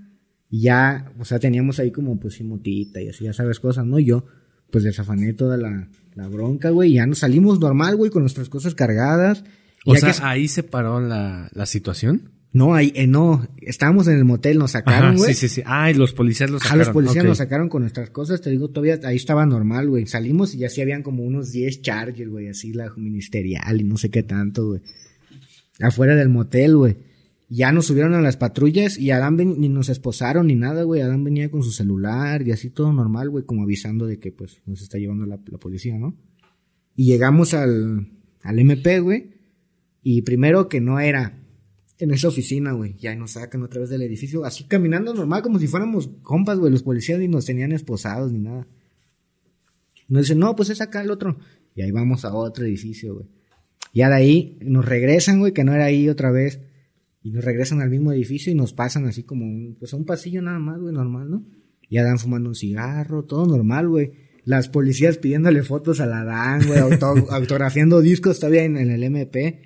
Y 0.50 0.62
ya, 0.62 1.12
o 1.20 1.26
sea, 1.26 1.40
teníamos 1.40 1.80
ahí 1.80 1.92
como 1.92 2.20
pues 2.20 2.42
motita 2.42 3.02
y 3.02 3.10
así, 3.10 3.24
ya 3.26 3.34
sabes 3.34 3.60
cosas, 3.60 3.86
¿no? 3.86 4.00
Y 4.00 4.06
yo, 4.06 4.26
pues 4.72 4.84
desafané 4.84 5.34
toda 5.34 5.58
la, 5.58 5.90
la 6.16 6.28
bronca, 6.28 6.70
güey, 6.72 6.92
y 6.92 6.96
ya 6.96 7.06
nos 7.06 7.20
salimos 7.20 7.60
normal, 7.60 7.96
güey, 7.96 8.12
con 8.12 8.24
nuestras 8.24 8.50
cosas 8.50 8.76
cargadas. 8.76 9.44
O 9.86 9.96
sea, 9.96 10.12
que- 10.12 10.20
ahí 10.24 10.48
se 10.48 10.64
paró 10.64 11.00
la, 11.00 11.50
la 11.54 11.66
situación. 11.66 12.32
no, 12.52 12.74
ahí, 12.74 12.92
eh, 12.96 13.06
no, 13.06 13.48
estábamos 13.62 14.08
en 14.08 14.18
el 14.18 14.26
motel, 14.26 14.58
nos 14.58 14.72
sacaron, 14.72 15.18
güey. 15.18 15.36
sí, 15.36 15.48
sí, 15.48 15.56
sí. 15.56 15.62
Ah, 15.66 15.92
y 15.92 15.94
los 15.94 16.14
policías 16.14 16.50
los 16.50 16.64
sacaron. 16.64 16.80
los 16.80 16.90
policías 16.90 17.24
ok. 17.24 17.30
nos 17.30 17.38
sacaron 17.38 17.70
con 17.70 17.84
nuestras 17.84 18.10
cosas, 18.10 18.42
te 18.42 18.50
digo, 18.50 18.70
todavía 18.70 19.00
ahí 19.04 19.18
estaba 19.18 19.46
normal, 19.46 19.88
güey. 19.88 20.08
Salimos 20.08 20.56
y 20.56 20.58
ya 20.58 20.70
sí 20.70 20.82
habían 20.82 21.04
como 21.04 21.24
unos 21.24 21.52
10 21.52 21.84
chargers, 21.84 22.30
güey, 22.30 22.48
así 22.50 22.74
la 22.74 22.92
ministerial 22.98 23.80
y 23.80 23.84
no 23.84 23.98
sé 23.98 24.10
qué 24.10 24.24
tanto, 24.24 24.66
güey. 24.70 24.82
Afuera 25.82 26.16
del 26.16 26.30
motel, 26.30 26.76
güey. 26.76 26.98
Ya 27.48 27.72
nos 27.72 27.88
subieron 27.88 28.14
a 28.14 28.22
las 28.22 28.38
patrullas 28.38 29.00
y 29.00 29.10
Adán 29.10 29.38
ni 29.38 29.70
nos 29.70 29.90
esposaron 29.90 30.48
ni 30.48 30.56
nada, 30.56 30.84
güey. 30.84 31.02
Adán 31.02 31.24
venía 31.24 31.50
con 31.50 31.64
su 31.64 31.72
celular 31.72 32.48
y 32.48 32.52
así 32.52 32.70
todo 32.70 32.94
normal, 32.94 33.30
güey, 33.30 33.44
como 33.44 33.64
avisando 33.64 34.06
de 34.06 34.20
que 34.20 34.32
pues 34.32 34.62
nos 34.66 34.82
está 34.82 35.00
llevando 35.00 35.26
la, 35.26 35.40
la 35.44 35.58
policía, 35.58 35.98
¿no? 35.98 36.16
Y 36.96 37.06
llegamos 37.06 37.54
al, 37.54 38.12
al 38.44 38.60
MP, 38.60 39.00
güey. 39.00 39.32
Y 40.04 40.22
primero 40.22 40.70
que 40.70 40.80
no 40.80 41.00
era 41.00 41.40
en 41.98 42.12
esa 42.12 42.28
oficina, 42.28 42.74
güey. 42.74 42.96
Ya 42.98 43.16
nos 43.16 43.32
sacan 43.32 43.64
otra 43.64 43.82
vez 43.82 43.90
del 43.90 44.02
edificio, 44.02 44.46
así 44.46 44.66
caminando 44.66 45.14
normal, 45.14 45.42
como 45.42 45.60
si 45.60 45.68
fuéramos 45.68 46.10
compas, 46.22 46.60
güey. 46.60 46.72
Los 46.72 46.84
policías 46.84 47.20
ni 47.20 47.28
nos 47.28 47.46
tenían 47.46 47.72
esposados 47.72 48.32
ni 48.32 48.40
nada. 48.40 48.68
Nos 50.08 50.24
dicen, 50.24 50.40
no, 50.40 50.56
pues 50.56 50.70
es 50.70 50.82
acá 50.82 51.02
el 51.02 51.12
otro. 51.12 51.38
Y 51.76 51.82
ahí 51.82 51.92
vamos 51.92 52.26
a 52.26 52.34
otro 52.34 52.66
edificio, 52.66 53.16
güey. 53.16 53.28
Ya 53.94 54.10
de 54.10 54.16
ahí 54.16 54.58
nos 54.62 54.86
regresan, 54.86 55.40
güey, 55.40 55.54
que 55.54 55.64
no 55.64 55.74
era 55.74 55.86
ahí 55.86 56.10
otra 56.10 56.32
vez. 56.32 56.60
Y 57.22 57.32
nos 57.32 57.44
regresan 57.44 57.82
al 57.82 57.90
mismo 57.90 58.12
edificio 58.14 58.52
y 58.52 58.56
nos 58.56 58.74
pasan 58.74 59.06
así 59.06 59.24
como 59.24 59.46
un, 59.46 59.76
pues 59.80 59.94
a 59.94 59.98
un 59.98 60.06
pasillo 60.06 60.42
nada 60.42 60.60
más, 60.60 60.80
güey, 60.80 60.94
normal, 60.94 61.30
¿no? 61.30 61.44
Ya 61.90 62.04
dan 62.04 62.20
fumando 62.20 62.50
un 62.50 62.56
cigarro, 62.56 63.24
todo 63.26 63.46
normal, 63.46 63.90
güey. 63.90 64.12
Las 64.46 64.70
policías 64.70 65.18
pidiéndole 65.18 65.64
fotos 65.64 66.00
a 66.00 66.06
la 66.06 66.24
Dan, 66.24 66.66
güey, 66.68 66.80
auto- 66.80 67.08
autografiando 67.32 68.00
discos 68.02 68.40
todavía 68.40 68.64
en, 68.64 68.78
en 68.78 68.90
el 68.92 69.04
MP. 69.04 69.62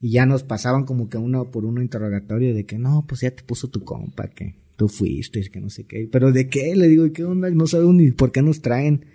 Y 0.00 0.10
ya 0.10 0.26
nos 0.26 0.42
pasaban 0.42 0.84
como 0.84 1.08
que 1.08 1.16
uno 1.16 1.50
por 1.50 1.64
uno 1.64 1.80
interrogatorio 1.80 2.54
de 2.54 2.66
que 2.66 2.78
no, 2.78 3.04
pues 3.08 3.22
ya 3.22 3.30
te 3.30 3.42
puso 3.42 3.68
tu 3.68 3.82
compa, 3.82 4.28
que 4.28 4.56
tú 4.76 4.88
fuiste, 4.88 5.40
que 5.48 5.60
no 5.60 5.70
sé 5.70 5.84
qué. 5.84 6.08
Pero 6.12 6.32
de 6.32 6.48
qué, 6.48 6.76
le 6.76 6.88
digo, 6.88 7.06
¿y 7.06 7.12
qué 7.12 7.24
onda? 7.24 7.48
No 7.50 7.66
sabemos 7.66 7.94
ni 7.94 8.10
por 8.10 8.30
qué 8.32 8.42
nos 8.42 8.60
traen. 8.60 9.06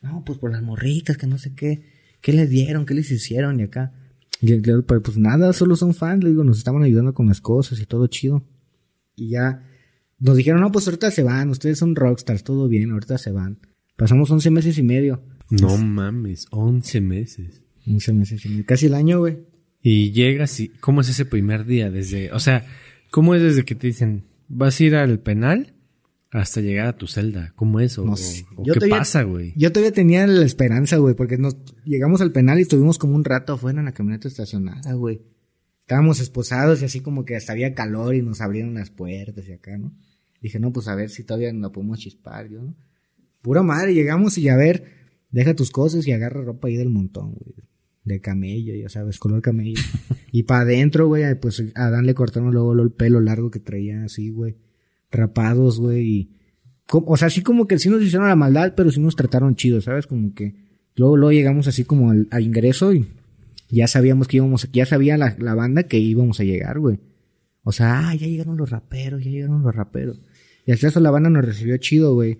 No, 0.00 0.24
pues 0.24 0.38
por 0.38 0.50
las 0.50 0.62
morritas, 0.62 1.18
que 1.18 1.26
no 1.26 1.36
sé 1.36 1.54
qué. 1.54 1.82
¿Qué 2.20 2.32
les 2.32 2.50
dieron? 2.50 2.86
¿Qué 2.86 2.94
les 2.94 3.10
hicieron? 3.10 3.60
Y 3.60 3.64
acá. 3.64 3.92
Y 4.40 4.52
digo, 4.52 4.82
pero 4.82 5.02
pues 5.02 5.18
nada, 5.18 5.52
solo 5.52 5.76
son 5.76 5.94
fans, 5.94 6.24
le 6.24 6.30
digo, 6.30 6.44
nos 6.44 6.58
estaban 6.58 6.82
ayudando 6.82 7.12
con 7.12 7.28
las 7.28 7.40
cosas 7.40 7.80
y 7.80 7.86
todo 7.86 8.06
chido. 8.06 8.46
Y 9.14 9.30
ya 9.30 9.66
nos 10.18 10.36
dijeron, 10.36 10.60
no, 10.60 10.72
pues 10.72 10.86
ahorita 10.86 11.10
se 11.10 11.22
van, 11.22 11.50
ustedes 11.50 11.78
son 11.78 11.94
rockstars, 11.94 12.44
todo 12.44 12.68
bien, 12.68 12.90
ahorita 12.90 13.18
se 13.18 13.32
van. 13.32 13.58
Pasamos 13.96 14.30
11 14.30 14.50
meses 14.50 14.78
y 14.78 14.82
medio. 14.82 15.22
No 15.50 15.76
mames, 15.76 16.46
11 16.50 17.00
meses. 17.00 17.62
11 17.86 18.12
meses 18.14 18.44
y 18.46 18.48
medio, 18.48 18.66
casi 18.66 18.86
el 18.86 18.94
año, 18.94 19.18
güey. 19.18 19.38
Y 19.82 20.12
llegas 20.12 20.58
y... 20.60 20.68
¿Cómo 20.68 21.00
es 21.00 21.08
ese 21.08 21.24
primer 21.24 21.66
día? 21.66 21.90
Desde... 21.90 22.32
O 22.32 22.40
sea, 22.40 22.66
¿cómo 23.10 23.34
es 23.34 23.42
desde 23.42 23.64
que 23.64 23.74
te 23.74 23.86
dicen, 23.86 24.24
vas 24.48 24.78
a 24.78 24.84
ir 24.84 24.94
al 24.94 25.20
penal 25.20 25.74
hasta 26.30 26.60
llegar 26.60 26.86
a 26.86 26.96
tu 26.96 27.06
celda? 27.06 27.52
¿Cómo 27.56 27.80
es? 27.80 27.98
¿O, 27.98 28.04
No 28.04 28.12
o- 28.12 28.16
sé. 28.16 28.44
o 28.56 28.64
Yo 28.64 28.74
qué 28.74 28.80
todavía- 28.80 28.98
pasa, 28.98 29.22
güey? 29.22 29.52
Yo 29.56 29.72
todavía 29.72 29.92
tenía 29.92 30.26
la 30.26 30.44
esperanza, 30.44 30.96
güey, 30.98 31.14
porque 31.14 31.38
nos 31.38 31.56
llegamos 31.84 32.20
al 32.20 32.32
penal 32.32 32.58
y 32.58 32.62
estuvimos 32.62 32.98
como 32.98 33.14
un 33.16 33.24
rato 33.24 33.54
afuera 33.54 33.80
en 33.80 33.86
la 33.86 33.92
camioneta 33.92 34.28
estacionada, 34.28 34.92
güey. 34.94 35.22
Estábamos 35.82 36.20
esposados 36.20 36.82
y 36.82 36.84
así 36.84 37.00
como 37.00 37.24
que 37.24 37.34
hasta 37.34 37.52
había 37.52 37.74
calor 37.74 38.14
y 38.14 38.22
nos 38.22 38.40
abrieron 38.40 38.74
las 38.74 38.90
puertas 38.90 39.48
y 39.48 39.52
acá, 39.52 39.76
¿no? 39.76 39.92
Dije, 40.40 40.60
no, 40.60 40.72
pues 40.72 40.86
a 40.88 40.94
ver 40.94 41.10
si 41.10 41.24
todavía 41.24 41.52
nos 41.52 41.62
la 41.62 41.72
podemos 41.72 41.98
chispar, 41.98 42.48
yo, 42.48 42.62
¿no? 42.62 42.76
Pura 43.42 43.62
madre, 43.62 43.92
llegamos 43.92 44.38
y 44.38 44.48
a 44.48 44.56
ver, 44.56 44.84
deja 45.30 45.54
tus 45.56 45.70
cosas 45.70 46.06
y 46.06 46.12
agarra 46.12 46.42
ropa 46.42 46.68
ahí 46.68 46.76
del 46.76 46.90
montón, 46.90 47.32
güey. 47.34 47.54
De 48.04 48.20
camello, 48.20 48.74
ya 48.74 48.88
sabes, 48.88 49.18
color 49.18 49.42
camello. 49.42 49.74
y 50.32 50.44
para 50.44 50.60
adentro, 50.62 51.08
güey, 51.08 51.34
pues 51.40 51.62
a 51.74 51.86
Adán 51.86 52.06
le 52.06 52.14
cortaron 52.14 52.52
luego 52.52 52.72
el 52.72 52.92
pelo 52.92 53.20
largo 53.20 53.50
que 53.50 53.58
traía 53.60 54.04
así, 54.04 54.30
güey. 54.30 54.56
Rapados, 55.10 55.80
güey, 55.80 56.06
y... 56.06 56.30
O 56.92 57.16
sea, 57.16 57.28
así 57.28 57.42
como 57.42 57.68
que 57.68 57.78
sí 57.78 57.88
nos 57.88 58.02
hicieron 58.02 58.28
la 58.28 58.34
maldad, 58.34 58.74
pero 58.76 58.90
sí 58.90 58.98
nos 59.00 59.14
trataron 59.14 59.54
chido, 59.54 59.80
¿sabes? 59.80 60.08
Como 60.08 60.34
que 60.34 60.56
luego, 60.96 61.16
luego 61.16 61.32
llegamos 61.32 61.68
así 61.68 61.84
como 61.84 62.10
al, 62.10 62.26
ingreso 62.40 62.92
y 62.92 63.06
ya 63.68 63.86
sabíamos 63.86 64.26
que 64.26 64.38
íbamos, 64.38 64.68
ya 64.72 64.86
sabía 64.86 65.16
la, 65.16 65.36
la 65.38 65.54
banda 65.54 65.84
que 65.84 65.98
íbamos 65.98 66.40
a 66.40 66.44
llegar, 66.44 66.80
güey. 66.80 66.98
O 67.62 67.72
sea, 67.72 68.08
ah, 68.08 68.14
ya 68.14 68.26
llegaron 68.26 68.56
los 68.56 68.70
raperos, 68.70 69.22
ya 69.22 69.30
llegaron 69.30 69.62
los 69.62 69.74
raperos. 69.74 70.18
Y 70.66 70.72
hasta 70.72 70.88
eso 70.88 71.00
la 71.00 71.10
banda 71.10 71.30
nos 71.30 71.44
recibió 71.44 71.76
chido, 71.76 72.14
güey. 72.14 72.38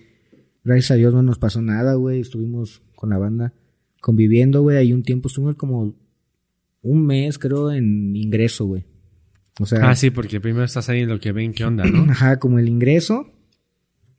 Gracias 0.65 0.91
a 0.91 0.95
Dios 0.95 1.15
no 1.15 1.23
nos 1.23 1.39
pasó 1.39 1.63
nada, 1.63 1.95
güey. 1.95 2.21
Estuvimos 2.21 2.83
con 2.95 3.11
la 3.11 3.19
banda 3.19 3.53
conviviendo, 4.01 4.63
güey. 4.63 4.77
Ahí 4.77 4.93
un 4.93 5.03
tiempo 5.03 5.29
estuvimos 5.29 5.57
como 5.57 5.95
un 6.83 7.07
mes, 7.07 7.39
creo, 7.39 7.71
en 7.71 8.17
ingreso, 8.17 8.67
güey. 8.67 8.85
O 9.61 9.67
sea, 9.67 9.91
Ah, 9.91 9.95
sí, 9.95 10.11
porque 10.11 10.41
primero 10.41 10.65
estás 10.65 10.89
ahí 10.89 11.01
en 11.01 11.11
lo 11.11 11.21
que 11.21 11.33
ven 11.33 11.53
qué 11.53 11.65
onda, 11.65 11.85
¿no? 11.85 12.05
Ajá, 12.11 12.39
como 12.39 12.59
el 12.59 12.69
ingreso. 12.69 13.31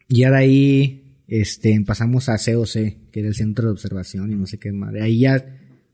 Y 0.08 0.20
ya 0.20 0.30
de 0.30 0.38
ahí, 0.38 1.18
este, 1.28 1.82
pasamos 1.86 2.30
a 2.30 2.38
COC, 2.38 3.10
que 3.12 3.20
era 3.20 3.28
el 3.28 3.34
centro 3.34 3.66
de 3.66 3.72
observación 3.72 4.32
y 4.32 4.36
no 4.36 4.46
sé 4.46 4.60
qué 4.60 4.72
madre. 4.72 5.02
Ahí 5.02 5.20
ya, 5.20 5.44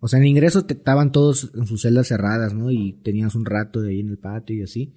o 0.01 0.09
sea, 0.09 0.17
en 0.17 0.25
el 0.25 0.31
ingreso 0.31 0.65
te, 0.65 0.73
estaban 0.73 1.13
todos 1.13 1.51
en 1.55 1.65
sus 1.65 1.83
celdas 1.83 2.07
cerradas, 2.07 2.53
¿no? 2.53 2.71
Y 2.71 2.93
tenías 3.03 3.35
un 3.35 3.45
rato 3.45 3.81
de 3.81 3.91
ahí 3.91 4.01
en 4.01 4.09
el 4.09 4.17
patio 4.17 4.57
y 4.57 4.63
así. 4.63 4.93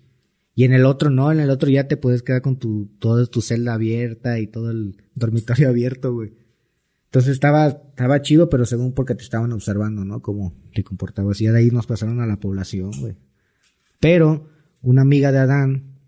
Y 0.57 0.65
en 0.65 0.73
el 0.73 0.85
otro 0.85 1.11
no, 1.11 1.31
en 1.31 1.39
el 1.39 1.51
otro 1.51 1.71
ya 1.71 1.87
te 1.87 1.97
puedes 1.97 2.23
quedar 2.25 2.43
con 2.43 2.59
tu, 2.59 2.91
toda 2.99 3.25
tu 3.27 3.43
celda 3.43 3.75
abierta 3.75 4.41
y 4.41 4.49
todo 4.49 4.73
el 4.73 4.97
dormitorio 5.15 5.69
abierto, 5.71 6.13
güey. 6.13 6.33
Entonces 7.05 7.33
estaba, 7.33 7.69
estaba 7.69 8.21
chido, 8.23 8.49
pero 8.51 8.65
según 8.67 8.95
porque 8.95 9.15
te 9.15 9.23
estaban 9.23 9.53
observando, 9.53 10.05
¿no? 10.05 10.23
Cómo 10.23 10.55
te 10.75 10.83
comportabas. 10.83 11.41
Y 11.41 11.45
ya 11.45 11.53
de 11.53 11.61
ahí 11.61 11.71
nos 11.71 11.87
pasaron 11.87 12.21
a 12.21 12.27
la 12.27 12.41
población, 12.41 12.91
güey. 13.01 13.17
Pero 14.01 14.49
una 14.83 15.03
amiga 15.03 15.31
de 15.31 15.39
Adán 15.39 15.99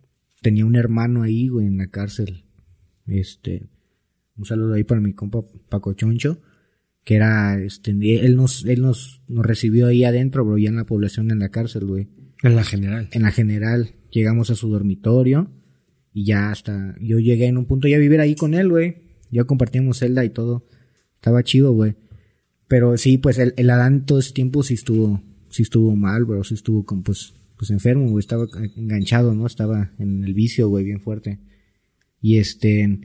tenía 0.41 0.67
un 0.67 0.77
hermano 0.77 1.23
ahí, 1.23 1.49
güey, 1.49 1.67
en 1.67 1.77
la 1.77 1.87
cárcel. 1.87 2.45
Este, 3.07 3.69
un 4.37 4.47
saludo 4.47 4.75
ahí 4.75 4.85
para 4.85 5.01
mi 5.01 5.13
compa 5.13 5.43
Paco 5.69 5.93
Choncho, 5.93 6.41
que 7.05 7.17
era, 7.17 7.61
este, 7.61 7.91
él 7.91 8.37
nos, 8.37 8.65
él 8.65 8.81
nos, 8.81 9.23
nos 9.29 9.45
recibió 9.45 9.89
ahí 9.89 10.05
adentro, 10.05 10.45
bro, 10.45 10.59
ya 10.59 10.71
en 10.71 10.77
la 10.77 10.85
población, 10.85 11.31
en 11.31 11.39
la 11.39 11.51
cárcel, 11.51 11.85
güey. 11.85 12.09
En 12.43 12.57
la 12.57 12.65
general. 12.65 13.09
En 13.13 13.23
la 13.23 13.31
general, 13.31 13.95
llegamos 14.11 14.51
a 14.51 14.55
su 14.55 14.69
dormitorio 14.69 15.51
y 16.13 16.25
ya 16.25 16.51
hasta, 16.51 16.97
yo 17.01 17.19
llegué 17.19 17.47
en 17.47 17.59
un 17.59 17.67
punto 17.67 17.89
ya 17.89 17.97
a 17.97 18.01
vivir 18.01 18.21
ahí 18.21 18.35
con 18.35 18.55
él, 18.55 18.69
güey. 18.69 19.03
Ya 19.31 19.45
compartíamos 19.45 19.99
celda 19.99 20.25
y 20.25 20.31
todo. 20.31 20.67
Estaba 21.17 21.43
chido, 21.43 21.73
güey. 21.73 21.95
Pero 22.69 22.97
sí, 22.97 23.19
pues 23.19 23.39
el, 23.39 23.55
el 23.57 23.71
Adán 23.71 24.07
todo 24.07 24.19
ese 24.19 24.33
tiempo 24.33 24.63
sí 24.63 24.75
estuvo, 24.75 25.23
sí 25.51 25.63
estuvo 25.63 25.95
mal, 25.95 26.25
bro, 26.25 26.43
sí 26.43 26.55
estuvo 26.55 26.85
con, 26.85 27.03
pues, 27.03 27.35
pues 27.63 27.71
enfermo, 27.71 28.11
güey, 28.11 28.19
estaba 28.19 28.49
enganchado, 28.75 29.37
¿no? 29.37 29.47
Estaba 29.47 29.93
en 30.01 30.25
el 30.25 30.35
vicio, 30.35 30.69
güey, 30.69 30.85
bien 30.85 30.99
fuerte. 30.99 31.39
Y 32.21 32.39
este, 32.39 32.99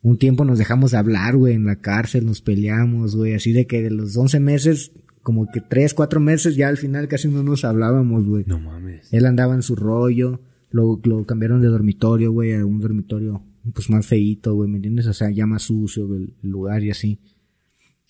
un 0.00 0.16
tiempo 0.16 0.46
nos 0.46 0.58
dejamos 0.58 0.92
de 0.92 0.96
hablar, 0.96 1.36
güey, 1.36 1.52
en 1.52 1.66
la 1.66 1.76
cárcel, 1.76 2.24
nos 2.24 2.40
peleamos, 2.40 3.14
güey, 3.14 3.34
así 3.34 3.52
de 3.52 3.66
que 3.66 3.82
de 3.82 3.90
los 3.90 4.16
11 4.16 4.40
meses, 4.40 4.92
como 5.22 5.46
que 5.52 5.60
3, 5.60 5.92
4 5.92 6.20
meses, 6.20 6.56
ya 6.56 6.68
al 6.68 6.78
final 6.78 7.06
casi 7.06 7.28
no 7.28 7.42
nos 7.42 7.66
hablábamos, 7.66 8.26
güey. 8.26 8.44
No 8.46 8.58
mames. 8.58 9.12
Él 9.12 9.26
andaba 9.26 9.54
en 9.54 9.62
su 9.62 9.76
rollo, 9.76 10.40
lo, 10.70 10.98
lo 11.04 11.26
cambiaron 11.26 11.60
de 11.60 11.68
dormitorio, 11.68 12.32
güey, 12.32 12.54
a 12.54 12.64
un 12.64 12.80
dormitorio, 12.80 13.44
pues 13.74 13.90
más 13.90 14.06
feíto, 14.06 14.54
güey, 14.54 14.70
¿me 14.70 14.76
entiendes? 14.76 15.06
O 15.06 15.12
sea, 15.12 15.30
ya 15.30 15.44
más 15.44 15.64
sucio 15.64 16.06
el, 16.16 16.32
el 16.42 16.48
lugar 16.48 16.82
y 16.82 16.92
así. 16.92 17.20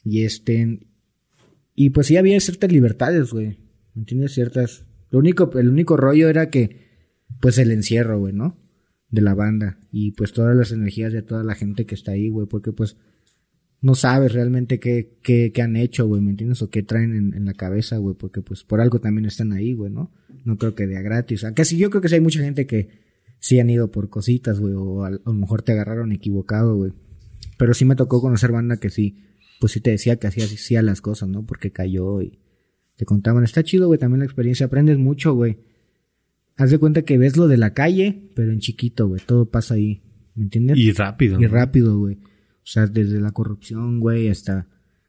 Y 0.05 0.23
este, 0.23 0.87
y 1.75 1.91
pues 1.91 2.07
sí 2.07 2.19
había 2.19 2.39
ciertas 2.39 2.71
libertades, 2.71 3.33
güey, 3.33 3.59
¿me 3.95 4.03
entiendes? 4.03 4.35
Ciertas, 4.35 4.87
lo 5.13 5.19
único, 5.19 5.51
el 5.59 5.69
único 5.69 5.97
rollo 5.97 6.29
era 6.31 6.49
que, 6.49 6.89
pues 7.41 7.59
el 7.59 7.71
encierro, 7.71 8.19
güey, 8.19 8.33
¿no? 8.33 8.57
De 9.11 9.21
la 9.21 9.35
banda 9.35 9.79
y 9.93 10.13
pues 10.13 10.33
todas 10.33 10.57
las 10.57 10.73
energías 10.73 11.13
de 11.13 11.21
toda 11.21 11.45
la 11.45 11.55
gente 11.55 11.85
que 11.85 11.95
está 11.95 12.13
ahí, 12.13 12.31
güey, 12.31 12.47
porque 12.47 12.73
pues 12.73 12.97
no 13.83 13.95
sabes 13.95 14.33
realmente 14.33 14.81
qué, 14.81 15.19
qué, 15.23 15.53
qué 15.53 15.61
han 15.61 15.77
hecho, 15.77 16.07
güey, 16.07 16.23
¿me 16.23 16.31
entiendes? 16.31 16.63
O 16.63 16.71
qué 16.71 16.83
traen 16.83 17.15
en, 17.15 17.35
en 17.35 17.45
la 17.45 17.53
cabeza, 17.53 17.99
güey, 17.99 18.17
porque 18.17 18.41
pues 18.41 18.65
por 18.65 18.81
algo 18.81 19.01
también 19.01 19.27
están 19.27 19.53
ahí, 19.53 19.75
güey, 19.75 19.93
¿no? 19.93 20.11
No 20.47 20.57
creo 20.57 20.75
que 20.75 20.87
de 20.87 21.03
gratis. 21.03 21.45
Aunque 21.45 21.67
sí, 21.67 21.77
yo 21.77 21.91
creo 21.91 22.01
que 22.01 22.09
sí 22.09 22.15
hay 22.15 22.21
mucha 22.23 22.41
gente 22.41 22.67
que 22.67 22.89
sí 23.39 23.61
han 23.61 23.69
ido 23.69 23.91
por 23.91 24.09
cositas, 24.09 24.61
güey, 24.61 24.73
o 24.75 25.05
a, 25.05 25.09
a 25.09 25.11
lo 25.11 25.35
mejor 25.35 25.61
te 25.61 25.73
agarraron 25.73 26.13
equivocado, 26.13 26.75
güey. 26.75 26.93
Pero 27.59 27.75
sí 27.75 27.85
me 27.85 27.97
tocó 27.97 28.23
conocer 28.23 28.51
banda 28.51 28.79
que 28.79 28.89
sí, 28.89 29.19
pues 29.61 29.73
sí 29.73 29.81
te 29.81 29.91
decía 29.91 30.17
que 30.17 30.29
hacía, 30.29 30.47
hacía 30.47 30.81
las 30.81 31.03
cosas, 31.03 31.29
¿no? 31.29 31.45
Porque 31.45 31.71
cayó 31.71 32.23
y 32.23 32.39
te 32.97 33.05
contaban. 33.05 33.45
Está 33.45 33.63
chido, 33.63 33.87
güey, 33.89 33.99
también 33.99 34.21
la 34.21 34.25
experiencia. 34.27 34.67
Aprendes 34.67 34.99
mucho, 34.99 35.35
güey. 35.35 35.59
Haz 36.57 36.71
de 36.71 36.79
cuenta 36.79 37.03
que 37.03 37.19
ves 37.19 37.37
lo 37.37 37.49
de 37.49 37.57
la 37.57 37.73
calle, 37.75 38.31
pero 38.35 38.53
en 38.53 38.61
chiquito, 38.61 39.09
güey. 39.09 39.21
Todo 39.25 39.51
pasa 39.51 39.75
ahí. 39.75 40.03
¿Me 40.35 40.45
entiendes? 40.45 40.79
Y 40.79 40.93
rápido. 40.93 41.41
Y 41.41 41.47
rápido, 41.47 41.99
güey. 41.99 42.17
O 42.17 42.65
sea, 42.67 42.87
desde 42.87 43.21
la 43.21 43.33
corrupción, 43.33 44.01
güey, 44.01 44.29
hasta 44.29 44.69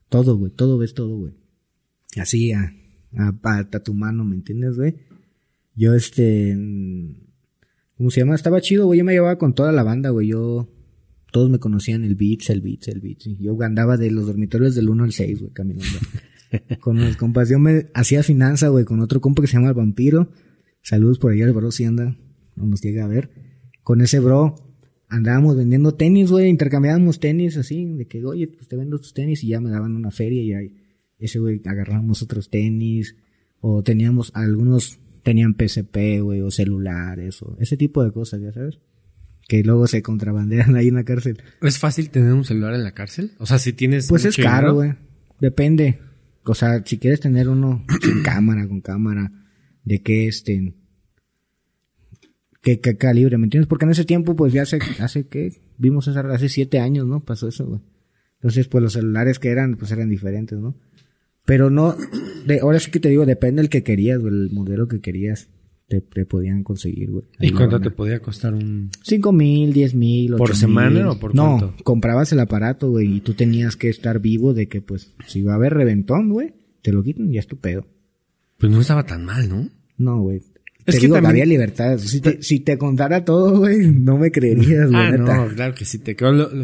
todo, 0.09 0.37
güey. 0.37 0.51
Todo 0.51 0.77
ves 0.77 0.93
todo, 0.93 1.17
güey. 1.17 1.33
Así, 2.17 2.51
a, 2.53 2.73
a, 3.17 3.33
a- 3.43 3.59
a 3.71 3.79
tu 3.83 3.93
mano, 3.93 4.23
¿me 4.25 4.35
entiendes, 4.35 4.75
güey? 4.75 4.95
Yo, 5.75 5.93
este. 5.93 6.57
¿Cómo 7.97 8.09
se 8.09 8.21
llama? 8.21 8.35
Estaba 8.35 8.59
chido, 8.61 8.85
güey. 8.87 8.99
Yo 8.99 9.05
me 9.05 9.13
llevaba 9.13 9.37
con 9.37 9.53
toda 9.53 9.71
la 9.71 9.83
banda, 9.83 10.09
güey. 10.09 10.27
Yo. 10.29 10.69
Todos 11.31 11.49
me 11.49 11.57
conocían 11.59 12.03
el 12.03 12.15
Beats, 12.15 12.51
el 12.51 12.61
Beats, 12.61 12.87
el 12.89 12.99
Beats. 13.01 13.25
Yo 13.39 13.59
andaba 13.63 13.97
de 13.97 14.11
los 14.11 14.27
dormitorios 14.27 14.75
del 14.75 14.89
1 14.89 15.03
al 15.03 15.11
6, 15.13 15.39
güey, 15.39 15.51
caminando. 15.51 15.87
con 16.79 16.99
los 16.99 17.17
compas. 17.17 17.49
Yo 17.49 17.59
me 17.59 17.87
hacía 17.93 18.23
finanza, 18.23 18.69
güey, 18.69 18.85
con 18.85 18.99
otro 18.99 19.21
compa 19.21 19.41
que 19.41 19.47
se 19.47 19.53
llama 19.53 19.69
El 19.69 19.75
Vampiro. 19.75 20.29
Saludos 20.81 21.19
por 21.19 21.31
allá, 21.31 21.45
el 21.45 21.53
bro, 21.53 21.71
si 21.71 21.85
anda. 21.85 22.17
No 22.55 22.65
nos 22.65 22.81
llega 22.81 23.05
a 23.05 23.07
ver. 23.07 23.31
Con 23.83 24.01
ese 24.01 24.19
bro 24.19 24.55
andábamos 25.09 25.55
vendiendo 25.55 25.93
tenis, 25.95 26.31
güey. 26.31 26.49
Intercambiábamos 26.49 27.19
tenis 27.19 27.57
así. 27.57 27.93
De 27.93 28.07
que, 28.07 28.23
oye, 28.25 28.47
pues 28.47 28.67
te 28.67 28.75
vendo 28.75 28.99
tus 28.99 29.13
tenis 29.13 29.43
y 29.43 29.47
ya 29.47 29.59
me 29.59 29.69
daban 29.69 29.95
una 29.95 30.11
feria 30.11 30.41
y 30.41 30.53
ahí. 30.53 30.75
Ese, 31.19 31.39
güey, 31.39 31.61
agarrábamos 31.65 32.21
otros 32.21 32.49
tenis. 32.49 33.15
O 33.59 33.81
teníamos 33.81 34.31
algunos 34.35 34.99
tenían 35.23 35.55
PSP, 35.57 36.21
güey, 36.21 36.41
o 36.41 36.51
celulares, 36.51 37.41
o 37.41 37.55
ese 37.59 37.77
tipo 37.77 38.03
de 38.03 38.11
cosas, 38.11 38.41
ya 38.41 38.51
sabes. 38.51 38.79
Que 39.47 39.63
luego 39.63 39.87
se 39.87 40.01
contrabandean 40.01 40.75
ahí 40.75 40.89
en 40.89 40.95
la 40.95 41.03
cárcel. 41.03 41.41
¿Es 41.61 41.79
fácil 41.79 42.09
tener 42.09 42.33
un 42.33 42.45
celular 42.45 42.73
en 42.75 42.83
la 42.83 42.93
cárcel? 42.93 43.31
O 43.39 43.45
sea, 43.45 43.57
si 43.57 43.73
tienes. 43.73 44.07
Pues 44.07 44.25
es 44.25 44.37
caro, 44.37 44.75
güey. 44.75 44.93
Depende. 45.39 45.99
O 46.45 46.55
sea, 46.55 46.83
si 46.85 46.97
quieres 46.97 47.19
tener 47.19 47.49
uno 47.49 47.85
sin 48.01 48.21
cámara, 48.23 48.67
con 48.67 48.81
cámara, 48.81 49.31
de 49.83 50.01
qué 50.01 50.27
este. 50.27 50.75
¿Qué, 52.61 52.79
qué 52.79 52.95
calibre, 52.95 53.37
¿me 53.37 53.45
entiendes? 53.45 53.67
Porque 53.67 53.85
en 53.85 53.91
ese 53.91 54.05
tiempo, 54.05 54.35
pues 54.35 54.53
ya 54.53 54.61
hace, 54.61 54.79
hace 54.99 55.27
que, 55.27 55.61
vimos 55.77 56.07
esa, 56.07 56.21
hace 56.21 56.47
siete 56.47 56.79
años, 56.79 57.05
¿no? 57.05 57.19
Pasó 57.19 57.49
eso, 57.49 57.65
güey. 57.67 57.81
Entonces, 58.35 58.67
pues 58.67 58.81
los 58.81 58.93
celulares 58.93 59.39
que 59.39 59.49
eran, 59.49 59.75
pues 59.75 59.91
eran 59.91 60.09
diferentes, 60.09 60.57
¿no? 60.59 60.77
Pero 61.45 61.69
no, 61.69 61.95
de, 62.45 62.59
ahora 62.61 62.79
sí 62.79 62.89
que 62.89 62.99
te 62.99 63.09
digo, 63.09 63.25
depende 63.25 63.61
del 63.61 63.69
que 63.69 63.83
querías, 63.83 64.19
güey, 64.19 64.33
el 64.33 64.51
modelo 64.51 64.87
que 64.87 65.01
querías, 65.01 65.49
te, 65.93 66.01
te 66.01 66.25
podían 66.25 66.63
conseguir, 66.63 67.11
güey. 67.11 67.25
¿Y 67.39 67.51
cuánto 67.51 67.79
te 67.79 67.91
podía 67.91 68.19
costar 68.19 68.53
un...? 68.53 68.89
Cinco 69.03 69.31
mil, 69.31 69.73
diez 69.73 69.93
mil, 69.93 70.35
¿Por 70.35 70.55
semana 70.55 71.11
o 71.11 71.19
por 71.19 71.35
No, 71.35 71.75
comprabas 71.83 72.31
el 72.31 72.39
aparato, 72.39 72.89
güey, 72.89 73.17
y 73.17 73.19
tú 73.19 73.33
tenías 73.33 73.75
que 73.75 73.89
estar 73.89 74.19
vivo 74.19 74.53
de 74.53 74.67
que, 74.67 74.81
pues, 74.81 75.13
si 75.27 75.41
va 75.41 75.53
a 75.53 75.55
haber 75.55 75.73
reventón, 75.73 76.29
güey, 76.29 76.53
te 76.81 76.91
lo 76.91 77.03
quitan 77.03 77.29
y 77.29 77.35
ya 77.35 77.41
es 77.41 77.47
tu 77.47 77.57
pedo. 77.57 77.85
Pues 78.57 78.71
no 78.71 78.81
estaba 78.81 79.05
tan 79.05 79.25
mal, 79.25 79.47
¿no? 79.47 79.69
No, 79.97 80.21
güey. 80.21 80.37
Es 80.37 80.45
te 80.85 80.91
que 80.93 80.99
digo, 81.01 81.15
también... 81.15 81.31
había 81.31 81.45
libertad. 81.45 81.97
Si 81.97 82.19
te, 82.19 82.41
si 82.41 82.59
te 82.59 82.77
contara 82.77 83.23
todo, 83.23 83.59
güey, 83.59 83.87
no 83.87 84.17
me 84.17 84.31
creerías, 84.31 84.89
güey. 84.89 85.01
Ah, 85.01 85.11
no, 85.11 85.47
claro 85.49 85.75
que 85.75 85.85
sí 85.85 85.99
te 85.99 86.15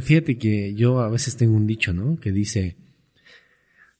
Fíjate 0.01 0.37
que 0.37 0.73
yo 0.73 0.99
a 0.99 1.09
veces 1.09 1.37
tengo 1.37 1.55
un 1.55 1.67
dicho, 1.67 1.93
¿no? 1.93 2.19
Que 2.19 2.31
dice 2.31 2.75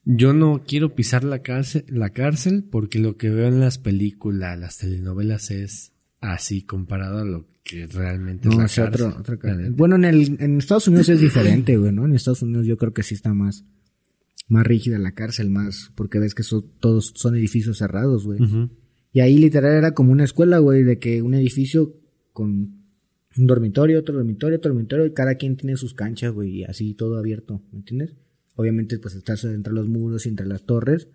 yo 0.04 0.32
no 0.32 0.62
quiero 0.66 0.94
pisar 0.94 1.24
la 1.24 1.42
cárcel, 1.42 1.84
la 1.88 2.10
cárcel 2.10 2.64
porque 2.70 2.98
lo 2.98 3.16
que 3.16 3.30
veo 3.30 3.48
en 3.48 3.60
las 3.60 3.78
películas, 3.78 4.58
las 4.58 4.78
telenovelas 4.78 5.50
es 5.50 5.92
así 6.20 6.62
comparado 6.62 7.18
a 7.18 7.24
lo 7.24 7.46
que 7.62 7.86
realmente 7.86 8.48
es 8.48 8.56
la 8.56 8.68
cárcel. 8.68 9.72
bueno, 9.72 9.96
en, 9.96 10.04
el, 10.04 10.36
en 10.40 10.58
Estados 10.58 10.88
Unidos 10.88 11.08
es 11.10 11.20
diferente, 11.20 11.76
güey, 11.76 11.92
¿no? 11.92 12.04
En 12.06 12.14
Estados 12.14 12.42
Unidos 12.42 12.66
yo 12.66 12.76
creo 12.76 12.92
que 12.92 13.02
sí 13.02 13.14
está 13.14 13.34
más, 13.34 13.64
más 14.48 14.66
rígida 14.66 14.98
la 14.98 15.12
cárcel, 15.12 15.50
más, 15.50 15.92
porque 15.94 16.18
ves 16.18 16.34
que 16.34 16.42
son, 16.42 16.64
todos 16.80 17.12
son 17.14 17.36
edificios 17.36 17.78
cerrados, 17.78 18.24
güey. 18.24 18.40
Y 19.12 19.20
ahí 19.20 19.38
literal 19.38 19.72
era 19.72 19.92
como 19.92 20.12
una 20.12 20.24
escuela, 20.24 20.58
güey, 20.58 20.82
de 20.82 20.98
que 20.98 21.22
un 21.22 21.34
edificio 21.34 21.94
con 22.32 22.80
un 23.36 23.46
dormitorio, 23.46 24.00
otro 24.00 24.16
dormitorio, 24.16 24.58
otro 24.58 24.72
dormitorio, 24.72 25.06
y 25.06 25.12
cada 25.12 25.34
quien 25.34 25.56
tiene 25.56 25.76
sus 25.76 25.94
canchas, 25.94 26.32
güey, 26.32 26.58
y 26.58 26.64
así 26.64 26.94
todo 26.94 27.18
abierto, 27.18 27.62
¿me 27.72 27.78
entiendes? 27.78 28.14
Obviamente, 28.56 28.98
pues 28.98 29.14
estás 29.14 29.44
entre 29.44 29.72
los 29.72 29.88
muros 29.88 30.26
y 30.26 30.28
entre 30.28 30.46
las 30.46 30.62
torres. 30.64 31.08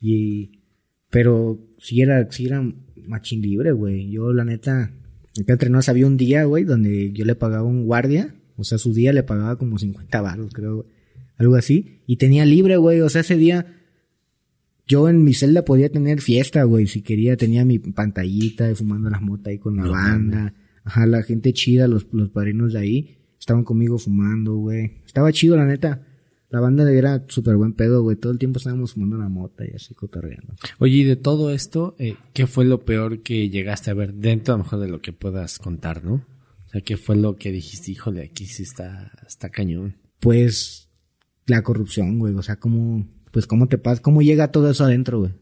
Y. 0.00 0.62
Pero 1.10 1.58
si 1.78 2.02
era, 2.02 2.30
si 2.30 2.46
era 2.46 2.62
machín 3.06 3.40
libre, 3.42 3.72
güey. 3.72 4.10
Yo, 4.10 4.32
la 4.32 4.44
neta, 4.44 4.92
acá 5.40 5.52
entre 5.52 5.70
nos 5.70 5.88
había 5.88 6.06
un 6.06 6.16
día, 6.16 6.44
güey, 6.44 6.64
donde 6.64 7.12
yo 7.12 7.24
le 7.24 7.34
pagaba 7.34 7.64
un 7.64 7.84
guardia. 7.84 8.34
O 8.56 8.64
sea, 8.64 8.78
su 8.78 8.92
día 8.92 9.12
le 9.12 9.22
pagaba 9.22 9.56
como 9.56 9.78
50 9.78 10.20
baros, 10.20 10.52
creo, 10.52 10.86
Algo 11.36 11.54
así. 11.54 12.02
Y 12.06 12.16
tenía 12.16 12.44
libre, 12.44 12.76
güey. 12.76 13.00
O 13.00 13.08
sea, 13.08 13.20
ese 13.20 13.36
día. 13.36 13.74
Yo 14.86 15.08
en 15.10 15.22
mi 15.22 15.34
celda 15.34 15.66
podía 15.66 15.90
tener 15.90 16.22
fiesta, 16.22 16.62
güey. 16.64 16.86
Si 16.86 17.02
quería, 17.02 17.36
tenía 17.36 17.64
mi 17.64 17.78
pantallita 17.78 18.66
de 18.66 18.74
fumando 18.74 19.10
las 19.10 19.20
motas 19.20 19.48
ahí 19.48 19.58
con 19.58 19.76
la 19.76 19.86
banda. 19.86 20.54
Ajá, 20.82 21.04
la 21.06 21.22
gente 21.22 21.52
chida, 21.52 21.86
los, 21.86 22.06
los 22.12 22.30
padrinos 22.30 22.72
de 22.72 22.78
ahí. 22.78 23.18
Estaban 23.38 23.64
conmigo 23.64 23.98
fumando, 23.98 24.56
güey. 24.56 25.02
Estaba 25.04 25.30
chido, 25.30 25.56
la 25.56 25.66
neta. 25.66 26.07
La 26.50 26.60
banda 26.60 26.90
era 26.90 27.24
súper 27.28 27.56
buen 27.56 27.74
pedo, 27.74 28.02
güey. 28.02 28.16
Todo 28.16 28.32
el 28.32 28.38
tiempo 28.38 28.58
estábamos 28.58 28.94
fumando 28.94 29.18
la 29.18 29.28
mota 29.28 29.64
y 29.66 29.74
así 29.74 29.94
cotorreando. 29.94 30.54
Oye, 30.78 30.96
y 30.96 31.04
de 31.04 31.16
todo 31.16 31.50
esto, 31.50 31.94
eh, 31.98 32.16
¿qué 32.32 32.46
fue 32.46 32.64
lo 32.64 32.84
peor 32.84 33.22
que 33.22 33.50
llegaste 33.50 33.90
a 33.90 33.94
ver 33.94 34.14
dentro 34.14 34.54
a 34.54 34.56
lo 34.56 34.64
mejor 34.64 34.80
de 34.80 34.88
lo 34.88 35.02
que 35.02 35.12
puedas 35.12 35.58
contar, 35.58 36.02
no? 36.02 36.14
O 36.14 36.68
sea, 36.70 36.80
¿qué 36.80 36.96
fue 36.96 37.16
lo 37.16 37.36
que 37.36 37.52
dijiste, 37.52 37.92
híjole, 37.92 38.22
aquí 38.22 38.46
sí 38.46 38.62
está, 38.62 39.12
está 39.26 39.50
cañón? 39.50 39.96
Pues, 40.20 40.88
la 41.46 41.62
corrupción, 41.62 42.18
güey. 42.18 42.34
O 42.34 42.42
sea, 42.42 42.56
cómo, 42.56 43.06
pues 43.30 43.46
cómo 43.46 43.68
te 43.68 43.76
pasa, 43.76 44.00
cómo 44.00 44.22
llega 44.22 44.50
todo 44.50 44.70
eso 44.70 44.84
adentro, 44.84 45.20
güey. 45.20 45.32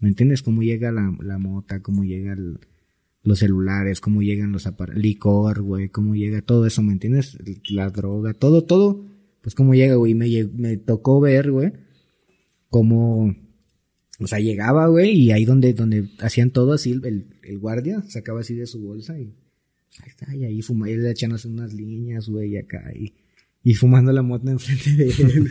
¿Me 0.00 0.08
entiendes? 0.08 0.42
Cómo 0.42 0.62
llega 0.62 0.90
la, 0.90 1.14
la 1.20 1.38
mota, 1.38 1.82
cómo 1.82 2.02
llegan 2.02 2.58
los 3.22 3.38
celulares, 3.38 4.00
cómo 4.00 4.22
llegan 4.22 4.50
los 4.50 4.66
aparatos, 4.66 5.00
licor, 5.00 5.60
güey, 5.62 5.88
cómo 5.90 6.16
llega 6.16 6.40
todo 6.40 6.66
eso, 6.66 6.82
¿me 6.82 6.92
entiendes? 6.92 7.36
La 7.68 7.90
droga, 7.90 8.32
todo, 8.32 8.64
todo 8.64 9.09
pues 9.42 9.54
cómo 9.54 9.74
llega, 9.74 9.94
güey. 9.94 10.14
Me, 10.14 10.28
me 10.54 10.76
tocó 10.76 11.20
ver, 11.20 11.50
güey, 11.50 11.72
cómo, 12.68 13.34
o 14.18 14.26
sea, 14.26 14.38
llegaba, 14.38 14.86
güey, 14.86 15.10
y 15.12 15.32
ahí 15.32 15.44
donde, 15.44 15.74
donde 15.74 16.08
hacían 16.20 16.50
todo 16.50 16.72
así, 16.72 16.92
el, 16.92 17.26
el 17.42 17.58
guardia 17.58 18.02
sacaba 18.08 18.40
así 18.40 18.54
de 18.54 18.66
su 18.66 18.80
bolsa 18.80 19.18
y 19.18 19.34
ahí 20.02 20.08
está, 20.08 20.34
y 20.34 20.44
ahí 20.44 20.62
fumaba, 20.62 20.90
y 20.90 20.96
le 20.96 21.10
echándose 21.10 21.48
unas 21.48 21.74
líneas, 21.74 22.28
güey, 22.28 22.56
acá, 22.56 22.92
y, 22.94 23.14
y 23.62 23.74
fumando 23.74 24.12
la 24.12 24.22
moto 24.22 24.50
enfrente 24.50 24.90
de 24.94 25.10
él, 25.10 25.48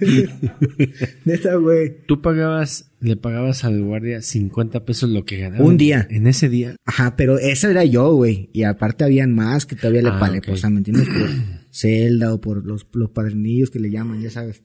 güey. 0.00 0.28
Neta, 1.24 1.54
güey. 1.56 2.04
Tú 2.06 2.20
pagabas, 2.20 2.90
le 3.00 3.16
pagabas 3.16 3.62
al 3.64 3.84
guardia 3.84 4.20
50 4.20 4.84
pesos 4.84 5.08
lo 5.10 5.24
que 5.24 5.36
ganaba. 5.38 5.64
Un 5.64 5.76
día. 5.76 6.08
En 6.10 6.26
ese 6.26 6.48
día. 6.48 6.74
Ajá, 6.84 7.14
pero 7.14 7.38
ese 7.38 7.70
era 7.70 7.84
yo, 7.84 8.12
güey. 8.14 8.50
Y 8.52 8.64
aparte 8.64 9.04
habían 9.04 9.32
más 9.32 9.64
que 9.64 9.76
todavía 9.76 10.02
le 10.02 10.08
ah, 10.08 10.40
o 10.48 10.56
sea, 10.56 10.70
¿me 10.70 10.78
entiendes? 10.78 11.06
celda 11.76 12.32
o 12.32 12.40
por 12.40 12.66
los, 12.66 12.86
los 12.92 13.10
padrinillos 13.10 13.70
que 13.70 13.80
le 13.80 13.90
llaman, 13.90 14.20
ya 14.20 14.30
sabes. 14.30 14.62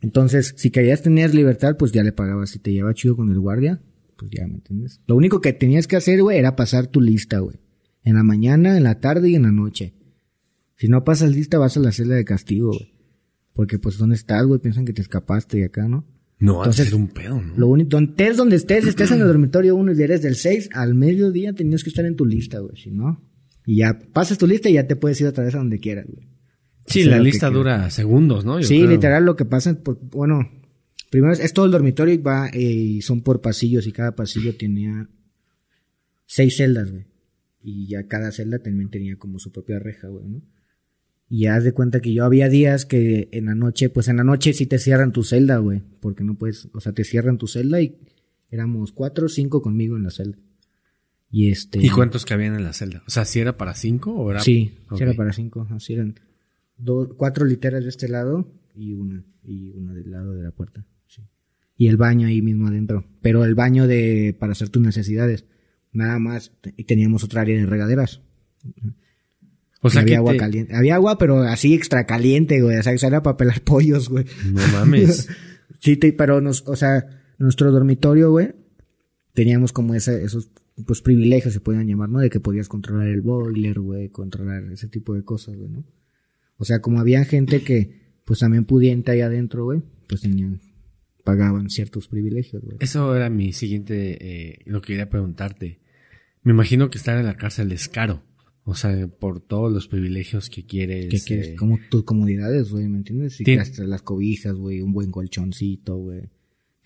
Entonces, 0.00 0.54
si 0.56 0.70
querías 0.70 1.02
tener 1.02 1.34
libertad, 1.34 1.76
pues 1.76 1.92
ya 1.92 2.02
le 2.02 2.12
pagabas. 2.12 2.50
Si 2.50 2.58
te 2.58 2.72
llevaba 2.72 2.94
chido 2.94 3.16
con 3.16 3.30
el 3.30 3.40
guardia, 3.40 3.82
pues 4.16 4.30
ya, 4.30 4.46
¿me 4.46 4.54
entiendes? 4.54 5.00
Lo 5.06 5.16
único 5.16 5.40
que 5.40 5.52
tenías 5.52 5.86
que 5.86 5.96
hacer, 5.96 6.22
güey, 6.22 6.38
era 6.38 6.56
pasar 6.56 6.86
tu 6.86 7.00
lista, 7.00 7.40
güey. 7.40 7.56
En 8.04 8.14
la 8.14 8.22
mañana, 8.22 8.76
en 8.76 8.84
la 8.84 9.00
tarde 9.00 9.30
y 9.30 9.34
en 9.34 9.42
la 9.42 9.52
noche. 9.52 9.94
Si 10.76 10.88
no 10.88 11.02
pasas 11.02 11.34
lista, 11.34 11.58
vas 11.58 11.76
a 11.76 11.80
la 11.80 11.90
celda 11.90 12.14
de 12.14 12.24
castigo, 12.24 12.68
güey. 12.68 12.94
Porque, 13.52 13.78
pues, 13.80 13.98
¿dónde 13.98 14.14
estás, 14.14 14.46
güey? 14.46 14.60
Piensan 14.60 14.84
que 14.84 14.92
te 14.92 15.02
escapaste 15.02 15.58
y 15.58 15.62
acá, 15.64 15.88
¿no? 15.88 16.06
No, 16.38 16.58
Entonces, 16.58 16.88
es 16.88 16.92
un 16.92 17.08
pedo, 17.08 17.42
¿no? 17.42 17.56
Lo 17.56 17.66
único, 17.66 17.90
donde 17.90 18.12
estés 18.12 18.36
donde 18.36 18.56
estés, 18.56 18.86
estés 18.86 19.10
en 19.10 19.20
el 19.20 19.26
dormitorio 19.26 19.74
1 19.74 19.92
y 19.92 20.02
eres 20.02 20.22
del 20.22 20.36
6, 20.36 20.70
al 20.72 20.94
mediodía 20.94 21.52
tenías 21.52 21.82
que 21.82 21.90
estar 21.90 22.04
en 22.04 22.14
tu 22.14 22.24
lista, 22.24 22.60
güey. 22.60 22.76
Si 22.76 22.92
no, 22.92 23.20
y 23.68 23.76
ya 23.76 23.98
pasas 24.14 24.38
tu 24.38 24.46
lista 24.46 24.70
y 24.70 24.72
ya 24.72 24.86
te 24.86 24.96
puedes 24.96 25.20
ir 25.20 25.26
otra 25.26 25.44
vez 25.44 25.54
a 25.54 25.58
donde 25.58 25.78
quieras, 25.78 26.06
güey. 26.08 26.26
Sí, 26.86 27.04
la 27.04 27.18
lista 27.18 27.50
dura 27.50 27.90
segundos, 27.90 28.46
¿no? 28.46 28.62
sí, 28.62 28.86
literal 28.86 29.26
lo 29.26 29.36
que 29.36 29.44
pasa, 29.44 29.74
por, 29.74 29.98
bueno, 30.00 30.50
primero 31.10 31.34
es, 31.34 31.52
todo 31.52 31.66
el 31.66 31.72
dormitorio 31.72 32.14
y 32.14 32.16
va, 32.16 32.48
eh, 32.48 32.62
y 32.62 33.02
son 33.02 33.20
por 33.20 33.42
pasillos 33.42 33.86
y 33.86 33.92
cada 33.92 34.16
pasillo 34.16 34.56
tenía 34.56 35.10
seis 36.24 36.56
celdas, 36.56 36.90
güey. 36.90 37.04
Y 37.62 37.88
ya 37.88 38.08
cada 38.08 38.32
celda 38.32 38.58
también 38.58 38.88
tenía 38.88 39.16
como 39.16 39.38
su 39.38 39.52
propia 39.52 39.78
reja, 39.78 40.08
güey, 40.08 40.26
¿no? 40.26 40.42
Y 41.28 41.42
ya 41.42 41.56
haz 41.56 41.64
de 41.64 41.72
cuenta 41.72 42.00
que 42.00 42.14
yo 42.14 42.24
había 42.24 42.48
días 42.48 42.86
que 42.86 43.28
en 43.32 43.44
la 43.44 43.54
noche, 43.54 43.90
pues 43.90 44.08
en 44.08 44.16
la 44.16 44.24
noche 44.24 44.54
sí 44.54 44.64
te 44.64 44.78
cierran 44.78 45.12
tu 45.12 45.24
celda, 45.24 45.58
güey. 45.58 45.82
Porque 46.00 46.24
no 46.24 46.38
puedes, 46.38 46.70
o 46.72 46.80
sea, 46.80 46.94
te 46.94 47.04
cierran 47.04 47.36
tu 47.36 47.46
celda 47.46 47.82
y 47.82 47.98
éramos 48.50 48.92
cuatro 48.92 49.26
o 49.26 49.28
cinco 49.28 49.60
conmigo 49.60 49.94
en 49.98 50.04
la 50.04 50.10
celda. 50.10 50.38
Y 51.30 51.50
este. 51.50 51.78
¿Y 51.84 51.90
cuántos 51.90 52.24
que 52.24 52.34
habían 52.34 52.54
en 52.54 52.64
la 52.64 52.72
celda? 52.72 53.02
O 53.06 53.10
sea, 53.10 53.24
¿si 53.24 53.40
era 53.40 53.56
para 53.56 53.74
cinco 53.74 54.12
o 54.12 54.30
era? 54.30 54.40
Sí, 54.40 54.78
sí 54.96 55.02
era 55.02 55.12
para 55.14 55.32
cinco. 55.32 55.66
Así 55.70 55.94
eran 55.94 56.18
dos, 56.76 57.08
cuatro 57.16 57.44
literas 57.44 57.82
de 57.82 57.90
este 57.90 58.08
lado 58.08 58.50
y 58.74 58.94
una, 58.94 59.24
y 59.44 59.70
una 59.72 59.92
del 59.92 60.10
lado 60.10 60.32
de 60.34 60.42
la 60.42 60.50
puerta. 60.52 60.86
Sí. 61.06 61.22
Y 61.76 61.88
el 61.88 61.96
baño 61.96 62.28
ahí 62.28 62.40
mismo 62.40 62.68
adentro. 62.68 63.04
Pero 63.20 63.44
el 63.44 63.54
baño 63.54 63.86
de, 63.86 64.34
para 64.38 64.52
hacer 64.52 64.70
tus 64.70 64.82
necesidades. 64.82 65.44
Nada 65.92 66.18
más. 66.18 66.52
Y 66.76 66.84
teníamos 66.84 67.24
otra 67.24 67.42
área 67.42 67.58
de 67.58 67.66
regaderas. 67.66 68.22
O 69.80 69.90
sea, 69.90 70.00
había 70.00 70.18
agua 70.18 70.36
caliente. 70.36 70.74
Había 70.74 70.96
agua, 70.96 71.18
pero 71.18 71.42
así 71.42 71.74
extra 71.74 72.06
caliente, 72.06 72.60
güey. 72.62 72.78
O 72.78 72.82
sea, 72.82 72.96
que 72.96 73.06
era 73.06 73.22
para 73.22 73.36
pelar 73.36 73.60
pollos, 73.64 74.08
güey. 74.08 74.24
No 74.46 74.66
mames. 74.68 75.28
sí, 75.78 75.96
pero 75.96 76.40
nos, 76.40 76.66
o 76.66 76.74
sea, 76.74 77.06
nuestro 77.38 77.70
dormitorio, 77.70 78.30
güey, 78.30 78.54
teníamos 79.34 79.72
como 79.72 79.94
ese, 79.94 80.24
esos 80.24 80.50
pues 80.86 81.02
privilegios 81.02 81.52
se 81.54 81.60
podían 81.60 81.86
llamar, 81.86 82.08
¿no? 82.08 82.18
De 82.20 82.30
que 82.30 82.40
podías 82.40 82.68
controlar 82.68 83.08
el 83.08 83.20
boiler, 83.20 83.80
güey, 83.80 84.08
controlar 84.10 84.64
ese 84.72 84.88
tipo 84.88 85.14
de 85.14 85.22
cosas, 85.24 85.56
güey, 85.56 85.68
¿no? 85.70 85.84
O 86.56 86.64
sea, 86.64 86.80
como 86.80 87.00
había 87.00 87.24
gente 87.24 87.62
que, 87.62 88.18
pues 88.24 88.40
también 88.40 88.64
pudiente 88.64 89.10
ahí 89.12 89.20
adentro, 89.20 89.64
güey, 89.64 89.82
pues 90.08 90.22
tenían 90.22 90.60
pagaban 91.24 91.68
ciertos 91.68 92.08
privilegios, 92.08 92.62
güey. 92.64 92.78
Eso 92.80 93.14
era 93.14 93.28
mi 93.28 93.52
siguiente, 93.52 94.16
eh, 94.20 94.58
lo 94.64 94.80
que 94.80 94.88
quería 94.88 95.10
preguntarte. 95.10 95.78
Me 96.42 96.52
imagino 96.52 96.88
que 96.88 96.96
estar 96.96 97.18
en 97.18 97.26
la 97.26 97.36
cárcel 97.36 97.70
es 97.72 97.88
caro. 97.88 98.22
O 98.64 98.74
sea, 98.74 99.08
por 99.08 99.40
todos 99.40 99.70
los 99.72 99.88
privilegios 99.88 100.48
que 100.48 100.64
quieres. 100.64 101.08
¿Qué 101.10 101.20
quieres? 101.20 101.48
eh, 101.48 101.56
Como 101.56 101.78
tus 101.90 102.04
comodidades, 102.04 102.70
güey, 102.70 102.88
¿me 102.88 102.98
entiendes? 102.98 103.40
Y 103.40 103.44
que 103.44 103.58
hasta 103.58 103.84
las 103.84 104.02
cobijas, 104.02 104.54
güey, 104.54 104.80
un 104.80 104.92
buen 104.92 105.10
colchoncito, 105.10 105.96
güey. 105.96 106.22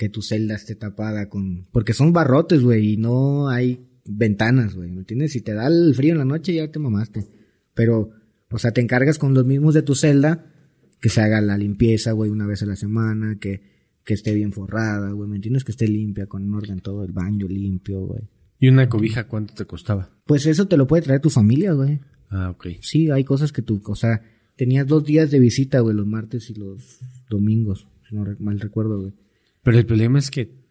Que 0.02 0.08
tu 0.08 0.20
celda 0.20 0.56
esté 0.56 0.74
tapada 0.74 1.28
con... 1.28 1.68
Porque 1.70 1.92
son 1.92 2.12
barrotes, 2.12 2.60
güey, 2.60 2.94
y 2.94 2.96
no 2.96 3.48
hay 3.48 3.86
ventanas, 4.04 4.74
güey, 4.74 4.90
¿me 4.90 5.02
entiendes? 5.02 5.30
Si 5.30 5.42
te 5.42 5.54
da 5.54 5.68
el 5.68 5.94
frío 5.94 6.10
en 6.10 6.18
la 6.18 6.24
noche, 6.24 6.54
ya 6.54 6.68
te 6.72 6.80
mamaste. 6.80 7.28
Pero, 7.72 8.10
o 8.50 8.58
sea, 8.58 8.72
te 8.72 8.80
encargas 8.80 9.20
con 9.20 9.32
los 9.32 9.46
mismos 9.46 9.74
de 9.74 9.82
tu 9.82 9.94
celda, 9.94 10.52
que 11.00 11.08
se 11.08 11.20
haga 11.20 11.40
la 11.40 11.56
limpieza, 11.56 12.10
güey, 12.10 12.32
una 12.32 12.48
vez 12.48 12.64
a 12.64 12.66
la 12.66 12.74
semana, 12.74 13.38
que, 13.38 13.62
que 14.04 14.14
esté 14.14 14.34
bien 14.34 14.50
forrada, 14.50 15.12
güey, 15.12 15.30
¿me 15.30 15.36
entiendes? 15.36 15.62
Que 15.62 15.70
esté 15.70 15.86
limpia, 15.86 16.26
con 16.26 16.52
orden 16.52 16.80
todo, 16.80 17.04
el 17.04 17.12
baño 17.12 17.46
limpio, 17.46 18.00
güey. 18.00 18.28
¿Y 18.58 18.70
una 18.70 18.88
cobija 18.88 19.28
cuánto 19.28 19.54
te 19.54 19.66
costaba? 19.66 20.10
Pues 20.26 20.46
eso 20.46 20.66
te 20.66 20.76
lo 20.76 20.88
puede 20.88 21.04
traer 21.04 21.20
tu 21.20 21.30
familia, 21.30 21.74
güey. 21.74 22.00
Ah, 22.28 22.50
ok. 22.50 22.66
Sí, 22.80 23.08
hay 23.12 23.22
cosas 23.22 23.52
que 23.52 23.62
tú, 23.62 23.80
o 23.86 23.94
sea, 23.94 24.20
tenías 24.56 24.84
dos 24.84 25.04
días 25.04 25.30
de 25.30 25.38
visita, 25.38 25.78
güey, 25.78 25.94
los 25.94 26.08
martes 26.08 26.50
y 26.50 26.54
los 26.54 26.98
domingos, 27.30 27.86
si 28.08 28.16
no 28.16 28.26
mal 28.40 28.58
recuerdo, 28.58 29.00
güey. 29.00 29.22
Pero 29.62 29.78
el 29.78 29.86
problema 29.86 30.18
es 30.18 30.30
que 30.30 30.62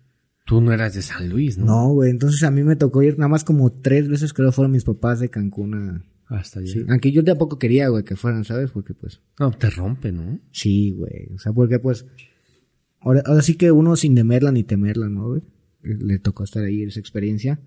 tú 0.45 0.61
no 0.61 0.71
eras 0.73 0.93
de 0.95 1.01
San 1.01 1.29
Luis, 1.29 1.57
¿no? 1.57 1.65
No, 1.65 1.93
güey, 1.93 2.09
entonces 2.09 2.43
a 2.43 2.51
mí 2.51 2.63
me 2.63 2.75
tocó 2.75 3.01
ir 3.03 3.17
nada 3.17 3.29
más 3.29 3.43
como 3.43 3.71
tres 3.71 4.07
veces, 4.09 4.33
creo, 4.33 4.51
fueron 4.51 4.71
mis 4.71 4.83
papás 4.83 5.19
de 5.19 5.29
Cancún 5.29 5.75
a... 5.75 6.05
Hasta 6.27 6.61
allá. 6.61 6.71
Sí, 6.71 6.85
aunque 6.87 7.11
yo 7.11 7.25
tampoco 7.25 7.59
quería, 7.59 7.89
güey, 7.89 8.05
que 8.05 8.15
fueran, 8.15 8.45
¿sabes? 8.45 8.71
Porque 8.71 8.93
pues, 8.93 9.19
No, 9.37 9.51
te 9.51 9.69
rompe, 9.69 10.13
¿no? 10.13 10.39
sí, 10.51 10.91
güey, 10.91 11.27
o 11.35 11.39
sea, 11.39 11.51
porque 11.51 11.77
pues, 11.79 12.05
ahora, 13.01 13.21
ahora 13.25 13.41
sí 13.41 13.55
que 13.55 13.71
uno 13.71 13.95
sin 13.97 14.15
temerla 14.15 14.51
ni 14.51 14.63
temerla, 14.63 15.09
¿no, 15.09 15.27
güey? 15.27 15.41
Le 15.83 16.19
tocó 16.19 16.43
estar 16.43 16.63
ahí 16.63 16.83
esa 16.83 16.99
experiencia 16.99 17.59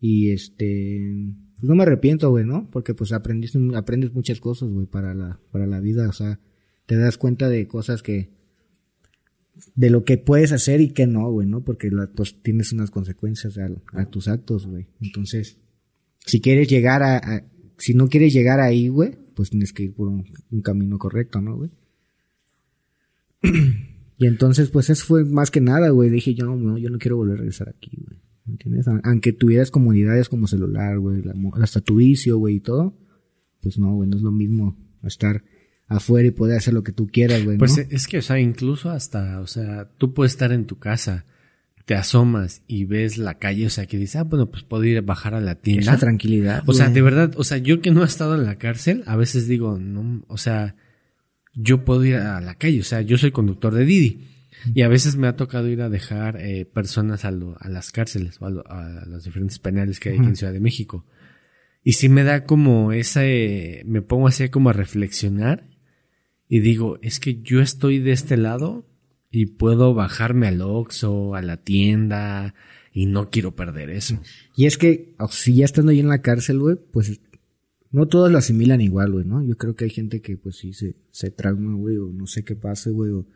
y 0.00 0.30
este... 0.30 1.34
Pues 1.56 1.68
no 1.68 1.76
me 1.76 1.84
arrepiento, 1.84 2.30
güey, 2.30 2.44
¿no? 2.44 2.68
Porque 2.70 2.94
pues 2.94 3.12
aprendiste, 3.12 3.58
aprendes 3.74 4.12
muchas 4.12 4.40
cosas, 4.40 4.68
güey, 4.68 4.86
para 4.86 5.14
la, 5.14 5.40
para 5.50 5.66
la 5.66 5.80
vida, 5.80 6.08
o 6.08 6.12
sea, 6.12 6.40
te 6.86 6.96
das 6.96 7.16
cuenta 7.16 7.48
de 7.48 7.66
cosas 7.66 8.02
que, 8.02 8.30
de 9.74 9.90
lo 9.90 10.04
que 10.04 10.18
puedes 10.18 10.52
hacer 10.52 10.80
y 10.80 10.90
que 10.90 11.06
no, 11.06 11.30
güey, 11.30 11.46
¿no? 11.46 11.64
Porque 11.64 11.90
pues 12.14 12.40
tienes 12.42 12.72
unas 12.72 12.90
consecuencias 12.90 13.58
a, 13.58 14.04
tus 14.06 14.28
actos, 14.28 14.66
güey. 14.66 14.88
Entonces, 15.00 15.58
si 16.18 16.40
quieres 16.40 16.68
llegar 16.68 17.02
a, 17.02 17.44
si 17.78 17.94
no 17.94 18.08
quieres 18.08 18.32
llegar 18.32 18.60
ahí, 18.60 18.88
güey, 18.88 19.16
pues 19.34 19.50
tienes 19.50 19.72
que 19.72 19.84
ir 19.84 19.94
por 19.94 20.08
un, 20.08 20.24
camino 20.62 20.98
correcto, 20.98 21.40
¿no, 21.40 21.56
güey? 21.56 21.70
y 24.18 24.26
entonces, 24.26 24.70
pues 24.70 24.90
eso 24.90 25.04
fue 25.04 25.24
más 25.24 25.50
que 25.50 25.60
nada, 25.60 25.90
güey. 25.90 26.10
Dije, 26.10 26.34
yo 26.34 26.46
no, 26.46 26.56
no, 26.56 26.78
yo 26.78 26.90
no 26.90 26.98
quiero 26.98 27.16
volver 27.16 27.34
a 27.34 27.38
regresar 27.38 27.68
aquí, 27.68 27.90
güey. 27.96 28.20
¿Me 28.46 28.52
entiendes? 28.52 28.86
Aunque 29.04 29.32
tuvieras 29.32 29.70
comodidades 29.70 30.28
como 30.28 30.46
celular, 30.46 30.98
güey, 30.98 31.22
hasta 31.54 31.80
tu 31.80 31.96
vicio, 31.96 32.36
güey, 32.36 32.56
y 32.56 32.60
todo, 32.60 32.94
pues 33.62 33.78
no, 33.78 33.94
güey, 33.94 34.08
no 34.08 34.16
es 34.16 34.22
lo 34.22 34.32
mismo 34.32 34.76
estar 35.02 35.42
afuera 35.86 36.28
y 36.28 36.30
poder 36.30 36.56
hacer 36.58 36.74
lo 36.74 36.82
que 36.82 36.92
tú 36.92 37.06
quieras, 37.08 37.44
güey, 37.44 37.58
Pues 37.58 37.76
¿no? 37.76 37.82
eh, 37.82 37.88
es 37.90 38.06
que, 38.06 38.18
o 38.18 38.22
sea, 38.22 38.38
incluso 38.40 38.90
hasta, 38.90 39.40
o 39.40 39.46
sea, 39.46 39.88
tú 39.98 40.14
puedes 40.14 40.32
estar 40.32 40.50
en 40.52 40.64
tu 40.66 40.78
casa, 40.78 41.24
te 41.84 41.94
asomas 41.94 42.62
y 42.66 42.84
ves 42.86 43.18
la 43.18 43.38
calle, 43.38 43.66
o 43.66 43.70
sea, 43.70 43.86
que 43.86 43.98
dices, 43.98 44.16
ah, 44.16 44.22
bueno, 44.24 44.50
pues 44.50 44.62
puedo 44.62 44.84
ir 44.84 44.96
a 44.98 45.02
bajar 45.02 45.34
a 45.34 45.40
la 45.40 45.56
tienda. 45.56 45.82
Esa 45.92 45.98
tranquilidad. 45.98 46.62
O 46.66 46.72
sea, 46.72 46.88
de 46.88 47.02
verdad, 47.02 47.32
o 47.36 47.44
sea, 47.44 47.58
yo 47.58 47.80
que 47.82 47.90
no 47.90 48.02
he 48.02 48.06
estado 48.06 48.34
en 48.34 48.44
la 48.44 48.56
cárcel, 48.56 49.02
a 49.06 49.16
veces 49.16 49.46
digo, 49.46 49.78
no, 49.78 50.24
o 50.28 50.38
sea, 50.38 50.76
yo 51.54 51.84
puedo 51.84 52.04
ir 52.04 52.16
a 52.16 52.40
la 52.40 52.54
calle, 52.56 52.80
o 52.80 52.84
sea, 52.84 53.02
yo 53.02 53.18
soy 53.18 53.30
conductor 53.30 53.74
de 53.74 53.84
Didi. 53.84 54.28
Y 54.74 54.80
a 54.80 54.88
veces 54.88 55.16
me 55.16 55.26
ha 55.26 55.36
tocado 55.36 55.68
ir 55.68 55.82
a 55.82 55.90
dejar 55.90 56.40
eh, 56.40 56.64
personas 56.64 57.26
a, 57.26 57.30
lo- 57.30 57.58
a 57.60 57.68
las 57.68 57.92
cárceles 57.92 58.38
o 58.40 58.46
a, 58.46 58.50
lo- 58.50 58.66
a 58.66 59.04
los 59.06 59.24
diferentes 59.24 59.58
penales 59.58 60.00
que 60.00 60.08
hay 60.08 60.16
aquí 60.16 60.26
en 60.26 60.36
Ciudad 60.36 60.54
de 60.54 60.60
México. 60.60 61.04
Y 61.82 61.92
sí 61.92 62.08
me 62.08 62.24
da 62.24 62.44
como 62.46 62.92
ese, 62.92 63.82
me 63.84 64.00
pongo 64.00 64.26
así 64.26 64.48
como 64.48 64.70
a 64.70 64.72
reflexionar 64.72 65.64
y 66.48 66.60
digo, 66.60 66.98
es 67.02 67.20
que 67.20 67.40
yo 67.42 67.60
estoy 67.60 67.98
de 67.98 68.12
este 68.12 68.36
lado 68.36 68.84
y 69.30 69.46
puedo 69.46 69.94
bajarme 69.94 70.46
al 70.48 70.60
Oxxo, 70.62 71.34
a 71.34 71.42
la 71.42 71.56
tienda 71.56 72.54
y 72.92 73.06
no 73.06 73.30
quiero 73.30 73.56
perder 73.56 73.90
eso. 73.90 74.20
Y 74.56 74.66
es 74.66 74.78
que, 74.78 75.14
si 75.30 75.56
ya 75.56 75.64
estando 75.64 75.90
ahí 75.90 76.00
en 76.00 76.08
la 76.08 76.22
cárcel, 76.22 76.58
güey, 76.60 76.76
pues 76.92 77.20
no 77.90 78.06
todos 78.06 78.30
lo 78.30 78.38
asimilan 78.38 78.80
igual, 78.80 79.12
güey, 79.12 79.24
¿no? 79.24 79.42
Yo 79.44 79.56
creo 79.56 79.74
que 79.74 79.84
hay 79.84 79.90
gente 79.90 80.20
que, 80.20 80.36
pues 80.36 80.56
sí, 80.56 80.72
se, 80.72 80.94
se 81.10 81.30
trauma, 81.30 81.74
güey, 81.74 81.96
o 81.96 82.12
no 82.12 82.26
sé 82.26 82.44
qué 82.44 82.54
pase, 82.56 82.90
güey, 82.90 83.10
o- 83.12 83.26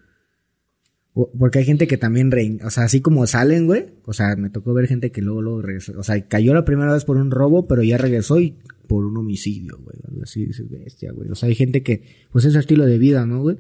porque 1.26 1.58
hay 1.60 1.64
gente 1.64 1.86
que 1.86 1.96
también, 1.96 2.30
rein- 2.30 2.60
o 2.64 2.70
sea, 2.70 2.84
así 2.84 3.00
como 3.00 3.26
salen, 3.26 3.66
güey, 3.66 3.86
o 4.04 4.12
sea, 4.12 4.36
me 4.36 4.50
tocó 4.50 4.72
ver 4.74 4.86
gente 4.86 5.10
que 5.10 5.20
luego, 5.22 5.42
luego 5.42 5.62
regresó, 5.62 5.98
o 5.98 6.02
sea, 6.02 6.20
cayó 6.28 6.54
la 6.54 6.64
primera 6.64 6.92
vez 6.92 7.04
por 7.04 7.16
un 7.16 7.30
robo, 7.30 7.66
pero 7.66 7.82
ya 7.82 7.98
regresó 7.98 8.38
y 8.40 8.54
por 8.86 9.04
un 9.04 9.16
homicidio, 9.16 9.78
güey, 9.82 9.96
algo 10.08 10.22
así, 10.22 10.46
dices, 10.46 10.68
bestia, 10.70 11.12
güey. 11.12 11.28
O 11.30 11.34
sea, 11.34 11.48
hay 11.48 11.54
gente 11.54 11.82
que, 11.82 12.02
pues 12.30 12.44
es 12.44 12.52
su 12.52 12.58
estilo 12.58 12.86
de 12.86 12.98
vida, 12.98 13.26
¿no, 13.26 13.40
güey? 13.42 13.56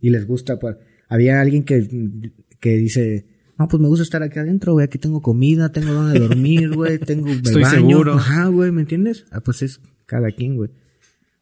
Y 0.00 0.10
les 0.10 0.26
gusta, 0.26 0.58
pues, 0.58 0.76
había 1.08 1.40
alguien 1.40 1.62
que, 1.64 1.88
que 2.60 2.76
dice, 2.76 3.26
no, 3.58 3.68
pues 3.68 3.80
me 3.80 3.88
gusta 3.88 4.02
estar 4.02 4.22
aquí 4.22 4.38
adentro, 4.38 4.72
güey, 4.74 4.84
aquí 4.84 4.98
tengo 4.98 5.20
comida, 5.22 5.72
tengo 5.72 5.92
donde 5.92 6.18
dormir, 6.20 6.70
güey, 6.74 6.98
tengo 6.98 7.28
Estoy 7.28 7.62
baño. 7.62 7.74
seguro. 7.88 8.14
Ajá, 8.14 8.46
güey, 8.48 8.70
¿me 8.70 8.82
entiendes? 8.82 9.24
Ah, 9.30 9.40
pues 9.40 9.62
es 9.62 9.80
cada 10.06 10.30
quien, 10.30 10.56
güey. 10.56 10.70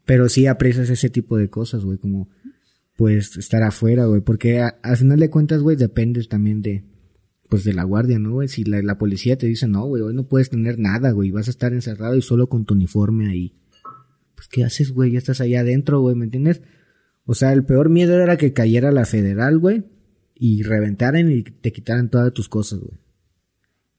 Pero 0.06 0.28
sí 0.28 0.46
aprecias 0.46 0.90
ese 0.90 1.08
tipo 1.10 1.36
de 1.36 1.48
cosas, 1.50 1.84
güey, 1.84 1.98
como, 1.98 2.28
pues, 3.00 3.38
estar 3.38 3.62
afuera, 3.62 4.04
güey, 4.04 4.20
porque 4.20 4.60
a- 4.60 4.78
al 4.82 4.94
final 4.98 5.18
de 5.18 5.30
cuentas, 5.30 5.62
güey, 5.62 5.74
dependes 5.74 6.28
también 6.28 6.60
de, 6.60 6.84
pues, 7.48 7.64
de 7.64 7.72
la 7.72 7.84
guardia, 7.84 8.18
¿no, 8.18 8.32
güey? 8.34 8.48
Si 8.48 8.62
la, 8.62 8.82
la 8.82 8.98
policía 8.98 9.38
te 9.38 9.46
dice, 9.46 9.66
no, 9.66 9.86
güey, 9.86 10.02
hoy 10.02 10.12
no 10.12 10.28
puedes 10.28 10.50
tener 10.50 10.78
nada, 10.78 11.10
güey, 11.12 11.30
vas 11.30 11.48
a 11.48 11.50
estar 11.50 11.72
encerrado 11.72 12.14
y 12.14 12.20
solo 12.20 12.50
con 12.50 12.66
tu 12.66 12.74
uniforme 12.74 13.30
ahí. 13.30 13.56
Pues, 14.34 14.48
¿qué 14.48 14.64
haces, 14.64 14.92
güey? 14.92 15.12
Ya 15.12 15.18
estás 15.18 15.40
allá 15.40 15.60
adentro, 15.60 16.02
güey, 16.02 16.14
¿me 16.14 16.26
entiendes? 16.26 16.60
O 17.24 17.32
sea, 17.34 17.54
el 17.54 17.64
peor 17.64 17.88
miedo 17.88 18.20
era 18.20 18.36
que 18.36 18.52
cayera 18.52 18.92
la 18.92 19.06
federal, 19.06 19.58
güey, 19.58 19.84
y 20.34 20.62
reventaran 20.62 21.30
y 21.32 21.42
te 21.42 21.72
quitaran 21.72 22.10
todas 22.10 22.34
tus 22.34 22.50
cosas, 22.50 22.80
güey. 22.80 22.98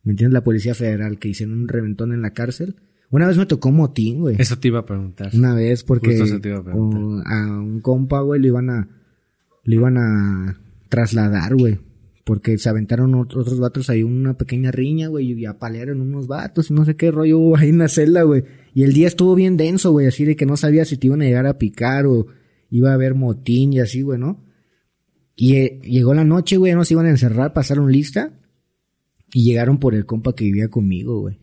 ¿Me 0.03 0.11
entiendes? 0.11 0.35
La 0.35 0.43
policía 0.43 0.75
federal 0.75 1.17
que 1.17 1.29
hicieron 1.29 1.57
un 1.57 1.67
reventón 1.67 2.13
en 2.13 2.21
la 2.21 2.33
cárcel. 2.35 2.75
Una 3.11 3.27
vez 3.27 3.37
me 3.37 3.45
tocó 3.45 3.71
motín, 3.71 4.21
güey. 4.21 4.35
Eso 4.39 4.57
te 4.57 4.69
iba 4.69 4.79
a 4.79 4.85
preguntar. 4.85 5.29
Una 5.33 5.53
vez 5.53 5.83
porque 5.83 6.07
Justo 6.11 6.23
eso 6.23 6.39
te 6.41 6.49
iba 6.49 6.59
a 6.59 6.63
preguntar. 6.63 7.01
o- 7.03 7.21
a 7.25 7.59
un 7.61 7.81
compa, 7.81 8.21
güey, 8.21 8.41
lo 8.41 8.47
iban 8.47 8.69
a 8.69 8.89
lo 9.63 9.75
iban 9.75 9.97
a 9.97 10.59
trasladar, 10.89 11.55
güey, 11.55 11.77
porque 12.25 12.57
se 12.57 12.67
aventaron 12.69 13.11
ot- 13.13 13.35
otros 13.37 13.59
vatos 13.59 13.89
ahí 13.89 14.01
una 14.01 14.37
pequeña 14.37 14.71
riña, 14.71 15.07
güey, 15.09 15.33
y 15.33 15.45
apalearon 15.45 16.01
unos 16.01 16.25
vatos 16.27 16.71
y 16.71 16.73
no 16.73 16.83
sé 16.85 16.95
qué 16.95 17.11
rollo 17.11 17.37
hubo 17.37 17.57
ahí 17.57 17.69
en 17.69 17.77
la 17.77 17.87
celda, 17.89 18.23
güey. 18.23 18.43
Y 18.73 18.83
el 18.83 18.93
día 18.93 19.07
estuvo 19.07 19.35
bien 19.35 19.57
denso, 19.57 19.91
güey, 19.91 20.07
así 20.07 20.23
de 20.25 20.35
que 20.35 20.45
no 20.45 20.55
sabía 20.57 20.85
si 20.85 20.97
te 20.97 21.07
iban 21.07 21.21
a 21.21 21.25
llegar 21.25 21.45
a 21.45 21.57
picar 21.57 22.05
o 22.07 22.27
iba 22.69 22.91
a 22.91 22.93
haber 22.93 23.13
motín 23.15 23.73
y 23.73 23.79
así, 23.81 24.01
güey, 24.01 24.17
¿no? 24.19 24.43
Y 25.35 25.55
eh, 25.57 25.79
llegó 25.83 26.13
la 26.13 26.23
noche, 26.23 26.57
güey, 26.57 26.73
nos 26.73 26.89
iban 26.91 27.05
a 27.05 27.09
encerrar, 27.09 27.53
pasaron 27.53 27.91
lista 27.91 28.31
y 29.33 29.43
llegaron 29.43 29.77
por 29.79 29.93
el 29.95 30.05
compa 30.05 30.33
que 30.33 30.45
vivía 30.45 30.69
conmigo, 30.69 31.19
güey. 31.21 31.39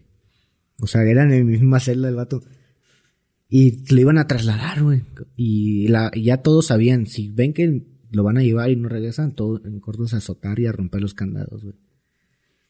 O 0.80 0.86
sea, 0.86 1.02
eran 1.02 1.32
en 1.32 1.46
mi 1.46 1.52
misma 1.52 1.80
celda 1.80 2.08
el 2.08 2.14
vato. 2.14 2.42
Y 3.48 3.82
lo 3.92 4.00
iban 4.00 4.18
a 4.18 4.26
trasladar, 4.26 4.82
güey. 4.82 5.02
Y, 5.36 5.88
la, 5.88 6.10
y 6.14 6.24
ya 6.24 6.38
todos 6.42 6.66
sabían, 6.66 7.06
si 7.06 7.28
ven 7.30 7.52
que 7.52 7.82
lo 8.10 8.22
van 8.22 8.38
a 8.38 8.42
llevar 8.42 8.70
y 8.70 8.76
no 8.76 8.88
regresan, 8.88 9.34
todos 9.34 9.64
en 9.64 9.80
cortos 9.80 10.14
a 10.14 10.18
azotar 10.18 10.58
y 10.60 10.66
a 10.66 10.72
romper 10.72 11.00
los 11.00 11.14
candados, 11.14 11.64
güey. 11.64 11.76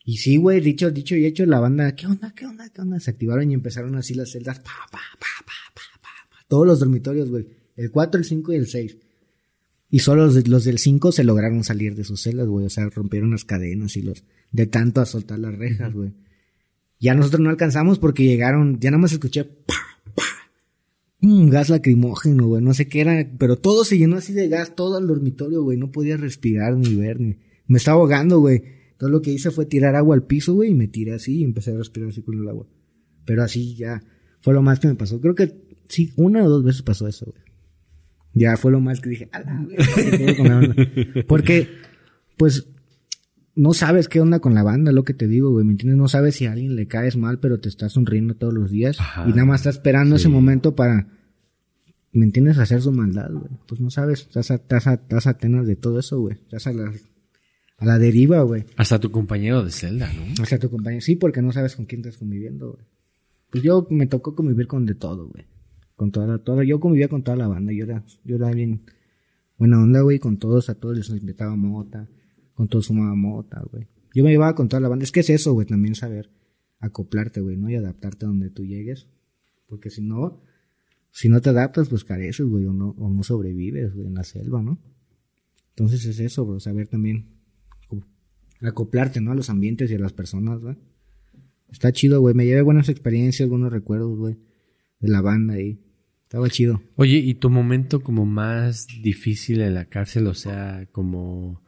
Y 0.05 0.17
sí, 0.19 0.37
güey, 0.37 0.61
dicho, 0.61 0.91
dicho 0.91 1.17
y 1.17 1.27
hecho, 1.27 1.45
la 1.45 1.61
banda, 1.61 1.95
¿qué 1.95 2.07
onda, 2.07 2.33
qué 2.35 2.47
onda, 2.47 2.71
qué 2.71 2.81
onda? 2.81 2.99
Se 2.99 3.11
activaron 3.11 3.51
y 3.51 3.55
empezaron 3.55 3.95
así 3.97 4.15
las 4.15 4.31
celdas, 4.31 4.59
pa, 4.61 4.71
pa, 4.91 4.99
pa, 5.19 5.27
pa, 5.45 5.53
pa, 5.75 5.83
pa, 6.01 6.09
pa. 6.31 6.37
Todos 6.49 6.67
los 6.67 6.81
dormitorios, 6.81 7.29
güey. 7.29 7.47
El 7.77 7.91
4, 7.91 8.19
el 8.21 8.25
5 8.25 8.53
y 8.53 8.57
el 8.57 8.67
6. 8.69 8.97
Y 9.91 9.99
solo 9.99 10.27
los, 10.27 10.35
de- 10.35 10.49
los 10.49 10.65
del 10.65 10.79
5 10.79 11.13
se 11.13 11.25
lograron 11.25 11.63
salir 11.65 11.95
de 11.95 12.05
sus 12.05 12.23
celdas, 12.23 12.47
güey. 12.47 12.65
O 12.67 12.71
sea, 12.71 12.89
rompieron 12.89 13.33
las 13.33 13.45
cadenas 13.45 13.97
y 13.97 14.03
los, 14.03 14.25
de 14.51 14.67
tanto 14.67 15.01
a 15.01 15.07
soltar 15.07 15.39
las 15.41 15.55
rejas, 15.55 15.93
güey. 15.93 16.13
Ya 17.01 17.15
nosotros 17.15 17.41
no 17.41 17.51
alcanzamos 17.51 17.99
porque 17.99 18.25
llegaron, 18.25 18.81
ya 18.81 18.91
nada 18.91 19.01
más 19.01 19.13
escuché, 19.13 19.45
pa, 19.45 19.75
pa, 20.15 20.25
un 21.21 21.49
gas 21.51 21.69
lacrimógeno, 21.69 22.47
güey, 22.47 22.63
no 22.63 22.75
sé 22.75 22.89
qué 22.89 23.01
era, 23.01 23.31
pero 23.39 23.57
todo 23.57 23.85
se 23.85 23.99
llenó 23.99 24.17
así 24.17 24.33
de 24.33 24.49
gas, 24.49 24.75
todo 24.75 24.99
el 24.99 25.07
dormitorio, 25.07 25.63
güey, 25.63 25.79
no 25.79 25.91
podía 25.93 26.17
respirar 26.17 26.77
ni 26.77 26.95
ver, 26.97 27.21
ni, 27.21 27.37
me 27.69 27.79
estaba 27.79 27.99
ahogando, 27.99 28.41
güey. 28.41 28.63
Todo 28.97 29.11
lo 29.11 29.23
que 29.23 29.31
hice 29.31 29.53
fue 29.53 29.65
tirar 29.67 29.95
agua 29.95 30.17
al 30.17 30.25
piso, 30.25 30.55
güey, 30.55 30.71
y 30.71 30.75
me 30.75 30.89
tiré 30.89 31.15
así 31.15 31.39
y 31.39 31.45
empecé 31.45 31.71
a 31.71 31.77
respirar 31.77 32.09
así 32.09 32.23
con 32.23 32.37
el 32.37 32.49
agua. 32.49 32.67
Pero 33.25 33.45
así 33.45 33.77
ya, 33.77 34.03
fue 34.41 34.55
lo 34.55 34.63
más 34.63 34.81
que 34.81 34.89
me 34.89 34.97
pasó. 34.97 35.21
Creo 35.21 35.37
que 35.37 35.55
sí, 35.89 36.13
una 36.17 36.43
o 36.43 36.49
dos 36.49 36.65
veces 36.65 36.83
pasó 36.83 37.07
eso, 37.07 37.27
güey. 37.27 37.45
Ya 38.35 38.57
fue 38.57 38.73
lo 38.73 38.81
más 38.81 39.01
que 39.01 39.11
dije, 39.11 39.29
"A 39.33 39.41
la 39.41 39.65
verga, 39.69 39.85
me 39.97 40.19
quedo 40.19 40.37
con 40.37 40.49
la 40.49 40.55
banda". 40.55 40.75
Porque, 41.29 41.69
pues, 42.37 42.67
no 43.61 43.73
sabes 43.75 44.09
qué 44.09 44.21
onda 44.21 44.39
con 44.39 44.55
la 44.55 44.63
banda, 44.63 44.93
lo 44.93 45.03
que 45.05 45.15
te 45.15 45.27
digo, 45.27 45.51
güey, 45.51 45.65
¿me 45.65 45.73
entiendes? 45.73 45.99
No 45.99 46.07
sabes 46.09 46.37
si 46.37 46.47
a 46.47 46.53
alguien 46.53 46.77
le 46.77 46.87
caes 46.87 47.17
mal, 47.17 47.41
pero 47.41 47.59
te 47.59 47.69
estás 47.69 47.93
sonriendo 47.93 48.35
todos 48.37 48.55
los 48.55 48.71
días 48.71 49.01
Ajá. 49.01 49.25
y 49.27 49.31
nada 49.31 49.47
más 49.47 49.61
estás 49.63 49.77
esperando 49.77 50.15
ese 50.17 50.29
momento 50.29 50.77
para, 50.77 51.09
¿me 52.13 52.25
entiendes? 52.25 52.59
Hacer 52.59 52.81
su 52.83 52.93
maldad, 52.93 53.31
güey. 53.33 53.51
Pues 53.67 53.81
no 53.81 53.91
sabes, 53.91 54.21
estás, 54.23 54.51
a- 54.53 54.55
estás, 54.55 54.87
a- 54.87 54.95
estás 54.95 55.27
atenas 55.27 55.67
de 55.67 55.75
todo 55.77 55.99
eso, 55.99 56.21
güey. 56.21 56.35
Estás 56.37 56.67
a 56.69 56.71
a 57.81 57.85
la 57.87 57.99
deriva, 57.99 58.43
güey. 58.43 58.65
Hasta 58.77 58.99
tu 58.99 59.11
compañero 59.13 59.63
de 59.65 59.71
celda, 59.71 60.13
¿no? 60.13 60.43
Hasta 60.43 60.59
tu 60.59 60.69
compañero. 60.69 61.01
Sí, 61.01 61.15
porque 61.17 61.43
no 61.43 61.53
sabes 61.53 61.77
con 61.77 61.87
quién 61.87 62.01
estás 62.01 62.17
conviviendo, 62.19 62.73
güey. 62.73 62.85
Pues 63.51 63.63
yo 63.65 63.87
me 63.91 64.07
tocó 64.07 64.35
convivir 64.35 64.67
con 64.67 64.85
de 64.85 64.95
todo, 64.95 65.29
güey. 65.29 65.47
Con 65.95 66.11
toda 66.11 66.27
la, 66.27 66.39
toda, 66.39 66.65
yo 66.65 66.81
convivía 66.81 67.09
con 67.09 67.23
toda 67.23 67.37
la 67.37 67.47
banda. 67.49 67.73
Yo 67.73 67.85
era, 67.85 68.05
yo 68.25 68.37
era 68.37 68.51
bien 68.51 68.83
buena 69.59 69.81
onda, 69.81 70.01
güey. 70.01 70.19
Con 70.19 70.39
todos, 70.39 70.69
a 70.71 70.75
todos 70.75 70.97
les 70.97 71.09
invitaba 71.11 71.55
mota. 71.57 72.09
Con 72.59 72.67
todos 72.67 72.89
fumaba 72.89 73.15
mota, 73.15 73.63
güey. 73.71 73.87
Yo 74.13 74.25
me 74.25 74.31
llevaba 74.31 74.57
con 74.57 74.69
toda 74.69 74.81
la 74.81 74.89
banda. 74.89 75.05
Es 75.05 75.13
que 75.13 75.21
es 75.21 75.31
eso, 75.31 75.53
güey, 75.53 75.65
también 75.65 75.95
saber 75.95 76.33
acoplarte, 76.81 77.41
güey, 77.41 77.57
¿no? 77.57 77.71
Y 77.71 77.77
adaptarte 77.77 78.25
a 78.25 78.29
donde 78.29 78.51
tú 78.51 78.67
llegues. 78.67 79.07
Porque 79.69 79.91
si 79.91 80.03
no, 80.03 80.43
si 81.13 81.29
no 81.29 81.41
te 81.41 81.51
adaptas, 81.51 81.89
pues 81.89 82.03
careces, 82.03 82.45
güey, 82.45 82.67
o 82.67 82.73
no, 82.73 82.97
o 82.99 83.11
no 83.11 83.23
sobrevives, 83.23 83.95
güey, 83.95 84.09
en 84.09 84.15
la 84.15 84.25
selva, 84.25 84.61
¿no? 84.61 84.83
Entonces 85.69 86.05
es 86.07 86.19
eso, 86.19 86.45
bro, 86.47 86.59
saber 86.59 86.89
también 86.89 87.29
acoplarte, 88.61 89.21
¿no? 89.21 89.31
A 89.31 89.37
los 89.37 89.51
ambientes 89.51 89.89
y 89.93 89.95
a 89.95 90.01
las 90.01 90.13
personas, 90.13 90.61
güey. 90.61 90.75
Está 91.71 91.93
chido, 91.93 92.21
güey. 92.21 92.35
Me 92.35 92.45
llevé 92.45 92.63
buenas 92.63 92.89
experiencias, 92.89 93.49
buenos 93.49 93.71
recuerdos, 93.71 94.19
güey. 94.19 94.37
De 94.99 95.07
la 95.07 95.21
banda 95.21 95.55
ahí. 95.55 95.81
Estaba 96.25 96.51
chido. 96.51 96.83
Oye, 96.97 97.19
¿y 97.19 97.35
tu 97.35 97.51
momento 97.51 98.01
como 98.01 98.27
más 98.27 98.89
difícil 99.01 99.61
en 99.61 99.75
la 99.75 99.85
cárcel? 99.85 100.27
O 100.27 100.35
sea, 100.35 100.89
como 100.91 101.63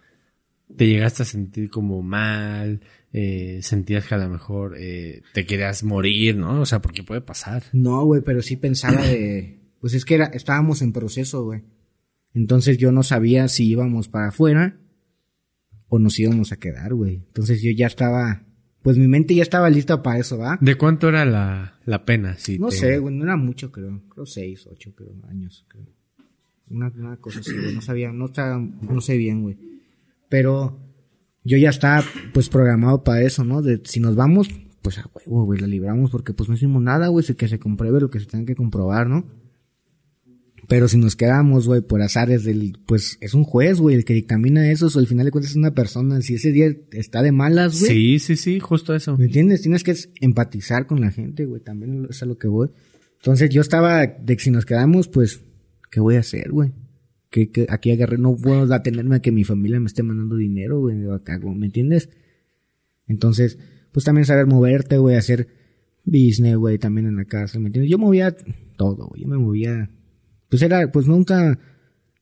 te 0.76 0.86
llegaste 0.86 1.22
a 1.22 1.26
sentir 1.26 1.70
como 1.70 2.02
mal, 2.02 2.80
eh, 3.12 3.60
sentías 3.62 4.06
que 4.06 4.14
a 4.14 4.18
lo 4.18 4.28
mejor 4.28 4.76
eh, 4.78 5.22
te 5.34 5.44
querías 5.46 5.82
morir, 5.84 6.36
¿no? 6.36 6.60
O 6.60 6.66
sea, 6.66 6.80
porque 6.80 7.02
puede 7.02 7.20
pasar. 7.20 7.64
No, 7.72 8.04
güey, 8.04 8.22
pero 8.22 8.42
sí 8.42 8.56
pensaba 8.56 9.02
de... 9.02 9.58
Pues 9.80 9.94
es 9.94 10.04
que 10.04 10.14
era, 10.14 10.26
estábamos 10.26 10.82
en 10.82 10.92
proceso, 10.92 11.42
güey. 11.44 11.62
Entonces 12.34 12.76
yo 12.78 12.92
no 12.92 13.02
sabía 13.02 13.48
si 13.48 13.66
íbamos 13.68 14.08
para 14.08 14.28
afuera 14.28 14.78
o 15.88 15.98
nos 15.98 16.18
íbamos 16.18 16.52
a 16.52 16.56
quedar, 16.58 16.94
güey. 16.94 17.16
Entonces 17.26 17.62
yo 17.62 17.70
ya 17.72 17.86
estaba, 17.86 18.46
pues 18.82 18.96
mi 18.98 19.08
mente 19.08 19.34
ya 19.34 19.42
estaba 19.42 19.68
lista 19.70 20.02
para 20.02 20.18
eso, 20.20 20.38
¿va? 20.38 20.58
¿De 20.60 20.76
cuánto 20.76 21.08
era 21.08 21.24
la, 21.24 21.80
la 21.86 22.04
pena? 22.04 22.36
Si 22.38 22.58
no 22.58 22.68
te- 22.68 22.76
sé, 22.76 22.98
güey, 22.98 23.14
no 23.14 23.24
era 23.24 23.36
mucho, 23.36 23.72
creo. 23.72 24.02
Creo 24.10 24.26
seis, 24.26 24.66
ocho, 24.70 24.94
creo, 24.94 25.14
años, 25.28 25.64
creo. 25.68 25.86
Una, 26.68 26.92
una 26.94 27.16
cosa 27.16 27.40
así, 27.40 27.52
güey. 27.52 27.74
No 27.74 27.80
sabía, 27.82 28.12
no 28.12 28.26
estaba, 28.26 28.58
no 28.58 29.00
sé 29.00 29.16
bien, 29.16 29.42
güey. 29.42 29.56
Pero 30.30 30.80
yo 31.44 31.58
ya 31.58 31.68
estaba, 31.68 32.02
pues, 32.32 32.48
programado 32.48 33.04
para 33.04 33.20
eso, 33.20 33.44
¿no? 33.44 33.60
De 33.60 33.82
si 33.84 34.00
nos 34.00 34.16
vamos, 34.16 34.48
pues 34.80 34.98
a 34.98 35.04
huevo, 35.14 35.44
güey, 35.44 35.60
la 35.60 35.66
libramos 35.66 36.10
porque 36.10 36.32
pues 36.32 36.48
no 36.48 36.54
hicimos 36.54 36.82
nada, 36.82 37.08
güey, 37.08 37.26
que 37.26 37.48
se 37.48 37.58
compruebe 37.58 38.00
lo 38.00 38.08
que 38.08 38.20
se 38.20 38.26
tenga 38.26 38.46
que 38.46 38.54
comprobar, 38.54 39.08
¿no? 39.08 39.26
Pero 40.68 40.86
si 40.86 40.98
nos 40.98 41.16
quedamos, 41.16 41.66
güey, 41.66 41.80
por 41.80 42.00
azares 42.00 42.44
del, 42.44 42.78
pues 42.86 43.18
es 43.20 43.34
un 43.34 43.42
juez, 43.42 43.80
güey, 43.80 43.96
el 43.96 44.04
que 44.04 44.14
dictamina 44.14 44.70
eso, 44.70 44.86
o 44.86 44.98
al 45.00 45.08
final 45.08 45.26
de 45.26 45.32
cuentas 45.32 45.50
es 45.50 45.56
una 45.56 45.74
persona, 45.74 46.20
si 46.22 46.34
ese 46.34 46.52
día 46.52 46.72
está 46.92 47.22
de 47.22 47.32
malas, 47.32 47.80
güey. 47.80 47.90
Sí, 47.92 48.18
sí, 48.20 48.36
sí, 48.36 48.60
justo 48.60 48.94
eso. 48.94 49.16
¿Me 49.16 49.24
entiendes? 49.24 49.62
Tienes 49.62 49.82
que 49.82 49.96
empatizar 50.20 50.86
con 50.86 51.00
la 51.00 51.10
gente, 51.10 51.44
güey, 51.44 51.60
también 51.60 52.06
es 52.08 52.22
a 52.22 52.26
lo 52.26 52.38
que 52.38 52.46
voy. 52.46 52.70
Entonces 53.16 53.50
yo 53.50 53.60
estaba 53.60 54.06
de 54.06 54.36
que 54.36 54.42
si 54.42 54.50
nos 54.52 54.64
quedamos, 54.64 55.08
pues, 55.08 55.42
¿qué 55.90 55.98
voy 55.98 56.14
a 56.14 56.20
hacer, 56.20 56.52
güey? 56.52 56.72
Que, 57.30 57.50
que 57.50 57.66
aquí 57.70 57.92
agarré, 57.92 58.18
no 58.18 58.36
puedo 58.36 58.72
atenerme 58.74 59.16
a 59.16 59.20
que 59.20 59.30
mi 59.30 59.44
familia 59.44 59.78
me 59.78 59.86
esté 59.86 60.02
mandando 60.02 60.36
dinero, 60.36 60.80
güey, 60.80 61.04
o 61.06 61.14
acá, 61.14 61.38
¿me 61.38 61.66
entiendes? 61.66 62.10
Entonces, 63.06 63.58
pues 63.92 64.04
también 64.04 64.24
saber 64.24 64.46
moverte, 64.46 64.98
güey, 64.98 65.16
hacer 65.16 65.48
business, 66.04 66.56
güey, 66.56 66.78
también 66.78 67.06
en 67.06 67.16
la 67.16 67.24
casa, 67.24 67.60
¿me 67.60 67.66
entiendes? 67.66 67.90
Yo 67.90 67.98
movía 67.98 68.34
todo, 68.76 69.06
güey, 69.08 69.22
yo 69.22 69.28
me 69.28 69.38
movía, 69.38 69.90
pues 70.48 70.62
era, 70.62 70.90
pues 70.90 71.06
nunca, 71.06 71.58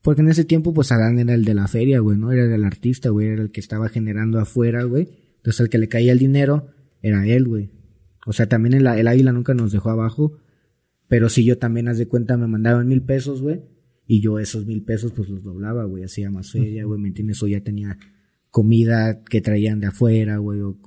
porque 0.02 0.22
en 0.22 0.28
ese 0.28 0.44
tiempo, 0.44 0.72
pues 0.72 0.93
Adán 0.93 1.18
era 1.18 1.35
el 1.35 1.44
de 1.44 1.55
la 1.55 1.68
feria, 1.68 2.01
güey, 2.01 2.18
¿no? 2.18 2.32
Era 2.32 2.55
el 2.55 2.64
artista, 2.64 3.10
güey, 3.10 3.28
era 3.28 3.43
el 3.43 3.51
que 3.51 3.60
estaba 3.60 3.89
generando 3.89 4.39
afuera, 4.39 4.85
güey. 4.85 5.09
Entonces, 5.36 5.60
el 5.60 5.68
que 5.68 5.78
le 5.78 5.89
caía 5.89 6.12
el 6.12 6.18
dinero 6.18 6.68
era 7.02 7.26
él, 7.26 7.47
güey. 7.47 7.70
O 8.26 8.32
sea, 8.32 8.48
también 8.48 8.74
el, 8.74 8.86
el 8.86 9.09
águila 9.09 9.32
nunca 9.32 9.55
nos 9.55 9.72
dejó 9.72 9.90
abajo. 9.90 10.39
Pero 11.09 11.28
si 11.28 11.44
yo 11.44 11.59
también, 11.59 11.89
haz 11.89 11.98
de 11.98 12.06
cuenta, 12.06 12.36
me 12.36 12.47
mandaban 12.47 12.86
mil 12.86 13.02
pesos, 13.02 13.43
güey. 13.43 13.62
Y 14.10 14.22
yo 14.22 14.39
esos 14.39 14.64
mil 14.64 14.82
pesos, 14.82 15.12
pues 15.12 15.28
los 15.28 15.44
doblaba, 15.44 15.85
güey. 15.85 16.02
Hacía 16.02 16.30
más 16.30 16.51
feria, 16.51 16.86
güey, 16.86 16.98
¿me 16.98 17.09
entiendes? 17.09 17.43
O 17.43 17.47
ya 17.47 17.60
tenía 17.60 17.98
comida 18.51 19.22
que 19.22 19.43
traían 19.43 19.80
de 19.80 19.89
afuera, 19.89 20.39
güey. 20.39 20.62
O 20.62 20.78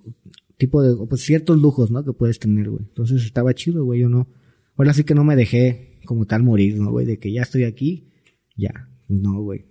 tipo 0.57 0.81
de, 0.81 0.95
pues 1.07 1.21
ciertos 1.21 1.61
lujos, 1.61 1.91
¿no? 1.91 2.03
Que 2.03 2.13
puedes 2.13 2.39
tener, 2.39 2.71
güey. 2.71 2.83
Entonces 2.83 3.23
estaba 3.23 3.53
chido, 3.53 3.85
güey. 3.85 3.99
Yo 3.99 4.09
no. 4.09 4.27
Ahora 4.75 4.95
sí 4.95 5.03
que 5.03 5.13
no 5.13 5.23
me 5.23 5.35
dejé 5.35 5.99
como 6.05 6.25
tal 6.25 6.41
morir, 6.41 6.79
¿no, 6.79 6.89
güey? 6.89 7.05
De 7.05 7.19
que 7.19 7.31
ya 7.31 7.43
estoy 7.43 7.65
aquí, 7.65 8.09
ya. 8.57 8.89
No, 9.07 9.39
güey. 9.39 9.65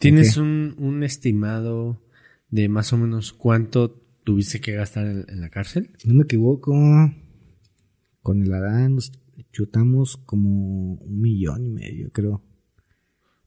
¿Tienes 0.00 0.36
un, 0.36 0.74
un 0.76 1.04
estimado 1.04 2.02
de 2.50 2.68
más 2.68 2.92
o 2.92 2.98
menos 2.98 3.32
cuánto 3.32 4.02
tuviste 4.24 4.60
que 4.60 4.72
gastar 4.72 5.06
en, 5.06 5.24
en 5.28 5.40
la 5.40 5.48
cárcel? 5.48 5.90
Si 5.98 6.08
no 6.08 6.14
me 6.14 6.24
equivoco, 6.24 6.74
con 8.20 8.42
el 8.42 8.52
Adán 8.52 8.96
nos 8.96 9.12
chutamos 9.52 10.16
como 10.16 10.94
un 10.94 11.20
millón 11.20 11.66
y 11.66 11.70
medio, 11.70 12.10
creo. 12.10 12.42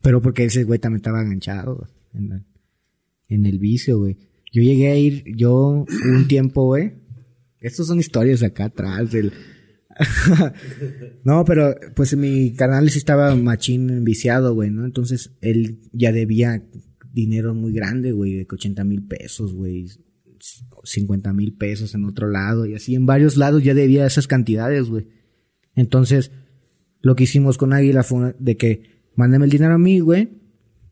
Pero 0.01 0.21
porque 0.21 0.45
ese 0.45 0.63
güey 0.63 0.79
también 0.79 0.97
estaba 0.97 1.21
enganchado 1.21 1.87
en, 2.13 2.45
en 3.27 3.45
el 3.45 3.59
vicio, 3.59 3.99
güey. 3.99 4.17
Yo 4.51 4.61
llegué 4.61 4.91
a 4.91 4.97
ir, 4.97 5.23
yo 5.35 5.85
un 6.05 6.27
tiempo, 6.27 6.65
güey. 6.65 6.93
Estos 7.59 7.87
son 7.87 7.99
historias 7.99 8.41
acá 8.43 8.65
atrás 8.65 9.11
del... 9.11 9.33
no, 11.25 11.43
pero 11.43 11.75
pues 11.93 12.15
mi 12.15 12.53
canal 12.53 12.89
sí 12.89 12.97
estaba 12.97 13.35
machín 13.35 14.05
viciado, 14.05 14.53
güey, 14.53 14.69
¿no? 14.69 14.85
Entonces 14.85 15.31
él 15.41 15.81
ya 15.91 16.13
debía 16.13 16.63
dinero 17.11 17.53
muy 17.53 17.73
grande, 17.73 18.13
güey, 18.13 18.35
de 18.35 18.47
que 18.47 18.55
80 18.55 18.83
mil 18.85 19.05
pesos, 19.05 19.53
güey. 19.53 19.87
50 20.83 21.33
mil 21.33 21.53
pesos 21.53 21.93
en 21.95 22.05
otro 22.05 22.29
lado 22.29 22.65
y 22.65 22.73
así 22.73 22.95
en 22.95 23.05
varios 23.05 23.35
lados 23.35 23.61
ya 23.61 23.73
debía 23.73 24.05
esas 24.05 24.25
cantidades, 24.25 24.89
güey. 24.89 25.07
Entonces, 25.75 26.31
lo 27.01 27.15
que 27.15 27.25
hicimos 27.25 27.57
con 27.57 27.73
Águila 27.73 28.03
fue 28.03 28.35
de 28.39 28.55
que 28.55 28.98
mándame 29.15 29.45
el 29.45 29.51
dinero 29.51 29.73
a 29.73 29.77
mí, 29.79 29.99
güey, 29.99 30.29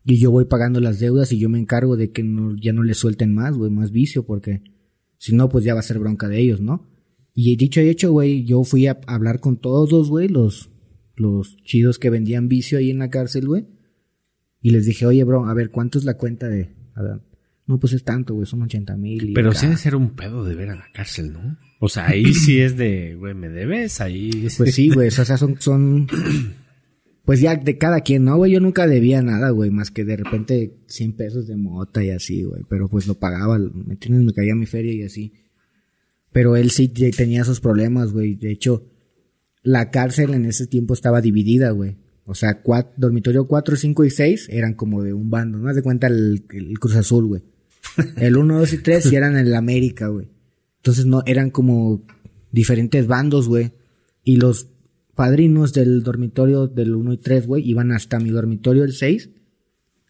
y 0.04 0.18
yo 0.18 0.30
voy 0.30 0.46
pagando 0.46 0.80
las 0.80 0.98
deudas 1.00 1.32
y 1.32 1.38
yo 1.38 1.48
me 1.48 1.58
encargo 1.58 1.96
de 1.96 2.10
que 2.12 2.22
no, 2.22 2.56
ya 2.56 2.72
no 2.72 2.82
le 2.82 2.94
suelten 2.94 3.34
más, 3.34 3.56
güey, 3.56 3.70
más 3.70 3.90
vicio, 3.90 4.24
porque 4.24 4.62
si 5.18 5.34
no, 5.34 5.48
pues 5.48 5.64
ya 5.64 5.74
va 5.74 5.80
a 5.80 5.84
ser 5.84 5.98
bronca 5.98 6.28
de 6.28 6.38
ellos, 6.40 6.60
¿no? 6.60 6.88
Y 7.34 7.56
dicho 7.56 7.80
y 7.80 7.88
hecho, 7.88 8.10
güey, 8.12 8.44
yo 8.44 8.64
fui 8.64 8.86
a 8.86 8.98
hablar 9.06 9.40
con 9.40 9.58
todos, 9.60 10.08
güey, 10.08 10.28
los, 10.28 10.70
los 11.14 11.56
chidos 11.64 11.98
que 11.98 12.10
vendían 12.10 12.48
vicio 12.48 12.78
ahí 12.78 12.90
en 12.90 12.98
la 12.98 13.10
cárcel, 13.10 13.46
güey. 13.46 13.66
Y 14.60 14.70
les 14.70 14.86
dije, 14.86 15.06
oye, 15.06 15.22
bro, 15.24 15.46
a 15.46 15.54
ver, 15.54 15.70
¿cuánto 15.70 15.98
es 15.98 16.04
la 16.04 16.14
cuenta 16.16 16.48
de 16.48 16.74
Adán? 16.94 17.22
No, 17.66 17.78
pues 17.78 17.92
es 17.92 18.02
tanto, 18.02 18.34
güey, 18.34 18.46
son 18.46 18.62
80 18.62 18.96
mil. 18.96 19.32
Pero 19.34 19.52
sí 19.52 19.66
ha 19.66 19.70
de 19.70 19.76
ser 19.76 19.94
un 19.94 20.10
pedo 20.16 20.42
de 20.44 20.54
ver 20.56 20.70
a 20.70 20.76
la 20.76 20.86
cárcel, 20.92 21.32
¿no? 21.32 21.58
O 21.80 21.88
sea, 21.88 22.08
ahí 22.08 22.32
sí 22.34 22.58
es 22.58 22.76
de, 22.76 23.14
güey, 23.14 23.34
me 23.34 23.48
debes, 23.50 24.00
ahí... 24.00 24.30
es- 24.46 24.56
Pues 24.56 24.74
sí, 24.74 24.88
güey, 24.88 25.08
o 25.08 25.10
sea, 25.10 25.36
son, 25.36 25.60
son, 25.60 26.08
pues 27.28 27.42
ya 27.42 27.56
de 27.56 27.76
cada 27.76 28.00
quien, 28.00 28.24
¿no, 28.24 28.38
güey? 28.38 28.52
Yo 28.52 28.58
nunca 28.60 28.86
debía 28.86 29.20
nada, 29.20 29.50
güey, 29.50 29.70
más 29.70 29.90
que 29.90 30.02
de 30.02 30.16
repente 30.16 30.78
100 30.86 31.12
pesos 31.12 31.46
de 31.46 31.56
mota 31.58 32.02
y 32.02 32.08
así, 32.08 32.42
güey, 32.44 32.62
pero 32.70 32.88
pues 32.88 33.06
lo 33.06 33.18
pagaba, 33.18 33.58
¿me 33.58 33.92
entiendes? 33.92 34.24
Me 34.24 34.32
caía 34.32 34.54
mi 34.54 34.64
feria 34.64 34.94
y 34.94 35.02
así. 35.02 35.34
Pero 36.32 36.56
él 36.56 36.70
sí 36.70 36.88
te- 36.88 37.10
tenía 37.10 37.42
esos 37.42 37.60
problemas, 37.60 38.12
güey. 38.12 38.34
De 38.34 38.50
hecho, 38.50 38.86
la 39.62 39.90
cárcel 39.90 40.32
en 40.32 40.46
ese 40.46 40.66
tiempo 40.66 40.94
estaba 40.94 41.20
dividida, 41.20 41.70
güey. 41.72 41.98
O 42.24 42.34
sea, 42.34 42.62
cuat- 42.62 42.94
dormitorio 42.96 43.46
4, 43.46 43.76
5 43.76 44.04
y 44.06 44.10
6 44.10 44.46
eran 44.50 44.72
como 44.72 45.02
de 45.02 45.12
un 45.12 45.28
bando, 45.28 45.58
¿no? 45.58 45.68
Haz 45.68 45.76
de 45.76 45.82
cuenta 45.82 46.06
el, 46.06 46.44
el 46.48 46.78
Cruz 46.78 46.96
Azul, 46.96 47.26
güey. 47.26 47.42
El 48.16 48.38
1, 48.38 48.58
2 48.58 48.72
y 48.72 48.78
3 48.78 49.04
sí 49.04 49.16
eran 49.16 49.36
en 49.36 49.46
el 49.46 49.54
América, 49.54 50.08
güey. 50.08 50.28
Entonces 50.78 51.04
no, 51.04 51.22
eran 51.26 51.50
como 51.50 52.06
diferentes 52.52 53.06
bandos, 53.06 53.48
güey. 53.48 53.72
Y 54.24 54.36
los 54.36 54.68
padrinos 55.18 55.72
del 55.72 56.04
dormitorio 56.04 56.68
del 56.68 56.94
1 56.94 57.14
y 57.14 57.16
3, 57.16 57.44
güey, 57.48 57.68
iban 57.68 57.90
hasta 57.90 58.20
mi 58.20 58.30
dormitorio 58.30 58.84
el 58.84 58.92
6 58.92 59.30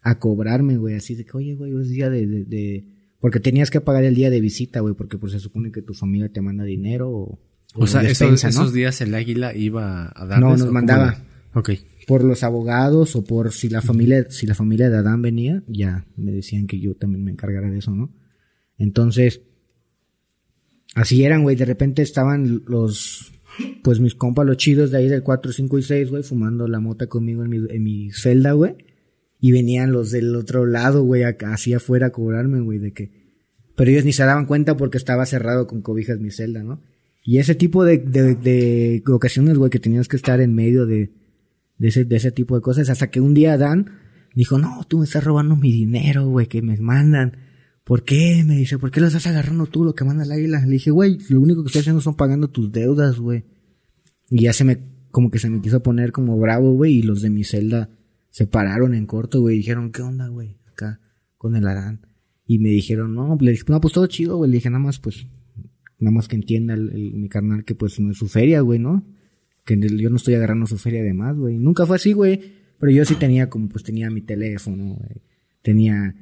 a 0.03 0.19
cobrarme, 0.19 0.77
güey. 0.77 0.93
Así 0.93 1.15
de 1.15 1.25
que, 1.25 1.35
oye, 1.35 1.55
güey, 1.55 1.75
es 1.81 1.89
día 1.89 2.11
de, 2.11 2.27
de, 2.27 2.45
de- 2.45 2.85
Porque 3.19 3.39
tenías 3.39 3.71
que 3.71 3.81
pagar 3.81 4.03
el 4.03 4.13
día 4.13 4.29
de 4.29 4.39
visita, 4.39 4.81
güey, 4.81 4.93
porque 4.93 5.17
pues 5.17 5.31
se 5.31 5.39
supone 5.39 5.71
que 5.71 5.81
tu 5.81 5.95
familia 5.95 6.29
te 6.29 6.41
manda 6.41 6.63
dinero 6.63 7.09
o... 7.09 7.39
O 7.73 7.87
sea, 7.87 8.01
esos, 8.01 8.19
despensa, 8.19 8.51
¿no? 8.51 8.61
esos 8.61 8.71
días 8.71 9.01
el 9.01 9.15
águila 9.15 9.55
iba 9.55 10.13
a 10.15 10.25
darles... 10.27 10.47
No, 10.47 10.53
¿o 10.53 10.57
nos 10.57 10.71
mandaba. 10.71 11.17
Ok. 11.55 11.71
por 12.05 12.23
los 12.23 12.43
abogados 12.43 13.15
o 13.15 13.23
por 13.23 13.51
si 13.51 13.67
la 13.67 13.81
familia, 13.81 14.29
si 14.29 14.45
la 14.45 14.53
familia 14.53 14.91
de 14.91 14.97
Adán 14.97 15.23
venía, 15.23 15.63
ya 15.67 16.05
me 16.17 16.31
decían 16.31 16.67
que 16.67 16.79
yo 16.79 16.93
también 16.93 17.23
me 17.23 17.31
encargara 17.31 17.71
de 17.71 17.79
eso, 17.79 17.95
¿no? 17.95 18.13
Entonces, 18.77 19.41
así 20.93 21.23
eran, 21.23 21.41
güey, 21.41 21.55
de 21.55 21.65
repente 21.65 22.03
estaban 22.03 22.61
los, 22.67 23.31
pues 23.83 23.99
mis 23.99 24.15
compas, 24.15 24.45
los 24.45 24.57
chidos 24.57 24.91
de 24.91 24.97
ahí 24.97 25.07
del 25.07 25.23
4, 25.23 25.51
5 25.51 25.77
y 25.77 25.83
6, 25.83 26.09
güey, 26.09 26.23
fumando 26.23 26.67
la 26.67 26.79
mota 26.79 27.07
conmigo 27.07 27.43
en 27.43 27.49
mi, 27.49 27.57
en 27.69 27.83
mi 27.83 28.11
celda, 28.11 28.53
güey, 28.53 28.75
y 29.39 29.51
venían 29.51 29.91
los 29.91 30.11
del 30.11 30.35
otro 30.35 30.65
lado, 30.65 31.03
güey, 31.03 31.23
así 31.23 31.73
afuera 31.73 32.07
a 32.07 32.11
cobrarme, 32.11 32.61
güey, 32.61 32.79
de 32.79 32.93
que, 32.93 33.11
pero 33.75 33.91
ellos 33.91 34.05
ni 34.05 34.13
se 34.13 34.23
daban 34.23 34.45
cuenta 34.45 34.77
porque 34.77 34.97
estaba 34.97 35.25
cerrado 35.25 35.67
con 35.67 35.81
cobijas 35.81 36.19
mi 36.19 36.31
celda, 36.31 36.63
¿no? 36.63 36.81
Y 37.23 37.37
ese 37.37 37.55
tipo 37.55 37.85
de, 37.85 37.97
de, 37.97 38.35
de 38.35 39.03
ocasiones, 39.07 39.57
güey, 39.57 39.69
que 39.69 39.79
tenías 39.79 40.07
que 40.07 40.17
estar 40.17 40.41
en 40.41 40.53
medio 40.55 40.85
de, 40.85 41.11
de 41.77 41.87
ese, 41.87 42.05
de 42.05 42.15
ese 42.15 42.31
tipo 42.31 42.55
de 42.55 42.61
cosas, 42.61 42.89
hasta 42.89 43.09
que 43.09 43.21
un 43.21 43.33
día 43.33 43.57
Dan 43.57 43.91
dijo, 44.35 44.57
no, 44.57 44.83
tú 44.87 44.99
me 44.99 45.05
estás 45.05 45.23
robando 45.23 45.55
mi 45.55 45.71
dinero, 45.71 46.27
güey, 46.27 46.47
que 46.47 46.61
me 46.61 46.77
mandan. 46.77 47.48
¿Por 47.89 48.03
qué? 48.03 48.43
Me 48.45 48.55
dice, 48.55 48.77
¿por 48.77 48.91
qué 48.91 49.01
lo 49.01 49.07
estás 49.07 49.25
agarrando 49.25 49.65
tú 49.65 49.83
lo 49.83 49.95
que 49.95 50.05
manda 50.05 50.23
el 50.23 50.31
águila? 50.31 50.63
Le 50.63 50.73
dije, 50.73 50.91
güey, 50.91 51.17
lo 51.29 51.41
único 51.41 51.63
que 51.63 51.69
estoy 51.69 51.79
haciendo 51.79 52.01
son 52.01 52.15
pagando 52.15 52.47
tus 52.47 52.71
deudas, 52.71 53.17
güey. 53.17 53.45
Y 54.29 54.43
ya 54.43 54.53
se 54.53 54.63
me, 54.63 54.77
como 55.09 55.31
que 55.31 55.39
se 55.39 55.49
me 55.49 55.59
quiso 55.59 55.81
poner 55.81 56.11
como 56.11 56.37
bravo, 56.37 56.71
güey, 56.73 56.99
y 56.99 57.01
los 57.01 57.23
de 57.23 57.31
mi 57.31 57.43
celda 57.43 57.89
se 58.29 58.45
pararon 58.45 58.93
en 58.93 59.07
corto, 59.07 59.41
güey, 59.41 59.57
dijeron, 59.57 59.91
¿qué 59.91 60.03
onda, 60.03 60.27
güey? 60.27 60.59
Acá, 60.67 60.99
con 61.35 61.55
el 61.55 61.67
Adán. 61.67 62.05
Y 62.45 62.59
me 62.59 62.69
dijeron, 62.69 63.15
no, 63.15 63.35
le 63.41 63.49
dije, 63.49 63.63
no, 63.69 63.81
pues 63.81 63.91
todo 63.91 64.05
chido, 64.05 64.37
güey. 64.37 64.51
Le 64.51 64.57
dije, 64.57 64.69
nada 64.69 64.83
más, 64.83 64.99
pues, 64.99 65.25
nada 65.97 66.15
más 66.15 66.27
que 66.27 66.35
entienda 66.35 66.75
el, 66.75 67.15
mi 67.15 67.27
carnal 67.27 67.65
que 67.65 67.73
pues 67.73 67.99
no 67.99 68.11
es 68.11 68.17
su 68.17 68.27
feria, 68.27 68.61
güey, 68.61 68.77
¿no? 68.77 69.03
Que 69.65 69.79
yo 69.79 70.11
no 70.11 70.17
estoy 70.17 70.35
agarrando 70.35 70.67
su 70.67 70.77
feria 70.77 71.01
de 71.01 71.15
más, 71.15 71.35
güey. 71.35 71.57
Nunca 71.57 71.87
fue 71.87 71.95
así, 71.95 72.13
güey. 72.13 72.39
Pero 72.79 72.91
yo 72.91 73.03
sí 73.03 73.15
tenía 73.15 73.49
como, 73.49 73.67
pues 73.67 73.83
tenía 73.83 74.11
mi 74.11 74.21
teléfono, 74.21 74.93
güey. 74.93 75.23
Tenía 75.63 76.13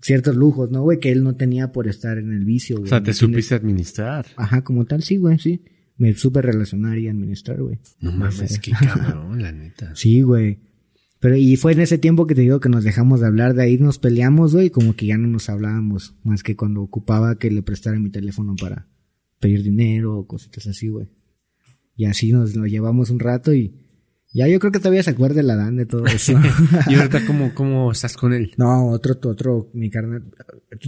ciertos 0.00 0.36
lujos, 0.36 0.70
¿no, 0.70 0.82
güey? 0.82 0.98
Que 0.98 1.10
él 1.12 1.22
no 1.22 1.34
tenía 1.34 1.72
por 1.72 1.88
estar 1.88 2.18
en 2.18 2.32
el 2.32 2.44
vicio, 2.44 2.76
güey. 2.76 2.86
O 2.86 2.88
sea, 2.88 3.02
te 3.02 3.12
supiste 3.12 3.54
administrar. 3.54 4.26
Ajá, 4.36 4.62
como 4.62 4.84
tal, 4.84 5.02
sí, 5.02 5.16
güey, 5.16 5.38
sí. 5.38 5.62
Me 5.96 6.14
supe 6.14 6.40
relacionar 6.40 6.98
y 6.98 7.08
administrar, 7.08 7.60
güey. 7.60 7.78
No 8.00 8.12
mames, 8.12 8.58
qué 8.58 8.70
cabrón, 8.80 9.42
la 9.42 9.52
neta. 9.52 9.94
Sí, 9.94 10.22
güey. 10.22 10.60
Pero, 11.18 11.36
y 11.36 11.56
fue 11.56 11.72
en 11.72 11.80
ese 11.80 11.98
tiempo 11.98 12.26
que 12.26 12.34
te 12.34 12.40
digo 12.40 12.60
que 12.60 12.70
nos 12.70 12.82
dejamos 12.82 13.20
de 13.20 13.26
hablar, 13.26 13.54
de 13.54 13.62
ahí 13.62 13.76
nos 13.76 13.98
peleamos, 13.98 14.54
güey, 14.54 14.70
como 14.70 14.96
que 14.96 15.04
ya 15.06 15.18
no 15.18 15.28
nos 15.28 15.50
hablábamos, 15.50 16.16
más 16.24 16.42
que 16.42 16.56
cuando 16.56 16.80
ocupaba 16.80 17.38
que 17.38 17.50
le 17.50 17.62
prestara 17.62 17.98
mi 17.98 18.08
teléfono 18.08 18.56
para 18.56 18.88
pedir 19.38 19.62
dinero 19.62 20.16
o 20.16 20.26
cositas 20.26 20.66
así, 20.66 20.88
güey. 20.88 21.10
Y 21.94 22.06
así 22.06 22.32
nos 22.32 22.56
lo 22.56 22.66
llevamos 22.66 23.10
un 23.10 23.18
rato 23.18 23.52
y 23.52 23.74
ya 24.32 24.48
yo 24.48 24.58
creo 24.58 24.72
que 24.72 24.78
todavía 24.78 25.02
se 25.02 25.10
acuerda 25.10 25.42
la 25.42 25.56
Dan 25.56 25.76
de 25.76 25.86
todo 25.86 26.06
eso. 26.06 26.32
¿Y 26.88 26.94
ahorita 26.94 27.26
cómo, 27.26 27.54
cómo 27.54 27.92
estás 27.92 28.16
con 28.16 28.32
él? 28.32 28.52
No, 28.56 28.88
otro, 28.88 29.18
otro, 29.28 29.70
mi 29.74 29.90
carnal. 29.90 30.24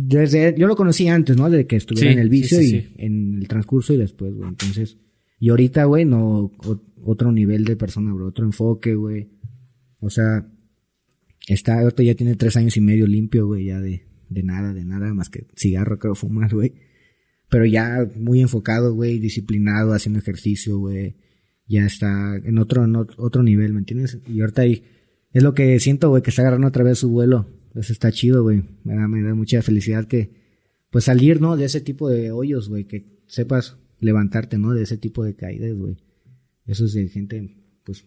Desde, 0.00 0.54
yo 0.56 0.66
lo 0.66 0.76
conocí 0.76 1.08
antes, 1.08 1.36
¿no? 1.36 1.50
De 1.50 1.66
que 1.66 1.76
estuviera 1.76 2.12
en 2.12 2.18
el 2.18 2.28
vicio 2.28 2.60
y 2.60 2.92
en 2.96 3.38
el 3.40 3.48
transcurso 3.48 3.92
y 3.92 3.96
después, 3.96 4.34
güey. 4.34 4.48
Entonces, 4.48 4.98
y 5.38 5.48
ahorita, 5.50 5.84
güey, 5.84 6.04
no, 6.04 6.52
otro 7.02 7.32
nivel 7.32 7.64
de 7.64 7.76
persona, 7.76 8.12
bro, 8.12 8.28
otro 8.28 8.44
enfoque, 8.44 8.94
güey 8.94 9.28
o 10.02 10.10
sea, 10.10 10.44
está, 11.46 11.78
ahorita 11.80 12.02
ya 12.02 12.16
tiene 12.16 12.34
tres 12.34 12.56
años 12.56 12.76
y 12.76 12.80
medio 12.80 13.06
limpio, 13.06 13.46
güey, 13.46 13.66
ya 13.66 13.80
de, 13.80 14.04
de 14.28 14.42
nada, 14.42 14.74
de 14.74 14.84
nada, 14.84 15.14
más 15.14 15.30
que 15.30 15.46
cigarro 15.56 16.00
creo 16.00 16.16
fumar, 16.16 16.52
güey. 16.52 16.74
Pero 17.48 17.64
ya 17.66 18.04
muy 18.16 18.40
enfocado, 18.40 18.94
güey, 18.94 19.20
disciplinado, 19.20 19.92
haciendo 19.94 20.18
ejercicio, 20.18 20.76
güey. 20.78 21.14
Ya 21.72 21.86
está 21.86 22.36
en 22.36 22.58
otro, 22.58 22.84
en 22.84 22.94
otro 22.94 23.42
nivel, 23.42 23.72
¿me 23.72 23.78
entiendes? 23.78 24.18
Y 24.28 24.42
ahorita 24.42 24.60
ahí, 24.60 24.84
es 25.32 25.42
lo 25.42 25.54
que 25.54 25.80
siento, 25.80 26.10
güey, 26.10 26.22
que 26.22 26.28
está 26.28 26.42
agarrando 26.42 26.66
otra 26.66 26.84
vez 26.84 26.98
su 26.98 27.08
vuelo. 27.08 27.48
Eso 27.74 27.94
está 27.94 28.12
chido, 28.12 28.42
güey. 28.42 28.62
Me 28.84 28.94
da, 28.94 29.08
me 29.08 29.22
da 29.22 29.34
mucha 29.34 29.62
felicidad 29.62 30.06
que, 30.06 30.34
pues 30.90 31.04
salir, 31.04 31.40
¿no? 31.40 31.56
De 31.56 31.64
ese 31.64 31.80
tipo 31.80 32.10
de 32.10 32.30
hoyos, 32.30 32.68
güey, 32.68 32.84
que 32.84 33.06
sepas 33.26 33.78
levantarte, 34.00 34.58
¿no? 34.58 34.74
De 34.74 34.82
ese 34.82 34.98
tipo 34.98 35.24
de 35.24 35.34
caídas, 35.34 35.72
güey. 35.72 35.96
Eso 36.66 36.84
es 36.84 36.92
de 36.92 37.08
gente, 37.08 37.56
pues, 37.84 38.04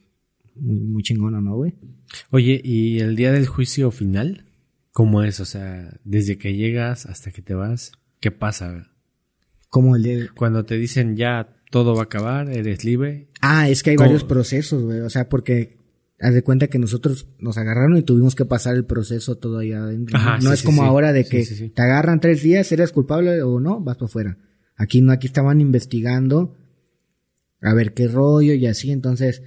muy, 0.54 0.82
muy 0.82 1.02
chingona, 1.02 1.42
¿no, 1.42 1.56
güey? 1.56 1.74
Oye, 2.30 2.62
¿y 2.64 3.00
el 3.00 3.16
día 3.16 3.32
del 3.32 3.48
juicio 3.48 3.90
final? 3.90 4.46
¿Cómo 4.92 5.24
es? 5.24 5.40
O 5.40 5.46
sea, 5.46 6.00
desde 6.04 6.38
que 6.38 6.56
llegas 6.56 7.08
hasta 7.08 7.32
que 7.32 7.42
te 7.42 7.56
vas, 7.56 7.94
¿qué 8.20 8.30
pasa? 8.30 8.92
Como 9.70 9.96
el 9.96 10.04
día... 10.04 10.28
Cuando 10.36 10.66
te 10.66 10.78
dicen 10.78 11.18
ya 11.18 11.64
todo 11.72 11.94
va 11.94 12.02
a 12.02 12.06
acabar, 12.06 12.50
eres 12.50 12.84
libre. 12.84 13.30
Ah, 13.42 13.70
es 13.70 13.84
que 13.84 13.92
hay 13.92 13.96
varios 13.98 14.24
procesos, 14.24 14.84
güey. 14.84 15.02
O 15.02 15.10
sea, 15.10 15.30
porque 15.30 15.78
haz 16.20 16.34
de 16.34 16.44
cuenta 16.44 16.68
que 16.68 16.80
nosotros 16.80 17.28
nos 17.40 17.58
agarraron 17.58 17.98
y 17.98 18.04
tuvimos 18.04 18.36
que 18.36 18.46
pasar 18.46 18.76
el 18.76 18.86
proceso 18.86 19.36
todo 19.36 19.60
allá 19.60 19.84
adentro. 19.84 20.18
no 20.42 20.54
es 20.54 20.64
como 20.64 20.84
ahora 20.84 21.14
de 21.14 21.26
que 21.26 21.44
te 21.74 21.82
agarran 21.82 22.20
tres 22.20 22.42
días, 22.42 22.72
eres 22.72 22.92
culpable 22.92 23.42
o 23.42 23.60
no, 23.60 23.82
vas 23.82 23.98
para 23.98 24.06
afuera. 24.06 24.38
Aquí 24.78 25.02
no, 25.02 25.12
aquí 25.12 25.28
estaban 25.28 25.62
investigando 25.62 26.56
a 27.62 27.74
ver 27.74 27.94
qué 27.94 28.08
rollo 28.08 28.54
y 28.54 28.68
así, 28.68 28.92
entonces 28.92 29.42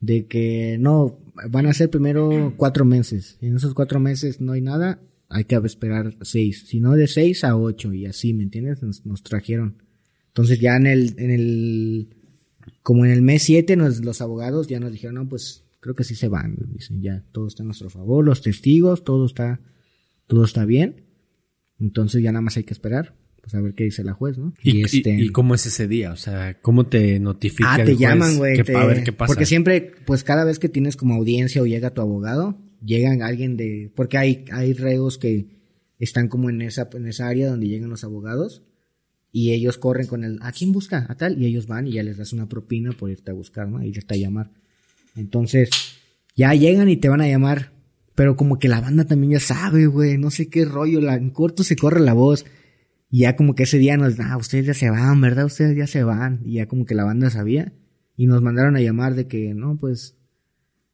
de 0.00 0.26
que 0.26 0.76
no, 0.78 1.18
van 1.50 1.66
a 1.66 1.74
ser 1.74 1.90
primero 1.90 2.54
cuatro 2.56 2.84
meses. 2.84 3.36
En 3.40 3.56
esos 3.56 3.74
cuatro 3.74 4.00
meses 4.00 4.40
no 4.40 4.52
hay 4.52 4.60
nada, 4.60 5.00
hay 5.28 5.44
que 5.44 5.56
esperar 5.56 6.16
seis. 6.22 6.64
Si 6.66 6.80
no, 6.80 6.94
de 6.94 7.06
seis 7.06 7.44
a 7.44 7.56
ocho 7.56 7.92
y 7.92 8.06
así, 8.06 8.34
¿me 8.34 8.44
entiendes? 8.44 8.82
Nos, 9.04 9.22
trajeron. 9.22 9.82
Entonces 10.38 10.60
ya 10.60 10.76
en 10.76 10.86
el, 10.86 11.14
en 11.18 11.32
el, 11.32 12.08
como 12.84 13.04
en 13.04 13.10
el 13.10 13.22
mes 13.22 13.42
siete 13.42 13.74
nos, 13.74 14.04
los 14.04 14.20
abogados 14.20 14.68
ya 14.68 14.78
nos 14.78 14.92
dijeron, 14.92 15.16
no, 15.16 15.28
pues 15.28 15.64
creo 15.80 15.96
que 15.96 16.04
sí 16.04 16.14
se 16.14 16.28
van. 16.28 16.56
Dicen, 16.72 17.02
ya 17.02 17.24
todo 17.32 17.48
está 17.48 17.64
a 17.64 17.66
nuestro 17.66 17.90
favor, 17.90 18.24
los 18.24 18.40
testigos, 18.40 19.02
todo 19.02 19.26
está, 19.26 19.60
todo 20.28 20.44
está 20.44 20.64
bien. 20.64 21.06
Entonces 21.80 22.22
ya 22.22 22.30
nada 22.30 22.42
más 22.42 22.56
hay 22.56 22.62
que 22.62 22.72
esperar 22.72 23.16
pues 23.40 23.52
a 23.56 23.60
ver 23.60 23.74
qué 23.74 23.82
dice 23.82 24.04
la 24.04 24.12
juez, 24.12 24.38
¿no? 24.38 24.54
¿Y, 24.62 24.82
este... 24.82 25.10
¿Y, 25.18 25.30
cómo 25.30 25.56
es 25.56 25.66
ese 25.66 25.88
día? 25.88 26.12
O 26.12 26.16
sea, 26.16 26.60
¿cómo 26.60 26.86
te 26.86 27.18
notifica 27.18 27.74
ah, 27.74 27.84
te 27.84 27.96
llaman, 27.96 28.36
güey. 28.36 28.60
A 28.60 28.84
ver 28.84 29.02
qué 29.02 29.12
pasa. 29.12 29.32
Porque 29.32 29.46
siempre, 29.46 29.90
pues 30.06 30.22
cada 30.22 30.44
vez 30.44 30.60
que 30.60 30.68
tienes 30.68 30.96
como 30.96 31.14
audiencia 31.14 31.62
o 31.62 31.66
llega 31.66 31.94
tu 31.94 32.00
abogado, 32.00 32.60
llegan 32.84 33.22
alguien 33.22 33.56
de... 33.56 33.90
Porque 33.96 34.18
hay, 34.18 34.44
hay 34.52 34.72
reos 34.72 35.18
que 35.18 35.48
están 35.98 36.28
como 36.28 36.48
en 36.48 36.62
esa, 36.62 36.88
en 36.92 37.08
esa 37.08 37.26
área 37.26 37.48
donde 37.48 37.66
llegan 37.66 37.90
los 37.90 38.04
abogados 38.04 38.67
y 39.32 39.52
ellos 39.52 39.78
corren 39.78 40.06
con 40.06 40.24
el... 40.24 40.38
¿A 40.42 40.52
quién 40.52 40.72
busca? 40.72 41.06
A 41.08 41.14
tal. 41.16 41.40
Y 41.40 41.46
ellos 41.46 41.66
van 41.66 41.86
y 41.86 41.92
ya 41.92 42.02
les 42.02 42.16
das 42.16 42.32
una 42.32 42.48
propina 42.48 42.92
por 42.92 43.10
irte 43.10 43.30
a 43.30 43.34
buscar, 43.34 43.68
¿no? 43.68 43.82
Irte 43.82 44.14
a 44.14 44.16
llamar. 44.16 44.50
Entonces, 45.16 45.70
ya 46.34 46.54
llegan 46.54 46.88
y 46.88 46.96
te 46.96 47.08
van 47.08 47.20
a 47.20 47.28
llamar. 47.28 47.72
Pero 48.14 48.36
como 48.36 48.58
que 48.58 48.68
la 48.68 48.80
banda 48.80 49.04
también 49.04 49.32
ya 49.32 49.40
sabe, 49.40 49.86
güey. 49.86 50.18
No 50.18 50.30
sé 50.30 50.48
qué 50.48 50.64
rollo. 50.64 51.00
La, 51.00 51.14
en 51.14 51.30
corto 51.30 51.62
se 51.62 51.76
corre 51.76 52.00
la 52.00 52.14
voz 52.14 52.44
y 53.10 53.20
ya 53.20 53.36
como 53.36 53.54
que 53.54 53.62
ese 53.62 53.78
día 53.78 53.96
nos, 53.96 54.18
ah, 54.20 54.36
ustedes 54.36 54.66
ya 54.66 54.74
se 54.74 54.90
van, 54.90 55.20
¿verdad? 55.20 55.46
Ustedes 55.46 55.76
ya 55.76 55.86
se 55.86 56.02
van. 56.04 56.40
Y 56.44 56.54
ya 56.54 56.66
como 56.66 56.84
que 56.84 56.94
la 56.94 57.04
banda 57.04 57.30
sabía. 57.30 57.72
Y 58.16 58.26
nos 58.26 58.42
mandaron 58.42 58.76
a 58.76 58.80
llamar 58.80 59.14
de 59.14 59.26
que, 59.26 59.54
no, 59.54 59.76
pues, 59.76 60.16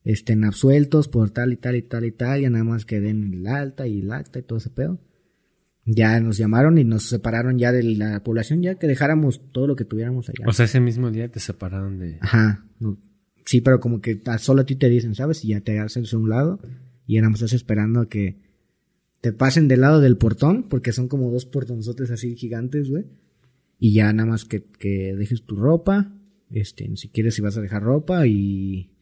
estén 0.05 0.45
absueltos 0.45 1.09
por 1.09 1.31
tal 1.31 1.53
y 1.53 1.57
tal 1.57 1.77
y 1.77 1.83
tal 1.83 2.05
y 2.05 2.13
tal. 2.13 2.41
Ya 2.41 2.51
nada 2.51 2.65
más 2.65 2.85
que 2.85 3.01
den 3.01 3.33
el 3.33 3.47
alta 3.47 3.87
y 3.87 4.01
el 4.01 4.13
acta 4.13 4.39
y 4.39 4.43
todo 4.43 4.59
ese 4.59 4.71
pedo. 4.71 5.01
Ya 5.87 6.19
nos 6.21 6.39
llamaron 6.39 6.79
y 6.79 6.85
nos 6.85 7.05
separaron 7.05 7.59
ya 7.59 7.71
de 7.71 7.83
la 7.83 8.23
población, 8.25 8.63
ya 8.63 8.77
que 8.77 8.87
dejáramos 8.87 9.41
todo 9.53 9.67
lo 9.67 9.77
que 9.77 9.85
tuviéramos 9.85 10.29
allá. 10.29 10.47
O 10.47 10.53
sea, 10.53 10.65
ese 10.65 10.81
mismo 10.81 11.11
día 11.11 11.31
te 11.31 11.41
separaron 11.41 11.99
de... 11.99 12.19
Ajá. 12.21 12.67
Sí, 13.45 13.61
pero 13.61 13.81
como 13.81 14.01
que 14.01 14.21
solo 14.39 14.63
a 14.63 14.67
ti 14.67 14.77
te 14.77 14.89
dicen, 14.89 15.15
¿sabes? 15.15 15.45
Y 15.45 15.49
ya 15.49 15.61
te 15.61 15.79
haces 15.79 16.15
a 16.15 16.19
un 16.19 16.31
lado 16.31 16.61
y 17.07 17.21
más 17.21 17.35
estás 17.35 17.53
esperando 17.53 18.01
a 18.01 18.09
que 18.09 18.39
te 19.21 19.33
pasen 19.33 19.69
del 19.69 19.83
lado 19.83 20.01
del 20.01 20.17
portón, 20.17 20.65
porque 20.69 20.93
son 20.93 21.09
como 21.09 21.31
dos 21.31 21.47
portonzotes 21.47 22.11
así 22.11 22.37
gigantes, 22.37 22.91
güey. 22.91 23.07
Y 23.79 23.93
ya 23.95 24.13
nada 24.13 24.29
más 24.29 24.45
que, 24.45 24.65
que 24.65 25.15
dejes 25.17 25.45
tu 25.45 25.57
ropa, 25.57 26.15
este, 26.51 26.95
si 26.97 27.09
quieres 27.09 27.35
si 27.35 27.43
vas 27.43 27.57
a 27.57 27.61
dejar 27.61 27.83
ropa 27.83 28.27
y 28.27 28.93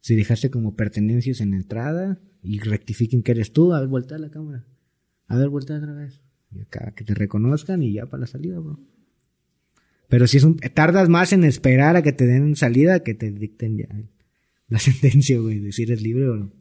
si 0.00 0.16
dejaste 0.16 0.50
como 0.50 0.76
pertenencias 0.76 1.40
en 1.40 1.50
la 1.50 1.56
entrada 1.56 2.20
y 2.42 2.58
rectifiquen 2.58 3.22
que 3.22 3.32
eres 3.32 3.52
tú, 3.52 3.72
a 3.72 3.80
ver, 3.80 3.88
vuelta 3.88 4.16
a 4.16 4.18
la 4.18 4.30
cámara. 4.30 4.66
A 5.30 5.36
ver, 5.36 5.48
vuelta 5.48 5.76
otra 5.76 5.94
vez. 5.94 6.20
Y 6.52 6.60
acá 6.60 6.92
que 6.94 7.04
te 7.04 7.14
reconozcan 7.14 7.82
y 7.82 7.92
ya 7.92 8.06
para 8.06 8.22
la 8.22 8.26
salida, 8.26 8.58
bro. 8.58 8.80
Pero 10.08 10.26
si 10.26 10.38
es 10.38 10.44
un, 10.44 10.56
tardas 10.56 11.08
más 11.08 11.32
en 11.32 11.44
esperar 11.44 11.94
a 11.94 12.02
que 12.02 12.12
te 12.12 12.26
den 12.26 12.56
salida 12.56 13.04
que 13.04 13.14
te 13.14 13.30
dicten 13.30 13.78
ya 13.78 13.88
la 14.68 14.78
sentencia, 14.80 15.38
güey, 15.38 15.60
de 15.60 15.70
si 15.70 15.84
eres 15.84 16.02
libre 16.02 16.28
o 16.28 16.36
no. 16.36 16.52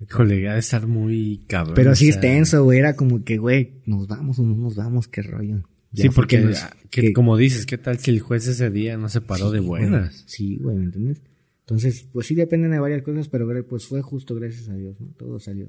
Híjole, 0.00 0.48
ha 0.48 0.54
de 0.54 0.58
estar 0.58 0.88
muy 0.88 1.44
cabrón. 1.46 1.76
Pero 1.76 1.94
sí 1.94 2.08
es 2.08 2.20
tenso, 2.20 2.64
güey. 2.64 2.80
Era 2.80 2.96
como 2.96 3.22
que, 3.22 3.38
güey, 3.38 3.80
nos 3.86 4.08
vamos 4.08 4.40
o 4.40 4.42
no 4.42 4.56
nos 4.56 4.74
vamos, 4.74 5.06
qué 5.06 5.22
rollo. 5.22 5.62
sí, 5.92 6.08
porque, 6.08 7.12
como 7.14 7.36
dices, 7.36 7.64
¿qué 7.64 7.78
tal 7.78 7.98
si 8.00 8.10
el 8.10 8.18
juez 8.18 8.48
ese 8.48 8.70
día 8.70 8.96
no 8.96 9.08
se 9.08 9.20
paró 9.20 9.52
de 9.52 9.60
buenas? 9.60 10.24
Sí, 10.26 10.56
güey, 10.56 10.76
¿me 10.76 10.84
entiendes? 10.86 11.22
Entonces, 11.60 12.08
pues 12.12 12.26
sí 12.26 12.34
dependen 12.34 12.72
de 12.72 12.80
varias 12.80 13.02
cosas, 13.02 13.28
pero 13.28 13.48
pues 13.68 13.86
fue 13.86 14.02
justo, 14.02 14.34
gracias 14.34 14.68
a 14.68 14.74
Dios, 14.74 15.00
¿no? 15.00 15.06
Todo 15.16 15.38
salió 15.38 15.68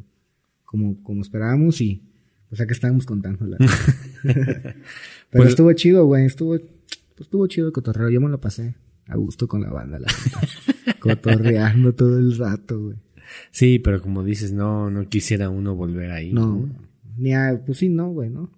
como, 0.65 1.01
como 1.03 1.21
esperábamos 1.21 1.79
y 1.79 2.01
pues 2.49 2.61
acá 2.61 2.73
estábamos 2.73 3.05
contándola. 3.05 3.57
pero 4.23 4.75
pues, 5.31 5.49
estuvo 5.49 5.71
chido, 5.73 6.05
güey, 6.05 6.25
estuvo, 6.25 6.57
pues 6.57 7.21
estuvo 7.21 7.47
chido 7.47 7.67
el 7.67 7.73
cotorreo, 7.73 8.09
yo 8.09 8.21
me 8.21 8.29
lo 8.29 8.39
pasé 8.39 8.75
a 9.07 9.15
gusto 9.15 9.47
con 9.47 9.61
la 9.61 9.69
banda, 9.69 9.99
la 9.99 10.07
cotorreando 10.99 11.93
todo 11.93 12.17
el 12.17 12.37
rato, 12.37 12.79
güey. 12.79 12.97
Sí, 13.51 13.79
pero 13.79 14.01
como 14.01 14.23
dices, 14.23 14.53
no, 14.53 14.89
no 14.89 15.07
quisiera 15.09 15.49
uno 15.49 15.75
volver 15.75 16.11
ahí. 16.11 16.31
No, 16.31 16.69
ni 17.17 17.33
a, 17.33 17.61
pues 17.65 17.79
sí, 17.79 17.89
no, 17.89 18.09
güey, 18.09 18.29
¿no? 18.29 18.51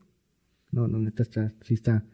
No, 0.71 0.87
no, 0.87 0.99
neta 0.99 1.23
está, 1.23 1.53
sí 1.61 1.73
está, 1.73 2.05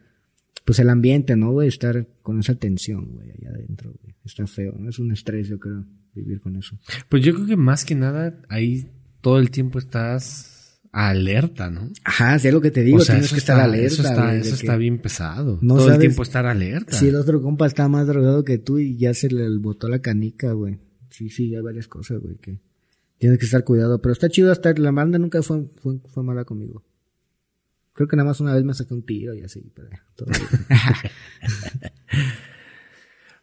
pues 0.64 0.78
el 0.78 0.88
ambiente, 0.88 1.36
¿no, 1.36 1.52
güey? 1.52 1.68
Estar 1.68 2.06
con 2.22 2.38
esa 2.40 2.54
tensión, 2.54 3.12
güey, 3.14 3.30
allá 3.30 3.50
adentro, 3.50 3.92
güey. 4.02 4.14
Está 4.24 4.46
feo, 4.46 4.74
¿no? 4.78 4.88
Es 4.88 4.98
un 4.98 5.12
estrés, 5.12 5.48
yo 5.48 5.58
creo, 5.58 5.84
vivir 6.14 6.40
con 6.40 6.56
eso. 6.56 6.78
Pues 7.08 7.22
yo 7.22 7.34
creo 7.34 7.46
que 7.46 7.56
más 7.56 7.84
que 7.84 7.94
nada, 7.94 8.40
ahí 8.48 8.90
todo 9.20 9.38
el 9.38 9.50
tiempo 9.50 9.78
estás 9.78 10.53
alerta, 10.94 11.70
¿no? 11.70 11.90
Ajá, 12.04 12.38
sí 12.38 12.48
es 12.48 12.54
lo 12.54 12.60
que 12.60 12.70
te 12.70 12.82
digo, 12.82 13.04
tienes 13.04 13.32
que 13.32 13.38
estar 13.38 13.60
alerta. 13.60 13.86
Eso 13.86 14.02
está, 14.02 14.34
eso 14.34 14.54
está 14.54 14.76
bien 14.76 14.98
pesado. 14.98 15.58
No 15.60 15.76
todo 15.76 15.92
el 15.92 15.98
tiempo 15.98 16.22
estar 16.22 16.46
alerta. 16.46 16.96
Si 16.96 17.08
el 17.08 17.16
otro 17.16 17.42
compa 17.42 17.66
está 17.66 17.88
más 17.88 18.06
drogado 18.06 18.44
que 18.44 18.58
tú 18.58 18.78
y 18.78 18.96
ya 18.96 19.12
se 19.14 19.28
le 19.28 19.48
botó 19.58 19.88
la 19.88 20.00
canica, 20.00 20.52
güey 20.52 20.78
sí, 21.14 21.30
sí, 21.30 21.54
hay 21.54 21.62
varias 21.62 21.86
cosas, 21.86 22.20
güey, 22.20 22.36
que 22.36 22.60
tienes 23.18 23.38
que 23.38 23.44
estar 23.44 23.62
cuidado. 23.64 24.00
Pero 24.02 24.12
está 24.12 24.28
chido 24.28 24.50
hasta 24.50 24.72
la 24.74 24.90
banda 24.90 25.18
nunca 25.18 25.40
fue, 25.42 25.64
fue, 25.80 25.98
fue 26.12 26.24
mala 26.24 26.44
conmigo. 26.44 26.84
Creo 27.92 28.08
que 28.08 28.16
nada 28.16 28.28
más 28.28 28.40
una 28.40 28.54
vez 28.54 28.64
me 28.64 28.74
saqué 28.74 28.92
un 28.92 29.06
tiro 29.06 29.34
y 29.34 29.42
así, 29.42 29.70
pero 29.74 29.88
todo 30.16 30.26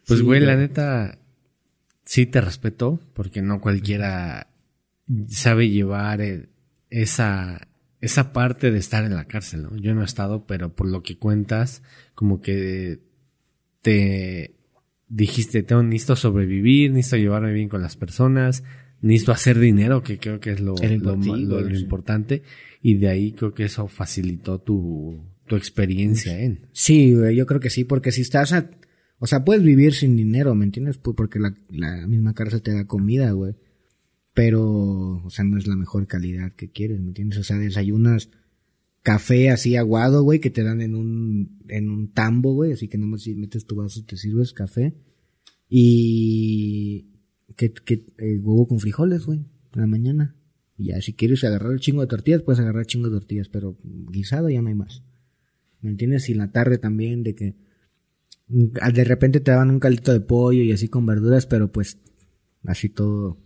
Pues, 0.06 0.20
Sí, 0.20 0.26
güey, 0.26 0.42
la 0.42 0.58
neta, 0.58 1.20
sí 2.04 2.26
te 2.26 2.42
respeto, 2.42 3.00
porque 3.14 3.42
no 3.42 3.62
cualquiera 3.62 4.48
sabe 5.30 5.70
llevar 5.70 6.20
esa, 6.92 7.68
esa 8.02 8.32
parte 8.34 8.70
de 8.72 8.78
estar 8.78 9.04
en 9.04 9.16
la 9.16 9.26
cárcel, 9.26 9.64
¿no? 9.64 9.76
Yo 9.78 9.96
no 9.96 10.02
he 10.02 10.06
estado, 10.06 10.46
pero 10.46 10.76
por 10.76 10.88
lo 10.88 11.02
que 11.02 11.18
cuentas, 11.18 11.82
como 12.14 12.40
que 12.42 13.00
te 13.82 14.56
dijiste, 15.08 15.64
tengo, 15.64 15.84
necesito 15.84 16.16
sobrevivir, 16.16 16.92
necesito 16.92 17.18
llevarme 17.18 17.54
bien 17.54 17.70
con 17.70 17.82
las 17.82 17.96
personas, 17.96 18.64
necesito 19.02 19.32
hacer 19.32 19.60
dinero, 19.60 20.04
que 20.04 20.20
creo 20.20 20.40
que 20.40 20.52
es 20.52 20.60
lo, 20.60 20.76
lo, 21.00 21.16
lo- 21.50 21.58
importante, 21.80 22.44
y 22.82 22.96
de 22.96 23.10
ahí 23.10 23.32
creo 23.34 23.54
que 23.54 23.64
eso 23.66 23.88
facilitó 23.88 24.60
tu, 24.60 25.20
tu 25.48 25.56
experiencia 25.56 26.40
en. 26.40 26.68
Sí, 26.72 27.14
yo 27.36 27.46
creo 27.46 27.60
que 27.60 27.70
sí, 27.70 27.84
porque 27.84 28.12
si 28.12 28.22
estás 28.22 28.54
a... 28.54 28.70
O 29.24 29.28
sea, 29.28 29.44
puedes 29.46 29.62
vivir 29.64 29.94
sin 29.94 30.16
dinero, 30.16 30.56
¿me 30.56 30.66
entiendes? 30.66 30.98
Pues 30.98 31.16
porque 31.16 31.38
la, 31.40 31.54
la 31.70 32.08
misma 32.08 32.34
cárcel 32.34 32.64
te 32.64 32.74
da 32.74 32.86
comida, 32.88 33.32
güey. 33.32 33.54
Pero, 34.42 35.22
o 35.24 35.30
sea, 35.30 35.46
no 35.46 35.56
es 35.60 35.68
la 35.68 35.76
mejor 35.76 36.08
calidad 36.08 36.52
que 36.54 36.72
quieres, 36.72 37.00
¿me 37.00 37.10
entiendes? 37.10 37.38
O 37.38 37.44
sea, 37.44 37.60
desayunas 37.60 38.32
café 39.04 39.52
así 39.52 39.76
aguado, 39.76 40.24
güey, 40.24 40.40
que 40.40 40.50
te 40.50 40.64
dan 40.64 40.82
en 40.82 40.96
un, 40.96 41.60
en 41.68 41.92
un 41.92 42.12
tambo, 42.12 42.56
güey, 42.56 42.72
así 42.72 42.88
que 42.88 42.98
nomás 42.98 43.22
si 43.22 43.36
metes 43.36 43.68
tu 43.68 43.76
vaso 43.76 44.04
te 44.04 44.18
sirves 44.18 44.52
café. 44.54 44.96
Y 45.70 47.12
que, 47.56 47.72
que 47.72 48.08
eh, 48.18 48.40
huevo 48.40 48.68
con 48.68 48.80
frijoles, 48.80 49.28
güey, 49.28 49.46
en 49.76 49.80
la 49.80 49.86
mañana. 49.86 50.36
Y 50.76 50.86
ya, 50.86 51.02
si 51.04 51.14
quieres 51.14 51.44
agarrar 51.44 51.74
el 51.74 51.80
chingo 51.80 52.02
de 52.02 52.08
tortillas, 52.08 52.42
puedes 52.42 52.62
agarrar 52.62 52.88
chingo 52.88 53.12
de 53.12 53.20
tortillas, 53.20 53.48
pero 53.48 53.78
guisado 53.84 54.50
ya 54.50 54.64
no 54.64 54.70
hay 54.70 54.76
más. 54.76 55.04
¿Me 55.82 55.92
entiendes? 55.92 56.28
Y 56.30 56.32
en 56.32 56.40
la 56.40 56.52
tarde 56.52 56.80
también 56.80 57.22
de 57.22 57.36
que 57.36 57.58
de 58.48 59.04
repente 59.04 59.40
te 59.40 59.52
daban 59.52 59.70
un 59.70 59.80
caldito 59.80 60.12
de 60.12 60.22
pollo 60.22 60.64
y 60.64 60.72
así 60.72 60.88
con 60.88 61.06
verduras, 61.06 61.46
pero 61.46 61.72
pues 61.72 62.00
así 62.66 62.90
todo, 62.90 63.38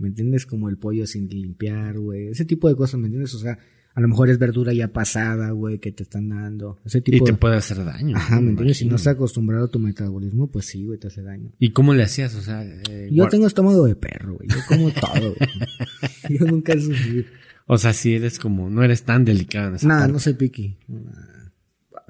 ¿me 0.00 0.08
entiendes? 0.08 0.46
Como 0.46 0.68
el 0.68 0.78
pollo 0.78 1.06
sin 1.06 1.28
limpiar, 1.28 1.98
güey. 1.98 2.28
Ese 2.28 2.44
tipo 2.44 2.68
de 2.68 2.74
cosas, 2.74 2.98
¿me 2.98 3.06
entiendes? 3.06 3.34
O 3.34 3.38
sea, 3.38 3.58
a 3.94 4.00
lo 4.00 4.08
mejor 4.08 4.30
es 4.30 4.38
verdura 4.38 4.72
ya 4.72 4.92
pasada, 4.92 5.50
güey, 5.50 5.78
que 5.78 5.92
te 5.92 6.04
están 6.04 6.28
dando. 6.30 6.78
Ese 6.84 6.98
Y 6.98 7.02
tipo 7.02 7.24
te 7.24 7.32
de... 7.32 7.38
puede 7.38 7.56
hacer 7.56 7.84
daño. 7.84 8.16
Ajá, 8.16 8.40
¿me 8.40 8.50
entiendes? 8.50 8.78
Si 8.78 8.86
no 8.86 8.96
estás 8.96 9.14
acostumbrado 9.14 9.66
a 9.66 9.70
tu 9.70 9.78
metabolismo, 9.78 10.48
pues 10.50 10.66
sí, 10.66 10.86
güey, 10.86 10.98
te 10.98 11.08
hace 11.08 11.22
daño. 11.22 11.52
¿Y 11.58 11.70
cómo 11.72 11.92
le 11.92 12.02
hacías? 12.02 12.34
O 12.34 12.40
sea, 12.40 12.64
eh, 12.64 13.10
Yo 13.12 13.28
tengo 13.28 13.46
estómago 13.46 13.84
de 13.86 13.96
perro, 13.96 14.34
güey. 14.36 14.48
Yo 14.48 14.56
como 14.68 14.90
todo, 14.90 15.34
güey. 15.34 15.50
Yo 16.38 16.46
nunca 16.46 16.72
he 16.72 16.80
sufrido. 16.80 17.24
o 17.66 17.78
sea, 17.78 17.92
si 17.92 18.14
eres 18.14 18.38
como, 18.38 18.70
no 18.70 18.82
eres 18.82 19.02
tan 19.04 19.24
delicado 19.24 19.68
en 19.68 19.74
esa 19.74 20.08
No, 20.08 20.18
soy 20.18 20.34
piqui. 20.34 20.78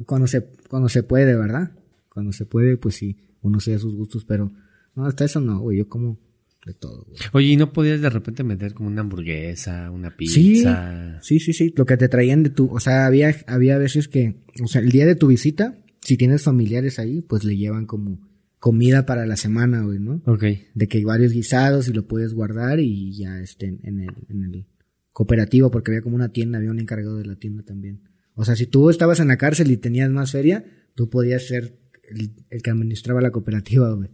Cuando 0.07 0.27
se, 0.27 0.45
cuando 0.69 0.89
se 0.89 1.03
puede, 1.03 1.35
¿verdad? 1.35 1.73
Cuando 2.09 2.33
se 2.33 2.47
puede, 2.47 2.77
pues 2.77 2.95
sí, 2.95 3.17
uno 3.43 3.59
se 3.59 3.73
da 3.73 3.79
sus 3.79 3.97
gustos, 3.97 4.25
pero 4.25 4.53
no, 4.95 5.07
hasta 5.07 5.25
eso 5.25 5.41
no, 5.41 5.59
güey. 5.61 5.79
Yo 5.79 5.89
como 5.89 6.19
de 6.67 6.75
todo, 6.75 7.05
güey. 7.07 7.19
Oye, 7.33 7.47
¿y 7.49 7.57
no 7.57 7.73
podías 7.73 8.01
de 8.01 8.11
repente 8.11 8.45
meter 8.45 8.75
como 8.75 8.89
una 8.89 9.01
hamburguesa, 9.01 9.91
una 9.91 10.11
Sí, 10.11 10.17
pizza? 10.17 11.19
sí, 11.23 11.41
sí, 11.41 11.53
sí. 11.53 11.73
Lo 11.77 11.87
que 11.87 11.97
te 11.97 12.09
traían 12.09 12.43
de 12.43 12.51
tu, 12.51 12.67
o 12.73 12.81
sea, 12.81 13.07
había, 13.07 13.35
había 13.47 13.79
veces 13.79 14.09
que, 14.09 14.37
o 14.63 14.67
sea, 14.69 14.81
el 14.83 14.91
día 14.91 15.07
de 15.07 15.15
tu 15.15 15.29
visita, 15.29 15.79
si 16.03 16.17
tienes 16.17 16.43
familiares 16.43 16.99
ahí, 16.99 17.23
pues 17.23 17.45
le 17.45 17.57
llevan 17.57 17.87
como 17.87 18.21
comida 18.59 19.07
para 19.07 19.25
la 19.27 19.37
semana, 19.37 19.83
güey, 19.83 19.99
¿no? 20.01 20.21
Ok. 20.27 20.45
de 20.75 20.87
que 20.89 20.99
hay 20.99 21.05
varios 21.05 21.33
guisados 21.33 21.89
y 21.89 21.95
lo 21.95 22.07
puedes 22.07 22.35
guardar 22.35 22.79
y 22.79 23.13
ya 23.17 23.41
estén 23.41 23.81
en 23.85 24.01
el, 24.01 24.11
en 24.29 24.43
el 24.45 24.67
cooperativo, 25.13 25.71
porque 25.71 25.93
había 25.93 26.03
como 26.03 26.17
una 26.17 26.31
tienda, 26.33 26.59
había 26.59 26.71
un 26.71 26.79
encargado 26.79 27.17
de 27.17 27.25
la 27.25 27.37
tienda 27.37 27.63
también. 27.63 28.03
O 28.35 28.45
sea, 28.45 28.57
si 28.57 28.67
tú 28.67 28.91
estabas 28.91 29.19
en 29.21 29.29
la 29.29 29.39
cárcel 29.39 29.71
y 29.71 29.77
tenías 29.79 30.11
más 30.11 30.33
feria, 30.33 30.65
tú 30.95 31.09
podías 31.09 31.47
ser 31.47 31.79
el, 32.11 32.33
el 32.51 32.63
que 32.63 32.71
administraba 32.71 33.21
la 33.23 33.31
cooperativa, 33.31 33.93
güey. 33.95 34.11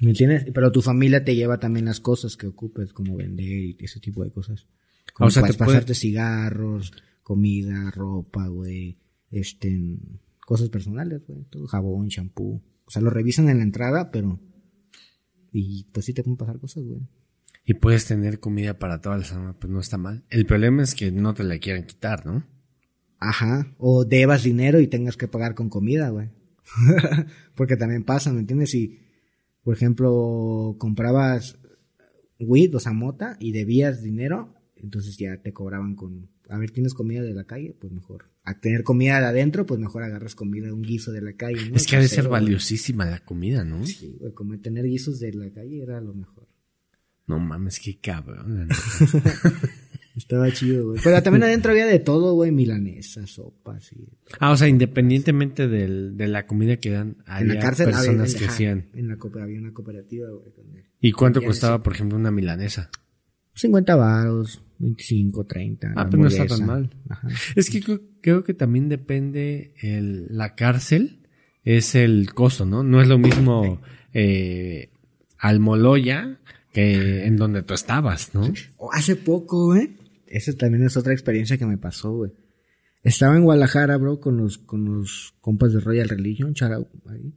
¿Me 0.00 0.10
entiendes? 0.10 0.46
Pero 0.52 0.72
tu 0.72 0.82
familia 0.82 1.24
te 1.24 1.34
lleva 1.34 1.58
también 1.58 1.86
las 1.86 2.00
cosas 2.00 2.36
que 2.36 2.46
ocupes, 2.46 2.92
como 2.92 3.16
vender 3.16 3.46
y 3.46 3.76
ese 3.80 4.00
tipo 4.00 4.24
de 4.24 4.30
cosas. 4.30 4.66
Como 5.12 5.28
O 5.28 5.30
sea, 5.30 5.42
puede- 5.42 5.54
pasarte 5.54 5.94
cigarros, 5.94 6.92
comida, 7.22 7.90
ropa, 7.90 8.46
güey, 8.48 8.98
este, 9.30 9.98
cosas 10.46 10.68
personales, 10.68 11.22
güey, 11.26 11.44
todo, 11.50 11.66
jabón, 11.66 12.08
champú. 12.08 12.62
O 12.84 12.90
sea, 12.90 13.00
lo 13.02 13.10
revisan 13.10 13.48
en 13.48 13.58
la 13.58 13.64
entrada, 13.64 14.10
pero 14.10 14.40
y 15.52 15.84
pues 15.92 16.06
sí 16.06 16.12
te 16.12 16.22
pueden 16.22 16.36
pasar 16.36 16.58
cosas, 16.58 16.84
güey. 16.84 17.00
Y 17.64 17.74
puedes 17.74 18.04
tener 18.06 18.40
comida 18.40 18.78
para 18.78 19.00
toda 19.00 19.16
la 19.18 19.24
semana, 19.24 19.56
pues 19.58 19.72
no 19.72 19.80
está 19.80 19.96
mal. 19.96 20.24
El 20.28 20.44
problema 20.44 20.82
es 20.82 20.94
que 20.94 21.10
no 21.12 21.32
te 21.32 21.44
la 21.44 21.58
quieran 21.58 21.86
quitar, 21.86 22.26
¿no? 22.26 22.44
Ajá. 23.18 23.74
O 23.78 24.04
debas 24.04 24.42
dinero 24.42 24.80
y 24.80 24.86
tengas 24.86 25.16
que 25.16 25.28
pagar 25.28 25.54
con 25.54 25.70
comida, 25.70 26.10
güey. 26.10 26.28
Porque 27.54 27.76
también 27.76 28.04
pasa, 28.04 28.32
¿me 28.32 28.40
entiendes? 28.40 28.70
Si, 28.70 28.98
por 29.64 29.74
ejemplo, 29.74 30.76
comprabas 30.78 31.58
weed, 32.38 32.74
o 32.76 32.80
sea, 32.80 32.92
mota, 32.92 33.36
y 33.40 33.52
debías 33.52 34.02
dinero, 34.02 34.54
entonces 34.76 35.16
ya 35.16 35.38
te 35.42 35.52
cobraban 35.52 35.96
con... 35.96 36.28
A 36.50 36.58
ver, 36.58 36.70
¿tienes 36.70 36.92
comida 36.92 37.22
de 37.22 37.32
la 37.32 37.44
calle? 37.44 37.74
Pues 37.80 37.90
mejor. 37.90 38.26
A 38.44 38.60
tener 38.60 38.84
comida 38.84 39.18
de 39.18 39.26
adentro, 39.26 39.64
pues 39.64 39.80
mejor 39.80 40.02
agarras 40.02 40.34
comida, 40.34 40.72
un 40.72 40.82
guiso 40.82 41.10
de 41.10 41.22
la 41.22 41.32
calle, 41.32 41.70
¿no? 41.70 41.76
es 41.76 41.86
que 41.86 41.96
ha 41.96 42.00
de 42.00 42.08
ser 42.08 42.28
valiosísima 42.28 43.06
la 43.06 43.24
comida, 43.24 43.64
¿no? 43.64 43.86
Sí, 43.86 44.14
güey, 44.20 44.34
como 44.34 44.58
tener 44.60 44.84
guisos 44.84 45.18
de 45.18 45.32
la 45.32 45.50
calle 45.50 45.82
era 45.82 46.00
lo 46.02 46.12
mejor. 46.12 46.46
No 47.26 47.38
mames, 47.38 47.80
qué 47.80 47.98
cabrón. 47.98 48.68
Estaba 50.16 50.50
chido, 50.52 50.88
güey. 50.90 51.00
Pero 51.02 51.22
también 51.22 51.42
adentro 51.44 51.72
había 51.72 51.86
de 51.86 51.98
todo, 51.98 52.34
güey, 52.34 52.52
milanesa, 52.52 53.26
sopas 53.26 53.92
y... 53.92 54.08
ah, 54.38 54.52
o 54.52 54.56
sea, 54.56 54.68
independientemente 54.68 55.66
del, 55.68 56.16
de 56.16 56.28
la 56.28 56.46
comida 56.46 56.76
que 56.76 56.90
dan, 56.90 57.16
En 57.26 57.32
había 57.32 57.54
la 57.54 57.60
cárcel 57.60 57.86
había- 57.88 57.98
personas 57.98 58.34
que 58.34 58.44
ajá, 58.44 58.52
hacían. 58.52 58.86
En 58.94 59.08
la 59.08 59.16
cooper- 59.16 59.42
había 59.42 59.58
una 59.58 59.72
cooperativa, 59.72 60.28
güey. 60.30 60.44
¿Y 61.00 61.12
cuánto 61.12 61.42
costaba, 61.42 61.82
por 61.82 61.94
ejemplo, 61.94 62.16
una 62.16 62.30
milanesa? 62.30 62.90
50 63.56 63.94
varos, 63.96 64.62
25, 64.78 65.44
30. 65.46 65.92
Ah, 65.96 66.08
pues 66.08 66.20
no 66.20 66.26
está 66.28 66.46
tan 66.46 66.66
mal. 66.66 66.90
Ajá. 67.08 67.28
Es 67.54 67.70
que 67.70 67.80
creo, 67.80 68.00
creo 68.20 68.42
que 68.44 68.54
también 68.54 68.88
depende 68.88 69.74
el, 69.80 70.26
la 70.30 70.54
cárcel, 70.56 71.20
es 71.62 71.94
el 71.94 72.32
costo, 72.34 72.66
¿no? 72.66 72.82
No 72.82 73.00
es 73.00 73.08
lo 73.08 73.18
mismo 73.18 73.80
eh, 74.12 74.90
Almoloya 75.38 76.38
que 76.72 77.26
en 77.26 77.36
donde 77.36 77.62
tú 77.62 77.74
estabas, 77.74 78.34
¿no? 78.34 78.52
O 78.78 78.92
hace 78.92 79.14
poco, 79.14 79.66
güey. 79.66 79.96
Esa 80.34 80.52
también 80.52 80.82
es 80.84 80.96
otra 80.96 81.12
experiencia 81.12 81.56
que 81.56 81.64
me 81.64 81.78
pasó, 81.78 82.12
güey. 82.12 82.32
Estaba 83.04 83.36
en 83.36 83.44
Guadalajara, 83.44 83.96
bro, 83.98 84.18
con 84.18 84.36
los, 84.36 84.58
con 84.58 84.84
los 84.84 85.36
compas 85.40 85.72
de 85.72 85.78
Royal 85.78 86.08
Religion, 86.08 86.54
out, 86.72 86.88
ahí. 87.06 87.32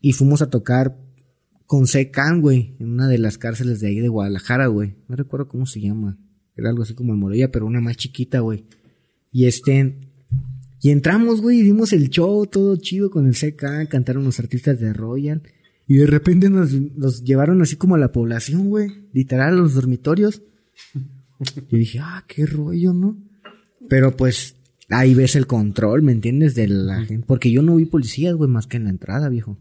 Y 0.00 0.12
fuimos 0.14 0.40
a 0.40 0.48
tocar 0.48 0.96
con 1.66 1.86
Secan, 1.86 2.40
güey, 2.40 2.74
en 2.80 2.88
una 2.88 3.06
de 3.06 3.18
las 3.18 3.36
cárceles 3.36 3.80
de 3.80 3.88
ahí 3.88 4.00
de 4.00 4.08
Guadalajara, 4.08 4.68
güey. 4.68 4.96
No 5.08 5.16
recuerdo 5.16 5.46
cómo 5.46 5.66
se 5.66 5.82
llama. 5.82 6.18
Era 6.56 6.70
algo 6.70 6.84
así 6.84 6.94
como 6.94 7.12
el 7.12 7.18
Moroya, 7.18 7.52
pero 7.52 7.66
una 7.66 7.82
más 7.82 7.98
chiquita, 7.98 8.40
güey. 8.40 8.64
Y 9.30 9.44
este, 9.44 9.98
y 10.80 10.88
entramos, 10.88 11.42
güey, 11.42 11.58
y 11.58 11.62
dimos 11.62 11.92
el 11.92 12.08
show 12.08 12.46
todo 12.46 12.76
chido 12.76 13.10
con 13.10 13.26
el 13.26 13.34
CK, 13.34 13.90
cantaron 13.90 14.24
los 14.24 14.38
artistas 14.38 14.80
de 14.80 14.94
Royal. 14.94 15.42
Y 15.86 15.96
de 15.98 16.06
repente 16.06 16.48
nos, 16.48 16.72
nos 16.72 17.24
llevaron 17.24 17.60
así 17.60 17.76
como 17.76 17.96
a 17.96 17.98
la 17.98 18.10
población, 18.10 18.70
güey. 18.70 18.88
Literal, 19.12 19.52
a 19.52 19.56
los 19.56 19.74
dormitorios. 19.74 20.40
Yo 21.70 21.78
dije, 21.78 21.98
ah, 22.00 22.24
qué 22.28 22.46
rollo, 22.46 22.92
¿no? 22.92 23.18
Pero 23.88 24.16
pues, 24.16 24.56
ahí 24.88 25.14
ves 25.14 25.36
el 25.36 25.46
control, 25.46 26.02
¿me 26.02 26.12
entiendes? 26.12 26.54
De 26.54 26.68
la 26.68 27.04
gente. 27.04 27.26
Porque 27.26 27.50
yo 27.50 27.62
no 27.62 27.76
vi 27.76 27.86
policías, 27.86 28.34
güey, 28.34 28.50
más 28.50 28.66
que 28.66 28.76
en 28.76 28.84
la 28.84 28.90
entrada, 28.90 29.28
viejo. 29.28 29.58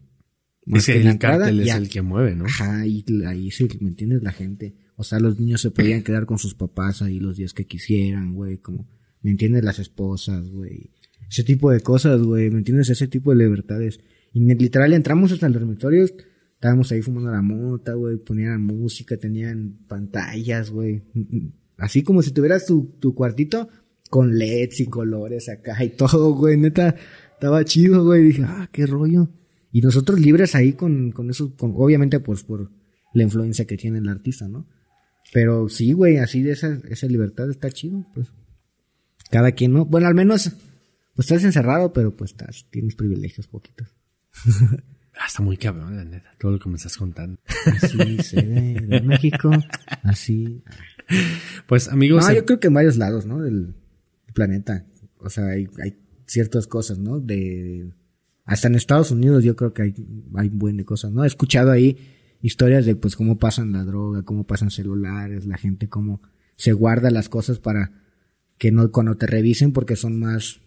Más 0.65 0.81
Es 0.81 0.85
que 0.85 0.91
que 0.93 0.97
en 0.99 1.03
la 1.05 1.09
el 1.09 1.15
entrada, 1.15 1.37
cártel 1.45 1.59
es 1.61 1.65
ya. 1.67 1.77
el 1.77 1.89
que 1.89 2.01
mueve, 2.01 2.35
¿no? 2.35 2.45
Ajá, 2.45 2.85
y 2.85 3.03
ahí 3.25 3.51
sí, 3.51 3.67
¿me 3.79 3.89
entiendes? 3.89 4.21
La 4.21 4.31
gente. 4.31 4.75
O 4.95 5.03
sea, 5.03 5.19
los 5.19 5.39
niños 5.39 5.61
se 5.61 5.71
podían 5.71 6.03
quedar 6.03 6.25
con 6.27 6.37
sus 6.37 6.53
papás 6.53 7.01
ahí 7.01 7.19
los 7.19 7.37
días 7.37 7.53
que 7.53 7.65
quisieran, 7.65 8.35
güey, 8.35 8.59
como, 8.59 8.87
¿me 9.21 9.31
entiendes? 9.31 9.63
Las 9.63 9.79
esposas, 9.79 10.47
güey. 10.49 10.91
Ese 11.27 11.43
tipo 11.43 11.71
de 11.71 11.79
cosas, 11.79 12.21
güey, 12.21 12.51
¿me 12.51 12.59
entiendes? 12.59 12.89
Ese 12.89 13.07
tipo 13.07 13.31
de 13.31 13.43
libertades. 13.43 13.99
Y 14.33 14.41
literal 14.53 14.93
entramos 14.93 15.31
hasta 15.31 15.47
el 15.47 15.53
dormitorio, 15.53 16.05
estábamos 16.53 16.91
ahí 16.91 17.01
fumando 17.01 17.31
la 17.31 17.41
mota, 17.41 17.93
güey, 17.93 18.17
ponían 18.17 18.61
música, 18.61 19.17
tenían 19.17 19.79
pantallas, 19.87 20.69
güey. 20.69 21.01
Así 21.81 22.03
como 22.03 22.21
si 22.21 22.31
tuvieras 22.31 22.67
tu, 22.67 22.95
tu 22.99 23.15
cuartito 23.15 23.67
con 24.11 24.37
LEDs 24.37 24.81
y 24.81 24.85
colores 24.85 25.49
acá 25.49 25.83
y 25.83 25.89
todo, 25.89 26.35
güey, 26.35 26.55
neta, 26.55 26.95
estaba 27.33 27.65
chido, 27.65 28.05
güey. 28.05 28.23
Dije, 28.23 28.43
ah, 28.45 28.69
qué 28.71 28.85
rollo. 28.85 29.31
Y 29.71 29.81
nosotros 29.81 30.19
libres 30.19 30.53
ahí 30.53 30.73
con, 30.73 31.11
con 31.11 31.31
eso, 31.31 31.55
con, 31.55 31.73
obviamente 31.75 32.19
pues 32.19 32.43
por 32.43 32.71
la 33.15 33.23
influencia 33.23 33.65
que 33.65 33.77
tiene 33.77 33.97
el 33.97 34.09
artista, 34.09 34.47
¿no? 34.47 34.67
Pero 35.33 35.69
sí, 35.69 35.93
güey, 35.93 36.17
así 36.17 36.43
de 36.43 36.51
esa, 36.51 36.79
esa 36.87 37.07
libertad 37.07 37.49
está 37.49 37.71
chido, 37.71 38.05
pues. 38.13 38.27
Cada 39.31 39.53
quien, 39.53 39.73
¿no? 39.73 39.85
Bueno, 39.85 40.07
al 40.07 40.13
menos, 40.13 40.51
pues 41.15 41.31
estás 41.31 41.43
encerrado, 41.45 41.93
pero 41.93 42.15
pues 42.15 42.31
estás, 42.31 42.67
tienes 42.69 42.95
privilegios 42.95 43.47
poquitos. 43.47 43.87
Ah, 45.21 45.25
está 45.27 45.43
muy 45.43 45.55
cabrón, 45.55 45.95
la 45.95 46.03
neta, 46.03 46.31
todo 46.39 46.53
lo 46.53 46.59
que 46.59 46.67
me 46.67 46.77
estás 46.77 46.97
contando. 46.97 47.39
Así 47.67 48.17
se 48.23 48.41
ve 48.41 48.73
de 48.81 49.01
México, 49.01 49.51
así. 50.01 50.63
Pues, 51.67 51.89
amigos, 51.89 52.25
No, 52.25 52.33
yo 52.33 52.43
creo 52.43 52.59
que 52.59 52.67
en 52.67 52.73
varios 52.73 52.97
lados, 52.97 53.27
¿no? 53.27 53.39
Del 53.39 53.75
planeta. 54.33 54.83
o 55.19 55.29
sea, 55.29 55.45
hay, 55.45 55.69
hay 55.83 55.95
ciertas 56.25 56.65
cosas, 56.65 56.97
¿no? 56.97 57.19
De, 57.19 57.93
hasta 58.45 58.67
en 58.67 58.73
Estados 58.75 59.11
Unidos 59.11 59.43
yo 59.43 59.55
creo 59.55 59.73
que 59.75 59.83
hay, 59.83 59.95
hay 60.33 60.49
buen 60.49 60.77
de 60.77 60.85
cosas, 60.85 61.11
¿no? 61.11 61.23
He 61.23 61.27
escuchado 61.27 61.69
ahí 61.69 61.97
historias 62.41 62.87
de 62.87 62.95
pues 62.95 63.15
cómo 63.15 63.37
pasan 63.37 63.71
la 63.73 63.83
droga, 63.83 64.23
cómo 64.23 64.47
pasan 64.47 64.71
celulares, 64.71 65.45
la 65.45 65.57
gente 65.57 65.87
cómo 65.87 66.23
se 66.55 66.73
guarda 66.73 67.11
las 67.11 67.29
cosas 67.29 67.59
para 67.59 67.91
que 68.57 68.71
no 68.71 68.91
cuando 68.91 69.17
te 69.17 69.27
revisen 69.27 69.71
porque 69.71 69.95
son 69.95 70.19
más 70.19 70.61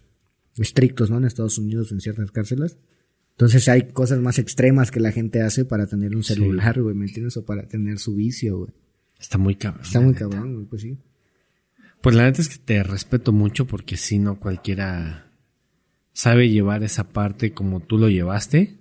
estrictos, 0.57 1.11
¿no? 1.11 1.17
En 1.17 1.25
Estados 1.25 1.59
Unidos 1.59 1.91
en 1.91 2.01
ciertas 2.01 2.31
cárceles. 2.31 2.79
Entonces 3.35 3.69
hay 3.69 3.89
cosas 3.89 4.21
más 4.21 4.39
extremas 4.39 4.93
que 4.93 5.01
la 5.01 5.11
gente 5.11 5.43
hace 5.43 5.65
para 5.65 5.87
tener 5.87 6.15
un 6.15 6.23
celular, 6.23 6.81
güey, 6.81 6.95
¿me 6.95 7.07
entiendes? 7.07 7.37
O 7.37 7.45
para 7.45 7.67
tener 7.67 7.99
su 7.99 8.15
vicio, 8.15 8.59
güey. 8.59 8.71
Está 9.19 9.39
muy 9.39 9.57
cabrón. 9.57 9.83
Está 9.85 10.01
muy 10.01 10.15
cabrón, 10.15 10.55
güey, 10.55 10.67
pues 10.67 10.83
sí. 10.83 10.99
Pues 12.01 12.15
la 12.15 12.25
neta 12.25 12.43
es 12.43 12.49
que 12.49 12.59
te 12.65 12.83
respeto 12.83 13.33
mucho 13.33 13.67
porque 13.67 13.97
si 13.97 14.19
no 14.19 14.39
cualquiera 14.39 15.33
sabe 16.13 16.49
llevar 16.49 16.83
esa 16.85 17.09
parte 17.09 17.53
como 17.53 17.81
tú 17.81 17.99
lo 17.99 18.09
llevaste. 18.09 18.79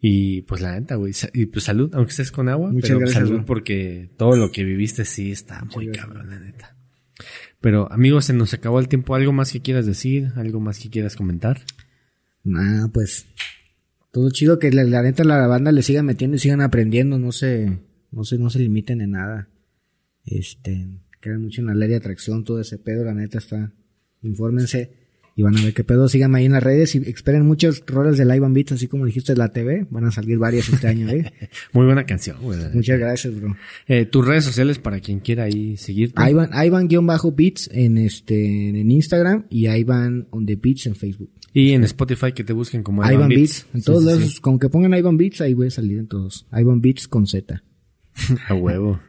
Y 0.00 0.42
pues 0.42 0.60
la 0.60 0.78
neta, 0.78 0.94
güey. 0.94 1.12
Y 1.32 1.46
pues 1.46 1.64
salud, 1.64 1.90
aunque 1.94 2.10
estés 2.10 2.30
con 2.30 2.48
agua. 2.48 2.70
Muchas 2.70 2.90
pero 2.90 3.00
gracias, 3.00 3.24
salud 3.24 3.38
bro. 3.38 3.44
porque 3.44 4.10
todo 4.16 4.36
lo 4.36 4.52
que 4.52 4.62
viviste 4.62 5.04
sí 5.04 5.32
está 5.32 5.64
muy 5.74 5.86
gracias. 5.86 6.06
cabrón, 6.06 6.30
la 6.30 6.38
neta. 6.38 6.76
Pero 7.60 7.90
amigos, 7.90 8.26
se 8.26 8.34
nos 8.34 8.54
acabó 8.54 8.78
el 8.78 8.86
tiempo. 8.86 9.16
¿Algo 9.16 9.32
más 9.32 9.50
que 9.50 9.60
quieras 9.60 9.86
decir? 9.86 10.30
¿Algo 10.36 10.60
más 10.60 10.78
que 10.78 10.90
quieras 10.90 11.16
comentar? 11.16 11.62
Nada, 12.48 12.88
pues. 12.88 13.26
Todo 14.10 14.30
chido 14.30 14.58
que 14.58 14.72
la, 14.72 14.84
la 14.84 15.02
neta 15.02 15.22
la 15.22 15.46
banda 15.46 15.70
le 15.70 15.82
sigan 15.82 16.06
metiendo 16.06 16.36
y 16.36 16.40
sigan 16.40 16.60
aprendiendo, 16.60 17.18
no 17.18 17.30
se, 17.30 17.78
no 18.10 18.24
se, 18.24 18.38
no 18.38 18.50
se 18.50 18.58
limiten 18.58 19.00
en 19.00 19.12
nada. 19.12 19.48
Este, 20.24 20.88
crean 21.20 21.42
mucho 21.42 21.60
en 21.60 21.66
la 21.66 21.74
ley 21.74 21.88
de 21.88 21.96
atracción, 21.96 22.44
todo 22.44 22.60
ese 22.60 22.78
pedo, 22.78 23.04
la 23.04 23.14
neta 23.14 23.38
está. 23.38 23.72
Infórmense 24.22 24.90
y 25.38 25.42
van 25.42 25.56
a 25.56 25.62
ver 25.62 25.72
qué 25.72 25.84
pedo. 25.84 26.08
Síganme 26.08 26.40
ahí 26.40 26.46
en 26.46 26.52
las 26.52 26.62
redes 26.64 26.96
y 26.96 26.98
esperen 26.98 27.46
muchos 27.46 27.84
roles 27.86 28.18
de 28.18 28.24
Live 28.24 28.44
and 28.44 28.56
Beats, 28.56 28.72
así 28.72 28.88
como 28.88 29.06
dijiste 29.06 29.34
de 29.34 29.38
la 29.38 29.52
TV. 29.52 29.86
Van 29.88 30.04
a 30.04 30.10
salir 30.10 30.36
varias 30.36 30.68
este 30.68 30.88
año, 30.88 31.08
eh. 31.10 31.32
Muy 31.72 31.86
buena 31.86 32.04
canción, 32.04 32.38
güey. 32.42 32.58
Muchas 32.74 32.98
gracias, 32.98 33.40
bro. 33.40 33.56
Eh, 33.86 34.04
tus 34.06 34.26
redes 34.26 34.42
sociales 34.42 34.80
para 34.80 34.98
quien 34.98 35.20
quiera 35.20 35.44
ahí 35.44 35.76
seguirte. 35.76 36.20
Ivan, 36.28 36.50
Ivan-Beats 36.52 37.70
en 37.72 37.98
este, 37.98 38.70
en 38.70 38.90
Instagram 38.90 39.46
y 39.48 39.68
Ivan 39.68 40.26
on 40.30 40.44
the 40.44 40.56
Beats 40.56 40.86
en 40.86 40.96
Facebook. 40.96 41.30
Y 41.60 41.72
en 41.72 41.84
Spotify 41.84 42.32
que 42.32 42.44
te 42.44 42.52
busquen 42.52 42.82
como 42.82 43.02
Ivan, 43.02 43.14
Ivan 43.14 43.28
Beats. 43.30 43.66
En 43.74 43.80
Sí, 43.80 43.86
todos 43.86 44.04
sí, 44.04 44.06
lados, 44.10 44.34
sí. 44.34 44.40
con 44.40 44.58
que 44.58 44.68
pongan 44.68 44.94
Ivan 44.94 45.16
Beats, 45.16 45.40
ahí 45.40 45.54
voy 45.54 45.66
a 45.68 45.70
salir 45.70 45.98
en 45.98 46.06
todos. 46.06 46.46
Ivan 46.52 46.80
Beats 46.80 47.08
con 47.08 47.26
Z. 47.26 47.62
A 48.48 48.54
huevo. 48.54 49.00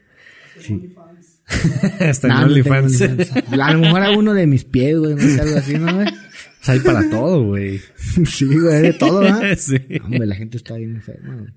Hasta 1.99 2.27
en 2.27 2.33
no. 2.33 2.41
OnlyFans. 2.43 3.01
A 3.01 3.73
lo 3.73 3.79
mejor 3.79 4.01
a 4.03 4.11
uno 4.17 4.33
de 4.33 4.45
mis 4.47 4.65
pies, 4.65 4.97
güey, 4.97 5.15
no 5.15 5.21
sé, 5.21 5.41
algo 5.41 5.57
así, 5.57 5.73
¿no, 5.77 5.93
güey? 5.95 6.07
O 6.07 6.63
sea, 6.63 6.73
hay 6.73 6.79
para 6.81 7.09
todo, 7.09 7.43
güey. 7.45 7.79
Sí, 8.25 8.45
güey, 8.45 8.81
de 8.81 8.93
todo, 8.93 9.21
¿verdad? 9.21 9.57
sí. 9.57 9.77
Hombre, 10.03 10.25
la 10.27 10.35
gente 10.35 10.57
está 10.57 10.75
bien 10.75 10.95
enferma, 10.95 11.35
güey. 11.35 11.53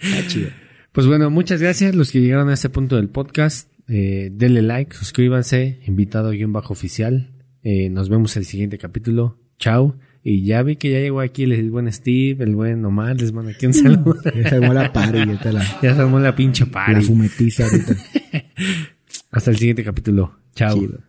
Está 0.00 0.26
chido. 0.28 0.50
Pues 0.92 1.06
bueno, 1.06 1.30
muchas 1.30 1.60
gracias 1.60 1.94
los 1.94 2.10
que 2.10 2.20
llegaron 2.20 2.48
a 2.48 2.54
este 2.54 2.68
punto 2.70 2.96
del 2.96 3.08
podcast. 3.08 3.70
Eh, 3.88 4.30
denle 4.32 4.62
like, 4.62 4.94
suscríbanse, 4.96 5.80
invitado 5.86 6.30
guion 6.30 6.52
bajo 6.52 6.72
oficial. 6.72 7.32
Eh, 7.68 7.90
nos 7.90 8.08
vemos 8.08 8.36
en 8.36 8.42
el 8.42 8.46
siguiente 8.46 8.78
capítulo. 8.78 9.40
Chao. 9.58 9.96
Y 10.22 10.44
ya 10.44 10.62
vi 10.62 10.76
que 10.76 10.88
ya 10.92 11.00
llegó 11.00 11.18
aquí 11.18 11.42
el, 11.42 11.50
el 11.52 11.72
buen 11.72 11.92
Steve, 11.92 12.44
el 12.44 12.54
buen 12.54 12.84
Omar, 12.84 13.20
les 13.20 13.32
mando 13.32 13.50
aquí 13.50 13.66
un 13.66 13.74
saludo. 13.74 14.14
Ya 14.36 14.48
se 14.48 14.54
armó 14.54 14.72
la 14.72 14.92
party, 14.92 15.18
ya 15.42 15.50
la, 15.50 15.64
ya 15.82 15.94
se 15.96 16.00
armó 16.00 16.20
la 16.20 16.36
pinche 16.36 16.64
la 16.64 16.70
party. 16.70 17.02
fumetiza 17.02 17.64
ahorita. 17.64 17.96
Hasta 19.32 19.50
el 19.50 19.56
siguiente 19.56 19.82
capítulo. 19.82 20.38
Chao. 20.54 20.78
Chido. 20.78 21.00